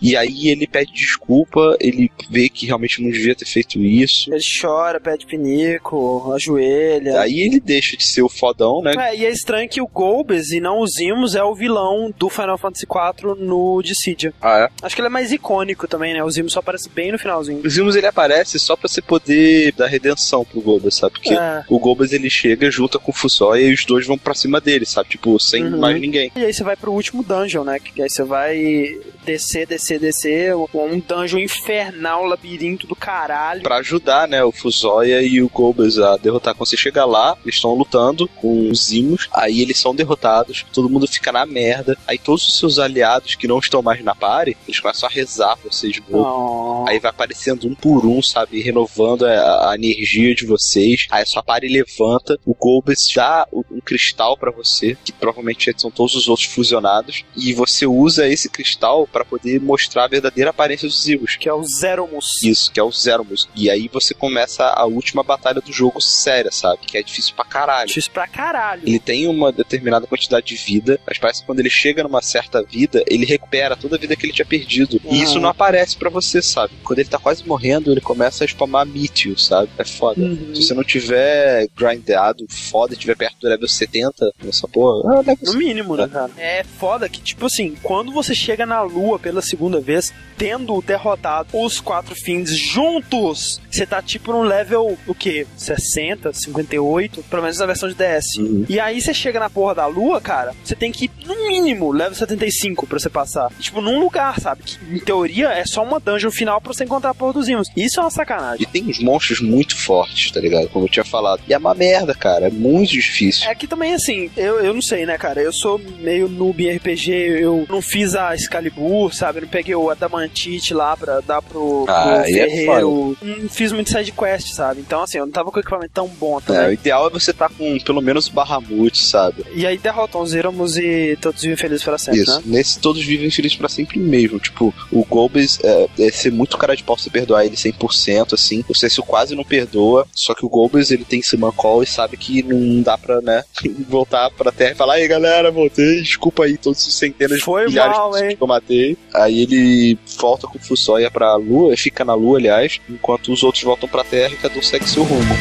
E 0.00 0.16
aí 0.16 0.48
ele 0.48 0.66
pede 0.66 0.92
desculpa, 0.92 1.76
ele 1.80 2.10
vê 2.30 2.48
que 2.48 2.66
realmente 2.66 3.02
não 3.02 3.10
devia 3.10 3.34
ter 3.34 3.46
feito 3.46 3.78
isso. 3.78 4.32
Ele 4.32 4.42
chora, 4.60 5.00
pede 5.00 5.26
pinico, 5.26 6.32
ajoelha. 6.32 7.20
Aí 7.20 7.40
ele 7.40 7.58
deixa 7.58 7.96
de 7.96 8.04
ser 8.04 8.22
o 8.22 8.28
fodão, 8.28 8.82
né? 8.82 8.94
É, 8.98 9.16
e 9.16 9.24
é 9.24 9.30
estranho 9.30 9.68
que 9.68 9.80
o 9.80 9.86
Golbes 9.86 10.50
e 10.50 10.60
não 10.60 10.80
o 10.80 10.86
Zimus 10.86 11.34
é 11.34 11.42
o 11.42 11.54
vilão 11.54 12.12
do 12.16 12.28
Final 12.28 12.58
Fantasy 12.58 12.86
IV 12.86 13.34
no 13.38 13.82
Dissidia. 13.82 14.32
Ah, 14.40 14.58
é? 14.58 14.70
Acho 14.82 14.94
que 14.94 15.00
ele 15.00 15.08
é 15.08 15.10
mais 15.10 15.32
icônico 15.32 15.88
também, 15.88 16.14
né? 16.14 16.22
O 16.22 16.30
Zimus 16.30 16.43
só 16.50 16.60
aparece 16.60 16.88
bem 16.88 17.12
no 17.12 17.18
finalzinho. 17.18 17.60
O 17.64 17.68
Zimos 17.68 17.96
ele 17.96 18.06
aparece 18.06 18.58
só 18.58 18.76
pra 18.76 18.88
você 18.88 19.00
poder 19.02 19.72
dar 19.72 19.86
redenção 19.86 20.44
pro 20.44 20.60
Golbas, 20.60 20.94
sabe? 20.96 21.14
Porque 21.14 21.34
É. 21.34 21.62
o 21.68 21.78
Golbas 21.78 22.12
ele 22.12 22.28
chega, 22.30 22.70
junta 22.70 22.98
com 22.98 23.10
o 23.10 23.14
Fussoya 23.14 23.60
e 23.68 23.72
os 23.74 23.84
dois 23.84 24.06
vão 24.06 24.18
pra 24.18 24.34
cima 24.34 24.60
dele, 24.60 24.84
sabe? 24.86 25.08
Tipo, 25.10 25.38
sem 25.38 25.64
Uhum. 25.64 25.78
mais 25.78 26.00
ninguém. 26.00 26.30
E 26.36 26.44
aí 26.44 26.52
você 26.52 26.62
vai 26.64 26.76
pro 26.76 26.92
último 26.92 27.22
dungeon, 27.22 27.64
né? 27.64 27.78
Que 27.78 28.02
aí 28.02 28.08
você 28.10 28.22
vai 28.24 28.98
descer, 29.24 29.66
descer, 29.66 29.98
descer. 29.98 30.54
Um 30.56 31.00
dungeon 31.00 31.38
infernal, 31.38 32.24
labirinto 32.24 32.86
do 32.86 32.94
caralho. 32.94 33.62
Pra 33.62 33.76
ajudar, 33.76 34.28
né, 34.28 34.44
o 34.44 34.52
Fusóia 34.52 35.22
e 35.22 35.42
o 35.42 35.48
Golbas 35.48 35.98
a 35.98 36.16
derrotar. 36.16 36.54
Quando 36.54 36.68
você 36.68 36.76
chega 36.76 37.04
lá, 37.04 37.36
eles 37.42 37.56
estão 37.56 37.74
lutando 37.74 38.28
com 38.28 38.68
os 38.70 38.86
Zimos, 38.86 39.28
aí 39.32 39.60
eles 39.60 39.78
são 39.78 39.94
derrotados, 39.94 40.64
todo 40.72 40.88
mundo 40.88 41.06
fica 41.06 41.32
na 41.32 41.46
merda, 41.46 41.96
aí 42.06 42.18
todos 42.18 42.46
os 42.46 42.58
seus 42.58 42.78
aliados 42.78 43.34
que 43.34 43.48
não 43.48 43.58
estão 43.58 43.82
mais 43.82 44.02
na 44.02 44.14
party, 44.14 44.56
eles 44.66 44.80
começam 44.80 45.08
a 45.08 45.12
rezar 45.12 45.56
pra 45.56 45.70
vocês 45.70 45.94
de 45.94 46.02
novo. 46.08 46.84
Oh. 46.84 46.88
Aí 46.88 46.98
vai 46.98 47.10
aparecendo 47.10 47.66
um 47.66 47.74
por 47.74 48.04
um, 48.04 48.22
sabe? 48.22 48.60
Renovando 48.60 49.24
a, 49.24 49.70
a 49.70 49.74
energia 49.74 50.34
de 50.34 50.44
vocês. 50.44 51.06
Aí 51.10 51.22
a 51.22 51.26
sua 51.26 51.42
party 51.42 51.68
levanta, 51.68 52.38
o 52.44 52.54
Golbas 52.54 53.08
dá 53.14 53.46
um 53.52 53.80
cristal 53.80 54.36
pra 54.36 54.50
você, 54.50 54.96
que 55.04 55.12
provavelmente 55.12 55.72
são 55.76 55.90
todos 55.90 56.14
os 56.14 56.28
outros 56.28 56.48
fusionados, 56.48 57.24
e 57.36 57.52
você 57.52 57.86
usa 57.86 58.28
esse 58.28 58.48
cristal 58.48 59.06
pra 59.14 59.24
poder 59.24 59.60
mostrar 59.60 60.04
a 60.04 60.08
verdadeira 60.08 60.50
aparência 60.50 60.88
dos 60.88 61.02
Zimos. 61.04 61.36
Que 61.36 61.48
é 61.48 61.54
o 61.54 61.62
Zeromus. 61.62 62.26
Isso, 62.42 62.70
que 62.72 62.80
é 62.80 62.82
o 62.82 62.90
Zermus. 62.90 63.48
E 63.54 63.70
aí 63.70 63.88
você 63.92 64.12
começa 64.12 64.64
a 64.66 64.84
última 64.84 65.22
batalha 65.22 65.60
do 65.60 65.72
jogo 65.72 66.00
séria, 66.00 66.50
sabe? 66.50 66.78
Que 66.86 66.98
é 66.98 67.02
difícil 67.02 67.34
pra 67.36 67.44
caralho. 67.44 67.86
Difícil 67.86 68.10
pra 68.12 68.26
caralho. 68.26 68.82
Ele 68.84 68.98
tem 68.98 69.26
uma 69.28 69.52
determinada 69.52 70.06
quantidade 70.06 70.46
de 70.46 70.56
vida, 70.56 70.98
mas 71.06 71.16
parece 71.18 71.40
que 71.40 71.46
quando 71.46 71.60
ele 71.60 71.70
chega 71.70 72.02
numa 72.02 72.20
certa 72.20 72.60
vida, 72.62 73.04
ele 73.06 73.24
recupera 73.24 73.76
toda 73.76 73.94
a 73.94 73.98
vida 73.98 74.16
que 74.16 74.26
ele 74.26 74.32
tinha 74.32 74.44
perdido. 74.46 75.00
E 75.04 75.20
Ah. 75.20 75.24
isso 75.24 75.38
não 75.38 75.48
aparece 75.48 75.96
pra 75.96 76.10
você, 76.10 76.42
sabe? 76.42 76.72
Quando 76.82 76.98
ele 76.98 77.08
tá 77.08 77.18
quase 77.18 77.46
morrendo, 77.46 77.92
ele 77.92 78.00
começa 78.00 78.42
a 78.44 78.48
spamar 78.48 78.84
Mitio, 78.84 79.38
sabe? 79.38 79.70
É 79.78 79.84
foda. 79.84 80.20
Uhum. 80.20 80.54
Se 80.54 80.62
você 80.64 80.74
não 80.74 80.82
tiver 80.84 81.68
grindado 81.76 82.44
foda, 82.50 82.96
tiver 82.96 83.16
perto 83.16 83.36
do 83.40 83.48
level 83.48 83.68
70 83.68 84.32
nessa 84.42 84.66
porra, 84.66 85.20
ah, 85.20 85.36
No 85.42 85.54
mínimo, 85.54 85.96
né, 85.96 86.08
cara? 86.08 86.30
É 86.36 86.64
foda 86.64 87.08
que, 87.08 87.20
tipo 87.20 87.46
assim, 87.46 87.74
quando 87.82 88.10
você 88.12 88.34
chega 88.34 88.64
na 88.66 88.82
lua 88.82 89.03
pela 89.18 89.42
segunda 89.42 89.80
vez, 89.80 90.12
tendo 90.36 90.80
derrotado 90.82 91.48
os 91.52 91.80
quatro 91.80 92.14
fins 92.14 92.56
juntos, 92.56 93.60
você 93.70 93.86
tá 93.86 94.02
tipo 94.02 94.32
no 94.32 94.42
level, 94.42 94.98
o 95.06 95.14
quê? 95.14 95.46
60, 95.56 96.32
58? 96.32 97.22
Pelo 97.24 97.42
menos 97.42 97.58
na 97.58 97.66
versão 97.66 97.88
de 97.88 97.94
DS. 97.94 98.36
Uhum. 98.38 98.66
E 98.68 98.80
aí 98.80 99.00
você 99.00 99.14
chega 99.14 99.38
na 99.40 99.50
porra 99.50 99.74
da 99.74 99.86
lua, 99.86 100.20
cara, 100.20 100.54
você 100.62 100.74
tem 100.74 100.90
que 100.90 101.06
ir 101.06 101.10
no 101.26 101.48
mínimo 101.48 101.92
level 101.92 102.14
75 102.14 102.86
pra 102.86 102.98
você 102.98 103.10
passar. 103.10 103.50
Tipo, 103.58 103.80
num 103.80 104.00
lugar, 104.00 104.40
sabe? 104.40 104.62
Que 104.62 104.78
em 104.94 104.98
teoria 104.98 105.48
é 105.48 105.64
só 105.64 105.82
uma 105.82 106.00
dungeon 106.00 106.30
final 106.30 106.60
pra 106.60 106.72
você 106.72 106.84
encontrar 106.84 107.10
a 107.10 107.14
porra 107.14 107.34
dos 107.34 107.48
imãs. 107.48 107.68
Isso 107.76 108.00
é 108.00 108.02
uma 108.02 108.10
sacanagem. 108.10 108.62
E 108.62 108.66
tem 108.66 108.84
uns 108.84 108.98
monstros 108.98 109.40
muito 109.40 109.76
fortes, 109.76 110.30
tá 110.30 110.40
ligado? 110.40 110.68
Como 110.68 110.84
eu 110.86 110.88
tinha 110.88 111.04
falado. 111.04 111.40
E 111.48 111.54
é 111.54 111.58
uma 111.58 111.74
merda, 111.74 112.14
cara. 112.14 112.46
É 112.46 112.50
muito 112.50 112.92
difícil. 112.92 113.48
É 113.48 113.54
que 113.54 113.66
também, 113.66 113.94
assim, 113.94 114.30
eu, 114.36 114.60
eu 114.60 114.74
não 114.74 114.82
sei, 114.82 115.06
né, 115.06 115.16
cara? 115.18 115.40
Eu 115.40 115.52
sou 115.52 115.78
meio 116.00 116.28
noob 116.28 116.64
em 116.64 116.76
RPG, 116.76 117.12
eu 117.12 117.66
não 117.68 117.82
fiz 117.82 118.14
a 118.14 118.34
Excalibur, 118.34 118.93
sabe? 119.12 119.38
Eu 119.38 119.42
não 119.42 119.48
peguei 119.48 119.74
o 119.74 119.90
Adamantite 119.90 120.72
lá 120.74 120.96
pra 120.96 121.20
dar 121.20 121.42
pro, 121.42 121.84
pro 121.84 121.92
Ah, 121.94 122.20
aí 122.22 122.38
é 122.38 122.48
ferreiro. 122.48 123.16
não 123.22 123.48
fiz 123.48 123.72
muito 123.72 123.90
side 123.90 124.12
quest, 124.12 124.52
sabe? 124.54 124.80
Então, 124.80 125.02
assim, 125.02 125.18
eu 125.18 125.26
não 125.26 125.32
tava 125.32 125.50
com 125.50 125.60
equipamento 125.60 125.92
tão 125.94 126.08
bom 126.08 126.34
É, 126.34 126.38
o 126.38 126.40
também. 126.42 126.72
ideal 126.74 127.06
é 127.06 127.10
você 127.10 127.30
estar 127.30 127.48
com 127.48 127.78
pelo 127.80 128.00
menos 128.00 128.26
o 128.26 128.32
Bahamut, 128.32 128.98
sabe? 129.04 129.44
E 129.54 129.66
aí 129.66 129.76
derrotam 129.78 130.20
os 130.22 130.34
Iramos 130.34 130.76
e 130.76 131.16
todos 131.20 131.40
vivem 131.42 131.56
felizes 131.56 131.84
para 131.84 131.98
sempre, 131.98 132.20
Isso. 132.20 132.36
né? 132.36 132.42
Nesse 132.46 132.78
todos 132.78 133.02
vivem 133.04 133.30
felizes 133.30 133.56
pra 133.56 133.68
sempre 133.68 133.98
mesmo. 133.98 134.38
Tipo, 134.38 134.74
o 134.92 135.04
Golbez 135.04 135.58
é, 135.62 135.88
é 135.98 136.10
ser 136.10 136.30
muito 136.32 136.56
cara 136.58 136.76
de 136.76 136.82
pau 136.82 136.96
você 136.98 137.10
perdoar 137.10 137.44
ele 137.44 137.56
100%, 137.56 138.32
assim. 138.34 138.64
O 138.68 138.74
Cecil 138.74 139.02
quase 139.04 139.34
não 139.34 139.44
perdoa. 139.44 140.06
Só 140.12 140.34
que 140.34 140.44
o 140.44 140.48
Golbez, 140.48 140.90
ele 140.90 141.04
tem 141.04 141.22
Siman 141.22 141.52
Call 141.52 141.82
e 141.82 141.86
sabe 141.86 142.16
que 142.16 142.42
não 142.42 142.82
dá 142.82 142.96
pra, 142.98 143.20
né, 143.20 143.44
voltar 143.88 144.30
pra 144.30 144.50
terra 144.52 144.72
e 144.72 144.74
falar: 144.76 145.00
Ei 145.00 145.08
galera, 145.08 145.50
voltei, 145.50 146.00
desculpa 146.02 146.44
aí 146.44 146.56
todos 146.56 146.84
os 146.86 146.94
centenas 146.94 147.40
Foi 147.40 147.62
de 147.66 147.70
milhares 147.70 147.96
mal, 147.96 148.06
de 148.08 148.12
pessoas 148.14 148.30
hein?" 148.30 148.36
que 148.36 148.42
eu 148.42 148.46
matei. 148.46 148.83
Aí 149.14 149.42
ele 149.42 149.98
volta 150.18 150.46
com 150.46 150.58
o 150.58 150.62
Fusóia 150.62 151.10
pra 151.10 151.34
lua, 151.36 151.76
fica 151.76 152.04
na 152.04 152.14
lua, 152.14 152.38
aliás, 152.38 152.80
enquanto 152.88 153.32
os 153.32 153.42
outros 153.42 153.62
voltam 153.64 153.88
pra 153.88 154.04
terra 154.04 154.34
e 154.34 154.36
cada 154.36 154.58
um 154.58 154.62
segue 154.62 154.88
seu 154.88 155.02
rumo. 155.02 155.34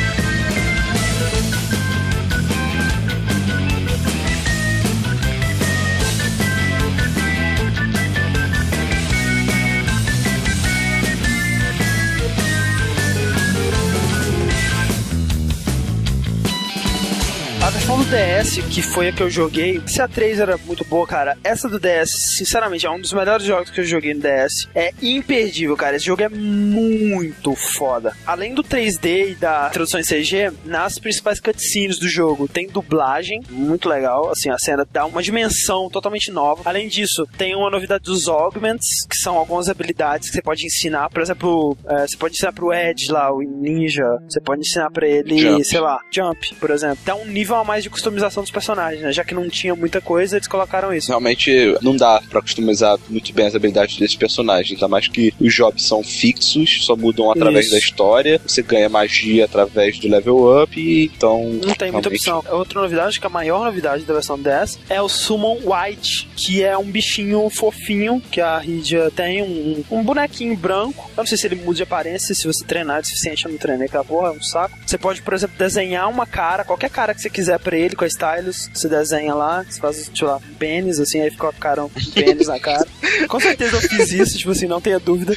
DS, 18.43 18.57
que 18.69 18.81
foi 18.81 19.07
a 19.07 19.11
que 19.13 19.23
eu 19.23 19.29
joguei, 19.29 19.81
se 19.87 20.01
a 20.01 20.07
3 20.07 20.39
era 20.39 20.57
muito 20.57 20.83
boa, 20.83 21.07
cara, 21.07 21.37
essa 21.43 21.69
do 21.69 21.79
DS, 21.79 22.09
sinceramente, 22.37 22.85
é 22.85 22.91
um 22.91 22.99
dos 22.99 23.13
melhores 23.13 23.45
jogos 23.45 23.69
que 23.69 23.79
eu 23.79 23.85
joguei 23.85 24.13
no 24.13 24.21
DS. 24.21 24.67
É 24.75 24.93
imperdível, 25.01 25.75
cara. 25.77 25.95
Esse 25.95 26.05
jogo 26.05 26.21
é 26.21 26.29
muito 26.29 27.55
foda. 27.55 28.15
Além 28.27 28.53
do 28.53 28.63
3D 28.63 29.31
e 29.31 29.35
da 29.35 29.69
tradução 29.69 29.99
em 29.99 30.03
CG, 30.03 30.51
nas 30.65 30.99
principais 30.99 31.39
cutscenes 31.39 31.97
do 31.97 32.07
jogo 32.07 32.47
tem 32.47 32.67
dublagem, 32.67 33.41
muito 33.49 33.87
legal. 33.87 34.29
Assim, 34.29 34.49
a 34.49 34.57
cena 34.57 34.85
dá 34.91 35.05
uma 35.05 35.23
dimensão 35.23 35.89
totalmente 35.89 36.31
nova. 36.31 36.63
Além 36.65 36.87
disso, 36.87 37.25
tem 37.37 37.55
uma 37.55 37.69
novidade 37.69 38.03
dos 38.03 38.27
Augments, 38.27 39.05
que 39.09 39.17
são 39.17 39.37
algumas 39.37 39.69
habilidades 39.69 40.29
que 40.29 40.35
você 40.35 40.41
pode 40.41 40.65
ensinar. 40.65 41.09
Por 41.09 41.21
exemplo, 41.21 41.77
é, 41.87 42.07
você 42.07 42.17
pode 42.17 42.35
ensinar 42.35 42.51
pro 42.51 42.73
Ed 42.73 43.11
lá, 43.11 43.33
o 43.33 43.41
Ninja. 43.41 44.17
Você 44.27 44.41
pode 44.41 44.61
ensinar 44.61 44.91
pra 44.91 45.07
ele, 45.07 45.37
Jump. 45.37 45.63
sei 45.63 45.79
lá, 45.79 45.99
Jump, 46.11 46.55
por 46.55 46.71
exemplo. 46.71 46.97
Dá 47.05 47.15
um 47.15 47.25
nível 47.25 47.55
a 47.55 47.63
mais 47.63 47.83
de 47.83 47.89
customização 47.89 48.32
dos 48.41 48.51
personagens, 48.51 49.01
né? 49.01 49.11
Já 49.11 49.23
que 49.23 49.33
não 49.33 49.49
tinha 49.49 49.75
muita 49.75 50.01
coisa, 50.01 50.37
eles 50.37 50.47
colocaram 50.47 50.93
isso. 50.93 51.07
Realmente 51.09 51.75
não 51.81 51.95
dá 51.95 52.21
pra 52.29 52.41
customizar 52.41 52.97
muito 53.09 53.31
bem 53.33 53.45
as 53.47 53.55
habilidades 53.55 53.97
desses 53.97 54.15
personagens, 54.15 54.73
ainda 54.73 54.87
mais 54.87 55.07
que 55.07 55.33
os 55.39 55.53
jobs 55.53 55.85
são 55.85 56.03
fixos, 56.03 56.85
só 56.85 56.95
mudam 56.95 57.31
através 57.31 57.65
Isso. 57.65 57.73
da 57.73 57.79
história, 57.79 58.41
você 58.45 58.61
ganha 58.61 58.89
magia 58.89 59.45
através 59.45 59.99
do 59.99 60.07
level 60.07 60.63
up, 60.63 60.79
e 60.79 61.05
então. 61.05 61.43
Não 61.43 61.59
tem 61.75 61.91
muita 61.91 62.09
realmente- 62.09 62.29
opção. 62.29 62.43
Outra 62.51 62.81
novidade, 62.81 63.07
acho 63.09 63.19
que 63.21 63.27
a 63.27 63.29
maior 63.29 63.65
novidade 63.65 64.03
da 64.03 64.13
versão 64.13 64.39
10 64.39 64.79
é 64.89 65.01
o 65.01 65.09
Summon 65.09 65.57
White, 65.63 66.27
que 66.35 66.63
é 66.63 66.77
um 66.77 66.83
bichinho 66.85 67.49
fofinho 67.49 68.21
que 68.31 68.39
a 68.41 68.57
Rydia 68.57 69.11
tem, 69.15 69.41
um, 69.41 69.83
um 69.91 70.03
bonequinho 70.03 70.55
branco. 70.55 71.09
Eu 71.15 71.21
não 71.21 71.25
sei 71.27 71.37
se 71.37 71.47
ele 71.47 71.55
muda 71.55 71.77
de 71.77 71.83
aparência, 71.83 72.33
se 72.33 72.45
você 72.45 72.63
treinar 72.65 72.97
é 72.97 73.01
o 73.01 73.05
suficiente, 73.05 73.45
eu 73.45 73.51
não 73.51 73.57
treinei 73.57 73.87
aquela 73.87 74.03
porra, 74.03 74.29
é 74.29 74.31
um 74.31 74.41
saco. 74.41 74.77
Você 74.85 74.97
pode, 74.97 75.21
por 75.21 75.33
exemplo, 75.33 75.55
desenhar 75.57 76.09
uma 76.09 76.25
cara, 76.25 76.63
qualquer 76.63 76.89
cara 76.89 77.13
que 77.13 77.21
você 77.21 77.29
quiser 77.29 77.59
pra 77.59 77.77
ele 77.77 77.95
com 77.95 78.03
a 78.03 78.07
Stylus, 78.23 78.69
você 78.73 78.87
desenha 78.87 79.35
lá, 79.35 79.63
você 79.63 79.79
faz, 79.79 80.11
sei 80.13 80.27
lá, 80.27 80.37
um 80.37 80.53
pênis, 80.55 80.99
assim, 80.99 81.19
aí 81.19 81.29
fica 81.29 81.49
o 81.49 81.53
com 81.53 81.81
um 81.83 82.11
pênis 82.13 82.47
na 82.47 82.59
cara. 82.59 82.87
Com 83.27 83.39
certeza 83.39 83.75
eu 83.75 83.81
fiz 83.81 84.11
isso, 84.11 84.37
tipo 84.37 84.51
assim, 84.51 84.65
não 84.65 84.79
tenha 84.79 84.99
dúvida. 84.99 85.35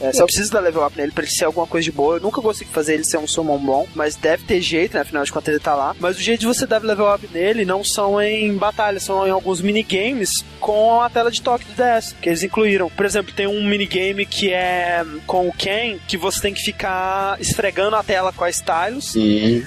É, 0.00 0.12
só 0.12 0.24
preciso 0.24 0.52
dar 0.52 0.60
level 0.60 0.84
up 0.84 0.96
nele 0.96 1.12
pra 1.12 1.24
ele 1.24 1.32
ser 1.32 1.44
alguma 1.44 1.66
coisa 1.66 1.84
de 1.84 1.92
boa. 1.92 2.16
Eu 2.16 2.20
nunca 2.20 2.40
consegui 2.40 2.70
fazer 2.70 2.94
ele 2.94 3.04
ser 3.04 3.18
um 3.18 3.26
summon 3.26 3.58
bom, 3.58 3.86
mas 3.94 4.16
deve 4.16 4.44
ter 4.44 4.60
jeito, 4.60 4.94
né? 4.94 5.00
Afinal 5.00 5.24
de 5.24 5.32
contas 5.32 5.48
ele 5.48 5.62
tá 5.62 5.74
lá. 5.74 5.94
Mas 5.98 6.16
o 6.16 6.20
jeito 6.20 6.40
de 6.40 6.46
você 6.46 6.66
dar 6.66 6.82
level 6.82 7.12
up 7.12 7.28
nele 7.32 7.64
não 7.64 7.84
são 7.84 8.20
em 8.20 8.54
batalha, 8.54 8.98
são 9.00 9.26
em 9.26 9.30
alguns 9.30 9.60
minigames 9.60 10.30
com 10.60 11.00
a 11.00 11.08
tela 11.08 11.30
de 11.30 11.40
toque 11.40 11.64
do 11.64 11.74
DS, 11.74 12.14
que 12.20 12.28
eles 12.28 12.42
incluíram. 12.42 12.90
Por 12.90 13.06
exemplo, 13.06 13.32
tem 13.32 13.46
um 13.46 13.64
minigame 13.64 14.26
que 14.26 14.52
é 14.52 15.04
com 15.26 15.48
o 15.48 15.52
Ken, 15.52 15.98
que 16.08 16.16
você 16.16 16.40
tem 16.40 16.54
que 16.54 16.62
ficar 16.62 17.40
esfregando 17.40 17.96
a 17.96 18.02
tela 18.02 18.32
com 18.32 18.44
a 18.44 18.50
Stylus. 18.50 19.14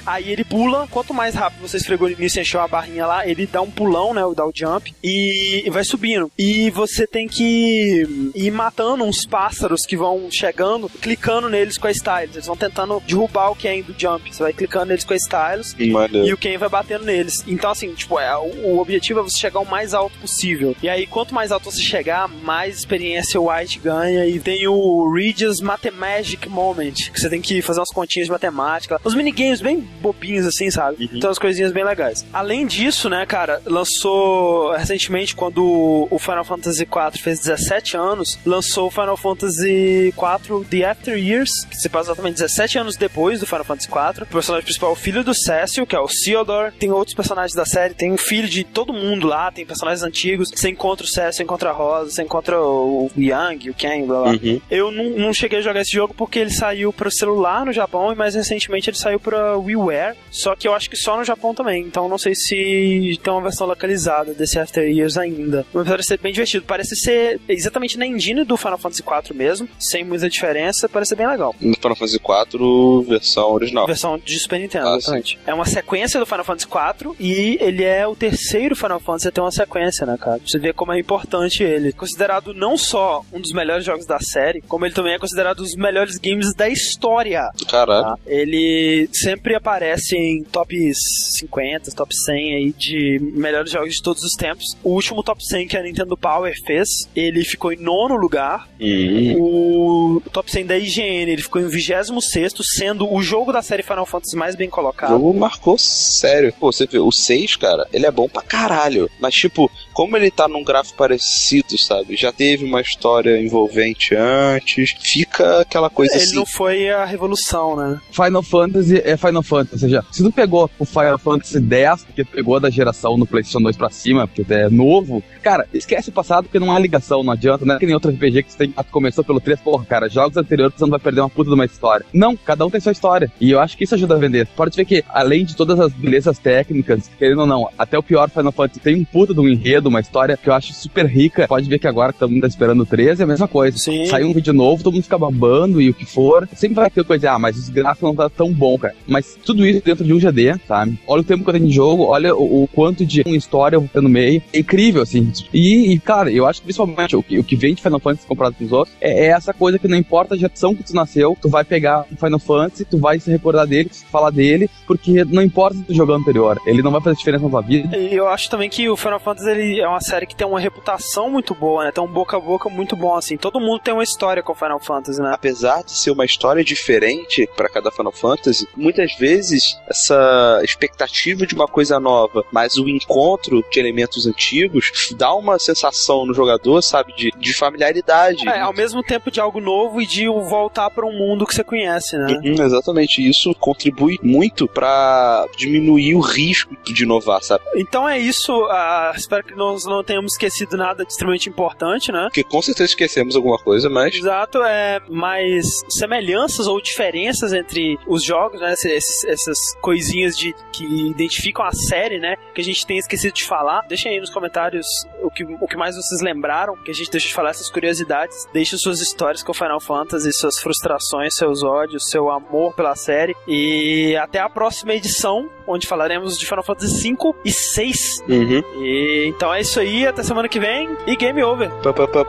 Aí 0.06 0.32
ele 0.32 0.44
pula, 0.44 0.88
quanto 0.90 1.14
mais 1.14 1.36
rápido 1.36 1.62
você 1.62 1.78
esfregou 1.78 2.10
no 2.10 2.16
início 2.20 2.40
e 2.40 2.42
encheu 2.42 2.62
a 2.62 2.68
barrinha 2.68 3.06
lá, 3.06 3.28
ele 3.28 3.46
dá 3.46 3.62
um 3.62 3.72
pulão, 3.72 4.14
né? 4.14 4.22
Dá 4.36 4.46
o 4.46 4.52
jump 4.54 4.94
e 5.04 5.68
vai 5.72 5.84
subindo. 5.84 6.32
E 6.38 6.70
você 6.72 7.08
tem 7.08 7.28
que 7.28 8.32
ir 8.36 8.52
matando 8.52 9.04
uns 9.04 9.26
pássaros 9.26 9.86
que 9.86 9.98
vão 9.98 10.30
chegando, 10.32 10.90
clicando 10.90 11.50
neles 11.50 11.78
com 11.78 11.88
a 11.88 11.92
Stylus. 11.92 12.36
Eles 12.36 12.48
vão 12.48 12.56
tentando 12.56 13.02
derrubar 13.06 13.52
o 13.52 13.56
Ken 13.56 13.82
do 13.82 13.96
jump. 13.98 14.34
Você 14.34 14.44
vai 14.44 14.54
clicando 14.54 14.88
neles 14.88 15.04
com 15.04 15.14
a 15.14 15.18
Stylus 15.18 15.76
Maneiro. 15.80 16.28
e 16.28 16.34
o 16.34 16.38
Ken 16.38 16.58
vai 16.58 16.70
batendo 16.70 17.06
neles. 17.06 17.44
Então, 17.48 17.72
assim, 17.72 17.94
tipo, 17.94 18.20
é, 18.20 18.36
o, 18.38 18.80
objetivo 18.80 19.20
é 19.20 19.24
você 19.24 19.38
chegar 19.38 19.60
o 19.60 19.66
mais 19.66 19.94
alto 19.94 20.18
possível. 20.20 20.76
E 20.82 20.90
aí, 20.90 21.08
quanto 21.08 21.34
mais 21.34 21.52
alto 21.52 21.72
você 21.72 21.82
chegar, 21.82 22.28
mais 22.28 22.80
experiência 22.80 23.40
o 23.40 23.52
White 23.52 23.80
ganha. 23.80 24.26
E 24.26 24.40
tem 24.40 24.68
o 24.68 25.12
Regis 25.14 25.62
Mathemagic 25.62 26.48
Moment, 26.50 27.12
que 27.12 27.20
você 27.20 27.30
tem 27.30 27.42
que 27.42 27.62
fazer 27.62 27.80
umas 27.80 27.92
continhas 27.92 28.28
de 28.28 28.32
matemática. 28.32 29.00
Uns 29.06 29.16
minigames 29.16 29.62
bem 29.62 29.80
bobinhos, 29.80 30.46
assim, 30.46 30.70
sabe? 30.70 31.10
Então, 31.14 31.30
as 31.30 31.40
coisinhas 31.40 31.72
bem 31.72 31.84
legais. 31.84 31.99
Além 32.32 32.66
disso, 32.66 33.10
né, 33.10 33.26
cara, 33.26 33.62
lançou 33.66 34.72
recentemente, 34.74 35.36
quando 35.36 36.08
o 36.10 36.20
Final 36.20 36.44
Fantasy 36.44 36.84
IV 36.84 37.22
fez 37.22 37.40
17 37.40 37.98
anos, 37.98 38.40
lançou 38.46 38.88
o 38.88 38.92
Final 38.92 39.18
Fantasy 39.18 40.14
IV 40.14 40.66
The 40.70 40.86
After 40.86 41.18
Years, 41.18 41.66
que 41.66 41.76
se 41.76 41.90
passa 41.90 42.12
exatamente 42.12 42.36
17 42.36 42.78
anos 42.78 42.96
depois 42.96 43.40
do 43.40 43.46
Final 43.46 43.66
Fantasy 43.66 43.90
IV. 43.90 44.24
O 44.24 44.26
personagem 44.28 44.64
principal 44.64 44.90
é 44.90 44.94
o 44.94 44.96
filho 44.96 45.24
do 45.24 45.34
Cecil, 45.34 45.86
que 45.86 45.96
é 45.96 46.00
o 46.00 46.08
Theodore. 46.08 46.74
Tem 46.74 46.92
outros 46.92 47.16
personagens 47.16 47.54
da 47.54 47.66
série, 47.66 47.94
tem 47.94 48.12
um 48.12 48.18
filho 48.18 48.48
de 48.48 48.64
todo 48.64 48.94
mundo 48.94 49.28
lá, 49.28 49.52
tem 49.52 49.66
personagens 49.66 50.04
antigos. 50.04 50.50
Você 50.54 50.70
encontra 50.70 51.06
o 51.06 51.10
Cecil, 51.10 51.44
encontra 51.44 51.70
a 51.70 51.74
Rosa, 51.74 52.12
você 52.12 52.24
encontra 52.24 52.62
o 52.62 53.10
Yang, 53.18 53.70
o 53.70 53.74
Ken, 53.74 54.06
blá 54.06 54.22
blá. 54.24 54.32
Uhum. 54.32 54.62
Eu 54.70 54.92
não, 54.92 55.10
não 55.12 55.34
cheguei 55.34 55.60
a 55.60 55.62
jogar 55.62 55.82
esse 55.82 55.92
jogo 55.92 56.14
porque 56.14 56.40
ele 56.40 56.52
saiu 56.52 56.92
pro 56.92 57.12
celular 57.12 57.66
no 57.66 57.74
Japão 57.74 58.12
e 58.12 58.16
mais 58.16 58.36
recentemente 58.36 58.90
ele 58.90 58.98
saiu 58.98 59.20
pra 59.20 59.58
WiiWare. 59.58 60.16
Só 60.32 60.56
que 60.56 60.68
eu 60.68 60.74
acho 60.74 60.90
que 60.90 60.96
só 60.96 61.18
no 61.18 61.24
Japão 61.24 61.54
também. 61.54 61.89
Então 61.90 62.08
não 62.08 62.18
sei 62.20 62.36
se 62.36 63.20
tem 63.24 63.34
uma 63.34 63.42
versão 63.42 63.66
localizada 63.66 64.32
desse 64.34 64.60
After 64.60 64.88
Years 64.88 65.18
ainda. 65.18 65.66
Mas 65.74 65.88
parece 65.88 66.08
ser 66.10 66.20
bem 66.20 66.32
divertido. 66.32 66.64
Parece 66.68 66.96
ser 66.96 67.40
exatamente 67.50 67.98
na 67.98 68.06
engine 68.06 68.44
do 68.44 68.56
Final 68.56 68.78
Fantasy 68.78 69.02
IV 69.02 69.36
mesmo, 69.36 69.68
sem 69.80 70.04
muita 70.04 70.30
diferença. 70.30 70.88
Parece 70.88 71.10
ser 71.10 71.16
bem 71.16 71.28
legal. 71.28 71.56
No 71.60 71.74
Final 71.74 71.96
Fantasy 71.96 72.18
IV, 72.18 73.06
versão 73.10 73.52
original. 73.52 73.88
Versão 73.88 74.18
de 74.20 74.40
Super 74.40 74.60
Nintendo, 74.60 74.88
Ah, 74.88 74.98
exatamente. 74.98 75.40
É 75.48 75.54
uma 75.54 75.66
sequência 75.66 76.20
do 76.20 76.26
Final 76.28 76.46
Fantasy 76.46 76.68
IV 76.68 77.16
e 77.20 77.58
ele 77.60 77.84
é 77.84 78.06
o 78.08 78.16
terceiro 78.16 78.76
Final 78.76 79.00
Fantasy 79.00 79.28
a 79.28 79.32
ter 79.32 79.42
uma 79.42 79.52
sequência, 79.52 80.06
né, 80.06 80.16
cara? 80.20 80.40
Você 80.46 80.60
vê 80.60 80.72
como 80.72 80.94
é 80.94 81.00
importante 81.00 81.64
ele. 81.64 81.92
Considerado 81.92 82.54
não 82.54 82.78
só 82.78 83.26
um 83.34 83.42
dos 83.42 83.52
melhores 83.52 83.84
jogos 83.84 84.06
da 84.06 84.20
série, 84.20 84.62
como 84.62 84.86
ele 84.86 84.94
também 84.94 85.14
é 85.14 85.20
considerado 85.20 85.60
um 85.62 85.64
dos 85.64 85.76
melhores 85.76 86.18
games 86.20 86.54
da 86.54 86.70
história. 86.70 87.50
Caralho. 87.70 88.04
tá? 88.04 88.16
Ele 88.28 89.10
sempre 89.12 89.56
aparece 89.56 90.16
em 90.16 90.44
top 90.44 90.76
50, 90.94 91.79
top 91.96 92.14
100 92.16 92.56
aí 92.56 92.74
de 92.78 93.20
melhores 93.34 93.72
jogos 93.72 93.96
de 93.96 94.02
todos 94.02 94.24
os 94.24 94.34
tempos. 94.34 94.66
O 94.84 94.92
último 94.92 95.24
top 95.24 95.44
100 95.46 95.68
que 95.68 95.78
a 95.78 95.84
Nintendo 95.84 96.18
Power 96.18 96.54
fez, 96.66 96.88
ele 97.16 97.44
ficou 97.44 97.72
em 97.72 97.78
nono 97.78 98.16
lugar. 98.16 98.68
Hum. 98.80 99.36
O 99.38 100.22
top 100.32 100.52
100 100.52 100.66
da 100.66 100.78
IGN, 100.78 101.32
ele 101.32 101.42
ficou 101.42 101.62
em 101.62 101.68
26 101.68 102.52
sendo 102.78 103.12
o 103.12 103.22
jogo 103.22 103.52
da 103.52 103.62
série 103.62 103.84
Final 103.84 104.06
Fantasy 104.06 104.36
mais 104.36 104.56
bem 104.56 104.68
O 104.68 104.72
colocado. 104.72 105.10
jogo 105.12 105.34
marcou 105.34 105.78
sério. 105.78 106.54
Pô, 106.60 106.72
você 106.72 106.86
vê, 106.86 107.00
o 107.00 107.12
6, 107.12 107.56
cara, 107.56 107.88
ele 107.94 108.06
é 108.06 108.12
bom 108.12 108.28
pra 108.28 108.42
caralho. 108.42 109.10
Mas, 109.20 109.34
tipo, 109.36 109.70
como 109.94 110.16
ele 110.18 110.30
tá 110.32 110.48
num 110.48 110.64
gráfico 110.64 110.98
parecido, 110.98 111.78
sabe? 111.78 112.16
Já 112.16 112.32
teve 112.32 112.66
uma 112.66 112.82
história 112.82 113.42
envolvente 113.42 114.16
antes. 114.16 114.96
Fica 115.02 115.62
aquela 115.62 115.90
coisa 115.90 116.14
Ele 116.16 116.24
assim. 116.24 116.36
não 116.36 116.46
foi 116.46 116.90
a 116.90 117.06
revolução, 117.06 117.76
né? 117.76 118.00
Final 118.12 118.44
Fantasy 118.44 119.02
é 119.04 119.18
Final 119.18 119.44
Fantasy. 119.44 119.74
Ou 119.76 119.80
seja, 119.80 120.06
se 120.12 120.24
tu 120.24 120.32
pegou 120.32 120.70
o 120.80 120.86
Final 120.86 121.18
Fantasy 121.20 121.60
X, 121.78 122.04
porque 122.04 122.24
tu 122.24 122.32
pegou 122.32 122.60
da 122.60 122.70
geração 122.70 123.18
no 123.18 123.26
PlayStation 123.26 123.62
2 123.62 123.78
pra 123.78 123.90
cima, 123.90 124.28
porque 124.28 124.52
é 124.54 124.70
novo, 124.70 125.24
cara, 125.42 125.68
esquece 125.74 126.10
o 126.10 126.14
passado 126.14 126.46
porque 126.46 126.60
não 126.60 126.76
há 126.76 126.80
ligação, 126.80 127.24
não 127.24 127.34
adianta, 127.34 127.66
né? 127.66 127.78
Que 127.80 127.86
nem 127.86 127.96
outro 127.96 128.12
RPG 128.12 128.44
que 128.44 128.52
você 128.52 128.58
tem, 128.58 128.74
ah, 128.76 128.84
começou 128.84 129.24
pelo 129.24 129.40
3, 129.40 129.60
porra, 129.62 129.86
cara, 129.86 130.10
jogos 130.10 130.38
anteriores 130.38 130.76
você 130.76 130.84
não 130.84 130.92
vai 130.92 131.00
perder 131.00 131.22
uma 131.22 131.30
puta 131.30 131.50
de 131.50 131.56
uma 131.56 131.66
história. 131.66 132.06
Não, 132.14 132.36
cada 132.36 132.66
um 132.66 132.70
tem 132.70 132.82
sua 132.82 132.92
história. 132.92 133.32
E 133.40 133.52
eu 133.52 133.60
acho 133.60 133.78
que 133.78 133.84
isso 133.84 133.96
ajuda 133.96 134.16
a 134.16 134.18
vender. 134.18 134.48
Pode 134.56 134.76
ver 134.76 134.86
que, 134.86 135.04
além 135.10 135.46
de 135.46 135.56
todas 135.56 135.80
as 135.80 135.92
belezas 135.94 136.40
técnicas, 136.40 137.10
querendo 137.18 137.42
ou 137.42 137.48
não, 137.48 137.70
até 137.78 137.98
o 137.98 138.04
pior 138.04 138.30
Final 138.30 138.52
Fantasy 138.52 138.80
tem 138.80 138.96
um 138.96 139.06
puta 139.06 139.34
de 139.34 139.40
um 139.40 139.48
enredo, 139.48 139.90
uma 139.90 140.00
história 140.00 140.38
que 140.38 140.50
eu 140.50 140.54
acho 140.54 140.74
super 140.74 141.06
rica. 141.06 141.48
Pode 141.48 141.70
ver 141.70 141.80
que 141.80 141.88
agora 141.88 142.14
que 142.14 142.20
todo 142.20 142.32
mundo 142.32 142.42
tá 142.42 142.48
esperando 142.48 142.82
o 142.82 142.86
13 142.86 143.22
é 143.22 143.24
a 143.24 143.28
mesma 143.28 143.48
coisa. 143.48 143.78
Sim. 143.78 144.06
Sai 144.06 144.24
um 144.24 144.34
vídeo 144.34 144.54
novo, 144.54 144.84
todo 144.84 144.94
mundo 144.94 145.04
fica 145.04 145.18
babando 145.18 145.82
e 145.82 145.90
o 145.90 145.94
que 145.94 146.06
for. 146.06 146.48
Sempre 146.56 146.76
vai 146.76 146.90
ter 146.90 147.04
coisa, 147.04 147.32
ah, 147.32 147.40
mas 147.40 147.58
os 147.58 147.70
gráficos 147.70 148.04
não 148.04 148.16
tá 148.16 148.30
tão 148.30 148.52
bom, 148.52 148.78
cara. 148.78 148.96
Mas 149.08 149.38
tudo 149.46 149.66
isso 149.66 149.84
dentro 149.84 150.04
de 150.04 150.14
um 150.14 150.20
GD, 150.20 150.60
sabe? 150.68 151.00
Olha 151.08 151.22
o 151.22 151.24
tempo 151.24 151.44
que 151.44 151.50
eu 151.50 151.54
tenho 151.54 151.59
de 151.68 151.74
jogo, 151.74 152.04
olha 152.04 152.36
o, 152.36 152.64
o 152.64 152.68
quanto 152.68 153.06
de 153.06 153.22
uma 153.26 153.36
história 153.36 153.80
no 153.96 154.10
meio. 154.10 154.42
É 154.54 154.60
incrível, 154.60 155.02
assim. 155.02 155.32
E, 155.54 155.94
e, 155.94 156.00
cara, 156.00 156.32
eu 156.32 156.46
acho 156.46 156.60
que 156.60 156.66
principalmente 156.66 157.16
o 157.16 157.24
que, 157.24 157.40
o 157.40 157.44
que 157.44 157.56
vem 157.56 157.74
de 157.74 157.82
Final 157.82 158.00
Fantasy 158.00 158.28
comparado 158.28 158.56
com 158.56 158.64
os 158.64 158.72
outros 158.72 158.96
é, 159.02 159.26
é 159.26 159.28
essa 159.28 159.54
coisa 159.54 159.80
que 159.80 159.88
não 159.88 159.98
importa 159.98 160.36
a 160.36 160.38
geração 160.38 160.76
que 160.76 160.84
tu 160.84 160.94
nasceu, 160.94 161.38
tu 161.42 161.50
vai 161.50 161.64
pegar 161.64 162.06
um 162.12 162.16
Final 162.16 162.40
Fantasy, 162.40 162.86
tu 162.86 162.98
vai 162.98 163.20
se 163.20 163.30
recordar 163.30 163.68
dele, 163.68 163.90
falar 164.12 164.30
dele, 164.30 164.70
porque 164.86 165.24
não 165.26 165.42
importa 165.42 165.78
se 165.78 165.84
tu 165.84 165.94
jogou 165.94 166.16
anterior, 166.16 166.60
ele 166.66 166.82
não 166.82 166.92
vai 166.92 167.02
fazer 167.02 167.18
diferença 167.18 167.44
na 167.44 167.50
tua 167.50 167.62
vida. 167.62 167.96
E 167.98 168.14
eu 168.14 168.28
acho 168.28 168.50
também 168.50 168.70
que 168.70 168.90
o 168.90 168.98
Final 168.98 169.20
Fantasy 169.20 169.50
ele 169.50 169.80
é 169.80 169.88
uma 169.88 170.02
série 170.02 170.26
que 170.26 170.36
tem 170.36 170.48
uma 170.48 170.60
reputação 170.60 171.30
muito 171.30 171.54
boa, 171.54 171.86
né? 171.86 171.92
Tem 171.92 172.04
um 172.04 172.08
boca 172.08 172.38
a 172.38 172.40
boca 172.40 172.70
muito 172.70 172.96
bom, 172.96 173.16
assim. 173.16 173.38
Todo 173.38 173.60
mundo 173.60 173.80
tem 173.80 173.94
uma 173.94 174.04
história 174.04 174.42
com 174.42 174.54
o 174.54 174.56
Final 174.56 174.80
Fantasy, 174.80 175.22
né? 175.22 175.32
Apesar 175.34 175.84
de 175.84 175.92
ser 175.92 176.12
uma 176.12 176.26
história 176.26 176.64
diferente 176.64 177.48
pra 177.56 177.70
cada 177.70 177.92
Final 177.92 178.12
Fantasy, 178.12 178.68
muitas 178.76 179.16
vezes 179.18 179.78
essa 179.88 180.62
expectativa 180.64 181.46
de 181.50 181.56
uma 181.56 181.68
coisa 181.68 182.00
nova, 182.00 182.44
mas 182.52 182.78
o 182.78 182.88
encontro 182.88 183.64
de 183.72 183.80
elementos 183.80 184.26
antigos 184.28 185.14
dá 185.18 185.34
uma 185.34 185.58
sensação 185.60 186.26
no 186.26 186.34
jogador, 186.34 186.82
sabe, 186.82 187.14
de, 187.16 187.32
de 187.38 187.54
familiaridade. 187.54 188.48
É, 188.48 188.62
ao 188.62 188.74
mesmo 188.74 189.02
tempo 189.04 189.30
de 189.32 189.40
algo 189.40 189.60
novo 189.60 190.02
e 190.02 190.06
de 190.06 190.28
voltar 190.28 190.90
para 190.90 191.06
um 191.06 191.12
mundo 191.18 191.46
que 191.46 191.54
você 191.56 191.64
conhece, 191.64 192.18
né? 192.18 192.40
Uhum, 192.44 192.64
exatamente, 192.64 193.28
isso 193.28 193.54
contribui 193.56 194.18
muito 194.22 194.68
pra 194.68 195.46
diminuir 195.58 196.16
o 196.16 196.20
risco 196.20 196.76
de 196.86 197.04
inovar, 197.04 197.42
sabe? 197.44 197.64
Então 197.76 198.08
é 198.08 198.20
isso. 198.20 198.52
ah, 198.70 199.14
espero 199.16 199.44
que 199.44 199.56
nós 199.56 199.86
não 199.86 200.04
tenhamos 200.04 200.34
esquecido 200.34 200.78
nada 200.78 201.04
de 201.04 201.12
extremamente 201.12 201.50
importante, 201.50 202.12
né? 202.12 202.24
Porque 202.26 202.44
com 202.44 202.62
certeza 202.62 202.90
esquecemos 202.92 203.36
alguma 203.36 203.58
coisa, 203.58 203.90
mas 203.90 204.14
Exato, 204.16 204.64
é 204.64 205.00
mais 205.10 205.66
semelhanças 205.90 206.68
ou 206.68 206.80
diferenças 206.82 207.54
entre 207.54 207.98
os 208.08 208.24
jogos, 208.24 208.60
né? 208.62 208.74
Esses- 208.74 209.24
essas 209.26 209.58
coisinhas 209.82 210.38
de 210.38 210.54
que 210.72 210.84
identificam 211.10 211.39
a 211.60 211.72
série, 211.72 212.20
né? 212.20 212.36
Que 212.54 212.62
a 212.62 212.64
gente 212.64 212.86
tem 212.86 212.98
esquecido 212.98 213.34
de 213.34 213.44
falar. 213.46 213.82
Deixem 213.88 214.14
aí 214.14 214.20
nos 214.20 214.30
comentários 214.30 214.86
o 215.22 215.30
que, 215.30 215.44
o 215.44 215.68
que 215.68 215.78
mais 215.78 215.96
vocês 215.96 216.22
lembraram, 216.22 216.76
que 216.78 216.92
a 216.92 216.94
gente 216.94 217.12
deixa 217.12 217.28
de 217.28 217.34
falar 217.34 217.52
essas 217.52 217.70
curiosidades. 217.70 218.48
Deixem 218.54 218.78
suas 218.78 219.02
histórias 219.02 219.44
com 219.44 219.52
o 219.52 219.56
Final 219.56 219.80
Fantasy, 219.80 220.32
suas 220.34 220.60
frustrações, 220.60 221.36
seus 221.36 221.64
ódios, 221.64 222.10
seu 222.10 222.30
amor 222.30 222.74
pela 222.74 222.96
série. 222.96 223.36
E 223.48 224.16
até 224.18 224.40
a 224.40 224.50
próxima 224.50 224.94
edição, 224.94 225.50
onde 225.68 225.88
falaremos 225.88 226.38
de 226.38 226.46
Final 226.46 226.64
Fantasy 226.64 227.02
5 227.02 227.36
e 227.46 227.52
6. 227.52 228.24
Uhum. 228.28 228.64
E, 228.84 229.26
então 229.28 229.54
é 229.54 229.62
isso 229.62 229.80
aí, 229.80 230.06
até 230.06 230.24
semana 230.24 230.48
que 230.48 230.60
vem 230.60 230.90
e 231.08 231.16
game 231.16 231.44
over. 231.44 231.70
Pa, 231.82 231.94
pa, 231.94 232.08
pa, 232.08 232.26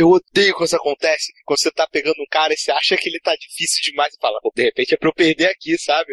eu 0.00 0.08
odeio 0.08 0.54
quando 0.54 0.66
isso 0.66 0.76
acontece. 0.76 1.32
Quando 1.44 1.60
você 1.60 1.70
tá 1.70 1.86
pegando 1.86 2.20
um 2.20 2.26
cara 2.30 2.54
e 2.54 2.56
você 2.56 2.72
acha 2.72 2.96
que 2.96 3.08
ele 3.08 3.20
tá 3.20 3.34
difícil 3.36 3.82
demais 3.90 4.14
e 4.14 4.20
fala, 4.20 4.38
de 4.54 4.62
repente 4.62 4.94
é 4.94 4.96
pra 4.96 5.08
eu 5.08 5.14
perder 5.14 5.46
aqui, 5.46 5.76
sabe? 5.78 6.08